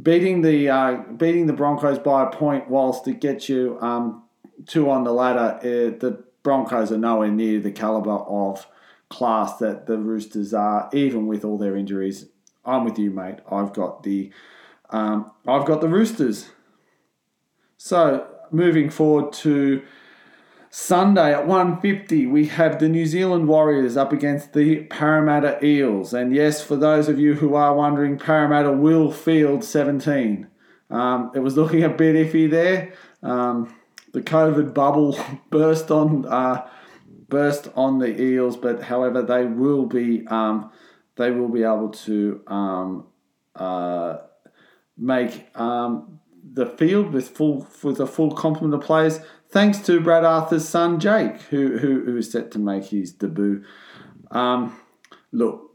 beating 0.01 0.41
the 0.41 0.69
uh, 0.69 0.97
beating 1.15 1.45
the 1.45 1.53
Broncos 1.53 1.99
by 1.99 2.23
a 2.23 2.29
point 2.29 2.69
whilst 2.69 3.07
it 3.07 3.21
gets 3.21 3.47
you 3.47 3.77
um, 3.79 4.24
two 4.65 4.89
on 4.89 5.03
the 5.03 5.11
ladder, 5.11 5.59
uh, 5.59 5.97
the 5.99 6.23
Broncos 6.43 6.91
are 6.91 6.97
nowhere 6.97 7.31
near 7.31 7.59
the 7.59 7.71
caliber 7.71 8.11
of 8.11 8.67
class 9.09 9.57
that 9.57 9.87
the 9.87 9.97
Roosters 9.97 10.53
are, 10.53 10.89
even 10.93 11.27
with 11.27 11.43
all 11.43 11.57
their 11.57 11.75
injuries. 11.75 12.27
I'm 12.63 12.83
with 12.83 12.97
you, 12.97 13.11
mate. 13.11 13.39
I've 13.51 13.73
got 13.73 14.03
the 14.03 14.31
um, 14.89 15.31
I've 15.47 15.65
got 15.65 15.81
the 15.81 15.87
Roosters. 15.87 16.49
So 17.77 18.27
moving 18.51 18.89
forward 18.89 19.33
to 19.33 19.83
Sunday 20.69 21.33
at 21.33 21.45
1.50, 21.45 22.29
we 22.29 22.47
have 22.47 22.79
the 22.79 22.89
New 22.89 23.05
Zealand 23.05 23.47
Warriors 23.47 23.95
up 23.95 24.11
against 24.11 24.53
the 24.53 24.83
Parramatta 24.83 25.63
Eels. 25.65 26.13
And 26.13 26.35
yes, 26.35 26.61
for 26.61 26.75
those 26.75 27.07
of 27.07 27.19
you 27.19 27.35
who 27.35 27.55
are 27.55 27.73
wondering, 27.73 28.17
Parramatta 28.17 28.71
will 28.71 29.11
field 29.11 29.63
17. 29.63 30.47
Um, 30.89 31.31
it 31.33 31.39
was 31.39 31.55
looking 31.55 31.83
a 31.83 31.89
bit 31.89 32.15
iffy 32.15 32.49
there. 32.49 32.93
Um, 33.23 33.73
the 34.15 34.21
COVID 34.21 34.73
bubble 34.73 35.19
burst 35.49 35.91
on 35.91 36.25
uh, 36.25 36.65
burst 37.27 37.69
on 37.75 37.99
the 37.99 38.19
Eels, 38.19 38.55
but 38.55 38.83
however, 38.83 39.21
they 39.21 39.45
will 39.45 39.85
be 39.85 40.25
um, 40.27 40.71
they 41.17 41.31
will 41.31 41.49
be 41.49 41.63
able 41.63 41.89
to 41.89 42.41
um, 42.47 43.07
uh, 43.55 44.17
make 44.97 45.45
um, 45.59 46.21
the 46.53 46.65
field 46.65 47.11
with 47.11 47.27
full 47.27 47.67
with 47.83 47.99
a 47.99 48.07
full 48.07 48.31
complement 48.31 48.73
of 48.73 48.81
players. 48.81 49.19
Thanks 49.49 49.79
to 49.79 49.99
Brad 49.99 50.23
Arthur's 50.23 50.67
son 50.67 50.97
Jake, 50.97 51.41
who 51.49 51.77
who, 51.77 52.05
who 52.05 52.17
is 52.17 52.31
set 52.31 52.51
to 52.51 52.59
make 52.59 52.85
his 52.85 53.11
debut. 53.11 53.65
Um, 54.31 54.79
look, 55.33 55.71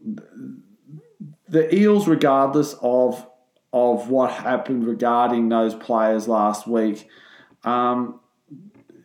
the 1.47 1.75
Eels, 1.75 2.09
regardless 2.09 2.75
of 2.81 3.27
of 3.71 4.09
what 4.09 4.33
happened 4.33 4.87
regarding 4.87 5.51
those 5.51 5.75
players 5.75 6.27
last 6.27 6.67
week, 6.67 7.07
um, 7.65 8.20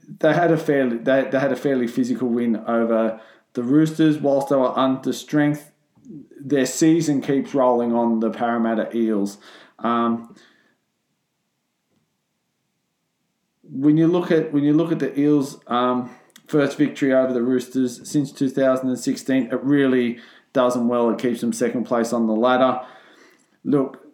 they 0.07 0.33
had 0.33 0.51
a 0.51 0.57
fairly 0.57 0.97
they, 0.97 1.27
they 1.29 1.39
had 1.39 1.51
a 1.51 1.55
fairly 1.55 1.87
physical 1.87 2.27
win 2.27 2.57
over 2.67 3.19
the 3.53 3.63
Roosters. 3.63 4.17
Whilst 4.17 4.49
they 4.49 4.55
were 4.55 4.77
under 4.77 5.13
strength, 5.13 5.71
their 6.39 6.65
season 6.65 7.21
keeps 7.21 7.53
rolling 7.53 7.93
on 7.93 8.19
the 8.19 8.29
Parramatta 8.29 8.95
Eels. 8.95 9.37
Um, 9.79 10.35
when 13.63 13.97
you 13.97 14.07
look 14.07 14.31
at 14.31 14.53
when 14.53 14.63
you 14.63 14.73
look 14.73 14.91
at 14.91 14.99
the 14.99 15.17
Eels' 15.19 15.59
um, 15.67 16.09
first 16.47 16.77
victory 16.77 17.13
over 17.13 17.33
the 17.33 17.41
Roosters 17.41 18.07
since 18.09 18.31
2016, 18.31 19.47
it 19.51 19.63
really 19.63 20.19
does 20.53 20.73
them 20.73 20.87
well. 20.87 21.09
It 21.09 21.19
keeps 21.19 21.41
them 21.41 21.53
second 21.53 21.85
place 21.85 22.13
on 22.13 22.27
the 22.27 22.33
ladder. 22.33 22.81
Look, 23.63 24.05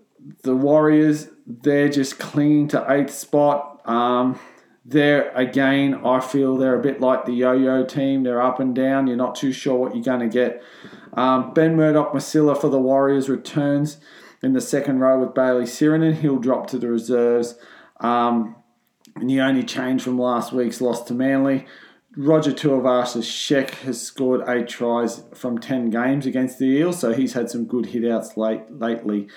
the 0.44 0.56
Warriors, 0.56 1.28
they're 1.46 1.90
just 1.90 2.20
clinging 2.20 2.70
to 2.70 2.86
eighth 2.90 3.14
spot. 3.14 3.82
Um, 3.86 4.40
there 4.84 5.32
again, 5.36 6.02
I 6.06 6.20
feel 6.20 6.58
they're 6.58 6.80
a 6.80 6.82
bit 6.82 7.02
like 7.02 7.26
the 7.26 7.34
yo-yo 7.34 7.86
team. 7.86 8.24
They're 8.24 8.42
up 8.42 8.60
and 8.60 8.76
down. 8.76 9.08
You're 9.08 9.18
not 9.18 9.36
too 9.36 9.52
sure 9.52 9.76
what 9.76 9.96
you're 9.96 10.04
going 10.04 10.28
to 10.28 10.28
get. 10.28 10.64
Um, 11.14 11.54
ben 11.54 11.76
Murdoch 11.76 12.14
Masila 12.14 12.60
for 12.60 12.70
the 12.70 12.80
Warriors 12.80 13.30
returns 13.30 13.98
in 14.42 14.54
the 14.54 14.62
second 14.62 15.00
row 15.00 15.20
with 15.20 15.36
Bayley 15.36 15.66
Sironen. 15.66 16.16
He'll 16.16 16.40
drop 16.40 16.68
to 16.68 16.80
the 16.80 16.90
reserves. 16.90 17.56
Um, 18.00 18.56
and 19.16 19.30
the 19.30 19.42
only 19.42 19.64
change 19.64 20.02
from 20.02 20.18
last 20.18 20.52
week's 20.52 20.82
loss 20.82 21.04
to 21.04 21.14
Manly, 21.14 21.68
Roger 22.18 22.52
Tuivasa-Sheck 22.52 23.70
has 23.82 24.02
scored 24.02 24.42
eight 24.48 24.68
tries 24.68 25.24
from 25.34 25.60
10 25.60 25.90
games 25.90 26.26
against 26.26 26.60
the 26.60 26.66
Eels, 26.66 27.00
so 27.00 27.14
he's 27.14 27.34
had 27.34 27.50
some 27.50 27.66
good 27.66 27.86
hitouts 27.86 28.36
late, 28.36 28.64
lately. 28.70 29.28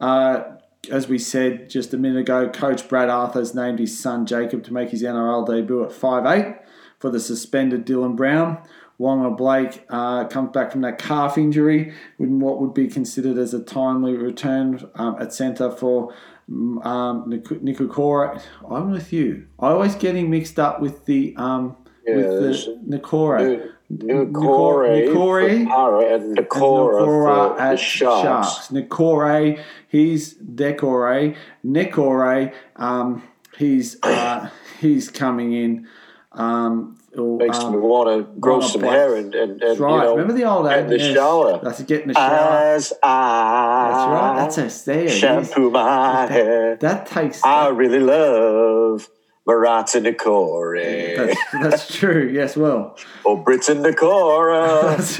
Uh, 0.00 0.42
as 0.90 1.08
we 1.08 1.18
said 1.18 1.70
just 1.70 1.94
a 1.94 1.98
minute 1.98 2.20
ago, 2.20 2.48
Coach 2.48 2.88
Brad 2.88 3.08
Arthur 3.08 3.40
has 3.40 3.54
named 3.54 3.78
his 3.78 3.98
son 3.98 4.26
Jacob 4.26 4.64
to 4.64 4.72
make 4.72 4.90
his 4.90 5.02
NRL 5.02 5.46
debut 5.46 5.84
at 5.84 5.90
5'8 5.90 6.58
for 6.98 7.10
the 7.10 7.20
suspended 7.20 7.86
Dylan 7.86 8.16
Brown. 8.16 8.62
Waqa 9.00 9.36
Blake 9.36 9.84
uh, 9.90 10.24
comes 10.26 10.50
back 10.52 10.70
from 10.70 10.82
that 10.82 10.98
calf 10.98 11.36
injury 11.36 11.92
with 12.18 12.28
what 12.28 12.60
would 12.60 12.74
be 12.74 12.86
considered 12.86 13.38
as 13.38 13.52
a 13.52 13.62
timely 13.62 14.14
return 14.14 14.88
um, 14.94 15.16
at 15.20 15.32
centre 15.32 15.70
for 15.70 16.14
um, 16.48 17.24
Niukore. 17.28 18.40
I'm 18.70 18.90
with 18.90 19.12
you. 19.12 19.48
I 19.58 19.68
always 19.70 19.96
getting 19.96 20.30
mixed 20.30 20.58
up 20.58 20.80
with 20.80 21.06
the 21.06 21.34
um, 21.36 21.76
yeah, 22.06 22.16
with 22.16 22.26
the 22.26 22.80
Nikora. 22.88 23.73
Niukore, 23.92 25.08
Niukore, 25.08 26.14
and 26.14 26.36
Nikora 26.36 27.60
at 27.60 27.78
Sharks. 27.78 28.68
Sharks. 28.70 29.58
He's 29.88 30.34
Decore. 30.34 31.34
Nicore, 31.64 32.52
um, 32.76 33.22
he's 33.58 33.96
uh, 34.02 34.50
he's 34.80 35.10
coming 35.10 35.52
in. 35.52 35.88
Um, 36.32 36.98
Makes 37.16 37.58
um, 37.58 37.74
me 37.74 37.78
want 37.78 38.08
to 38.08 38.40
grow 38.40 38.60
some 38.60 38.82
hair 38.82 39.14
and, 39.14 39.32
and, 39.36 39.62
and 39.62 39.78
right. 39.78 39.92
you 39.92 40.02
know, 40.02 40.10
remember 40.16 40.32
the 40.32 40.42
old 40.44 40.66
get 40.66 40.80
in 40.80 40.88
the 40.88 41.14
shower. 41.14 41.60
That's 41.62 41.80
get 41.82 42.02
in 42.02 42.08
the 42.08 42.14
shower. 42.14 42.74
As 42.74 42.92
I 43.04 43.88
that's 43.88 44.08
right. 44.08 44.36
That's 44.36 44.58
us 44.58 44.82
there. 44.82 45.08
Shampoo 45.08 45.70
my 45.70 46.26
that, 46.26 46.30
hair. 46.32 46.76
That 46.76 47.06
takes. 47.06 47.44
I 47.44 47.68
really 47.68 48.00
love 48.00 49.08
Marata 49.46 50.00
Niukore. 50.00 51.16
That's, 51.16 51.40
that's 51.52 51.96
true. 51.96 52.30
Yes, 52.32 52.56
well. 52.56 52.96
Or 53.24 53.42
Briton 53.42 53.82
that's 53.82 54.00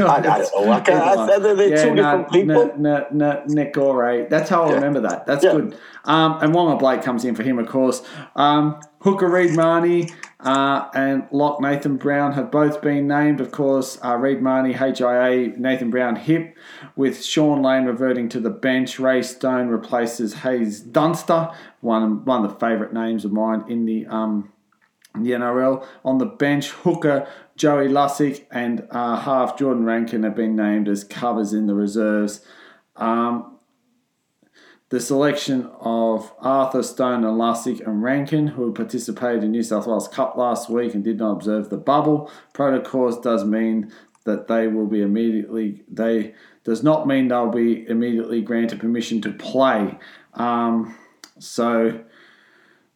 right. 0.01 0.27
I, 0.27 0.39
don't 0.39 0.67
know. 0.67 0.73
I 0.73 0.81
can't, 0.81 1.19
I, 1.19 1.39
they're 1.39 1.69
yeah, 1.69 1.85
two 1.85 1.95
no, 1.95 2.03
different 2.03 2.33
people. 2.33 2.73
No, 2.79 3.07
no, 3.13 3.45
Nicore. 3.49 4.29
That's 4.31 4.49
how 4.49 4.65
I 4.65 4.69
yeah. 4.69 4.75
remember 4.77 5.01
that. 5.01 5.27
That's 5.27 5.45
yeah. 5.45 5.53
good. 5.53 5.79
Um, 6.05 6.39
and 6.43 6.55
Waqa 6.55 6.79
Blake 6.79 7.03
comes 7.03 7.25
in 7.25 7.35
for 7.35 7.43
him, 7.43 7.59
of 7.59 7.69
course. 7.69 8.03
Um, 8.35 8.81
Hooker 9.01 9.29
Reed 9.29 9.55
Mahoney 9.55 10.09
uh, 10.41 10.89
and 10.95 11.27
Lock 11.31 11.61
Nathan 11.61 11.97
Brown 11.97 12.33
have 12.33 12.51
both 12.51 12.81
been 12.81 13.07
named. 13.07 13.41
Of 13.41 13.51
course, 13.51 13.99
uh, 14.03 14.17
Reed 14.17 14.41
Mahoney, 14.41 14.73
HIA, 14.73 15.59
Nathan 15.59 15.91
Brown 15.91 16.17
hip, 16.17 16.57
with 16.97 17.23
Shaun 17.23 17.63
Lane 17.63 17.85
reverting 17.85 18.31
to 18.31 18.41
the 18.41 18.51
bench. 18.51 18.99
Ray 18.99 19.23
Stone 19.23 19.69
replaces 19.69 20.35
Haze 20.35 20.81
Dunster, 20.81 21.51
one, 21.85 22.25
one 22.25 22.45
of 22.45 22.53
the 22.53 22.59
favourite 22.59 22.93
names 22.93 23.25
of 23.25 23.33
mine 23.33 23.65
in 23.69 23.85
the 23.85 24.07
um, 24.07 24.53
the 25.15 25.31
NRL. 25.31 25.87
On 26.05 26.19
the 26.19 26.27
bench, 26.27 26.71
hooker 26.71 27.29
Joey 27.57 27.89
Lussick 27.89 28.47
and 28.51 28.87
uh, 28.91 29.21
half 29.21 29.57
Jordan 29.57 29.85
Rankin 29.85 30.25
have 30.25 30.35
been 30.35 30.57
named 30.57 30.89
as 30.89 31.05
covers 31.05 31.53
in 31.53 31.67
the 31.67 31.75
reserves. 31.75 32.45
Um, 32.97 33.59
The 34.91 35.01
selection 35.01 35.71
of 35.81 36.33
Arthur, 36.41 36.83
Stone, 36.83 37.25
and 37.25 37.39
Lussick 37.39 37.81
and 37.87 38.03
Rankin, 38.03 38.49
who 38.49 38.73
participated 38.73 39.45
in 39.45 39.53
New 39.53 39.63
South 39.63 39.87
Wales 39.87 40.09
Cup 40.09 40.37
last 40.37 40.69
week 40.69 40.95
and 40.95 41.05
did 41.05 41.19
not 41.19 41.33
observe 41.33 41.69
the 41.69 41.77
bubble 41.77 42.31
protocols, 42.53 43.21
does 43.21 43.45
mean 43.45 43.93
that 44.25 44.49
they 44.49 44.67
will 44.69 44.87
be 44.87 45.03
immediately 45.03 45.85
they 45.89 46.35
does 46.65 46.83
not 46.83 47.07
mean 47.07 47.29
they'll 47.29 47.51
be 47.51 47.87
immediately 47.89 48.41
granted 48.41 48.81
permission 48.81 49.21
to 49.21 49.31
play. 49.33 49.99
Um, 50.35 50.97
so, 51.39 52.05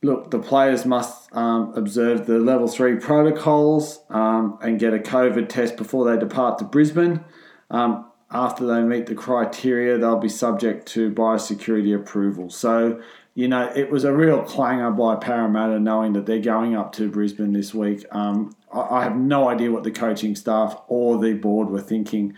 look, 0.03 0.31
the 0.31 0.39
players 0.39 0.85
must 0.85 1.35
um, 1.35 1.73
observe 1.75 2.27
the 2.27 2.39
level 2.39 2.69
three 2.69 2.97
protocols 2.97 4.01
um, 4.11 4.59
and 4.63 4.79
get 4.79 4.95
a 4.95 4.99
COVID 4.99 5.49
test 5.49 5.77
before 5.77 6.11
they 6.11 6.19
depart 6.19 6.59
to 6.59 6.65
Brisbane. 6.65 7.25
Um, 7.71 8.11
after 8.31 8.67
they 8.67 8.83
meet 8.83 9.07
the 9.07 9.15
criteria, 9.15 9.99
they'll 9.99 10.19
be 10.19 10.29
subject 10.29 10.87
to 10.89 11.11
biosecurity 11.11 11.95
approval. 11.97 12.51
So, 12.51 13.01
you 13.35 13.49
know, 13.49 13.73
it 13.75 13.91
was 13.91 14.05
a 14.05 14.13
real 14.13 14.43
clanger 14.43 14.91
by 14.91 15.17
Parramatta 15.17 15.81
knowing 15.81 16.13
that 16.13 16.27
they're 16.27 16.39
going 16.39 16.77
up 16.77 16.93
to 16.93 17.11
Brisbane 17.11 17.53
this 17.53 17.73
week. 17.73 18.05
Um, 18.13 18.55
I, 18.73 19.03
have 19.05 19.17
no 19.17 19.49
idea 19.49 19.71
what 19.71 19.85
the 19.85 19.91
coaching 19.91 20.37
staff 20.37 20.79
or 20.89 21.19
the 21.19 21.33
board 21.35 21.71
were 21.71 21.81
thinking. 21.81 22.35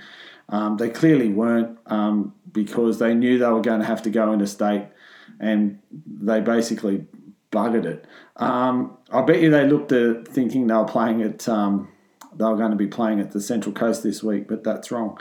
Um, 0.48 0.76
they 0.76 0.90
clearly 0.90 1.28
weren't 1.28 1.78
um, 1.86 2.34
because 2.52 2.98
they 3.00 3.14
knew 3.14 3.38
they 3.38 3.46
were 3.46 3.60
going 3.60 3.80
to 3.80 3.86
have 3.86 4.02
to 4.02 4.10
go 4.10 4.32
into 4.32 4.46
state 4.46 4.86
and 5.38 5.78
they 6.06 6.40
basically 6.40 7.06
buggered 7.52 7.84
it. 7.84 8.06
Um, 8.36 8.96
I 9.10 9.22
bet 9.22 9.40
you 9.40 9.50
they 9.50 9.66
looked 9.66 9.92
at 9.92 10.28
thinking 10.28 10.66
they 10.66 10.74
were 10.74 10.84
playing 10.84 11.22
at, 11.22 11.48
um, 11.48 11.88
they 12.34 12.44
were 12.44 12.56
going 12.56 12.70
to 12.70 12.76
be 12.76 12.86
playing 12.86 13.20
at 13.20 13.32
the 13.32 13.40
Central 13.40 13.74
Coast 13.74 14.02
this 14.02 14.22
week, 14.22 14.48
but 14.48 14.64
that's 14.64 14.90
wrong. 14.90 15.18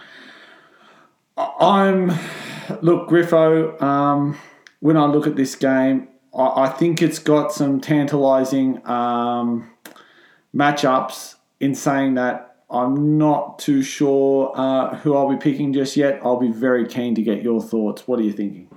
I'm, 1.37 2.09
look, 2.81 3.09
Griffo, 3.09 3.81
um, 3.81 4.37
when 4.79 4.97
I 4.97 5.05
look 5.05 5.25
at 5.27 5.35
this 5.35 5.55
game, 5.55 6.07
I, 6.33 6.65
I 6.65 6.69
think 6.69 7.01
it's 7.01 7.19
got 7.19 7.51
some 7.51 7.81
tantalising 7.81 8.85
um, 8.87 9.69
matchups 10.55 11.35
in 11.59 11.75
saying 11.75 12.15
that 12.15 12.57
I'm 12.69 13.17
not 13.17 13.57
too 13.59 13.81
sure 13.81 14.51
uh, 14.55 14.95
who 14.97 15.15
I'll 15.15 15.29
be 15.29 15.37
picking 15.37 15.73
just 15.73 15.97
yet. 15.97 16.19
I'll 16.23 16.39
be 16.39 16.51
very 16.51 16.85
keen 16.85 17.15
to 17.15 17.21
get 17.21 17.41
your 17.41 17.61
thoughts. 17.61 18.07
What 18.07 18.19
are 18.19 18.23
you 18.23 18.33
thinking? 18.33 18.69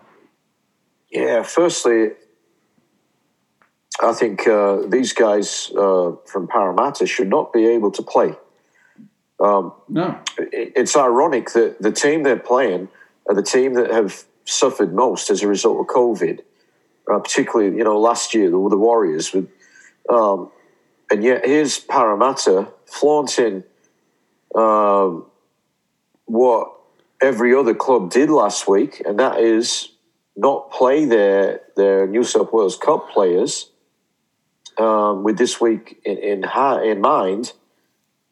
Yeah, 1.13 1.43
firstly, 1.43 2.13
I 4.03 4.13
think 4.15 4.49
uh, 4.49 4.79
these 4.87 5.13
guys 5.13 5.71
uh, 5.77 6.13
from 6.25 6.49
Parramatta 6.49 7.07
should 7.07 7.29
not 7.29 7.53
be 7.53 7.67
able 7.67 7.91
to 7.93 8.03
play. 8.03 8.35
Um, 9.39 9.73
No. 9.89 10.19
it's 10.39 10.97
ironic 10.97 11.51
that 11.53 11.83
the 11.83 11.93
team 11.93 12.23
they're 12.23 12.37
playing 12.37 12.89
are 13.29 13.35
the 13.35 13.43
team 13.43 13.75
that 13.75 13.91
have 13.91 14.25
suffered 14.45 14.95
most 14.95 15.31
as 15.31 15.43
a 15.43 15.49
result 15.49 15.81
of 15.81 15.95
COVID, 15.95 16.41
uh, 17.13 17.19
particularly 17.19 17.77
you 17.77 17.85
know 17.85 18.01
last 18.01 18.35
year 18.35 18.51
the, 18.51 18.69
the 18.71 18.79
Warriors 18.79 19.33
with, 19.33 19.49
um, 20.09 20.51
and 21.11 21.23
yet 21.23 21.45
here's 21.45 21.79
Parramatta 21.79 22.69
flaunting 22.87 23.65
um, 24.55 25.27
what 26.25 26.73
every 27.21 27.55
other 27.55 27.75
club 27.75 28.11
did 28.11 28.31
last 28.31 28.67
week, 28.67 29.03
and 29.05 29.19
that 29.19 29.39
is 29.41 29.92
not 30.37 30.71
play 30.71 31.05
their 31.05 31.61
their 31.77 32.07
New 32.07 32.25
South 32.25 32.53
Wales 32.53 32.77
Cup 32.77 33.11
players 33.11 33.71
um, 34.79 35.25
with 35.25 35.39
this 35.39 35.61
week 35.61 36.01
in 36.05 36.19
in, 36.19 36.43
ha- 36.43 36.81
in 36.81 37.01
mind. 37.01 37.53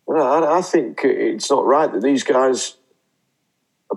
Well, 0.07 0.45
I, 0.45 0.59
I 0.59 0.63
think 0.63 1.03
it's 1.05 1.51
not 1.51 1.65
right 1.65 1.93
that 1.93 2.03
these 2.03 2.25
guys 2.25 2.77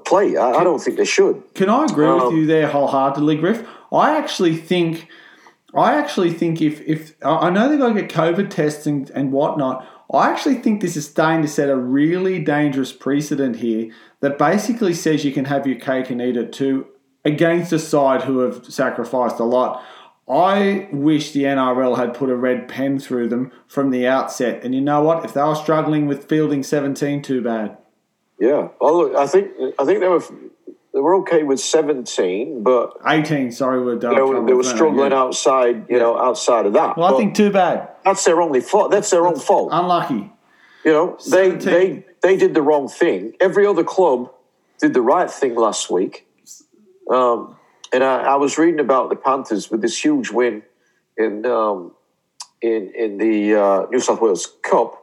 play. 0.05 0.37
I, 0.37 0.51
I 0.51 0.63
don't 0.63 0.79
think 0.79 0.97
they 0.97 1.05
should. 1.05 1.41
Can 1.55 1.69
I 1.69 1.85
agree 1.85 2.07
with 2.07 2.23
Um, 2.23 2.37
you 2.37 2.45
there 2.45 2.67
wholeheartedly, 2.67 3.37
Griff? 3.37 3.67
I 3.91 4.17
actually 4.17 4.57
think, 4.57 5.07
I 5.73 5.95
actually 5.95 6.31
think 6.31 6.61
if 6.61 6.81
if 6.81 7.15
I 7.23 7.49
know 7.49 7.67
they're 7.67 7.77
going 7.77 7.95
to 7.95 8.01
get 8.01 8.11
COVID 8.11 8.49
tests 8.49 8.85
and, 8.85 9.09
and 9.11 9.31
whatnot, 9.31 9.87
I 10.13 10.29
actually 10.29 10.55
think 10.55 10.81
this 10.81 10.95
is 10.95 11.07
starting 11.07 11.41
to 11.41 11.47
set 11.47 11.69
a 11.69 11.75
really 11.75 12.39
dangerous 12.39 12.91
precedent 12.91 13.55
here 13.57 13.91
that 14.19 14.37
basically 14.37 14.93
says 14.93 15.25
you 15.25 15.31
can 15.31 15.45
have 15.45 15.65
your 15.65 15.79
cake 15.79 16.09
and 16.11 16.21
eat 16.21 16.37
it 16.37 16.53
too 16.53 16.87
against 17.25 17.71
a 17.71 17.79
side 17.79 18.23
who 18.23 18.39
have 18.39 18.65
sacrificed 18.65 19.39
a 19.39 19.43
lot. 19.43 19.83
I 20.29 20.87
wish 20.91 21.31
the 21.31 21.43
NRL 21.43 21.97
had 21.97 22.13
put 22.13 22.29
a 22.29 22.35
red 22.35 22.67
pen 22.69 22.97
through 22.99 23.27
them 23.27 23.51
from 23.67 23.91
the 23.91 24.07
outset. 24.07 24.63
And 24.63 24.73
you 24.73 24.81
know 24.81 25.01
what? 25.01 25.25
If 25.25 25.33
they 25.33 25.43
were 25.43 25.55
struggling 25.55 26.07
with 26.07 26.29
fielding 26.29 26.63
17, 26.63 27.21
too 27.21 27.41
bad. 27.41 27.77
Yeah. 28.39 28.69
Look, 28.81 29.15
I 29.15 29.27
think 29.27 29.51
I 29.79 29.85
think 29.85 29.99
they 29.99 30.07
were 30.07 30.23
they 30.93 30.99
were 30.99 31.15
okay 31.21 31.43
with 31.43 31.59
seventeen, 31.59 32.61
but 32.61 32.93
18, 33.05 33.51
sorry, 33.51 33.83
we're 33.83 33.95
done. 33.95 34.15
they 34.15 34.21
were, 34.21 34.45
they 34.45 34.53
were 34.53 34.63
struggling 34.63 35.11
outside. 35.11 35.89
You 35.89 35.97
know, 35.97 36.19
outside 36.19 36.65
of 36.65 36.73
that. 36.73 36.97
Well, 36.97 37.13
I 37.13 37.17
think 37.17 37.35
too 37.35 37.51
bad. 37.51 37.89
that's 38.05 38.23
their 38.25 38.41
only 38.41 38.61
fault. 38.61 38.91
That's 38.91 39.09
their 39.09 39.25
own 39.25 39.39
fault. 39.39 39.69
Unlucky. 39.71 40.31
You 40.85 40.91
know, 40.91 41.17
they 41.31 41.51
they 41.51 42.05
they 42.21 42.37
did 42.37 42.53
the 42.53 42.61
wrong 42.61 42.89
thing. 42.89 43.33
Every 43.39 43.65
other 43.65 43.83
club 43.83 44.31
did 44.79 44.93
the 44.93 45.01
right 45.01 45.31
thing 45.31 45.55
last 45.55 45.89
week. 45.89 46.27
Um, 47.13 47.55
and 47.93 48.03
I, 48.03 48.33
I 48.33 48.35
was 48.35 48.57
reading 48.57 48.79
about 48.79 49.09
the 49.09 49.15
Panthers 49.15 49.69
with 49.69 49.81
this 49.81 50.03
huge 50.03 50.31
win 50.31 50.63
in 51.17 51.45
um, 51.45 51.91
in 52.61 52.91
in 52.95 53.17
the 53.17 53.55
uh, 53.55 53.85
New 53.91 53.99
South 53.99 54.21
Wales 54.21 54.51
Cup, 54.63 55.01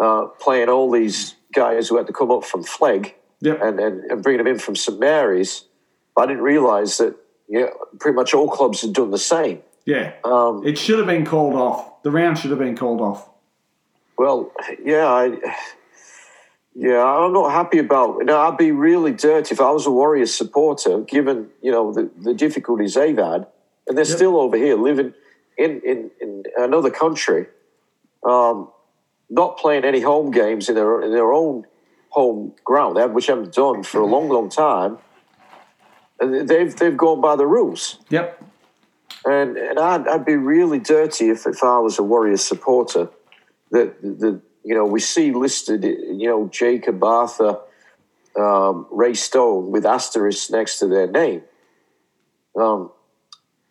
uh, 0.00 0.26
playing 0.40 0.68
all 0.68 0.90
these 0.90 1.34
guys 1.52 1.88
who 1.88 1.96
had 1.96 2.06
to 2.06 2.12
come 2.12 2.30
up 2.30 2.44
from 2.44 2.62
Flegg 2.62 3.14
Yep. 3.42 3.58
and, 3.62 3.80
and, 3.80 4.04
and 4.04 4.22
bringing 4.22 4.44
them 4.44 4.52
in 4.52 4.58
from 4.58 4.76
St 4.76 5.00
Mary's. 5.00 5.64
But 6.14 6.22
I 6.22 6.26
didn't 6.26 6.42
realise 6.42 6.98
that 6.98 7.16
yeah, 7.48 7.68
pretty 7.98 8.14
much 8.14 8.34
all 8.34 8.48
clubs 8.48 8.82
had 8.82 8.92
done 8.92 9.10
the 9.10 9.18
same. 9.18 9.62
Yeah. 9.86 10.12
Um, 10.24 10.64
It 10.64 10.76
should 10.78 10.98
have 10.98 11.06
been 11.06 11.24
called 11.24 11.54
off. 11.54 12.02
The 12.02 12.10
round 12.10 12.38
should 12.38 12.50
have 12.50 12.58
been 12.60 12.76
called 12.76 13.00
off. 13.00 13.28
Well, 14.18 14.52
yeah, 14.84 15.06
I, 15.06 15.38
yeah, 16.74 17.04
I'm 17.04 17.32
not 17.32 17.50
happy 17.50 17.78
about. 17.78 18.18
You 18.18 18.24
know, 18.24 18.38
I'd 18.40 18.56
be 18.56 18.70
really 18.72 19.12
dirty 19.12 19.52
if 19.52 19.60
I 19.60 19.70
was 19.70 19.86
a 19.86 19.90
Warriors 19.90 20.34
supporter, 20.34 21.00
given 21.00 21.48
you 21.62 21.72
know 21.72 21.92
the, 21.92 22.10
the 22.22 22.34
difficulties 22.34 22.94
they've 22.94 23.16
had, 23.16 23.46
and 23.86 23.96
they're 23.96 24.04
Yep. 24.04 24.16
still 24.16 24.36
over 24.38 24.56
here 24.56 24.76
living 24.76 25.12
in 25.58 25.80
in, 25.84 26.10
in 26.20 26.44
another 26.56 26.90
country, 26.90 27.46
um, 28.24 28.68
not 29.28 29.58
playing 29.58 29.84
any 29.84 30.00
home 30.00 30.30
games 30.30 30.68
in 30.68 30.74
their 30.74 31.02
in 31.02 31.12
their 31.12 31.32
own 31.32 31.66
home 32.10 32.52
ground, 32.64 32.96
which 33.14 33.28
I 33.28 33.32
haven't 33.34 33.54
done 33.54 33.82
for 33.82 34.00
a 34.00 34.06
long, 34.06 34.28
long 34.28 34.48
time. 34.48 34.98
And 36.18 36.48
they've 36.48 36.74
they've 36.74 36.96
gone 36.96 37.20
by 37.20 37.36
the 37.36 37.46
rules. 37.46 37.98
Yep. 38.10 38.42
And, 39.24 39.56
and 39.58 39.78
I'd, 39.78 40.08
I'd 40.08 40.24
be 40.24 40.36
really 40.36 40.78
dirty 40.78 41.28
if, 41.28 41.46
if 41.46 41.62
I 41.62 41.78
was 41.78 41.98
a 41.98 42.02
Warriors 42.02 42.42
supporter. 42.42 43.10
That 43.70 44.00
the 44.02 44.40
you 44.64 44.74
know 44.74 44.84
we 44.84 45.00
see 45.00 45.32
listed 45.32 45.84
you 45.84 46.28
know 46.28 46.48
Jacob 46.48 47.02
Arthur, 47.02 47.58
um, 48.36 48.86
Ray 48.90 49.14
Stone 49.14 49.70
with 49.70 49.86
asterisks 49.86 50.50
next 50.50 50.78
to 50.78 50.86
their 50.86 51.06
name. 51.06 51.42
Um, 52.56 52.90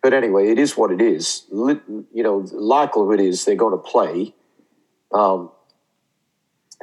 but 0.02 0.14
anyway, 0.14 0.50
it 0.50 0.60
is 0.60 0.78
what 0.78 0.92
it 0.92 1.02
is. 1.02 1.46
You 1.52 2.06
know, 2.14 2.42
the 2.44 2.58
likelihood 2.58 3.20
is 3.20 3.44
they're 3.46 3.56
going 3.56 3.74
to 3.74 3.78
play. 3.78 4.34
Um, 5.12 5.52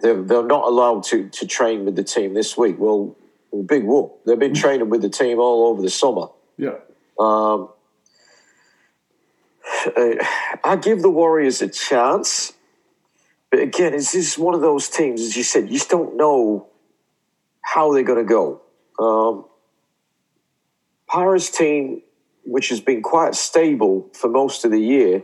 they're, 0.02 0.22
they're 0.22 0.44
not 0.44 0.64
allowed 0.64 1.04
to, 1.04 1.28
to 1.30 1.46
train 1.46 1.84
with 1.86 1.96
the 1.96 2.04
team 2.04 2.34
this 2.34 2.56
week. 2.56 2.76
Well, 2.78 3.16
big 3.64 3.84
whoop. 3.84 4.20
They've 4.26 4.38
been 4.38 4.54
training 4.54 4.90
with 4.90 5.00
the 5.00 5.08
team 5.08 5.38
all 5.38 5.68
over 5.68 5.80
the 5.80 5.88
summer. 5.88 6.26
Yeah. 6.58 6.74
Um, 7.18 7.70
I 10.64 10.78
give 10.80 11.00
the 11.00 11.10
Warriors 11.10 11.62
a 11.62 11.68
chance, 11.68 12.52
but 13.50 13.60
again, 13.60 13.94
it's 13.94 14.12
just 14.12 14.38
one 14.38 14.54
of 14.54 14.60
those 14.60 14.88
teams, 14.88 15.20
as 15.20 15.36
you 15.36 15.42
said, 15.42 15.64
you 15.64 15.78
just 15.78 15.90
don't 15.90 16.16
know 16.16 16.68
how 17.60 17.92
they're 17.92 18.02
going 18.02 18.24
to 18.26 18.28
go. 18.28 18.60
Um, 18.98 19.44
Para's 21.08 21.50
team, 21.50 22.02
which 22.44 22.68
has 22.70 22.80
been 22.80 23.02
quite 23.02 23.34
stable 23.34 24.08
for 24.12 24.28
most 24.28 24.64
of 24.64 24.70
the 24.70 24.80
year, 24.80 25.22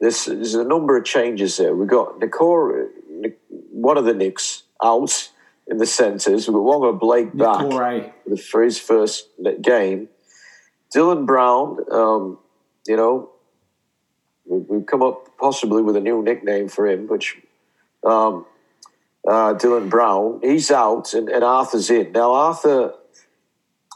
there's, 0.00 0.24
there's 0.24 0.54
a 0.54 0.64
number 0.64 0.96
of 0.96 1.04
changes 1.04 1.56
there. 1.56 1.74
We've 1.74 1.88
got 1.88 2.18
Niukore, 2.18 2.88
one 3.70 3.96
of 3.96 4.04
the 4.04 4.14
Knicks 4.14 4.64
out 4.82 5.30
in 5.68 5.76
the 5.78 5.86
centres. 5.86 6.48
We've 6.48 6.54
got 6.54 6.62
Waqa 6.62 6.98
Blake 6.98 7.36
back 7.36 7.60
for 8.50 8.62
his 8.62 8.78
first 8.78 9.28
game. 9.60 10.08
Dylan 10.94 11.24
Brown, 11.24 11.78
um, 11.90 12.38
you 12.86 12.96
know, 12.96 13.30
we've 14.46 14.86
come 14.86 15.02
up 15.02 15.36
possibly 15.38 15.82
with 15.82 15.96
a 15.96 16.00
new 16.00 16.22
nickname 16.22 16.68
for 16.68 16.86
him, 16.86 17.06
which 17.06 17.38
um, 18.04 18.46
uh, 19.26 19.54
Dylan 19.54 19.88
Brown, 19.88 20.40
he's 20.42 20.70
out 20.70 21.14
and, 21.14 21.28
and 21.28 21.44
Arthur's 21.44 21.90
in. 21.90 22.12
Now, 22.12 22.32
Arthur 22.32 22.94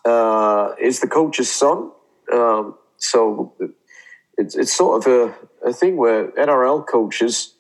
uh, 0.05 0.75
is 0.81 1.01
the 1.01 1.09
coach's 1.09 1.53
son, 1.53 1.91
um, 2.33 2.77
so 2.97 3.53
it's, 4.39 4.55
it's 4.55 4.75
sort 4.75 5.07
of 5.07 5.13
a, 5.13 5.69
a 5.69 5.73
thing 5.73 5.97
where 5.97 6.29
NRL 6.33 6.87
coaches 6.87 7.55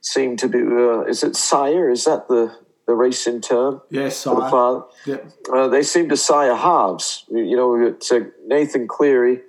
seem 0.00 0.36
to 0.36 0.48
be. 0.48 0.58
Uh, 0.58 1.02
is 1.02 1.22
it 1.22 1.36
sire? 1.36 1.90
Is 1.90 2.04
that 2.04 2.28
the 2.28 2.56
the 2.86 2.94
racing 2.94 3.40
term. 3.40 3.80
Yes, 3.90 4.18
sire. 4.18 4.50
father. 4.50 4.84
Yep. 5.06 5.32
Uh, 5.52 5.68
they 5.68 5.82
seem 5.82 6.08
to 6.08 6.16
sire 6.16 6.54
halves. 6.54 7.24
You 7.30 7.56
know, 7.56 7.68
we've 7.68 7.94
uh, 8.10 8.26
Nathan 8.46 8.88
Cleary 8.88 9.40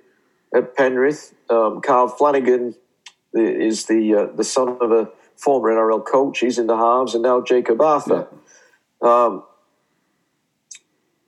at 0.54 0.76
Penrith. 0.76 1.33
Um, 1.50 1.80
Kyle 1.80 2.08
Flanagan 2.08 2.74
is 3.32 3.86
the 3.86 4.14
uh, 4.14 4.36
the 4.36 4.44
son 4.44 4.76
of 4.80 4.92
a 4.92 5.08
former 5.36 5.70
NRL 5.70 6.04
coach. 6.06 6.38
He's 6.40 6.58
in 6.58 6.66
the 6.66 6.76
halves, 6.76 7.14
and 7.14 7.22
now 7.22 7.40
Jacob 7.42 7.80
Arthur. 7.80 8.28
Um, 9.02 9.44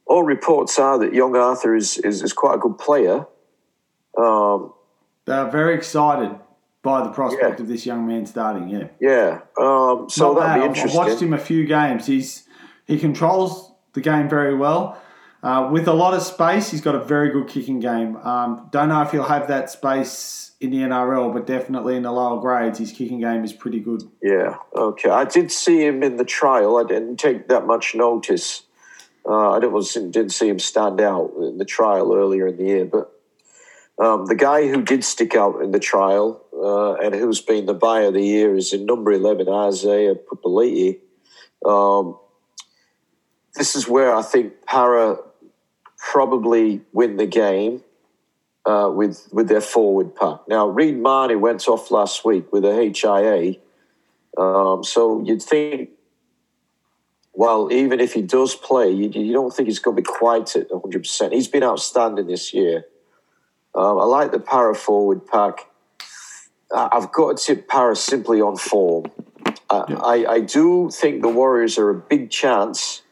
all 0.06 0.22
reports 0.22 0.78
are 0.78 0.98
that 1.00 1.12
young 1.14 1.34
Arthur 1.36 1.74
is, 1.74 1.98
is, 1.98 2.22
is 2.22 2.32
quite 2.32 2.54
a 2.54 2.58
good 2.58 2.78
player. 2.78 3.26
Um, 4.16 4.72
They're 5.24 5.50
very 5.50 5.74
excited 5.74 6.38
by 6.82 7.02
the 7.02 7.10
prospect 7.10 7.58
Yeah. 7.58 7.62
of 7.62 7.68
this 7.68 7.84
young 7.84 8.06
man 8.06 8.24
starting. 8.24 8.68
Yeah. 8.68 8.86
yeah, 9.00 9.40
um, 9.60 10.08
so 10.08 10.32
Not 10.32 10.40
that'd 10.40 10.40
bad. 10.40 10.58
be 10.60 10.64
interesting. 10.66 11.00
I've 11.00 11.08
watched 11.08 11.22
him 11.22 11.32
a 11.32 11.38
few 11.38 11.66
games. 11.66 12.06
He's 12.06 12.44
he 12.86 12.98
controls 13.00 13.72
the 13.94 14.00
game 14.00 14.28
very 14.28 14.54
well. 14.54 14.96
Uh, 15.46 15.70
with 15.70 15.86
a 15.86 15.92
lot 15.92 16.12
of 16.12 16.24
space, 16.24 16.72
he's 16.72 16.80
got 16.80 16.96
a 16.96 17.04
very 17.04 17.30
good 17.30 17.46
kicking 17.46 17.78
game. 17.78 18.16
Um, 18.16 18.68
don't 18.72 18.88
know 18.88 19.00
if 19.02 19.12
he'll 19.12 19.22
have 19.22 19.46
that 19.46 19.70
space 19.70 20.50
in 20.60 20.70
the 20.70 20.78
NRL, 20.78 21.32
but 21.32 21.46
definitely 21.46 21.94
in 21.94 22.02
the 22.02 22.10
lower 22.10 22.40
grades, 22.40 22.80
his 22.80 22.90
kicking 22.90 23.20
game 23.20 23.44
is 23.44 23.52
pretty 23.52 23.78
good. 23.78 24.02
Yeah, 24.20 24.56
okay. 24.74 25.08
I 25.08 25.24
did 25.24 25.52
see 25.52 25.86
him 25.86 26.02
in 26.02 26.16
the 26.16 26.24
trial. 26.24 26.78
I 26.78 26.82
didn't 26.82 27.18
take 27.18 27.46
that 27.46 27.64
much 27.64 27.94
notice. 27.94 28.64
Uh, 29.24 29.52
I 29.52 29.60
didn't, 29.60 30.10
didn't 30.10 30.32
see 30.32 30.48
him 30.48 30.58
stand 30.58 31.00
out 31.00 31.32
in 31.38 31.58
the 31.58 31.64
trial 31.64 32.12
earlier 32.12 32.48
in 32.48 32.56
the 32.56 32.64
year. 32.64 32.84
But 32.84 33.12
um, 34.04 34.26
the 34.26 34.34
guy 34.34 34.66
who 34.66 34.82
did 34.82 35.04
stick 35.04 35.36
out 35.36 35.62
in 35.62 35.70
the 35.70 35.78
trial 35.78 36.44
uh, 36.60 36.94
and 36.94 37.14
who's 37.14 37.40
been 37.40 37.66
the 37.66 37.74
buyer 37.74 38.08
of 38.08 38.14
the 38.14 38.20
year 38.20 38.56
is 38.56 38.72
in 38.72 38.84
number 38.84 39.12
11, 39.12 39.48
Isaiah 39.48 40.16
Papali'i. 40.16 40.98
Um, 41.64 42.18
this 43.54 43.76
is 43.76 43.86
where 43.86 44.12
I 44.12 44.22
think 44.22 44.66
Para 44.66 45.18
probably 46.12 46.80
win 46.92 47.16
the 47.16 47.26
game 47.26 47.82
uh, 48.64 48.90
with 48.92 49.28
with 49.32 49.48
their 49.48 49.60
forward 49.60 50.14
pack. 50.14 50.38
Now, 50.48 50.68
Reed 50.68 50.96
Mahoney 50.96 51.36
went 51.36 51.68
off 51.68 51.90
last 51.90 52.24
week 52.24 52.52
with 52.52 52.64
a 52.64 52.74
HIA, 52.74 53.56
um, 54.40 54.84
so 54.84 55.22
you'd 55.24 55.42
think, 55.42 55.90
well, 57.32 57.72
even 57.72 58.00
if 58.00 58.12
he 58.12 58.22
does 58.22 58.54
play, 58.54 58.90
you, 58.90 59.10
you 59.10 59.32
don't 59.32 59.52
think 59.52 59.68
he's 59.68 59.78
going 59.78 59.96
to 59.96 60.02
be 60.02 60.06
quite 60.06 60.54
at 60.56 60.70
100%. 60.70 61.32
He's 61.32 61.48
been 61.48 61.64
outstanding 61.64 62.26
this 62.26 62.54
year. 62.54 62.84
Um, 63.74 63.98
I 63.98 64.04
like 64.04 64.32
the 64.32 64.40
Para 64.40 64.74
forward 64.74 65.26
pack. 65.26 65.66
I've 66.74 67.12
got 67.12 67.36
to 67.36 67.44
tip 67.44 67.68
Para 67.68 67.94
simply 67.94 68.40
on 68.40 68.56
form. 68.56 69.10
I, 69.70 70.24
I, 70.26 70.32
I 70.34 70.40
do 70.40 70.90
think 70.90 71.22
the 71.22 71.28
Warriors 71.28 71.78
are 71.78 71.90
a 71.90 71.94
big 71.94 72.30
chance 72.30 73.02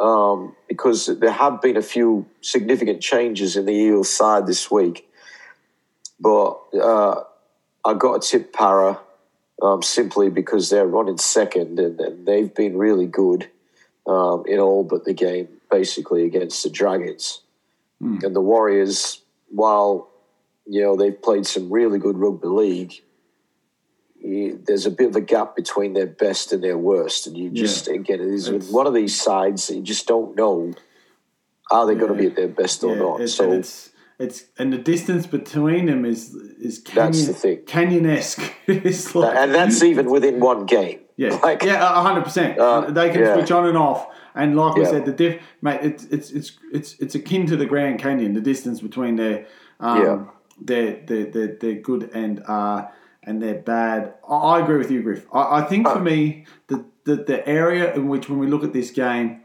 um, 0.00 0.54
because 0.68 1.06
there 1.06 1.30
have 1.30 1.60
been 1.60 1.76
a 1.76 1.82
few 1.82 2.26
significant 2.40 3.00
changes 3.00 3.56
in 3.56 3.66
the 3.66 3.72
Eels 3.72 4.10
side 4.10 4.46
this 4.46 4.70
week. 4.70 5.08
But 6.20 6.58
uh, 6.74 7.22
I 7.84 7.94
got 7.94 8.22
to 8.22 8.28
tip 8.28 8.52
Para 8.52 8.98
um, 9.62 9.82
simply 9.82 10.30
because 10.30 10.70
they're 10.70 10.86
running 10.86 11.18
second 11.18 11.78
and, 11.78 12.00
and 12.00 12.26
they've 12.26 12.54
been 12.54 12.76
really 12.76 13.06
good 13.06 13.48
um, 14.06 14.44
in 14.46 14.58
all 14.58 14.84
but 14.84 15.04
the 15.04 15.12
game, 15.12 15.48
basically 15.70 16.24
against 16.24 16.62
the 16.62 16.70
Dragons 16.70 17.40
and 18.00 18.34
the 18.34 18.40
Warriors. 18.40 19.22
While 19.50 20.08
you 20.66 20.82
know 20.82 20.96
they've 20.96 21.20
played 21.20 21.46
some 21.46 21.72
really 21.72 21.98
good 21.98 22.18
rugby 22.18 22.48
league, 22.48 22.94
you- 24.20 24.58
there's 24.66 24.86
a 24.86 24.90
bit 24.90 25.08
of 25.08 25.16
a 25.16 25.20
gap 25.20 25.54
between 25.56 25.92
their 25.92 26.06
best 26.06 26.52
and 26.52 26.62
their 26.62 26.78
worst, 26.78 27.26
and 27.26 27.36
you 27.36 27.50
just 27.50 27.88
again 27.88 28.20
it 28.20 28.26
is 28.28 28.48
It's- 28.48 28.70
one 28.70 28.86
of 28.86 28.94
these 28.94 29.18
sides 29.20 29.66
that 29.68 29.76
you 29.76 29.82
just 29.82 30.06
don't 30.06 30.36
know 30.36 30.72
are 31.70 31.86
they 31.86 31.94
going 31.94 32.12
to 32.12 32.18
be 32.18 32.26
at 32.26 32.34
their 32.36 32.48
best 32.48 32.82
or 32.82 32.94
Yeah, 32.94 33.02
not. 33.02 33.20
it's, 33.20 33.34
so 33.34 33.44
and 33.44 33.54
it's 33.54 33.90
it's 34.18 34.44
and 34.58 34.72
the 34.72 34.78
distance 34.78 35.26
between 35.26 35.86
them 35.86 36.04
is 36.04 36.34
is 36.34 36.78
canyon, 36.78 37.12
That's 37.12 37.26
the 37.26 37.32
thing. 37.34 37.58
canyon-esque. 37.66 38.42
it's 38.66 39.14
like, 39.14 39.36
and 39.36 39.54
that's 39.54 39.82
even 39.82 40.10
within 40.10 40.40
one 40.40 40.66
game. 40.66 41.00
Yeah, 41.16 41.38
Like, 41.42 41.62
yeah, 41.62 41.78
hundred 42.02 42.24
percent. 42.24 42.58
Uh, 42.58 42.90
They 42.90 43.10
can 43.10 43.20
yeah. 43.20 43.34
switch 43.34 43.50
on 43.50 43.66
and 43.66 43.76
off, 43.78 44.08
and 44.34 44.56
like 44.56 44.74
we 44.76 44.84
said, 44.84 45.04
the 45.04 45.12
diff, 45.12 45.40
mate, 45.62 45.80
it's 45.82 46.04
it's 46.06 46.30
it's 46.32 46.52
it's 46.72 46.96
it's 47.00 47.14
akin 47.14 47.46
to 47.46 47.56
the 47.56 47.66
Grand 47.66 47.98
Canyon. 47.98 48.32
The 48.34 48.40
distance 48.40 48.80
between 48.80 49.16
their 49.16 49.46
um, 49.80 50.02
Yeah. 50.02 50.18
their, 50.60 50.90
their 51.06 51.24
their 51.26 51.46
their 51.62 51.74
good 51.74 52.10
and 52.14 52.42
uh 52.48 52.86
and 53.28 53.42
their 53.42 53.56
bad. 53.56 54.14
I, 54.26 54.60
agree 54.60 54.78
with 54.78 54.90
you, 54.90 55.02
Griff. 55.02 55.26
I, 55.32 55.60
I 55.60 55.62
think 55.62 55.86
for 55.86 56.00
me, 56.00 56.46
the, 56.68 56.84
the 57.04 57.16
the 57.16 57.46
area 57.46 57.94
in 57.94 58.08
which 58.08 58.28
when 58.28 58.38
we 58.38 58.46
look 58.46 58.64
at 58.64 58.72
this 58.72 58.90
game, 58.90 59.42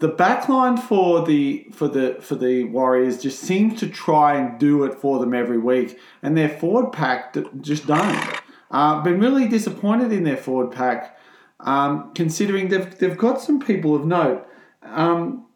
the 0.00 0.10
backline 0.10 0.78
for 0.78 1.24
the 1.24 1.68
for 1.72 1.86
the 1.86 2.16
for 2.20 2.34
the 2.34 2.64
Warriors 2.64 3.22
just 3.22 3.40
seems 3.40 3.78
to 3.80 3.88
try 3.88 4.34
and 4.36 4.58
do 4.58 4.82
it 4.84 4.94
for 4.94 5.20
them 5.20 5.32
every 5.32 5.58
week, 5.58 5.98
and 6.20 6.36
their 6.36 6.48
forward 6.48 6.92
pack 6.92 7.36
just 7.60 7.86
don't. 7.86 8.40
Uh, 8.70 9.00
been 9.02 9.20
really 9.20 9.48
disappointed 9.48 10.12
in 10.12 10.24
their 10.24 10.36
forward 10.36 10.72
pack, 10.72 11.16
um, 11.60 12.12
considering 12.14 12.68
they've 12.68 12.98
they've 12.98 13.16
got 13.16 13.40
some 13.40 13.60
people 13.60 13.94
of 13.94 14.04
note. 14.04 14.46
Um, 14.82 15.46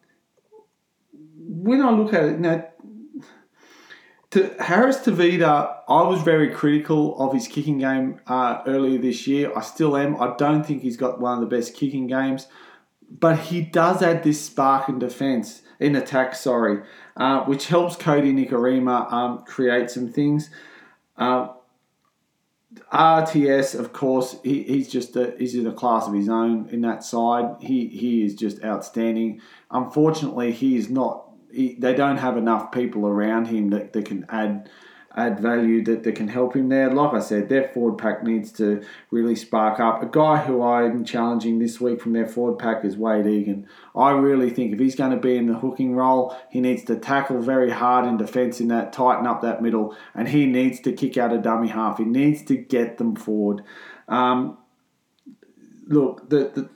when 1.35 1.81
I 1.81 1.91
look 1.91 2.13
at 2.13 2.23
it, 2.23 2.39
now, 2.39 2.65
to 4.33 4.55
Harris 4.59 4.97
Tavita, 4.97 5.77
I 5.87 6.01
was 6.03 6.21
very 6.21 6.49
critical 6.49 7.17
of 7.19 7.33
his 7.33 7.47
kicking 7.47 7.79
game 7.79 8.19
uh, 8.27 8.61
earlier 8.67 8.99
this 8.99 9.27
year. 9.27 9.51
I 9.55 9.61
still 9.61 9.97
am. 9.97 10.21
I 10.21 10.35
don't 10.37 10.63
think 10.63 10.81
he's 10.81 10.97
got 10.97 11.19
one 11.19 11.41
of 11.41 11.49
the 11.49 11.55
best 11.55 11.75
kicking 11.75 12.07
games 12.07 12.47
but 13.19 13.37
he 13.39 13.61
does 13.61 14.01
add 14.01 14.23
this 14.23 14.43
spark 14.43 14.89
in 14.89 14.99
defense, 14.99 15.61
in 15.79 15.95
attack, 15.95 16.35
sorry, 16.35 16.83
uh, 17.15 17.43
which 17.43 17.67
helps 17.67 17.95
Kodi 17.95 18.33
Nikorima 18.33 19.11
um, 19.11 19.43
create 19.45 19.89
some 19.89 20.09
things. 20.09 20.49
Uh, 21.15 21.49
RTS, 22.91 23.79
of 23.79 23.93
course, 23.93 24.37
he, 24.43 24.63
he's 24.63 24.89
just 24.91 25.15
a, 25.15 25.35
he's 25.37 25.53
in 25.53 25.67
a 25.67 25.73
class 25.73 26.07
of 26.07 26.13
his 26.13 26.27
own 26.27 26.69
in 26.69 26.81
that 26.81 27.03
side. 27.03 27.57
He 27.61 27.87
he 27.87 28.25
is 28.25 28.33
just 28.33 28.63
outstanding. 28.63 29.41
Unfortunately, 29.69 30.51
he 30.51 30.75
is 30.75 30.89
not. 30.89 31.22
He, 31.53 31.75
they 31.75 31.93
don't 31.93 32.17
have 32.17 32.37
enough 32.37 32.71
people 32.71 33.05
around 33.05 33.47
him 33.47 33.69
that, 33.69 33.93
that 33.93 34.05
can 34.05 34.25
add 34.29 34.69
add 35.15 35.39
value 35.39 35.83
that, 35.83 36.03
that 36.03 36.15
can 36.15 36.27
help 36.27 36.55
him 36.55 36.69
there. 36.69 36.91
Like 36.91 37.13
I 37.13 37.19
said, 37.19 37.49
their 37.49 37.69
forward 37.69 37.97
pack 37.97 38.23
needs 38.23 38.51
to 38.53 38.83
really 39.11 39.35
spark 39.35 39.79
up. 39.79 40.01
A 40.01 40.07
guy 40.07 40.37
who 40.37 40.63
I'm 40.63 41.05
challenging 41.05 41.59
this 41.59 41.79
week 41.79 42.01
from 42.01 42.13
their 42.13 42.27
forward 42.27 42.57
pack 42.57 42.83
is 42.83 42.97
Wade 42.97 43.27
Egan. 43.27 43.67
I 43.95 44.11
really 44.11 44.49
think 44.49 44.73
if 44.73 44.79
he's 44.79 44.95
going 44.95 45.11
to 45.11 45.17
be 45.17 45.37
in 45.37 45.45
the 45.45 45.59
hooking 45.59 45.95
role, 45.95 46.35
he 46.49 46.59
needs 46.61 46.83
to 46.85 46.95
tackle 46.95 47.41
very 47.41 47.69
hard 47.69 48.07
in 48.07 48.17
defence 48.17 48.59
in 48.59 48.69
that, 48.69 48.91
tighten 48.91 49.27
up 49.27 49.41
that 49.41 49.61
middle, 49.61 49.95
and 50.15 50.27
he 50.27 50.45
needs 50.47 50.79
to 50.81 50.91
kick 50.91 51.17
out 51.17 51.31
a 51.31 51.37
dummy 51.37 51.67
half. 51.67 51.99
He 51.99 52.05
needs 52.05 52.43
to 52.45 52.57
get 52.57 52.97
them 52.97 53.15
forward. 53.15 53.61
Um, 54.07 54.57
look, 55.85 56.29
the, 56.29 56.51
the 56.55 56.69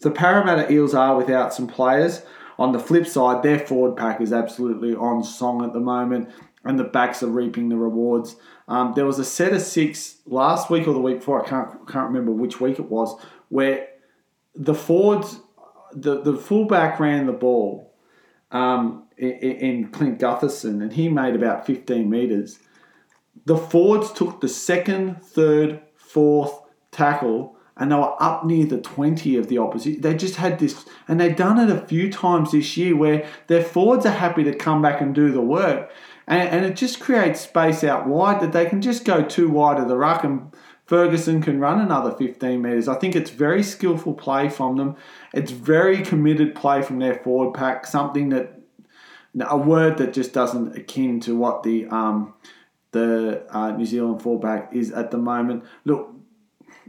the 0.00 0.12
Parramatta 0.12 0.72
Eels 0.72 0.94
are 0.94 1.16
without 1.16 1.52
some 1.52 1.66
players. 1.66 2.22
On 2.58 2.72
the 2.72 2.78
flip 2.78 3.06
side, 3.06 3.42
their 3.42 3.58
forward 3.58 3.96
pack 3.96 4.20
is 4.20 4.32
absolutely 4.32 4.94
on 4.94 5.22
song 5.22 5.64
at 5.64 5.72
the 5.72 5.80
moment, 5.80 6.28
and 6.64 6.78
the 6.78 6.84
backs 6.84 7.22
are 7.22 7.28
reaping 7.28 7.68
the 7.68 7.76
rewards. 7.76 8.36
Um, 8.66 8.94
there 8.94 9.06
was 9.06 9.18
a 9.18 9.24
set 9.24 9.52
of 9.52 9.62
six 9.62 10.16
last 10.26 10.68
week 10.68 10.88
or 10.88 10.92
the 10.92 11.00
week 11.00 11.20
before, 11.20 11.44
I 11.44 11.48
can't, 11.48 11.88
can't 11.88 12.08
remember 12.08 12.32
which 12.32 12.60
week 12.60 12.78
it 12.78 12.90
was, 12.90 13.18
where 13.48 13.88
the 14.54 14.74
forwards, 14.74 15.38
the, 15.92 16.20
the 16.20 16.36
fullback 16.36 16.98
ran 16.98 17.26
the 17.26 17.32
ball 17.32 17.94
um, 18.50 19.04
in, 19.16 19.30
in 19.30 19.88
Clint 19.88 20.18
Gutherson, 20.18 20.82
and 20.82 20.92
he 20.92 21.08
made 21.08 21.36
about 21.36 21.64
15 21.64 22.10
metres. 22.10 22.58
The 23.46 23.56
forwards 23.56 24.12
took 24.12 24.40
the 24.40 24.48
second, 24.48 25.22
third, 25.22 25.80
fourth 25.94 26.60
tackle 26.90 27.56
and 27.78 27.92
they 27.92 27.96
were 27.96 28.20
up 28.22 28.44
near 28.44 28.66
the 28.66 28.80
20 28.80 29.36
of 29.36 29.48
the 29.48 29.58
opposite. 29.58 30.02
They 30.02 30.14
just 30.14 30.36
had 30.36 30.58
this, 30.58 30.84
and 31.06 31.20
they've 31.20 31.36
done 31.36 31.58
it 31.58 31.74
a 31.74 31.86
few 31.86 32.10
times 32.10 32.52
this 32.52 32.76
year 32.76 32.96
where 32.96 33.26
their 33.46 33.62
forwards 33.62 34.04
are 34.06 34.10
happy 34.10 34.44
to 34.44 34.54
come 34.54 34.82
back 34.82 35.00
and 35.00 35.14
do 35.14 35.30
the 35.30 35.40
work. 35.40 35.90
And, 36.26 36.48
and 36.48 36.66
it 36.66 36.76
just 36.76 37.00
creates 37.00 37.40
space 37.40 37.84
out 37.84 38.06
wide 38.06 38.40
that 38.40 38.52
they 38.52 38.66
can 38.66 38.82
just 38.82 39.04
go 39.04 39.22
too 39.22 39.48
wide 39.48 39.80
of 39.80 39.88
the 39.88 39.96
ruck 39.96 40.24
and 40.24 40.52
Ferguson 40.86 41.42
can 41.42 41.60
run 41.60 41.80
another 41.80 42.12
15 42.12 42.62
metres. 42.62 42.88
I 42.88 42.94
think 42.94 43.14
it's 43.14 43.30
very 43.30 43.62
skillful 43.62 44.14
play 44.14 44.48
from 44.48 44.76
them. 44.76 44.96
It's 45.34 45.50
very 45.50 46.02
committed 46.02 46.54
play 46.54 46.80
from 46.80 46.98
their 46.98 47.16
forward 47.16 47.54
pack, 47.54 47.86
something 47.86 48.30
that, 48.30 48.54
a 49.38 49.56
word 49.56 49.98
that 49.98 50.14
just 50.14 50.32
doesn't 50.32 50.76
akin 50.76 51.20
to 51.20 51.36
what 51.36 51.62
the 51.62 51.86
um, 51.88 52.34
the 52.92 53.44
uh, 53.54 53.70
New 53.72 53.84
Zealand 53.84 54.22
fullback 54.22 54.70
is 54.72 54.90
at 54.92 55.10
the 55.10 55.18
moment. 55.18 55.64
Look, 55.84 56.12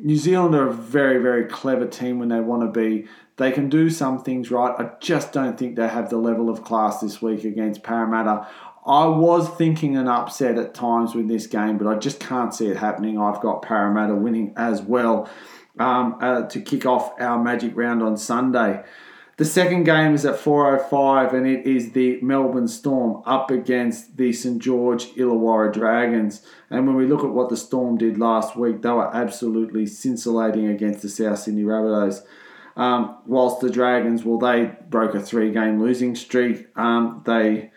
New 0.01 0.15
Zealand 0.15 0.55
are 0.55 0.67
a 0.67 0.73
very, 0.73 1.21
very 1.21 1.45
clever 1.45 1.85
team 1.85 2.19
when 2.19 2.29
they 2.29 2.39
want 2.39 2.61
to 2.61 2.79
be. 2.79 3.07
They 3.37 3.51
can 3.51 3.69
do 3.69 3.89
some 3.89 4.23
things 4.23 4.51
right. 4.51 4.73
I 4.77 4.91
just 4.99 5.31
don't 5.33 5.57
think 5.57 5.75
they 5.75 5.87
have 5.87 6.09
the 6.09 6.17
level 6.17 6.49
of 6.49 6.63
class 6.63 6.99
this 7.01 7.21
week 7.21 7.43
against 7.43 7.83
Parramatta. 7.83 8.47
I 8.85 9.05
was 9.05 9.49
thinking 9.49 9.97
an 9.97 10.07
upset 10.07 10.57
at 10.57 10.73
times 10.73 11.13
with 11.15 11.27
this 11.27 11.47
game, 11.47 11.77
but 11.77 11.87
I 11.87 11.95
just 11.95 12.19
can't 12.19 12.53
see 12.53 12.67
it 12.67 12.77
happening. 12.77 13.19
I've 13.19 13.41
got 13.41 13.61
Parramatta 13.61 14.15
winning 14.15 14.53
as 14.55 14.81
well. 14.81 15.29
um, 15.79 16.17
uh, 16.21 16.43
to 16.43 16.61
kick 16.61 16.85
off 16.85 17.13
our 17.19 17.41
Magic 17.41 17.75
round 17.75 18.03
on 18.03 18.17
Sunday. 18.17 18.83
The 19.39 19.45
second 19.45 19.85
game 19.85 20.15
is 20.15 20.25
at 20.25 20.35
4.05 20.35 21.31
and 21.31 21.47
it 21.47 21.65
is 21.65 21.93
the 21.93 22.19
Melbourne 22.21 22.67
Storm 22.67 23.23
up 23.25 23.51
against 23.51 24.17
the 24.17 24.33
St 24.33 24.61
George 24.61 25.13
Illawarra 25.15 25.71
Dragons. 25.71 26.41
And 26.69 26.85
when 26.85 26.97
we 26.97 27.05
look 27.05 27.23
at 27.23 27.29
what 27.29 27.47
the 27.47 27.55
Storm 27.55 27.97
did 27.97 28.17
last 28.17 28.57
week, 28.57 28.81
they 28.81 28.89
were 28.89 29.15
absolutely 29.15 29.85
scintillating 29.85 30.67
against 30.67 31.03
the 31.03 31.07
South 31.07 31.39
Sydney 31.39 31.63
Rabbitohs. 31.63 32.21
Um, 32.75 33.15
whilst 33.25 33.61
the 33.61 33.69
Dragons, 33.69 34.25
well, 34.25 34.39
they 34.39 34.75
broke 34.89 35.15
a 35.15 35.21
three-game 35.21 35.81
losing 35.81 36.17
streak. 36.17 36.67
Um, 36.77 37.23
they 37.25 37.71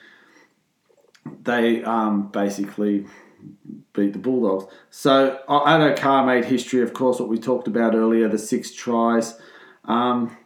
they 1.45 1.85
um, 1.85 2.27
basically 2.33 3.07
beat 3.93 4.15
the 4.15 4.19
Bulldogs. 4.19 4.65
So 4.91 5.39
Addo 5.49 5.97
Carr 5.97 6.27
made 6.27 6.47
history, 6.47 6.83
of 6.83 6.93
course, 6.93 7.21
what 7.21 7.29
we 7.29 7.39
talked 7.39 7.69
about 7.69 7.95
earlier, 7.95 8.27
the 8.27 8.37
six 8.37 8.73
tries. 8.73 9.39
Um, 9.85 10.37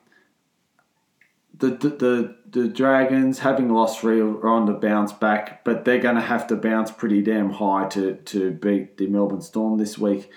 the, 1.59 1.71
the, 1.71 2.37
the, 2.51 2.69
Dragons, 2.69 3.41
having 3.41 3.73
lost 3.73 4.01
three, 4.01 4.21
are 4.21 4.49
on 4.49 4.67
the 4.67 4.73
bounce 4.73 5.13
back, 5.13 5.65
but 5.65 5.85
they're 5.85 6.01
going 6.01 6.17
to 6.17 6.21
have 6.21 6.47
to 6.49 6.57
bounce 6.57 6.91
pretty 6.91 7.23
damn 7.23 7.51
high 7.51 7.87
to, 7.89 8.17
to 8.17 8.53
beat 8.53 8.97
the 8.97 9.07
Melbourne 9.07 9.41
Storm 9.41 9.79
this 9.79 9.97
week. 9.97 10.31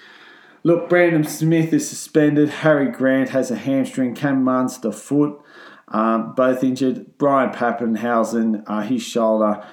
Look, 0.64 0.90
Brandon 0.90 1.24
Smith 1.24 1.74
is 1.74 1.90
suspended. 1.90 2.50
Harry 2.50 2.92
Grant 2.92 3.30
has 3.30 3.50
a 3.50 3.56
hamstring. 3.56 4.14
Cam 4.14 4.44
Munster 4.44 4.92
foot, 4.92 5.40
um, 5.88 6.34
both 6.36 6.64
injured. 6.64 7.06
Ryan 7.20 7.54
Papenhuyzen, 7.54 8.64
uh, 8.68 8.82
his 8.82 9.02
shoulder 9.02 9.66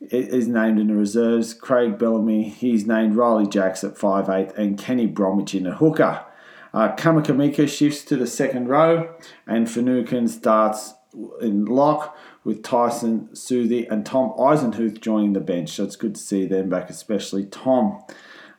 is 0.00 0.46
named 0.46 0.78
in 0.78 0.86
the 0.86 0.94
reserves. 0.94 1.52
Craig 1.52 1.98
Bellamy, 1.98 2.48
he's 2.48 2.86
named 2.86 3.16
Riley 3.16 3.46
Jacks 3.46 3.84
at 3.84 3.96
5'8", 3.96 4.56
and 4.56 4.78
Kenny 4.78 5.06
Bromwich 5.06 5.54
in 5.54 5.66
a 5.66 5.74
hooker. 5.74 6.24
Uh, 6.72 6.94
Kamikamica 6.94 7.68
shifts 7.68 8.04
to 8.04 8.16
the 8.16 8.26
second 8.26 8.68
row, 8.68 9.14
and 9.46 9.70
Finucane 9.70 10.28
starts 10.28 10.94
in 11.40 11.64
lock 11.64 12.16
with 12.44 12.62
Tyson 12.62 13.28
Smoothy 13.32 13.90
and 13.90 14.06
Tom 14.06 14.32
Eisenhuth 14.38 15.00
joining 15.00 15.32
the 15.32 15.40
bench. 15.40 15.70
So 15.70 15.84
it's 15.84 15.96
good 15.96 16.14
to 16.14 16.20
see 16.20 16.46
them 16.46 16.68
back, 16.68 16.88
especially 16.88 17.46
Tom. 17.46 18.02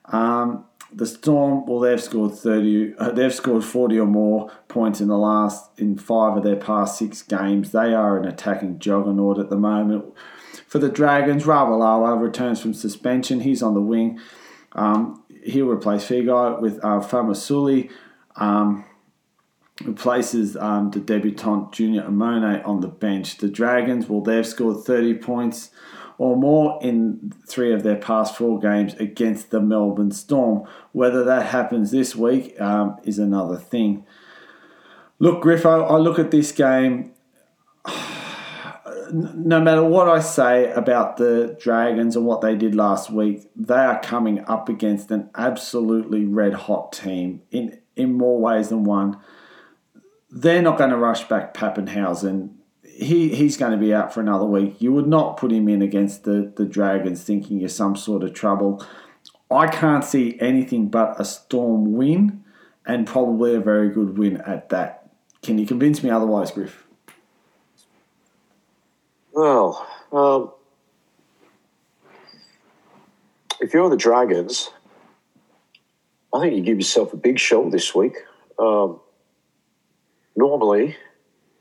Um, 0.06 0.66
the 0.94 1.06
Storm, 1.06 1.66
well, 1.66 1.80
they've 1.80 2.04
scored 2.04 2.36
thirty. 2.36 2.94
Uh, 2.98 3.12
they've 3.12 3.34
scored 3.34 3.64
forty 3.64 3.98
or 3.98 4.06
more 4.06 4.52
points 4.68 5.00
in 5.00 5.08
the 5.08 5.18
last 5.18 5.70
in 5.80 5.98
five 5.98 6.36
of 6.36 6.44
their 6.44 6.58
past 6.58 7.00
six 7.00 7.22
games. 7.22 7.72
They 7.72 7.94
are 7.94 8.20
an 8.20 8.28
attacking 8.28 8.80
juggernaut 8.80 9.40
at 9.40 9.50
the 9.50 9.56
moment. 9.56 10.14
For 10.68 10.80
the 10.80 10.90
Dragons, 10.90 11.46
Ravalawa 11.46 12.20
returns 12.20 12.62
from 12.62 12.74
suspension. 12.74 13.40
He's 13.40 13.64
on 13.64 13.74
the 13.74 13.82
wing. 13.82 14.20
Um, 14.74 15.21
he'll 15.44 15.70
replace 15.70 16.06
Feagai 16.08 16.62
with 16.62 16.78
uh, 16.84 17.00
Famasuli. 17.00 17.90
Um, 18.36 18.86
replaces 19.86 20.56
um, 20.58 20.92
the 20.92 21.00
debutant 21.00 21.72
Junior 21.72 22.04
Amone 22.04 22.66
on 22.68 22.82
the 22.82 22.88
bench. 22.88 23.38
The 23.38 23.50
Dragons, 23.50 24.08
well, 24.08 24.22
they've 24.22 24.46
scored 24.46 24.84
30 24.84 25.16
points 25.16 25.72
or 26.18 26.36
more 26.38 26.78
in 26.84 27.34
three 27.48 27.74
of 27.74 27.84
their 27.84 27.96
past 27.96 28.36
four 28.36 28.60
games 28.60 28.94
against 28.96 29.50
the 29.50 29.60
Melbourne 29.60 30.12
Storm. 30.12 30.68
Whether 30.92 31.24
that 31.24 31.48
happens 31.48 31.92
this 31.92 32.16
week 32.16 32.60
um, 32.62 32.98
is 33.04 33.18
another 33.18 33.58
thing. 33.58 34.06
Look, 35.20 35.44
Griffo, 35.44 35.90
I 35.90 35.98
look 35.98 36.20
at 36.20 36.32
this 36.32 36.52
game. 36.52 37.14
No 39.12 39.60
matter 39.60 39.84
what 39.84 40.08
I 40.08 40.20
say 40.20 40.72
about 40.72 41.18
the 41.18 41.58
Dragons 41.60 42.16
and 42.16 42.26
what 42.26 42.42
they 42.42 42.56
did 42.56 42.76
last 42.76 43.10
week, 43.10 43.50
they 43.56 43.76
are 43.76 44.00
coming 44.02 44.44
up 44.46 44.70
against 44.70 45.12
an 45.12 45.30
absolutely 45.36 46.26
red 46.26 46.54
hot 46.54 46.94
team 46.94 47.42
in, 47.52 47.80
in 47.96 48.14
more 48.14 48.40
ways 48.40 48.70
than 48.70 48.84
one. 48.84 49.18
They're 50.30 50.62
not 50.62 50.78
going 50.78 50.92
to 50.92 50.98
rush 50.98 51.28
back 51.28 51.54
Papenhuyzen. 51.54 52.52
he 52.84 53.36
he's 53.36 53.58
going 53.58 53.74
to 53.74 53.78
be 53.78 53.94
out 53.94 54.14
for 54.14 54.22
another 54.22 54.46
week. 54.46 54.82
You 54.82 54.94
would 54.94 55.08
not 55.08 55.38
put 55.38 55.52
him 55.52 55.68
in 55.68 55.82
against 55.82 56.24
the, 56.24 56.54
the 56.56 56.66
Dragons 56.66 57.24
thinking 57.24 57.60
you're 57.60 57.70
some 57.70 57.96
sort 57.96 58.24
of 58.24 58.34
trouble. 58.34 58.86
I 59.50 59.68
can't 59.68 60.06
see 60.06 60.38
anything 60.40 60.88
but 60.88 61.20
a 61.20 61.26
Storm 61.26 61.94
win 61.94 62.44
and 62.86 63.06
probably 63.06 63.56
a 63.56 63.60
very 63.60 63.90
good 63.90 64.18
win 64.18 64.38
at 64.42 64.70
that. 64.70 65.10
Can 65.42 65.58
you 65.58 65.66
convince 65.66 66.02
me 66.02 66.10
otherwise, 66.10 66.52
Griff? 66.52 66.86
Well, 69.34 69.88
um, 70.12 70.52
if 73.62 73.74
you're 73.74 73.90
the 73.90 73.96
Dragons, 73.96 74.70
I 76.34 76.42
think 76.42 76.56
you 76.56 76.62
give 76.62 76.78
yourself 76.78 77.14
a 77.14 77.18
big 77.18 77.40
show 77.40 77.70
this 77.70 77.96
week. 77.96 78.16
Um, 78.60 79.00
normally, 80.36 80.98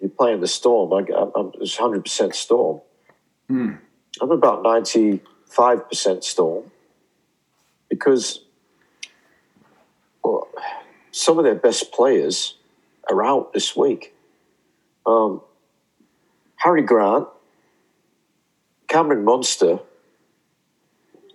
you're 0.00 0.10
playing 0.10 0.40
the 0.40 0.48
Storm. 0.48 0.92
I, 0.92 0.98
am 1.38 1.52
it's 1.60 1.76
100% 1.76 2.34
Storm. 2.34 2.80
Hmm. 3.48 3.72
I'm 4.20 4.30
about 4.30 4.64
95% 4.64 5.20
Storm 6.24 6.64
because 7.88 8.44
well, 10.24 10.48
some 11.12 11.38
of 11.38 11.44
their 11.44 11.54
best 11.54 11.92
players 11.92 12.56
are 13.08 13.24
out 13.24 13.52
this 13.52 13.76
week. 13.76 14.14
Um, 15.06 15.42
Harry 16.56 16.82
Grant, 16.82 17.26
Cameron 18.90 19.24
Munster, 19.24 19.78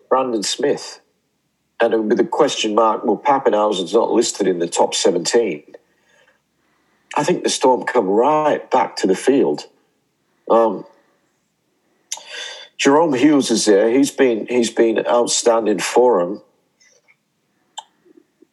Brandon 0.10 0.44
Smith, 0.44 1.00
and 1.80 2.10
with 2.10 2.20
a 2.20 2.26
question 2.26 2.76
mark, 2.76 3.06
well, 3.06 3.18
Papenhuyzen's 3.18 3.94
not 3.94 4.12
listed 4.12 4.46
in 4.46 4.60
the 4.60 4.68
top 4.68 4.94
17. 4.94 5.64
I 7.16 7.24
think 7.24 7.44
the 7.44 7.50
Storm 7.50 7.84
come 7.84 8.08
right 8.08 8.70
back 8.70 8.98
to 8.98 9.08
the 9.08 9.16
field. 9.16 9.68
Um, 10.52 10.86
Jahrome 12.78 13.18
Hughes 13.18 13.50
is 13.50 13.64
there. 13.64 13.90
He's 13.90 14.12
been 14.12 14.48
he's 14.48 14.70
been 14.70 15.08
outstanding 15.08 15.80
for 15.80 16.20
him. 16.20 16.42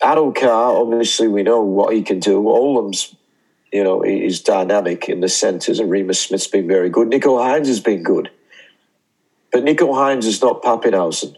Addo-Carr, 0.01 0.77
obviously, 0.77 1.27
we 1.27 1.43
know 1.43 1.61
what 1.61 1.93
he 1.93 2.03
can 2.03 2.21
do. 2.21 2.49
Olam's, 2.49 3.17
you 3.73 3.83
know, 3.83 4.03
he's 4.03 4.41
dynamic 4.41 5.09
in 5.09 5.21
the 5.21 5.29
centres, 5.29 5.81
and 5.81 5.91
Reimis 5.91 6.17
Smith's 6.17 6.47
been 6.47 6.69
very 6.69 6.89
good. 6.89 7.09
Nicho 7.09 7.39
Hynes 7.41 7.67
has 7.67 7.81
been 7.81 8.05
good. 8.05 8.31
But 9.53 9.65
Nicho 9.65 9.95
Hynes 9.95 10.25
is 10.25 10.41
not 10.41 10.63
Papenhuyzen. 10.63 11.37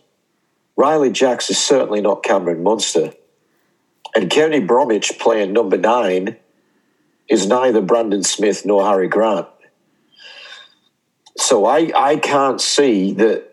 Riley 0.77 1.11
Jacks 1.11 1.51
is 1.51 1.59
certainly 1.59 2.01
not 2.01 2.23
Cameron 2.23 2.63
Munster. 2.63 3.13
And 4.15 4.31
Kenny 4.31 4.61
Bromwich 4.61 5.19
playing 5.19 5.53
number 5.53 5.77
nine 5.77 6.37
is 7.29 7.47
neither 7.47 7.81
Brandon 7.81 8.23
Smith 8.23 8.65
nor 8.65 8.85
Harry 8.85 9.09
Grant. 9.09 9.49
So 11.37 11.65
I, 11.65 11.91
I 11.97 12.17
can't 12.17 12.61
see 12.61 13.13
that, 13.15 13.53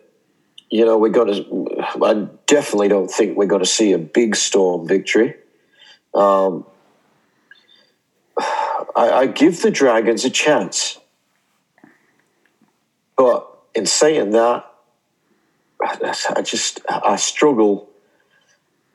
you 0.70 0.84
know, 0.84 0.98
we're 0.98 1.08
going 1.08 1.34
to, 1.34 1.82
I 2.04 2.28
definitely 2.46 2.88
don't 2.88 3.10
think 3.10 3.36
we're 3.36 3.46
going 3.46 3.62
to 3.62 3.68
see 3.68 3.92
a 3.92 3.98
big 3.98 4.36
storm 4.36 4.86
victory. 4.86 5.34
Um, 6.14 6.64
I, 8.94 9.10
I 9.10 9.26
give 9.26 9.62
the 9.62 9.70
Dragons 9.70 10.24
a 10.24 10.30
chance. 10.30 10.98
But 13.16 13.51
in 13.74 13.86
saying 13.86 14.30
that, 14.30 14.66
I 15.80 16.42
just, 16.42 16.80
I 16.88 17.16
struggle, 17.16 17.90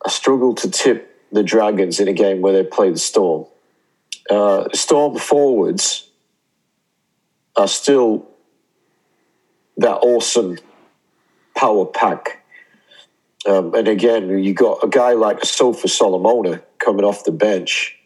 I 0.06 0.10
struggle 0.10 0.56
to 0.56 0.70
tip 0.70 1.14
the 1.32 1.44
Dragons 1.44 2.00
in 2.00 2.08
a 2.08 2.14
game 2.14 2.42
where 2.42 2.54
they 2.54 2.64
play 2.64 2.90
the 2.90 2.98
Storm 2.98 3.48
uh, 4.30 4.68
storm 4.74 5.18
forwards 5.18 6.10
are 7.56 7.68
still 7.68 8.28
that 9.78 9.96
awesome 9.98 10.58
power 11.56 11.86
pack. 11.86 12.44
Um, 13.46 13.74
and 13.74 13.88
again, 13.88 14.30
you 14.44 14.54
got 14.54 14.84
a 14.84 14.88
guy 14.88 15.14
like 15.14 15.46
Sofa 15.46 15.88
Solomona 15.88 16.62
coming 16.80 17.06
off 17.06 17.24
the 17.24 17.32
bench. 17.32 17.98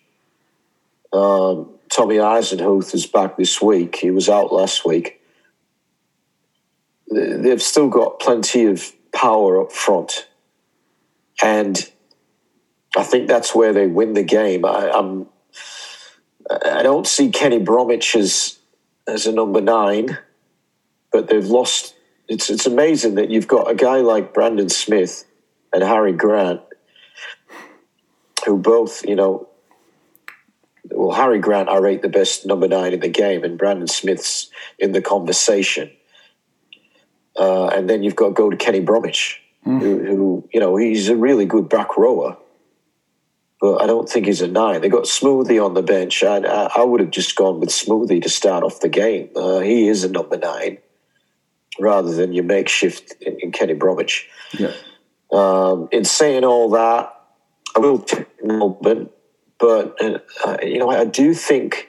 Um, 1.11 1.69
Tommy 1.89 2.15
Eisenhuth 2.15 2.93
is 2.93 3.05
back 3.05 3.37
this 3.37 3.61
week. 3.61 3.95
He 3.95 4.11
was 4.11 4.29
out 4.29 4.53
last 4.53 4.85
week. 4.85 5.20
They've 7.11 7.61
still 7.61 7.89
got 7.89 8.19
plenty 8.19 8.65
of 8.65 8.91
power 9.11 9.61
up 9.61 9.71
front. 9.71 10.27
And 11.43 11.77
I 12.95 13.03
think 13.03 13.27
that's 13.27 13.53
where 13.53 13.73
they 13.73 13.87
win 13.87 14.13
the 14.13 14.23
game. 14.23 14.65
I, 14.65 14.89
I'm 14.91 15.27
I 16.49 16.83
don't 16.83 17.07
see 17.07 17.29
Kenny 17.29 17.59
Bromwich 17.59 18.15
as 18.15 18.59
as 19.07 19.27
a 19.27 19.31
number 19.31 19.61
nine, 19.61 20.17
but 21.11 21.27
they've 21.27 21.45
lost. 21.45 21.95
It's 22.27 22.49
it's 22.49 22.65
amazing 22.65 23.15
that 23.15 23.29
you've 23.29 23.47
got 23.47 23.69
a 23.69 23.75
guy 23.75 23.97
like 23.97 24.33
Brandon 24.33 24.69
Smith 24.69 25.25
and 25.73 25.83
Harry 25.83 26.13
Grant, 26.13 26.61
who 28.45 28.57
both 28.57 29.05
you 29.05 29.15
know. 29.15 29.47
Well, 30.93 31.15
Harry 31.15 31.39
Grant, 31.39 31.69
I 31.69 31.77
rate 31.77 32.01
the 32.01 32.09
best 32.09 32.45
number 32.45 32.67
nine 32.67 32.91
in 32.91 32.99
the 32.99 33.07
game, 33.07 33.43
and 33.43 33.57
Brandon 33.57 33.87
Smith's 33.87 34.49
in 34.77 34.91
the 34.91 35.01
conversation. 35.01 35.89
Uh, 37.37 37.67
and 37.67 37.89
then 37.89 38.03
you've 38.03 38.15
got 38.15 38.27
to 38.27 38.33
go 38.33 38.49
to 38.49 38.57
Kenny 38.57 38.81
Bromwich, 38.81 39.41
mm. 39.65 39.79
who, 39.79 40.05
who, 40.05 40.49
you 40.53 40.59
know, 40.59 40.75
he's 40.75 41.09
a 41.09 41.15
really 41.15 41.45
good 41.45 41.69
back 41.69 41.97
rower. 41.97 42.37
but 43.61 43.81
I 43.81 43.87
don't 43.87 44.09
think 44.09 44.25
he's 44.25 44.41
a 44.41 44.47
nine. 44.47 44.81
They 44.81 44.89
got 44.89 45.03
Smoothie 45.03 45.63
on 45.63 45.73
the 45.73 45.83
bench. 45.83 46.23
I, 46.23 46.37
I, 46.39 46.69
I 46.77 46.83
would 46.83 46.99
have 46.99 47.11
just 47.11 47.35
gone 47.35 47.59
with 47.59 47.69
Smoothie 47.69 48.21
to 48.23 48.29
start 48.29 48.63
off 48.63 48.81
the 48.81 48.89
game. 48.89 49.29
Uh, 49.35 49.59
he 49.59 49.87
is 49.87 50.03
a 50.03 50.09
number 50.09 50.37
nine 50.37 50.79
rather 51.79 52.13
than 52.13 52.33
your 52.33 52.43
makeshift 52.43 53.13
in, 53.21 53.37
in 53.39 53.51
Kenny 53.51 53.73
Bromwich. 53.73 54.27
Yeah. 54.57 54.73
Um, 55.31 55.87
in 55.93 56.03
saying 56.03 56.43
all 56.43 56.69
that, 56.71 57.15
I 57.73 57.79
will 57.79 57.99
take 57.99 58.27
Melbourne, 58.43 59.09
but 59.57 59.95
uh, 60.01 60.57
you 60.61 60.77
know 60.77 60.89
I 60.89 61.05
do 61.05 61.33
think 61.33 61.87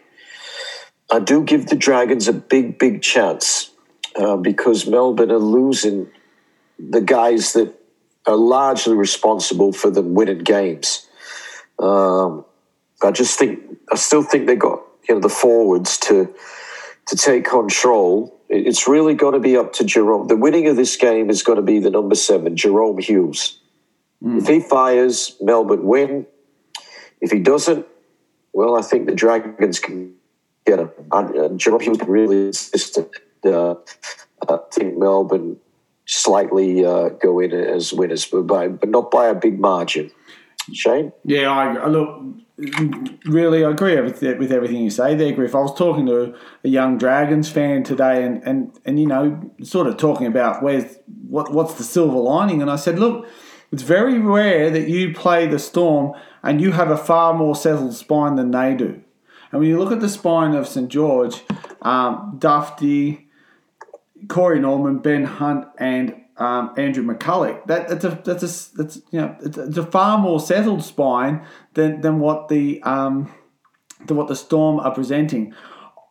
I 1.11 1.19
do 1.19 1.43
give 1.43 1.67
the 1.67 1.75
Dragons 1.75 2.29
a 2.29 2.33
big, 2.33 2.79
big 2.79 3.03
chance 3.03 3.72
uh, 4.17 4.37
because 4.37 4.87
Melbourne 4.87 5.31
are 5.31 5.39
losing 5.39 6.11
the 6.79 7.01
guys 7.01 7.53
that 7.53 7.75
are 8.27 8.37
largely 8.37 8.95
responsible 8.95 9.73
for 9.73 9.91
them 9.91 10.15
winning 10.15 10.39
games. 10.39 11.07
Um, 11.79 12.45
I 13.03 13.11
just 13.11 13.39
think 13.39 13.61
I 13.91 13.97
still 13.97 14.23
think 14.23 14.47
they 14.47 14.57
got 14.57 14.81
you 15.09 15.15
know 15.15 15.21
the 15.21 15.29
forwards 15.29 15.99
to 15.99 16.33
to 17.07 17.17
take 17.17 17.45
control. 17.45 18.39
It's 18.49 18.87
really 18.87 19.15
got 19.15 19.33
to 19.33 19.41
be 19.41 19.57
up 19.57 19.73
to 19.75 19.85
Jahrome. 19.85 20.29
The 20.29 20.37
winning 20.37 20.69
of 20.69 20.77
this 20.77 20.97
game 20.97 21.31
is 21.31 21.43
going 21.43 21.57
to 21.57 21.63
be 21.63 21.79
the 21.79 21.91
number 21.91 22.15
seven, 22.15 22.55
Jahrome 22.55 23.03
Hughes. 23.03 23.59
Mm. 24.23 24.41
If 24.41 24.47
he 24.47 24.61
fires, 24.61 25.37
Melbourne 25.41 25.85
win. 25.85 26.27
If 27.21 27.31
he 27.31 27.39
doesn't, 27.39 27.87
well, 28.53 28.77
I 28.77 28.83
think 28.83 29.07
the 29.07 29.15
Dragons 29.15 29.79
can 29.79 30.15
get 30.67 30.81
him. 30.81 30.91
Uh, 31.11 31.23
Jahrome 31.57 31.83
Hughes 31.83 31.99
really 32.07 32.47
insistent. 32.49 33.09
Uh, 33.45 33.75
I 34.49 34.59
think 34.73 34.99
Melbourne 34.99 35.57
slightly 36.07 36.85
uh, 36.85 37.11
go 37.11 37.41
in 37.41 37.53
as 37.53 37.93
winners, 37.93 38.27
but, 38.27 38.43
by, 38.43 38.69
but 38.69 38.89
not 38.89 39.11
by 39.11 39.29
a 39.29 39.35
big 39.35 39.59
margin. 39.61 40.11
Shane? 40.73 41.13
Yeah, 41.25 41.51
I 41.51 41.89
look. 41.89 42.23
Really, 43.25 43.65
I 43.65 43.71
agree 43.71 44.01
with, 44.01 44.23
with 44.23 44.53
everything 44.53 44.77
you 44.77 44.91
say 44.91 45.17
there, 45.17 45.33
Griff. 45.33 45.55
I 45.55 45.59
was 45.59 45.77
talking 45.77 46.07
to 46.07 46.35
a 46.63 46.69
young 46.69 46.99
Dragons 46.99 47.49
fan 47.51 47.83
today, 47.83 48.23
and, 48.23 48.43
and, 48.45 48.79
and 48.85 49.01
you 49.01 49.07
know, 49.07 49.51
sort 49.65 49.89
of 49.89 49.97
talking 49.97 50.27
about 50.27 50.63
where's 50.63 50.99
what 51.29 51.53
what's 51.53 51.75
the 51.75 51.83
silver 51.83 52.19
lining, 52.19 52.63
and 52.63 52.71
I 52.71 52.77
said, 52.77 53.01
look, 53.01 53.27
it's 53.73 53.83
very 53.83 54.19
rare 54.19 54.71
that 54.71 54.89
you 54.89 55.15
play 55.15 55.47
the 55.47 55.59
Storm 55.59 56.13
and 56.43 56.61
you 56.61 56.73
have 56.73 56.91
a 56.91 56.97
far 56.97 57.33
more 57.33 57.57
settled 57.57 57.95
spine 57.95 58.37
than 58.37 58.51
they 58.51 58.75
do. 58.75 59.03
And 59.51 59.61
when 59.61 59.69
you 59.69 59.79
look 59.79 59.93
at 59.93 60.01
the 60.01 60.09
spine 60.09 60.55
of 60.55 60.69
St 60.69 60.89
George, 60.91 61.43
um, 61.81 62.37
Dufty, 62.39 63.29
Corey 64.29 64.61
Norman, 64.61 64.99
Ben 64.99 65.25
Hunt, 65.25 65.67
and 65.79 66.23
um, 66.37 66.75
Andrew 66.77 67.05
McCullough. 67.05 67.67
That, 67.67 67.89
that's 67.89 68.05
a 68.05 68.21
that's 68.25 68.43
a 68.43 68.77
that's 68.77 68.97
you 69.11 69.21
know 69.21 69.37
it's, 69.43 69.59
it's, 69.59 69.77
a 69.77 69.87
far 69.87 70.19
more 70.19 70.41
settled 70.41 70.83
spine 70.83 71.45
than 71.75 72.01
than 72.01 72.19
what 72.21 72.49
the 72.49 72.83
um, 72.83 73.33
than 74.07 74.17
what 74.17 74.29
the 74.29 74.37
Storm 74.37 74.81
are 74.81 74.95
presenting. 74.95 75.55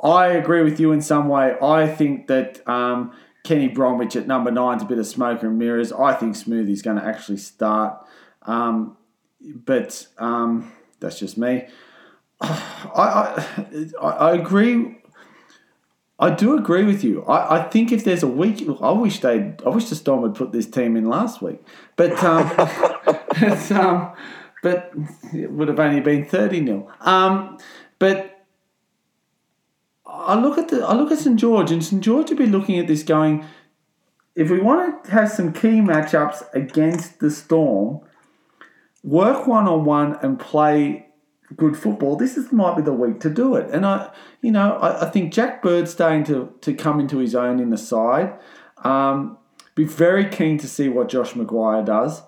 I 0.01 0.27
agree 0.27 0.63
with 0.63 0.79
you 0.79 0.91
in 0.91 1.01
some 1.01 1.27
way. 1.27 1.55
I 1.61 1.88
think 1.88 2.27
that 2.27 2.67
um, 2.67 3.13
Kenny 3.43 3.67
Bromwich 3.67 4.15
at 4.15 4.25
number 4.25 4.51
nine 4.51 4.77
is 4.77 4.83
a 4.83 4.85
bit 4.85 4.97
of 4.97 5.05
smoke 5.05 5.43
and 5.43 5.59
mirrors. 5.59 5.91
I 5.91 6.13
think 6.13 6.35
Smoothie's 6.35 6.81
going 6.81 6.97
to 6.97 7.05
actually 7.05 7.38
start, 7.38 8.03
um, 8.43 8.97
but 9.39 10.07
um, 10.17 10.71
that's 10.99 11.19
just 11.19 11.38
me. 11.38 11.67
I, 12.41 13.45
I 14.01 14.07
I 14.07 14.33
agree 14.33 15.00
I 16.22 16.30
do 16.30 16.56
agree 16.56 16.84
with 16.84 17.03
you. 17.03 17.23
I, 17.23 17.57
I 17.57 17.64
think 17.64 17.91
if 17.91 18.03
there's 18.03 18.22
a 18.22 18.27
week, 18.27 18.64
I 18.80 18.91
wish 18.91 19.22
they, 19.22 19.56
I 19.65 19.69
wish 19.69 19.89
the 19.89 19.95
Storm 19.95 20.22
would 20.22 20.35
put 20.35 20.52
this 20.52 20.68
team 20.68 20.95
in 20.95 21.10
last 21.10 21.41
week, 21.41 21.60
but 21.95 22.23
um, 22.23 22.43
um, 23.72 24.14
but 24.61 24.91
it 25.34 25.52
would 25.52 25.68
have 25.68 25.80
only 25.80 25.99
been 25.99 26.23
thirty 26.26 26.64
0 26.64 26.88
um, 27.02 27.57
But 27.98 28.45
I 30.06 30.39
look 30.39 30.60
at 30.60 30.69
the, 30.69 30.85
I 30.85 30.93
look 30.93 31.11
at 31.11 31.18
St 31.18 31.39
George, 31.39 31.72
and 31.72 31.84
St 31.84 32.03
George 32.03 32.30
would 32.30 32.38
be 32.38 32.45
looking 32.45 32.77
at 32.77 32.85
this 32.85 33.02
going, 33.02 33.43
if 34.35 34.52
we 34.52 34.60
want 34.60 35.06
to 35.06 35.11
have 35.11 35.31
some 35.31 35.52
key 35.52 35.81
matchups 35.81 36.43
against 36.53 37.19
the 37.19 37.31
Storm, 37.31 38.02
work 39.03 39.48
one 39.48 39.68
on 39.68 39.85
one 39.85 40.19
and 40.22 40.39
play 40.39 41.07
good 41.55 41.77
football, 41.77 42.15
this 42.15 42.37
is 42.37 42.51
might 42.51 42.75
be 42.75 42.81
the 42.81 42.93
week 42.93 43.19
to 43.21 43.29
do 43.29 43.55
it. 43.55 43.69
And 43.71 43.85
I, 43.85 44.11
you 44.41 44.51
know, 44.51 44.77
I, 44.77 45.07
I 45.07 45.09
think 45.09 45.33
Jack 45.33 45.61
Bird's 45.61 45.91
starting 45.91 46.23
to 46.25 46.53
to 46.61 46.73
come 46.73 46.99
into 46.99 47.17
his 47.17 47.35
own 47.35 47.59
in 47.59 47.69
the 47.69 47.77
side. 47.77 48.33
Um, 48.83 49.37
be 49.75 49.85
very 49.85 50.25
keen 50.29 50.57
to 50.59 50.67
see 50.67 50.89
what 50.89 51.09
Josh 51.09 51.35
Maguire 51.35 51.83
does. 51.83 52.23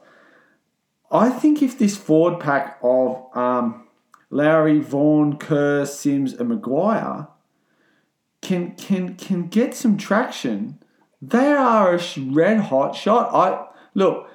I 1.12 1.30
think 1.30 1.62
if 1.62 1.78
this 1.78 1.98
forward 1.98 2.40
pack 2.40 2.80
of 2.82 3.26
um, 3.36 3.88
Lawrie, 4.30 4.80
Vaughan, 4.80 5.38
Kerr, 5.38 5.86
Sims, 5.86 6.34
and 6.34 6.50
Maguire 6.50 7.28
can 8.42 8.76
can 8.76 9.16
can 9.16 9.48
get 9.48 9.76
some 9.76 9.98
traction, 9.98 10.80
they 11.22 11.54
are 11.54 11.96
a 11.96 12.02
red 12.20 12.60
hot 12.60 12.96
shot. 12.96 13.34
I 13.34 13.68
look. 13.94 14.30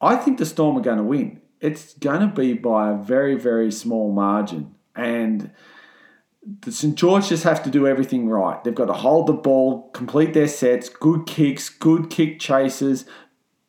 I 0.00 0.14
think 0.14 0.38
the 0.38 0.46
Storm 0.46 0.76
are 0.76 0.82
going 0.82 0.98
to 0.98 1.02
win 1.02 1.37
it's 1.60 1.94
going 1.94 2.20
to 2.20 2.26
be 2.26 2.54
by 2.54 2.90
a 2.90 2.94
very, 2.96 3.34
very 3.34 3.70
small 3.72 4.12
margin. 4.12 4.74
And 4.94 5.50
the 6.60 6.72
St 6.72 6.94
George 6.94 7.28
just 7.28 7.44
have 7.44 7.62
to 7.64 7.70
do 7.70 7.86
everything 7.86 8.28
right. 8.28 8.62
They've 8.62 8.74
got 8.74 8.86
to 8.86 8.92
hold 8.92 9.26
the 9.26 9.32
ball, 9.32 9.90
complete 9.90 10.34
their 10.34 10.48
sets, 10.48 10.88
good 10.88 11.26
kicks, 11.26 11.68
good 11.68 12.10
kick 12.10 12.40
chases, 12.40 13.04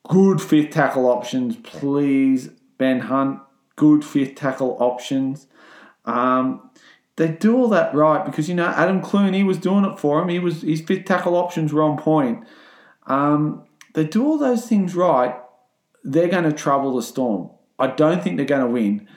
good 0.08 0.42
fifth 0.42 0.72
tackle 0.72 1.08
options, 1.08 1.56
please. 1.58 2.50
Ben 2.78 3.02
Hunt, 3.02 3.42
good 3.76 4.06
fifth 4.06 4.36
tackle 4.36 4.78
options. 4.80 5.48
Um, 6.06 6.70
they 7.18 7.28
do 7.28 7.58
all 7.58 7.68
that 7.70 7.94
right 7.94 8.26
because 8.26 8.48
you 8.48 8.56
know 8.56 8.68
Adam 8.68 9.02
Clune 9.02 9.46
was 9.46 9.58
doing 9.58 9.84
it 9.84 10.00
for 10.00 10.22
him. 10.22 10.30
He 10.30 10.40
was 10.40 10.62
his 10.62 10.80
fifth 10.80 11.06
tackle 11.06 11.36
options 11.36 11.74
were 11.74 11.84
on 11.84 11.98
point. 11.98 12.46
Um, 13.08 13.66
they 13.94 14.06
do 14.06 14.26
all 14.26 14.38
those 14.38 14.66
things 14.66 14.96
right. 14.96 15.36
They're 16.04 16.30
going 16.30 16.46
to 16.46 16.54
trouble 16.54 16.96
the 16.96 17.04
storm. 17.04 17.50
I 17.80 17.88
don't 17.88 18.24
think 18.24 18.38
they're 18.38 18.46
going 18.46 18.66
to 18.66 18.72
win, 18.72 19.08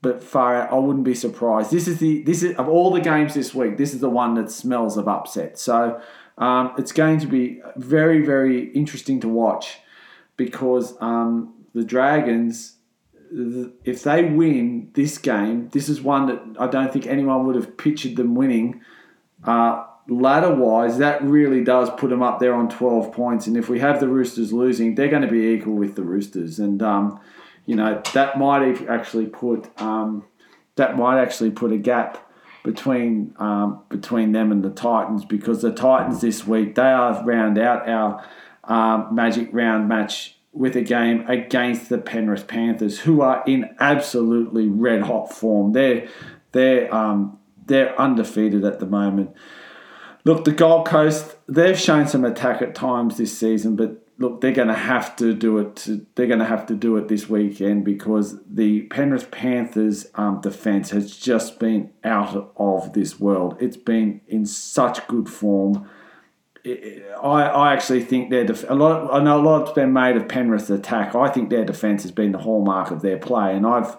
but 0.00 0.22
far 0.22 0.54
out, 0.54 0.72
I 0.72 0.76
wouldn't 0.76 1.04
be 1.04 1.14
surprised. 1.14 1.70
This 1.70 1.88
is 1.88 1.98
the 1.98 2.22
this 2.22 2.42
is 2.42 2.56
of 2.56 2.68
all 2.68 2.90
the 2.90 3.00
games 3.00 3.34
this 3.34 3.54
week. 3.54 3.76
This 3.76 3.94
is 3.94 4.00
the 4.00 4.10
one 4.10 4.34
that 4.34 4.50
smells 4.50 4.96
of 4.96 5.08
upset. 5.08 5.58
So 5.58 6.00
um, 6.38 6.72
it's 6.78 6.92
going 6.92 7.18
to 7.20 7.26
be 7.26 7.60
very 7.76 8.24
very 8.24 8.70
interesting 8.72 9.20
to 9.20 9.28
watch 9.28 9.78
because 10.36 10.94
um, 11.00 11.54
the 11.74 11.84
Dragons. 11.84 12.76
If 13.36 14.04
they 14.04 14.22
win 14.22 14.90
this 14.94 15.18
game, 15.18 15.68
this 15.70 15.88
is 15.88 16.00
one 16.00 16.26
that 16.26 16.40
I 16.60 16.68
don't 16.68 16.92
think 16.92 17.08
anyone 17.08 17.46
would 17.46 17.56
have 17.56 17.76
pictured 17.76 18.14
them 18.14 18.36
winning. 18.36 18.80
Uh, 19.42 19.86
ladder 20.08 20.54
wise, 20.54 20.98
that 20.98 21.22
really 21.22 21.64
does 21.64 21.90
put 21.96 22.10
them 22.10 22.22
up 22.22 22.38
there 22.38 22.54
on 22.54 22.68
12 22.68 23.12
points. 23.12 23.46
And 23.46 23.56
if 23.56 23.68
we 23.68 23.80
have 23.80 24.00
the 24.00 24.08
Roosters 24.08 24.52
losing, 24.52 24.94
they're 24.94 25.08
going 25.08 25.22
to 25.22 25.28
be 25.28 25.48
equal 25.48 25.74
with 25.74 25.96
the 25.96 26.02
Roosters. 26.02 26.58
And 26.58 26.82
um, 26.82 27.20
you 27.66 27.76
know 27.76 28.02
that 28.12 28.38
might 28.38 28.88
actually 28.88 29.26
put 29.26 29.68
um, 29.80 30.24
that 30.76 30.96
might 30.96 31.20
actually 31.20 31.50
put 31.50 31.72
a 31.72 31.78
gap 31.78 32.30
between 32.62 33.34
um, 33.38 33.82
between 33.88 34.32
them 34.32 34.50
and 34.50 34.64
the 34.64 34.70
Titans 34.70 35.24
because 35.24 35.62
the 35.62 35.72
Titans 35.72 36.20
this 36.20 36.46
week 36.46 36.74
they 36.74 36.82
are 36.82 37.24
round 37.24 37.58
out 37.58 37.88
our 37.88 38.26
um, 38.64 39.14
Magic 39.14 39.48
Round 39.52 39.88
match 39.88 40.36
with 40.52 40.76
a 40.76 40.82
game 40.82 41.28
against 41.28 41.88
the 41.88 41.98
Penrith 41.98 42.46
Panthers, 42.46 43.00
who 43.00 43.20
are 43.20 43.42
in 43.46 43.74
absolutely 43.80 44.68
red 44.68 45.02
hot 45.02 45.32
form. 45.32 45.72
They're 45.72 46.08
they're 46.52 46.92
um, 46.94 47.38
they're 47.66 47.98
undefeated 48.00 48.64
at 48.64 48.80
the 48.80 48.86
moment. 48.86 49.34
Look, 50.24 50.44
the 50.44 50.52
Gold 50.52 50.86
Coast 50.86 51.36
they've 51.48 51.78
shown 51.78 52.06
some 52.06 52.24
attack 52.24 52.62
at 52.62 52.74
times 52.74 53.16
this 53.16 53.36
season, 53.36 53.76
but 53.76 54.03
look, 54.18 54.40
they're 54.40 54.52
going 54.52 54.68
to 54.68 54.74
have 54.74 55.16
to 55.16 55.34
do 55.34 55.58
it. 55.58 55.76
To, 55.76 56.06
they're 56.14 56.26
going 56.26 56.38
to 56.40 56.44
have 56.44 56.66
to 56.66 56.74
do 56.74 56.96
it 56.96 57.08
this 57.08 57.28
weekend 57.28 57.84
because 57.84 58.38
the 58.46 58.82
Penrith 58.82 59.30
Panthers' 59.30 60.06
um, 60.14 60.40
defense 60.40 60.90
has 60.90 61.16
just 61.16 61.58
been 61.58 61.90
out 62.02 62.52
of 62.56 62.92
this 62.92 63.18
world. 63.18 63.56
It's 63.60 63.76
been 63.76 64.20
in 64.28 64.46
such 64.46 65.06
good 65.08 65.28
form. 65.28 65.88
I, 66.66 67.42
I 67.42 67.72
actually 67.74 68.02
think 68.02 68.30
their 68.30 68.44
def- 68.44 68.68
a 68.70 68.74
lot. 68.74 69.02
Of, 69.02 69.10
I 69.10 69.22
know 69.22 69.40
a 69.40 69.42
lot's 69.42 69.72
been 69.72 69.92
made 69.92 70.16
of 70.16 70.28
Penrith's 70.28 70.70
attack. 70.70 71.14
I 71.14 71.28
think 71.28 71.50
their 71.50 71.64
defense 71.64 72.02
has 72.02 72.12
been 72.12 72.32
the 72.32 72.38
hallmark 72.38 72.90
of 72.90 73.02
their 73.02 73.18
play, 73.18 73.54
and 73.54 73.66
I've 73.66 73.96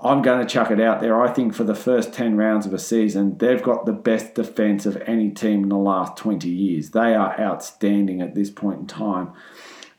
I'm 0.00 0.22
going 0.22 0.40
to 0.40 0.46
chuck 0.46 0.70
it 0.70 0.80
out 0.80 1.00
there. 1.00 1.20
I 1.20 1.32
think 1.32 1.54
for 1.54 1.64
the 1.64 1.74
first 1.74 2.12
10 2.12 2.36
rounds 2.36 2.66
of 2.66 2.72
a 2.72 2.78
season, 2.78 3.36
they've 3.38 3.62
got 3.62 3.84
the 3.84 3.92
best 3.92 4.34
defense 4.34 4.86
of 4.86 4.96
any 5.06 5.30
team 5.30 5.64
in 5.64 5.68
the 5.68 5.76
last 5.76 6.16
20 6.16 6.48
years. 6.48 6.90
They 6.90 7.14
are 7.14 7.38
outstanding 7.38 8.22
at 8.22 8.34
this 8.34 8.50
point 8.50 8.80
in 8.80 8.86
time. 8.86 9.32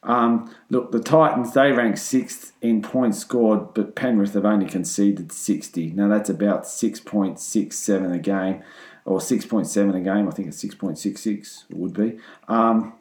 Um, 0.02 0.56
look, 0.70 0.94
the 0.94 1.02
Titans, 1.02 1.54
they 1.54 1.74
rank 1.74 1.98
sixth 1.98 2.54
in 2.62 2.82
points 2.82 3.20
scored, 3.20 3.74
but 3.74 3.96
Penrith 3.96 4.34
have 4.34 4.46
only 4.46 4.66
conceded 4.66 5.34
60. 5.34 5.92
Now, 5.92 6.08
that's 6.08 6.30
about 6.30 6.64
6.67 6.64 8.16
a 8.16 8.20
game, 8.20 8.64
or 9.04 9.20
6.7 9.20 9.96
a 9.96 10.00
game. 10.00 10.28
I 10.30 10.32
think 10.32 10.48
it's 10.48 10.64
6.66 10.64 11.66
it 11.70 11.76
would 11.76 11.94
be. 11.94 12.20
Um, 12.48 12.94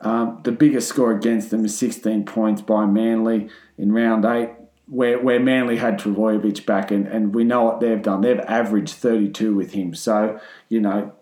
um, 0.00 0.40
the 0.42 0.52
biggest 0.52 0.88
score 0.88 1.12
against 1.12 1.50
them 1.50 1.64
is 1.64 1.78
16 1.78 2.24
points 2.24 2.62
by 2.62 2.86
Manly 2.86 3.48
in 3.78 3.92
round 3.92 4.24
eight 4.24 4.50
where 4.90 5.20
where 5.20 5.38
Manly 5.38 5.76
had 5.76 5.98
Trbojevic 5.98 6.66
back, 6.66 6.90
and, 6.90 7.06
and 7.06 7.32
we 7.32 7.44
know 7.44 7.62
what 7.62 7.80
they've 7.80 8.02
done. 8.02 8.22
They've 8.22 8.40
averaged 8.40 8.94
32 8.94 9.54
with 9.54 9.72
him. 9.72 9.94
So, 9.94 10.40
you 10.68 10.80
know, 10.80 11.12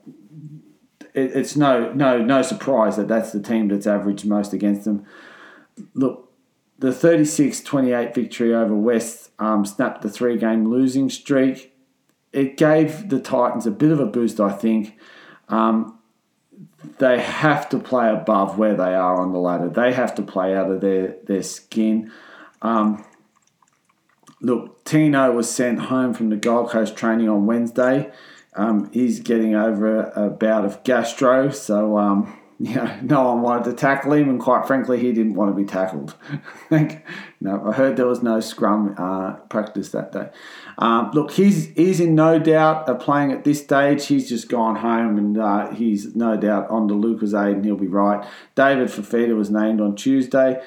it, 1.12 1.36
it's 1.36 1.54
no 1.54 1.92
no 1.92 2.18
no 2.22 2.40
surprise 2.40 2.96
that 2.96 3.08
that's 3.08 3.32
the 3.32 3.42
team 3.42 3.68
that's 3.68 3.86
averaged 3.86 4.24
most 4.24 4.54
against 4.54 4.84
them. 4.84 5.04
Look, 5.94 6.32
the 6.78 6.88
36-28 6.88 8.14
victory 8.14 8.52
over 8.52 8.74
West 8.74 9.30
um, 9.38 9.64
snapped 9.64 10.02
the 10.02 10.10
three-game 10.10 10.68
losing 10.68 11.08
streak. 11.08 11.72
It 12.32 12.56
gave 12.56 13.10
the 13.10 13.20
Titans 13.20 13.64
a 13.66 13.70
bit 13.70 13.92
of 13.92 14.00
a 14.00 14.06
boost, 14.06 14.40
I 14.40 14.50
think. 14.50 14.98
Um, 15.48 15.98
they 16.98 17.20
have 17.20 17.68
to 17.68 17.78
play 17.78 18.10
above 18.10 18.58
where 18.58 18.74
they 18.74 18.94
are 18.94 19.20
on 19.20 19.32
the 19.32 19.38
ladder. 19.38 19.68
They 19.68 19.92
have 19.92 20.16
to 20.16 20.22
play 20.22 20.56
out 20.56 20.68
of 20.68 20.80
their, 20.80 21.16
their 21.26 21.44
skin. 21.44 22.10
Um, 22.60 23.04
look, 24.40 24.84
Tino 24.84 25.32
was 25.32 25.52
sent 25.52 25.80
home 25.80 26.14
from 26.14 26.30
the 26.30 26.36
Gold 26.36 26.70
Coast 26.70 26.96
training 26.96 27.28
on 27.28 27.46
Wednesday. 27.46 28.10
Um, 28.54 28.90
he's 28.92 29.20
getting 29.20 29.54
over 29.54 30.00
a, 30.00 30.26
a, 30.26 30.30
bout 30.30 30.64
of 30.64 30.82
gastro, 30.82 31.50
so 31.50 31.96
um, 31.96 32.36
you 32.58 32.74
know, 32.74 32.98
no 33.02 33.24
one 33.24 33.42
wanted 33.42 33.64
to 33.66 33.72
tackle 33.74 34.14
him, 34.14 34.28
and 34.28 34.40
quite 34.40 34.66
frankly, 34.66 34.98
he 34.98 35.12
didn't 35.12 35.34
want 35.34 35.50
to 35.50 35.54
be 35.54 35.64
tackled. 35.64 36.16
no, 37.40 37.68
I 37.68 37.72
heard 37.72 37.96
there 37.96 38.06
was 38.06 38.22
no 38.22 38.40
scrum 38.40 38.96
uh, 38.98 39.34
practice 39.48 39.90
that 39.90 40.10
day. 40.10 40.30
Um, 40.76 41.12
look, 41.12 41.30
he's 41.30 41.68
he's 41.76 42.00
in 42.00 42.16
no 42.16 42.40
doubt 42.40 42.88
of 42.88 42.98
playing 42.98 43.30
at 43.30 43.44
this 43.44 43.62
stage. 43.62 44.06
He's 44.06 44.28
just 44.28 44.48
gone 44.48 44.76
home, 44.76 45.18
and 45.18 45.38
uh, 45.38 45.70
he's 45.70 46.16
no 46.16 46.36
doubt 46.36 46.68
on 46.68 46.88
to 46.88 46.96
Aid, 46.96 47.56
and 47.56 47.64
he'll 47.64 47.76
be 47.76 47.86
right. 47.86 48.26
David 48.56 48.88
Fifita 48.88 49.36
was 49.36 49.50
named 49.50 49.80
on 49.80 49.94
Tuesday, 49.94 50.60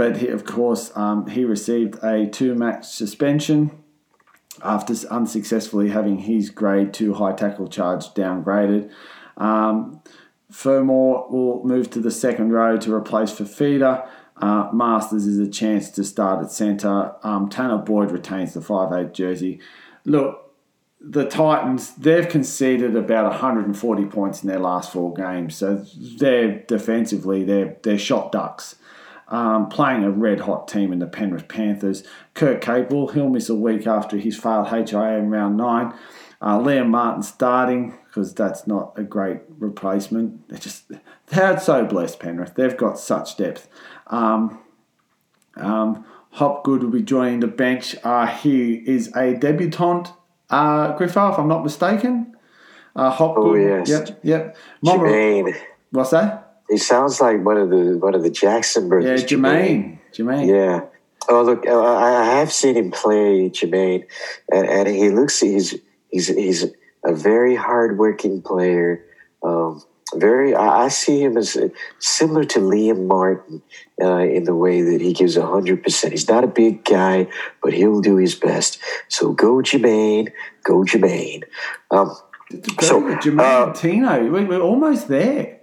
but 0.00 0.16
he, 0.16 0.28
of 0.28 0.46
course 0.46 0.90
um, 0.96 1.26
he 1.26 1.44
received 1.44 2.02
a 2.02 2.26
two-match 2.26 2.86
suspension 2.86 3.70
after 4.62 4.94
unsuccessfully 5.10 5.90
having 5.90 6.20
his 6.20 6.48
grade 6.48 6.94
two 6.94 7.12
high 7.12 7.34
tackle 7.34 7.68
charge 7.68 8.06
downgraded. 8.14 8.90
Um, 9.36 10.00
Fermor 10.50 11.28
will 11.28 11.62
move 11.66 11.90
to 11.90 12.00
the 12.00 12.10
second 12.10 12.50
row 12.50 12.78
to 12.78 12.94
replace 12.94 13.30
Fifita. 13.30 14.08
Uh, 14.38 14.70
Masters 14.72 15.26
is 15.26 15.38
a 15.38 15.46
chance 15.46 15.90
to 15.90 16.02
start 16.02 16.42
at 16.42 16.50
centre. 16.50 17.12
Um, 17.22 17.50
Tanner 17.50 17.76
Boyd 17.76 18.10
retains 18.10 18.54
the 18.54 18.60
5'8 18.60 19.12
jersey. 19.12 19.60
Look, 20.06 20.50
the 20.98 21.26
Titans, 21.26 21.94
they've 21.96 22.26
conceded 22.26 22.96
about 22.96 23.26
140 23.26 24.06
points 24.06 24.42
in 24.42 24.48
their 24.48 24.60
last 24.60 24.94
four 24.94 25.12
games. 25.12 25.56
So 25.56 25.84
they're 25.94 26.60
defensively, 26.60 27.44
they're, 27.44 27.76
they're 27.82 27.98
shot 27.98 28.32
ducks 28.32 28.76
um, 29.30 29.68
playing 29.68 30.04
a 30.04 30.10
red 30.10 30.40
hot 30.40 30.68
team 30.68 30.92
in 30.92 30.98
the 30.98 31.06
Penrith 31.06 31.48
Panthers. 31.48 32.02
Kurt 32.34 32.60
Capewell, 32.60 33.12
he'll 33.12 33.28
miss 33.28 33.48
a 33.48 33.54
week 33.54 33.86
after 33.86 34.16
his 34.16 34.36
failed 34.36 34.68
HIA 34.68 35.18
in 35.18 35.30
round 35.30 35.56
nine. 35.56 35.94
Uh, 36.42 36.58
Liam 36.58 36.88
Martin 36.88 37.22
starting 37.22 37.96
because 38.06 38.34
that's 38.34 38.66
not 38.66 38.92
a 38.96 39.02
great 39.02 39.40
replacement. 39.58 40.48
They're 40.48 40.58
just 40.58 40.90
they're 41.26 41.60
so 41.60 41.84
blessed, 41.84 42.18
Penrith. 42.18 42.54
They've 42.54 42.76
got 42.76 42.98
such 42.98 43.36
depth. 43.36 43.68
Um, 44.08 44.58
um, 45.56 46.04
Hopgood 46.30 46.82
will 46.82 46.90
be 46.90 47.02
joining 47.02 47.40
the 47.40 47.46
bench. 47.46 47.94
Uh, 48.02 48.26
he 48.26 48.74
is 48.74 49.14
a 49.14 49.34
debutant, 49.34 50.12
uh, 50.48 50.96
Griffo, 50.96 51.32
if 51.32 51.38
I'm 51.38 51.48
not 51.48 51.62
mistaken. 51.62 52.36
Uh, 52.96 53.10
Hopgood. 53.10 53.44
Oh, 53.44 53.54
yes. 53.54 53.88
Yep, 53.88 54.20
yep. 54.22 54.56
Mama, 54.82 55.52
What's 55.90 56.10
that? 56.10 56.49
He 56.70 56.78
sounds 56.78 57.20
like 57.20 57.44
one 57.44 57.56
of 57.56 57.68
the 57.68 57.98
one 57.98 58.14
of 58.14 58.22
the 58.22 58.30
Jackson 58.30 58.88
brothers. 58.88 59.22
Yeah, 59.22 59.26
Jermaine. 59.26 59.98
Jermaine. 60.12 60.46
Yeah. 60.46 60.86
Oh 61.28 61.42
look, 61.42 61.66
uh, 61.66 61.82
I 61.82 62.38
have 62.38 62.52
seen 62.52 62.76
him 62.76 62.92
play 62.92 63.50
Jermaine, 63.50 64.06
and, 64.50 64.66
and 64.66 64.88
he 64.88 65.10
looks 65.10 65.40
he's 65.40 65.74
he's 66.10 66.28
he's 66.28 66.66
a 67.04 67.12
very 67.12 67.56
hardworking 67.56 68.40
player. 68.40 69.04
Um, 69.42 69.82
very, 70.14 70.54
I, 70.54 70.84
I, 70.84 70.88
see 70.88 71.22
him 71.22 71.36
as 71.36 71.56
similar 72.00 72.42
to 72.44 72.58
Liam 72.58 73.06
Martin 73.06 73.62
uh, 74.02 74.18
in 74.18 74.42
the 74.42 74.56
way 74.56 74.82
that 74.82 75.00
he 75.00 75.12
gives 75.12 75.36
hundred 75.36 75.82
percent. 75.84 76.12
He's 76.12 76.28
not 76.28 76.42
a 76.42 76.48
big 76.48 76.84
guy, 76.84 77.28
but 77.62 77.72
he'll 77.72 78.00
do 78.00 78.16
his 78.16 78.34
best. 78.34 78.80
So 79.08 79.32
go 79.32 79.56
Jermaine, 79.56 80.30
go 80.64 80.82
Jermaine. 80.82 81.44
Um, 81.90 82.16
go 82.76 82.86
so 82.86 83.00
Jermaine 83.00 83.70
uh, 83.70 83.72
Tino, 83.72 84.30
we're 84.30 84.60
almost 84.60 85.08
there. 85.08 85.59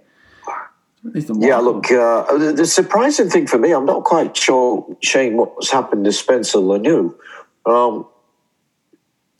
Yeah, 1.04 1.58
look, 1.58 1.90
uh, 1.90 2.52
the 2.52 2.66
surprising 2.66 3.30
thing 3.30 3.46
for 3.46 3.58
me, 3.58 3.72
I'm 3.72 3.86
not 3.86 4.04
quite 4.04 4.36
sure, 4.36 4.96
Shane, 5.02 5.36
what's 5.36 5.70
happened 5.70 6.04
to 6.04 6.12
Spencer 6.12 6.58
Leniu. 6.58 7.14
Um, 7.66 8.06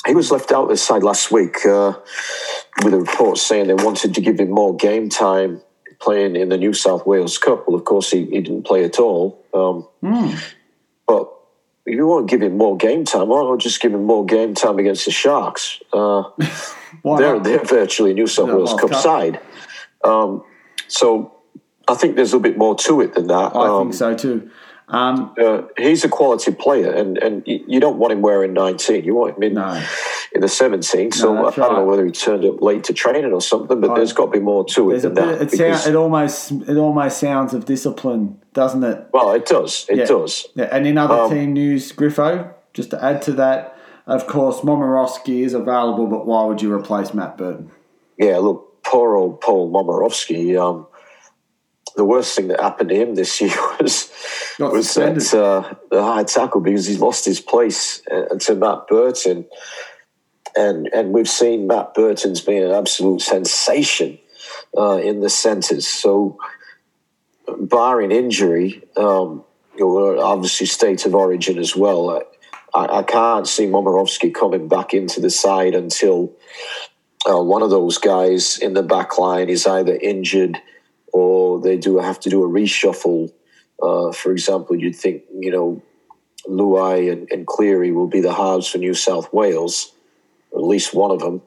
he 0.06 0.14
was 0.14 0.30
left 0.30 0.52
out 0.52 0.68
this 0.68 0.82
side 0.82 1.02
last 1.02 1.30
week 1.30 1.66
uh, 1.66 1.94
with 2.84 2.94
a 2.94 2.98
report 2.98 3.38
saying 3.38 3.66
they 3.66 3.74
wanted 3.74 4.14
to 4.14 4.20
give 4.20 4.38
him 4.38 4.50
more 4.50 4.76
game 4.76 5.08
time 5.08 5.60
playing 6.00 6.36
in 6.36 6.48
the 6.48 6.56
New 6.56 6.72
South 6.72 7.06
Wales 7.06 7.38
Cup. 7.38 7.66
Well, 7.66 7.76
of 7.76 7.84
course, 7.84 8.10
he, 8.10 8.24
he 8.26 8.40
didn't 8.40 8.64
play 8.64 8.84
at 8.84 8.98
all. 8.98 9.44
Um, 9.52 9.88
mm. 10.02 10.54
But 11.06 11.28
if 11.84 11.94
you 11.94 12.06
want 12.06 12.28
to 12.28 12.36
give 12.36 12.42
him 12.42 12.56
more 12.56 12.76
game 12.76 13.04
time, 13.04 13.28
why 13.28 13.42
not 13.42 13.58
just 13.58 13.80
give 13.80 13.92
him 13.92 14.04
more 14.04 14.24
game 14.24 14.54
time 14.54 14.78
against 14.78 15.04
the 15.06 15.10
Sharks? 15.10 15.80
Uh, 15.92 16.24
they're, 17.04 17.40
they're 17.40 17.64
virtually 17.64 18.14
New 18.14 18.28
South 18.28 18.48
Wales 18.48 18.74
Cup, 18.74 18.90
Cup, 18.90 19.02
side. 19.02 19.40
Um, 20.04 20.44
so 20.86 21.37
I 21.88 21.94
think 21.94 22.16
there's 22.16 22.32
a 22.32 22.36
little 22.36 22.50
bit 22.50 22.58
more 22.58 22.74
to 22.76 23.00
it 23.00 23.14
than 23.14 23.28
that. 23.28 23.56
I 23.56 23.68
um, 23.68 23.88
think 23.88 23.94
so 23.94 24.14
too. 24.14 24.50
Um, 24.90 25.34
uh, 25.38 25.62
he's 25.76 26.02
a 26.04 26.08
quality 26.08 26.50
player, 26.52 26.90
and, 26.90 27.18
and 27.18 27.42
you 27.46 27.78
don't 27.78 27.98
want 27.98 28.12
him 28.12 28.22
wearing 28.22 28.54
19. 28.54 29.04
You 29.04 29.14
want 29.14 29.36
him 29.36 29.42
in, 29.42 29.54
no. 29.54 29.84
in 30.32 30.40
the 30.40 30.48
17. 30.48 31.12
So 31.12 31.34
no, 31.34 31.46
I, 31.46 31.54
don't 31.54 31.74
know 31.74 31.84
whether 31.84 32.06
he 32.06 32.12
turned 32.12 32.44
up 32.44 32.62
late 32.62 32.84
to 32.84 32.94
training 32.94 33.32
or 33.32 33.42
something, 33.42 33.80
but 33.80 33.90
I, 33.90 33.96
there's 33.96 34.14
got 34.14 34.26
to 34.26 34.30
be 34.30 34.40
more 34.40 34.64
to 34.64 34.92
it 34.92 35.00
than 35.00 35.14
bit, 35.14 35.24
that. 35.26 35.42
It, 35.42 35.50
sound, 35.50 35.94
it, 35.94 35.96
almost 35.96 36.52
it 36.52 36.76
almost 36.78 37.18
sounds 37.18 37.52
of 37.52 37.66
discipline, 37.66 38.40
doesn't 38.54 38.82
it? 38.82 39.08
Well, 39.12 39.32
it 39.32 39.44
does. 39.44 39.84
It 39.90 39.98
yeah. 39.98 40.04
does. 40.06 40.46
Yeah. 40.54 40.68
And 40.72 40.86
in 40.86 40.96
other 40.96 41.14
um, 41.14 41.30
team 41.30 41.52
news, 41.52 41.92
Griffo, 41.92 42.54
just 42.72 42.90
to 42.90 43.04
add 43.04 43.20
to 43.22 43.32
that, 43.32 43.76
of 44.06 44.26
course, 44.26 44.60
Momirovski 44.60 45.44
is 45.44 45.52
available, 45.52 46.06
but 46.06 46.26
why 46.26 46.46
would 46.46 46.62
you 46.62 46.72
replace 46.72 47.12
Matt 47.12 47.36
Burton? 47.36 47.70
Yeah, 48.16 48.38
look, 48.38 48.82
poor 48.84 49.16
old 49.16 49.42
Paul 49.42 49.70
Momirovski. 49.70 50.58
Um, 50.58 50.86
the 51.98 52.04
worst 52.04 52.36
thing 52.36 52.46
that 52.46 52.60
happened 52.60 52.90
to 52.90 52.94
him 52.94 53.16
this 53.16 53.40
year 53.42 53.54
was 53.80 54.10
Not 54.58 54.72
was 54.72 54.94
that 54.94 55.34
uh, 55.34 55.74
the 55.90 56.02
high 56.02 56.24
tackle 56.24 56.62
because 56.62 56.86
he 56.86 56.96
lost 56.96 57.26
his 57.26 57.40
place 57.40 58.00
uh, 58.10 58.36
to 58.38 58.54
Matt 58.54 58.86
Burton, 58.86 59.44
and 60.56 60.86
and 60.94 61.12
we've 61.12 61.28
seen 61.28 61.66
Matt 61.66 61.92
Burton's 61.92 62.40
been 62.40 62.62
an 62.62 62.70
absolute 62.70 63.20
sensation 63.20 64.18
uh, 64.76 64.98
in 64.98 65.20
the 65.20 65.28
centres. 65.28 65.86
So, 65.86 66.38
barring 67.58 68.12
injury, 68.12 68.84
um, 68.96 69.44
obviously 69.80 70.66
state 70.66 71.04
of 71.04 71.14
origin 71.16 71.58
as 71.58 71.74
well. 71.76 72.22
I, 72.74 72.98
I 72.98 73.02
can't 73.02 73.48
see 73.48 73.66
Momirovski 73.66 74.32
coming 74.32 74.68
back 74.68 74.94
into 74.94 75.20
the 75.20 75.30
side 75.30 75.74
until 75.74 76.32
uh, 77.28 77.42
one 77.42 77.62
of 77.62 77.70
those 77.70 77.98
guys 77.98 78.58
in 78.58 78.74
the 78.74 78.82
back 78.84 79.18
line 79.18 79.48
is 79.48 79.66
either 79.66 79.96
injured 79.96 80.60
or 81.12 81.60
they 81.60 81.76
do 81.76 81.98
have 81.98 82.20
to 82.20 82.30
do 82.30 82.44
a 82.44 82.48
reshuffle. 82.48 83.32
Uh, 83.82 84.12
for 84.12 84.32
example, 84.32 84.76
you'd 84.76 84.96
think, 84.96 85.22
you 85.38 85.50
know, 85.50 85.82
Luai 86.46 87.12
and, 87.12 87.28
and, 87.30 87.46
Cleary 87.46 87.92
will 87.92 88.06
be 88.06 88.20
the 88.20 88.32
halves 88.32 88.68
for 88.68 88.78
New 88.78 88.94
South 88.94 89.32
Wales, 89.32 89.92
at 90.52 90.62
least 90.62 90.94
one 90.94 91.10
of 91.10 91.20
them, 91.20 91.42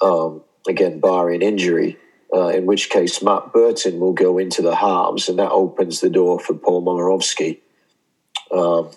um, 0.00 0.42
again, 0.68 1.00
barring 1.00 1.42
injury. 1.42 1.96
Uh, 2.34 2.48
in 2.48 2.66
which 2.66 2.90
case, 2.90 3.22
Matt 3.22 3.52
Burton 3.52 4.00
will 4.00 4.12
go 4.12 4.36
into 4.36 4.60
the 4.60 4.74
halves, 4.74 5.28
and 5.28 5.38
that 5.38 5.50
opens 5.50 6.00
the 6.00 6.10
door 6.10 6.40
for 6.40 6.54
Paul 6.54 6.82
Momirovski. 6.84 7.60
Um, 8.50 8.90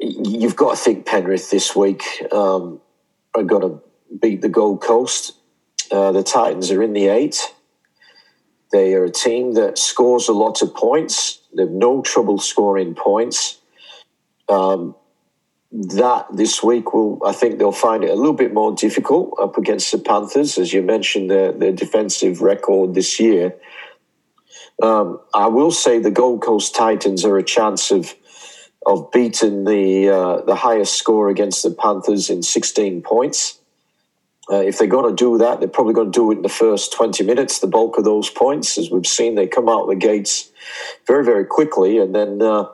you've 0.00 0.56
got 0.56 0.70
to 0.70 0.76
think 0.76 1.06
Penrith 1.06 1.50
this 1.50 1.74
week 1.76 2.02
um, 2.32 2.80
are 3.34 3.44
going 3.44 3.62
to 3.62 3.82
beat 4.20 4.42
the 4.42 4.48
Gold 4.48 4.82
Coast. 4.82 5.32
Uh, 5.90 6.12
the 6.12 6.22
Titans 6.22 6.70
are 6.70 6.82
in 6.82 6.92
the 6.92 7.06
eight. 7.06 7.52
They 8.72 8.94
are 8.94 9.04
a 9.04 9.10
team 9.10 9.54
that 9.54 9.78
scores 9.78 10.28
a 10.28 10.32
lot 10.32 10.62
of 10.62 10.74
points. 10.74 11.40
They 11.54 11.62
have 11.62 11.70
no 11.70 12.02
trouble 12.02 12.38
scoring 12.38 12.94
points. 12.94 13.60
Um, 14.48 14.94
that 15.72 16.26
this 16.32 16.62
week 16.62 16.94
will, 16.94 17.20
I 17.24 17.32
think 17.32 17.58
they'll 17.58 17.72
find 17.72 18.04
it 18.04 18.10
a 18.10 18.14
little 18.14 18.32
bit 18.32 18.54
more 18.54 18.74
difficult 18.74 19.36
up 19.40 19.58
against 19.58 19.92
the 19.92 19.98
Panthers, 19.98 20.58
as 20.58 20.72
you 20.72 20.82
mentioned, 20.82 21.30
their, 21.30 21.52
their 21.52 21.72
defensive 21.72 22.40
record 22.40 22.94
this 22.94 23.20
year. 23.20 23.56
Um, 24.82 25.20
I 25.34 25.48
will 25.48 25.70
say 25.70 25.98
the 25.98 26.10
Gold 26.10 26.42
Coast 26.42 26.74
Titans 26.74 27.24
are 27.24 27.38
a 27.38 27.42
chance 27.42 27.90
of 27.90 28.14
of 28.84 29.10
beating 29.10 29.64
the 29.64 30.08
uh, 30.08 30.42
the 30.42 30.54
highest 30.54 30.94
score 30.94 31.28
against 31.28 31.62
the 31.62 31.70
Panthers 31.70 32.30
in 32.30 32.42
16 32.42 33.02
points. 33.02 33.58
Uh, 34.50 34.60
if 34.60 34.78
they're 34.78 34.86
going 34.86 35.08
to 35.08 35.16
do 35.16 35.38
that, 35.38 35.58
they're 35.58 35.68
probably 35.68 35.94
going 35.94 36.12
to 36.12 36.16
do 36.16 36.30
it 36.30 36.36
in 36.36 36.42
the 36.42 36.48
first 36.48 36.92
20 36.92 37.24
minutes, 37.24 37.58
the 37.58 37.66
bulk 37.66 37.98
of 37.98 38.04
those 38.04 38.30
points. 38.30 38.78
As 38.78 38.90
we've 38.90 39.06
seen, 39.06 39.34
they 39.34 39.46
come 39.46 39.68
out 39.68 39.88
the 39.88 39.96
gates 39.96 40.50
very, 41.06 41.24
very 41.24 41.44
quickly. 41.44 41.98
And 41.98 42.14
then 42.14 42.40
uh, 42.40 42.66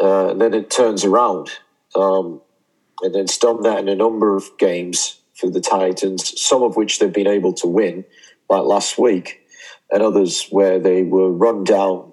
uh, 0.00 0.30
and 0.30 0.40
then 0.40 0.54
it 0.54 0.70
turns 0.70 1.04
around. 1.04 1.50
Um, 1.94 2.40
and 3.02 3.14
it's 3.14 3.38
done 3.38 3.62
that 3.62 3.78
in 3.78 3.88
a 3.88 3.94
number 3.94 4.36
of 4.36 4.44
games 4.58 5.20
for 5.34 5.50
the 5.50 5.60
Titans, 5.60 6.40
some 6.40 6.62
of 6.62 6.76
which 6.76 6.98
they've 6.98 7.12
been 7.12 7.26
able 7.26 7.52
to 7.54 7.66
win, 7.66 8.04
like 8.48 8.64
last 8.64 8.98
week, 8.98 9.40
and 9.90 10.02
others 10.02 10.46
where 10.50 10.78
they 10.78 11.02
were 11.02 11.30
run 11.30 11.64
down 11.64 12.12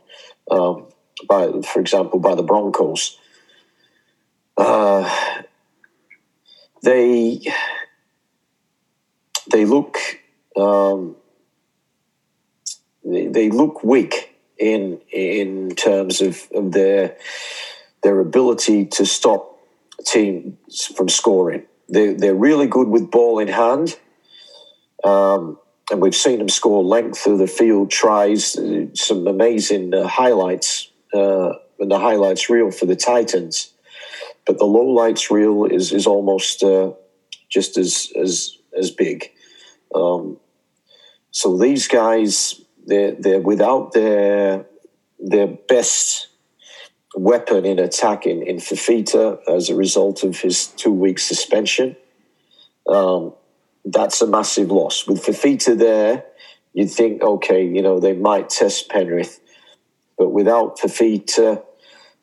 um, 0.51 0.87
by, 1.27 1.49
for 1.61 1.79
example, 1.79 2.19
by 2.19 2.35
the 2.35 2.43
Broncos. 2.43 3.17
Uh, 4.57 5.09
they 6.83 7.41
they 9.51 9.65
look 9.65 9.97
um, 10.55 11.15
they, 13.03 13.27
they 13.27 13.49
look 13.49 13.83
weak 13.83 14.35
in 14.57 14.99
in 15.11 15.75
terms 15.75 16.21
of, 16.21 16.47
of 16.53 16.71
their 16.71 17.17
their 18.03 18.19
ability 18.19 18.85
to 18.85 19.05
stop 19.05 19.57
teams 20.05 20.85
from 20.95 21.09
scoring. 21.09 21.63
They 21.89 22.13
they're 22.13 22.35
really 22.35 22.67
good 22.67 22.87
with 22.87 23.11
ball 23.11 23.39
in 23.39 23.47
hand. 23.47 23.97
Um, 25.03 25.59
and 25.91 26.01
we've 26.01 26.15
seen 26.15 26.39
them 26.39 26.49
score 26.49 26.81
length 26.81 27.25
of 27.27 27.39
the 27.39 27.47
field 27.47 27.91
tries, 27.91 28.55
uh, 28.55 28.85
some 28.93 29.27
amazing 29.27 29.93
uh, 29.93 30.07
highlights 30.07 30.89
uh, 31.13 31.53
in 31.77 31.89
the 31.89 31.99
highlights 31.99 32.49
reel 32.49 32.71
for 32.71 32.85
the 32.85 32.95
Titans. 32.95 33.73
But 34.45 34.59
the 34.59 34.65
low 34.65 34.85
lights 34.85 35.29
reel 35.29 35.65
is 35.65 35.91
is 35.91 36.07
almost 36.07 36.63
uh, 36.63 36.91
just 37.49 37.77
as 37.77 38.11
as 38.15 38.57
as 38.77 38.91
big. 38.91 39.29
Um, 39.93 40.37
so 41.31 41.57
these 41.57 41.87
guys, 41.87 42.61
they're 42.85 43.15
they're 43.17 43.41
without 43.41 43.93
their 43.93 44.65
their 45.19 45.47
best 45.47 46.27
weapon 47.15 47.65
in 47.65 47.79
attack 47.79 48.25
in, 48.25 48.41
in 48.43 48.57
Fifita 48.57 49.39
as 49.47 49.69
a 49.69 49.75
result 49.75 50.23
of 50.23 50.39
his 50.39 50.67
two 50.67 50.91
week 50.91 51.19
suspension. 51.19 51.95
Um, 52.87 53.33
that's 53.85 54.21
a 54.21 54.27
massive 54.27 54.71
loss. 54.71 55.07
With 55.07 55.23
Fifita 55.23 55.77
there, 55.77 56.25
you'd 56.73 56.89
think, 56.89 57.21
okay, 57.21 57.65
you 57.65 57.81
know, 57.81 57.99
they 57.99 58.13
might 58.13 58.49
test 58.49 58.89
Penrith, 58.89 59.39
but 60.17 60.29
without 60.29 60.79
Fifita, 60.79 61.63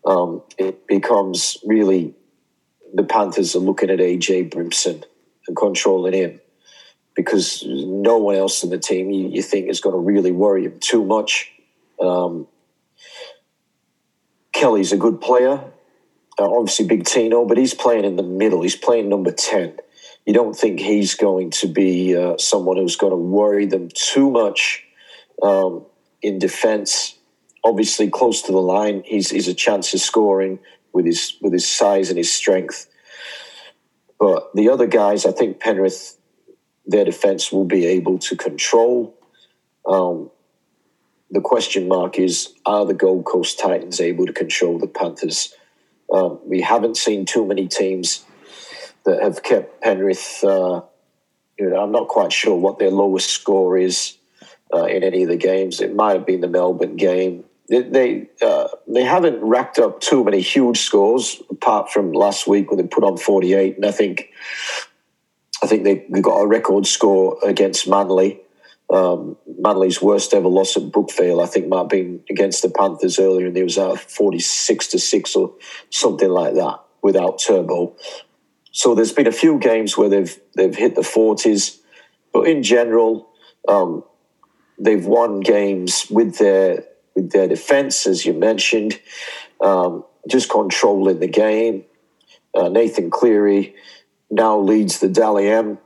um, 0.05 0.43
it 0.59 0.87
becomes 0.87 1.59
really 1.65 2.15
the 2.95 3.05
Panthers 3.05 3.55
are 3.55 3.61
looking 3.61 3.91
at 3.91 3.99
AJ 3.99 4.51
Brimson 4.51 5.05
and 5.47 5.57
controlling 5.57 6.15
him 6.15 6.41
because 7.21 7.65
no 7.67 8.19
one 8.19 8.37
else 8.37 8.63
in 8.63 8.71
the 8.71 8.79
team 8.79 9.11
you, 9.11 9.29
you 9.29 9.43
think 9.43 9.69
is 9.69 9.81
going 9.81 9.95
to 9.95 10.01
really 10.01 10.33
worry 10.33 10.65
him 10.65 10.79
too 10.81 11.05
much. 11.05 11.53
Um, 12.01 12.47
Kelly's 14.53 14.93
a 14.93 14.97
good 14.97 15.21
player, 15.21 15.63
uh, 16.39 16.51
obviously 16.51 16.87
Big 16.87 17.05
Tino, 17.05 17.45
but 17.45 17.57
he's 17.59 17.75
playing 17.75 18.05
in 18.05 18.17
the 18.17 18.23
middle. 18.23 18.63
He's 18.63 18.77
playing 18.77 19.09
number 19.09 19.33
10 19.33 19.79
you 20.27 20.35
don't 20.35 20.55
think 20.55 20.81
he's 20.81 21.15
going 21.15 21.51
to 21.51 21.67
be 21.67 22.17
uh, 22.17 22.37
someone 22.39 22.77
who's 22.77 22.97
going 22.97 23.13
to 23.13 23.17
worry 23.17 23.67
them 23.67 23.89
too 23.93 24.31
much 24.31 24.85
um, 25.43 25.85
in 26.23 26.39
defence. 26.39 27.17
Obviously, 27.65 28.09
close 28.09 28.43
to 28.43 28.53
the 28.53 28.59
line, 28.59 29.03
he's, 29.05 29.31
he's 29.31 29.49
a 29.49 29.55
chance 29.55 29.93
of 29.95 30.01
scoring 30.01 30.59
with 30.93 31.07
his 31.07 31.37
with 31.41 31.53
his 31.53 31.69
size 31.69 32.11
and 32.11 32.19
his 32.19 32.33
strength. 32.33 32.87
But 34.19 34.55
the 34.55 34.69
other 34.69 34.87
guys, 34.87 35.25
I 35.25 35.33
think 35.33 35.61
Penrith, 35.61 36.17
their 36.91 37.05
defence 37.05 37.53
will 37.53 37.65
be 37.65 37.87
able 37.87 38.19
to 38.19 38.37
control. 38.37 39.15
Um, 39.87 40.31
the 41.31 41.41
question 41.41 41.89
mark 41.89 42.19
is: 42.19 42.53
Are 42.67 42.85
the 42.85 42.95
Gold 42.95 43.25
Coast 43.25 43.59
Titans 43.59 44.01
able 44.01 44.27
to 44.27 44.33
control 44.33 44.79
the 44.79 44.89
Panthers? 44.89 45.55
Um, 46.13 46.41
we 46.45 46.61
haven't 46.61 46.97
seen 46.97 47.25
too 47.25 47.47
many 47.47 47.69
teams 47.69 48.25
that 49.05 49.23
have 49.23 49.43
kept 49.43 49.81
Penrith. 49.81 50.43
Uh, 50.43 50.83
you 51.59 51.71
know, 51.71 51.81
I'm 51.81 51.93
not 51.93 52.09
quite 52.09 52.33
sure 52.33 52.57
what 52.57 52.79
their 52.79 52.91
lowest 52.91 53.31
score 53.31 53.79
is 53.79 54.17
uh, 54.75 54.87
in 54.87 55.05
any 55.05 55.23
of 55.23 55.29
the 55.29 55.37
games. 55.37 55.81
It 55.81 55.95
might 55.95 56.15
have 56.15 56.27
been 56.27 56.41
the 56.41 56.49
Melbourne 56.49 56.97
game. 56.97 57.45
They 57.69 57.83
they, 57.83 58.27
uh, 58.43 58.69
they 58.89 59.05
haven't 59.05 59.41
racked 59.41 59.79
up 59.79 60.01
too 60.01 60.25
many 60.25 60.41
huge 60.41 60.81
scores 60.81 61.41
apart 61.51 61.93
from 61.93 62.13
last 62.13 62.49
week 62.49 62.71
when 62.71 62.79
they 62.79 62.87
put 62.89 63.05
on 63.05 63.17
48, 63.17 63.77
and 63.77 63.87
I 63.87 63.93
think 63.93 64.31
I 65.63 65.67
think 65.67 65.85
they, 65.85 66.07
they 66.09 66.21
got 66.21 66.41
a 66.41 66.47
record 66.47 66.87
score 66.87 67.39
against 67.45 67.89
Manly. 67.89 68.41
Um, 68.89 69.37
Manly's 69.59 70.03
worst 70.03 70.35
ever 70.35 70.49
loss 70.49 70.77
at 70.77 70.85
Brookvale, 70.85 71.43
I 71.43 71.47
think, 71.47 71.69
might 71.69 71.79
have 71.79 71.89
been 71.89 72.23
against 72.29 72.63
the 72.63 72.71
Panthers 72.71 73.19
earlier, 73.19 73.47
and 73.47 73.57
it 73.57 73.63
was 73.63 73.79
out 73.79 74.01
46 74.01 74.89
to 74.89 74.99
6 74.99 75.37
or 75.37 75.55
something 75.91 76.29
like 76.29 76.55
that 76.55 76.81
without 77.03 77.39
Turbo. 77.39 77.95
So 78.73 78.95
there's 78.95 79.13
been 79.13 79.27
a 79.27 79.33
few 79.33 79.59
games 79.59 79.97
where 79.97 80.09
they've 80.09 80.41
they've 80.55 80.75
hit 80.75 80.95
the 80.95 81.03
forties, 81.03 81.81
but 82.33 82.47
in 82.47 82.63
general, 82.63 83.29
um, 83.67 84.05
they've 84.79 85.05
won 85.05 85.41
games 85.41 86.07
with 86.11 86.39
their 86.39 86.85
with 87.15 87.33
their 87.33 87.49
defense, 87.49 88.07
as 88.07 88.25
you 88.25 88.33
mentioned, 88.33 89.01
um, 89.61 90.05
just 90.29 90.49
controlling 90.51 91.19
the 91.19 91.29
game. 91.29 91.85
Uh, 92.55 92.69
Nathan 92.69 93.11
Cleary 93.11 93.75
now 94.31 94.59
leads 94.59 95.01
the 95.01 95.09
Dally 95.09 95.49
M. 95.49 95.79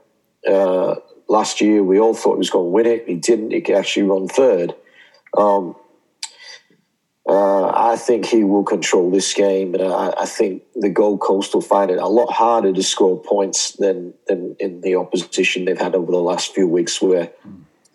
Uh, 0.47 0.95
last 1.27 1.61
year, 1.61 1.83
we 1.83 1.99
all 1.99 2.13
thought 2.13 2.35
he 2.35 2.39
was 2.39 2.49
going 2.49 2.65
to 2.65 2.69
win 2.69 2.85
it. 2.85 3.07
He 3.07 3.15
didn't. 3.15 3.51
He 3.51 3.73
actually 3.73 4.03
run 4.03 4.27
third. 4.27 4.75
Um, 5.37 5.75
uh, 7.27 7.71
I 7.75 7.97
think 7.97 8.25
he 8.27 8.43
will 8.43 8.63
control 8.63 9.09
this 9.09 9.33
game, 9.33 9.73
and 9.73 9.83
I, 9.83 10.13
I, 10.19 10.25
think 10.27 10.61
the 10.75 10.89
Gold 10.89 11.21
Coast 11.21 11.55
will 11.55 11.61
find 11.61 11.89
it 11.89 11.97
a 11.97 12.07
lot 12.07 12.31
harder 12.31 12.71
to 12.71 12.83
score 12.83 13.19
points 13.19 13.71
than, 13.71 14.13
than 14.27 14.55
in 14.59 14.81
the 14.81 14.95
opposition 14.95 15.65
they've 15.65 15.77
had 15.77 15.95
over 15.95 16.11
the 16.11 16.19
last 16.19 16.53
few 16.53 16.67
weeks, 16.67 17.01
where 17.01 17.31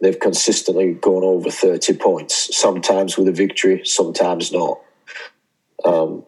they've 0.01 0.19
consistently 0.19 0.95
gone 0.95 1.23
over 1.23 1.49
30 1.49 1.95
points, 1.95 2.57
sometimes 2.57 3.17
with 3.17 3.29
a 3.29 3.33
victory, 3.33 3.83
sometimes 3.85 4.51
not. 4.51 4.81
Um, 5.85 6.25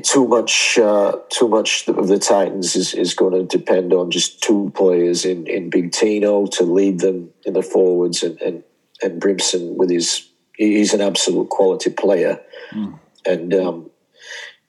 too 0.00 0.26
much, 0.26 0.78
uh, 0.78 1.18
too 1.28 1.48
much 1.48 1.88
of 1.88 2.08
the 2.08 2.18
Titans 2.18 2.76
is, 2.76 2.94
is 2.94 3.14
going 3.14 3.32
to 3.32 3.58
depend 3.58 3.92
on 3.92 4.10
just 4.10 4.42
two 4.42 4.72
players 4.74 5.24
in, 5.24 5.46
in 5.46 5.70
Big 5.70 5.92
Tino 5.92 6.46
to 6.46 6.64
lead 6.64 7.00
them 7.00 7.30
in 7.44 7.54
the 7.54 7.62
forwards, 7.62 8.22
and, 8.22 8.40
and, 8.40 8.62
and 9.02 9.20
Brimson 9.20 9.76
with 9.76 9.90
his 9.90 10.28
he's 10.56 10.94
an 10.94 11.00
absolute 11.00 11.48
quality 11.48 11.90
player, 11.90 12.40
mm. 12.72 12.98
and 13.26 13.54
um, 13.54 13.90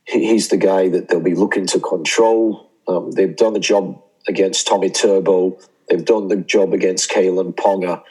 he, 0.05 0.27
he's 0.27 0.47
the 0.47 0.57
guy 0.57 0.89
that 0.89 1.07
they'll 1.07 1.19
be 1.19 1.35
looking 1.35 1.67
to 1.67 1.79
control. 1.79 2.71
Um, 2.87 3.11
they've 3.11 3.35
done 3.35 3.53
the 3.53 3.59
job 3.59 4.01
against 4.27 4.67
Tommy 4.67 4.89
Turbo. 4.89 5.59
They've 5.89 6.03
done 6.03 6.27
the 6.27 6.37
job 6.37 6.73
against 6.73 7.11
Kalyn 7.11 7.53
Ponga, 7.53 8.01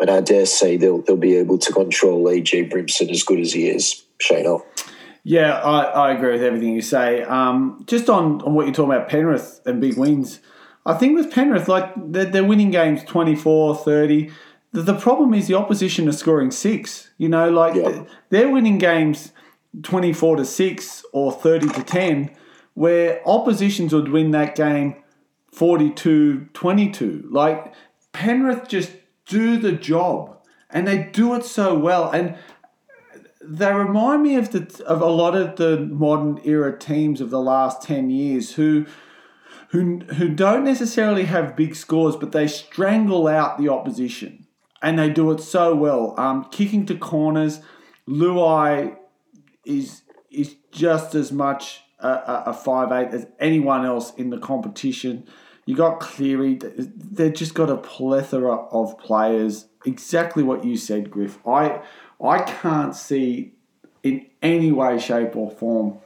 and 0.00 0.10
I 0.10 0.20
dare 0.20 0.46
say 0.46 0.76
they'll 0.76 1.02
they'll 1.02 1.16
be 1.16 1.36
able 1.36 1.58
to 1.58 1.72
control 1.72 2.24
AJ 2.24 2.70
Brimson 2.70 3.10
as 3.10 3.22
good 3.22 3.40
as 3.40 3.52
he 3.52 3.68
is. 3.68 4.04
Shano. 4.20 4.62
Yeah, 5.24 5.58
I, 5.58 5.84
I 5.84 6.12
agree 6.12 6.32
with 6.32 6.42
everything 6.42 6.74
you 6.74 6.82
say. 6.82 7.22
Um, 7.22 7.82
just 7.86 8.08
on, 8.08 8.42
on 8.42 8.54
what 8.54 8.66
you're 8.66 8.74
talking 8.74 8.92
about, 8.92 9.08
Penrith 9.08 9.60
and 9.66 9.80
big 9.80 9.96
wins. 9.96 10.40
I 10.86 10.94
think 10.94 11.16
with 11.16 11.32
Penrith, 11.32 11.66
like 11.66 11.92
they're, 11.96 12.26
they're 12.26 12.44
winning 12.44 12.70
games 12.70 13.02
24, 13.04 13.76
30 13.76 14.30
the, 14.74 14.82
the 14.82 14.94
problem 14.94 15.32
is 15.34 15.46
the 15.46 15.54
opposition 15.54 16.08
are 16.08 16.12
scoring 16.12 16.50
six. 16.50 17.10
You 17.16 17.28
know, 17.28 17.48
like 17.48 17.76
yeah. 17.76 18.04
they're 18.28 18.50
winning 18.50 18.78
games 18.78 19.32
24 19.82 20.36
to 20.36 20.44
6 20.44 21.04
or 21.12 21.32
30 21.32 21.68
to 21.68 21.82
10, 21.84 22.30
where 22.74 23.26
oppositions 23.26 23.94
would 23.94 24.08
win 24.08 24.32
that 24.32 24.56
game 24.56 24.96
42 25.52 26.48
22. 26.52 27.28
Like 27.30 27.72
Penrith 28.12 28.66
just 28.66 28.90
do 29.26 29.58
the 29.58 29.72
job 29.72 30.36
and 30.70 30.88
they 30.88 31.04
do 31.04 31.34
it 31.34 31.44
so 31.44 31.78
well. 31.78 32.10
And 32.10 32.36
they 33.46 33.72
remind 33.72 34.22
me 34.22 34.36
of 34.36 34.52
the 34.52 34.84
of 34.86 35.00
a 35.00 35.06
lot 35.06 35.36
of 35.36 35.56
the 35.56 35.78
modern 35.78 36.40
era 36.44 36.76
teams 36.78 37.20
of 37.20 37.30
the 37.30 37.40
last 37.40 37.82
10 37.82 38.10
years 38.10 38.54
who 38.54 38.86
who 39.68 39.98
who 40.16 40.28
don't 40.28 40.64
necessarily 40.64 41.24
have 41.24 41.56
big 41.56 41.74
scores 41.74 42.16
but 42.16 42.32
they 42.32 42.46
strangle 42.46 43.26
out 43.26 43.58
the 43.58 43.68
opposition 43.68 44.44
and 44.84 44.98
they 44.98 45.08
do 45.08 45.30
it 45.32 45.40
so 45.40 45.74
well. 45.74 46.14
Um, 46.20 46.44
kicking 46.52 46.84
to 46.86 46.94
corners, 46.94 47.60
Luai 48.06 48.96
is 49.64 50.02
is 50.30 50.56
just 50.70 51.14
as 51.14 51.32
much 51.32 51.80
a, 51.98 52.44
a 52.46 52.52
five 52.52 52.92
eight 52.92 53.14
as 53.14 53.26
anyone 53.40 53.86
else 53.86 54.12
in 54.14 54.28
the 54.28 54.38
competition. 54.38 55.26
You 55.64 55.74
got 55.74 56.00
Cleary. 56.00 56.58
They've 56.76 57.32
just 57.32 57.54
got 57.54 57.70
a 57.70 57.78
plethora 57.78 58.56
of 58.66 58.98
players. 58.98 59.68
Exactly 59.86 60.42
what 60.42 60.64
you 60.64 60.76
said, 60.76 61.10
Griff. 61.10 61.38
I 61.46 61.80
I 62.24 62.42
can't 62.42 62.94
see 62.96 63.52
in 64.02 64.26
any 64.42 64.72
way, 64.72 64.98
shape, 64.98 65.36
or 65.36 65.50
form 65.50 65.98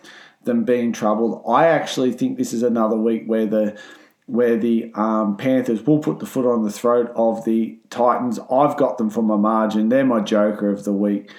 them 0.45 0.65
being 0.65 0.93
troubled. 0.93 1.45
I 1.49 1.67
actually 1.67 2.13
think 2.13 2.37
this 2.37 2.53
is 2.53 2.63
another 2.63 2.97
week 2.97 3.25
where 3.27 3.47
the 3.47 3.79
where 4.27 4.59
the 4.59 4.93
um, 4.95 5.39
Panthers 5.39 5.87
will 5.87 6.01
put 6.01 6.19
the 6.19 6.27
foot 6.27 6.45
on 6.45 6.63
the 6.63 6.71
throat 6.71 7.11
of 7.17 7.47
the 7.47 7.79
Titans. 7.89 8.39
I've 8.51 8.77
got 8.77 8.99
them 8.99 9.09
from 9.09 9.31
a 9.31 9.39
margin. 9.39 9.89
They're 9.89 10.05
my 10.05 10.21
joker 10.21 10.69
of 10.69 10.85
the 10.85 10.93
week. 10.93 11.33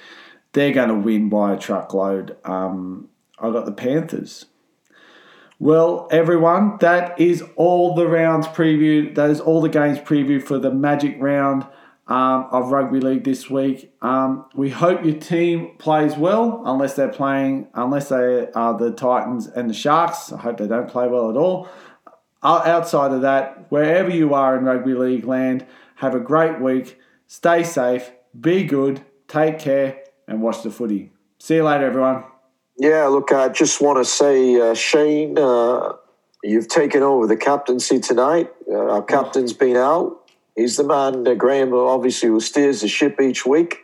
they're 0.53 0.73
going 0.73 0.89
to 0.89 0.95
win 0.95 1.29
by 1.29 1.53
a 1.53 1.57
truckload. 1.57 2.35
Um, 2.43 3.09
I 3.37 3.51
got 3.51 3.65
the 3.65 3.71
Panthers. 3.71 4.45
Well, 5.59 6.07
everyone, 6.09 6.77
that 6.79 7.19
is 7.19 7.43
all 7.55 7.93
the 7.93 8.07
rounds 8.07 8.47
preview. 8.47 9.13
That 9.13 9.29
is 9.29 9.39
all 9.39 9.61
the 9.61 9.69
games 9.69 9.99
preview 9.99 10.41
for 10.41 10.57
the 10.57 10.71
Magic 10.71 11.15
round 11.19 11.67
um, 12.09 12.47
of 12.51 12.71
rugby 12.71 12.99
league 12.99 13.23
this 13.23 13.49
week. 13.49 13.93
Um, 14.01 14.45
we 14.55 14.71
hope 14.71 15.05
your 15.05 15.15
team 15.19 15.75
plays 15.77 16.17
well, 16.17 16.63
unless 16.65 16.95
they're 16.95 17.07
playing, 17.07 17.67
unless 17.75 18.09
they 18.09 18.47
are 18.51 18.77
the 18.77 18.91
Titans 18.91 19.47
and 19.47 19.69
the 19.69 19.75
Sharks. 19.75 20.33
I 20.33 20.37
hope 20.37 20.57
they 20.57 20.67
don't 20.67 20.89
play 20.89 21.07
well 21.07 21.29
at 21.29 21.37
all. 21.37 21.69
Outside 22.41 23.11
of 23.11 23.21
that, 23.21 23.69
wherever 23.69 24.09
you 24.09 24.33
are 24.33 24.57
in 24.57 24.63
rugby 24.63 24.93
league 24.93 25.25
land, 25.25 25.65
have 25.95 26.15
a 26.15 26.19
great 26.19 26.59
week. 26.59 26.97
Stay 27.27 27.63
safe, 27.63 28.11
be 28.39 28.63
good, 28.63 29.01
take 29.27 29.59
care, 29.59 30.01
and 30.27 30.41
watch 30.41 30.63
the 30.63 30.71
footy. 30.71 31.11
See 31.37 31.55
you 31.55 31.63
later, 31.63 31.85
everyone. 31.85 32.23
Yeah, 32.77 33.05
look, 33.05 33.31
I 33.31 33.49
just 33.49 33.81
want 33.81 33.99
to 33.99 34.05
say, 34.05 34.59
uh, 34.59 34.73
Shane, 34.73 35.37
uh, 35.37 35.93
you've 36.43 36.69
taken 36.69 37.03
over 37.03 37.27
the 37.27 37.35
captaincy 37.37 37.99
tonight. 37.99 38.49
Uh, 38.67 38.93
our 38.93 39.03
captain's 39.03 39.53
been 39.53 39.75
out. 39.75 40.18
He's 40.59 40.75
the 40.75 40.83
man, 40.83 41.25
uh, 41.25 41.35
Graham, 41.35 41.73
obviously, 41.73 42.27
who 42.27 42.41
steers 42.41 42.81
the 42.81 42.89
ship 42.89 43.21
each 43.21 43.45
week. 43.45 43.77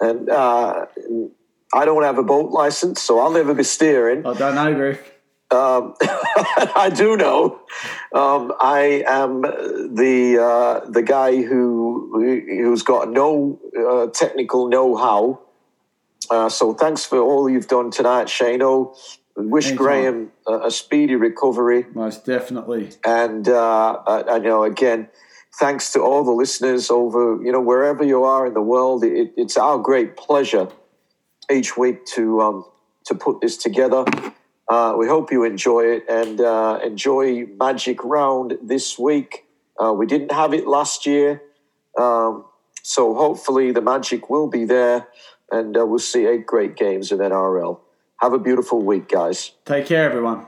And 0.00 0.30
uh, 0.30 0.86
I 1.74 1.84
don't 1.84 2.02
have 2.02 2.16
a 2.16 2.22
boat 2.22 2.50
license, 2.50 3.02
so 3.02 3.18
I'll 3.18 3.32
never 3.32 3.52
be 3.52 3.64
steering. 3.64 4.24
I 4.24 4.32
don't 4.34 4.54
know, 4.54 4.74
Griff. 4.74 5.00
Um, 5.50 5.94
I 6.00 6.90
do 6.94 7.16
know. 7.16 7.60
Um, 8.14 8.52
I 8.58 9.02
am 9.06 9.42
the 9.42 10.38
uh, 10.40 10.90
the 10.90 11.02
guy 11.02 11.42
who 11.42 12.44
who's 12.46 12.82
got 12.82 13.10
no 13.10 13.60
uh, 13.78 14.06
technical 14.08 14.68
know 14.68 14.96
how. 14.96 15.40
Uh, 16.30 16.48
so 16.48 16.74
thanks 16.74 17.04
for 17.04 17.18
all 17.18 17.48
you've 17.48 17.68
done 17.68 17.90
tonight, 17.90 18.28
Shano. 18.28 18.96
Wish 19.36 19.68
Anytime. 19.68 19.84
Graham 19.84 20.32
a, 20.46 20.66
a 20.66 20.70
speedy 20.70 21.16
recovery. 21.16 21.86
Most 21.94 22.24
definitely. 22.24 22.90
And 23.06 23.48
uh, 23.48 24.02
I, 24.06 24.22
I 24.34 24.38
know 24.38 24.64
again, 24.64 25.08
thanks 25.58 25.92
to 25.92 26.00
all 26.00 26.24
the 26.24 26.32
listeners 26.32 26.90
over 26.90 27.42
you 27.42 27.50
know 27.52 27.60
wherever 27.60 28.04
you 28.04 28.24
are 28.24 28.46
in 28.46 28.54
the 28.54 28.62
world. 28.62 29.04
It, 29.04 29.32
it's 29.36 29.56
our 29.56 29.78
great 29.78 30.16
pleasure 30.16 30.68
each 31.50 31.76
week 31.76 32.04
to 32.16 32.40
um, 32.40 32.64
to 33.06 33.14
put 33.14 33.40
this 33.40 33.56
together. 33.56 34.04
Uh, 34.68 34.94
we 34.98 35.06
hope 35.08 35.32
you 35.32 35.44
enjoy 35.44 35.80
it 35.80 36.04
and 36.08 36.40
uh, 36.40 36.78
enjoy 36.84 37.46
Magic 37.58 38.04
Round 38.04 38.58
this 38.62 38.98
week. 38.98 39.46
Uh, 39.82 39.92
we 39.92 40.06
didn't 40.06 40.32
have 40.32 40.52
it 40.52 40.66
last 40.66 41.06
year, 41.06 41.42
um, 41.96 42.44
so 42.82 43.14
hopefully 43.14 43.72
the 43.72 43.80
Magic 43.80 44.28
will 44.28 44.48
be 44.48 44.64
there, 44.64 45.08
and 45.50 45.76
uh, 45.76 45.86
we'll 45.86 45.98
see 45.98 46.26
eight 46.26 46.46
great 46.46 46.76
games 46.76 47.12
of 47.12 47.20
NRL. 47.20 47.80
Have 48.20 48.32
a 48.32 48.38
beautiful 48.38 48.82
week, 48.82 49.08
guys. 49.08 49.52
Take 49.64 49.86
care, 49.86 50.04
everyone. 50.04 50.46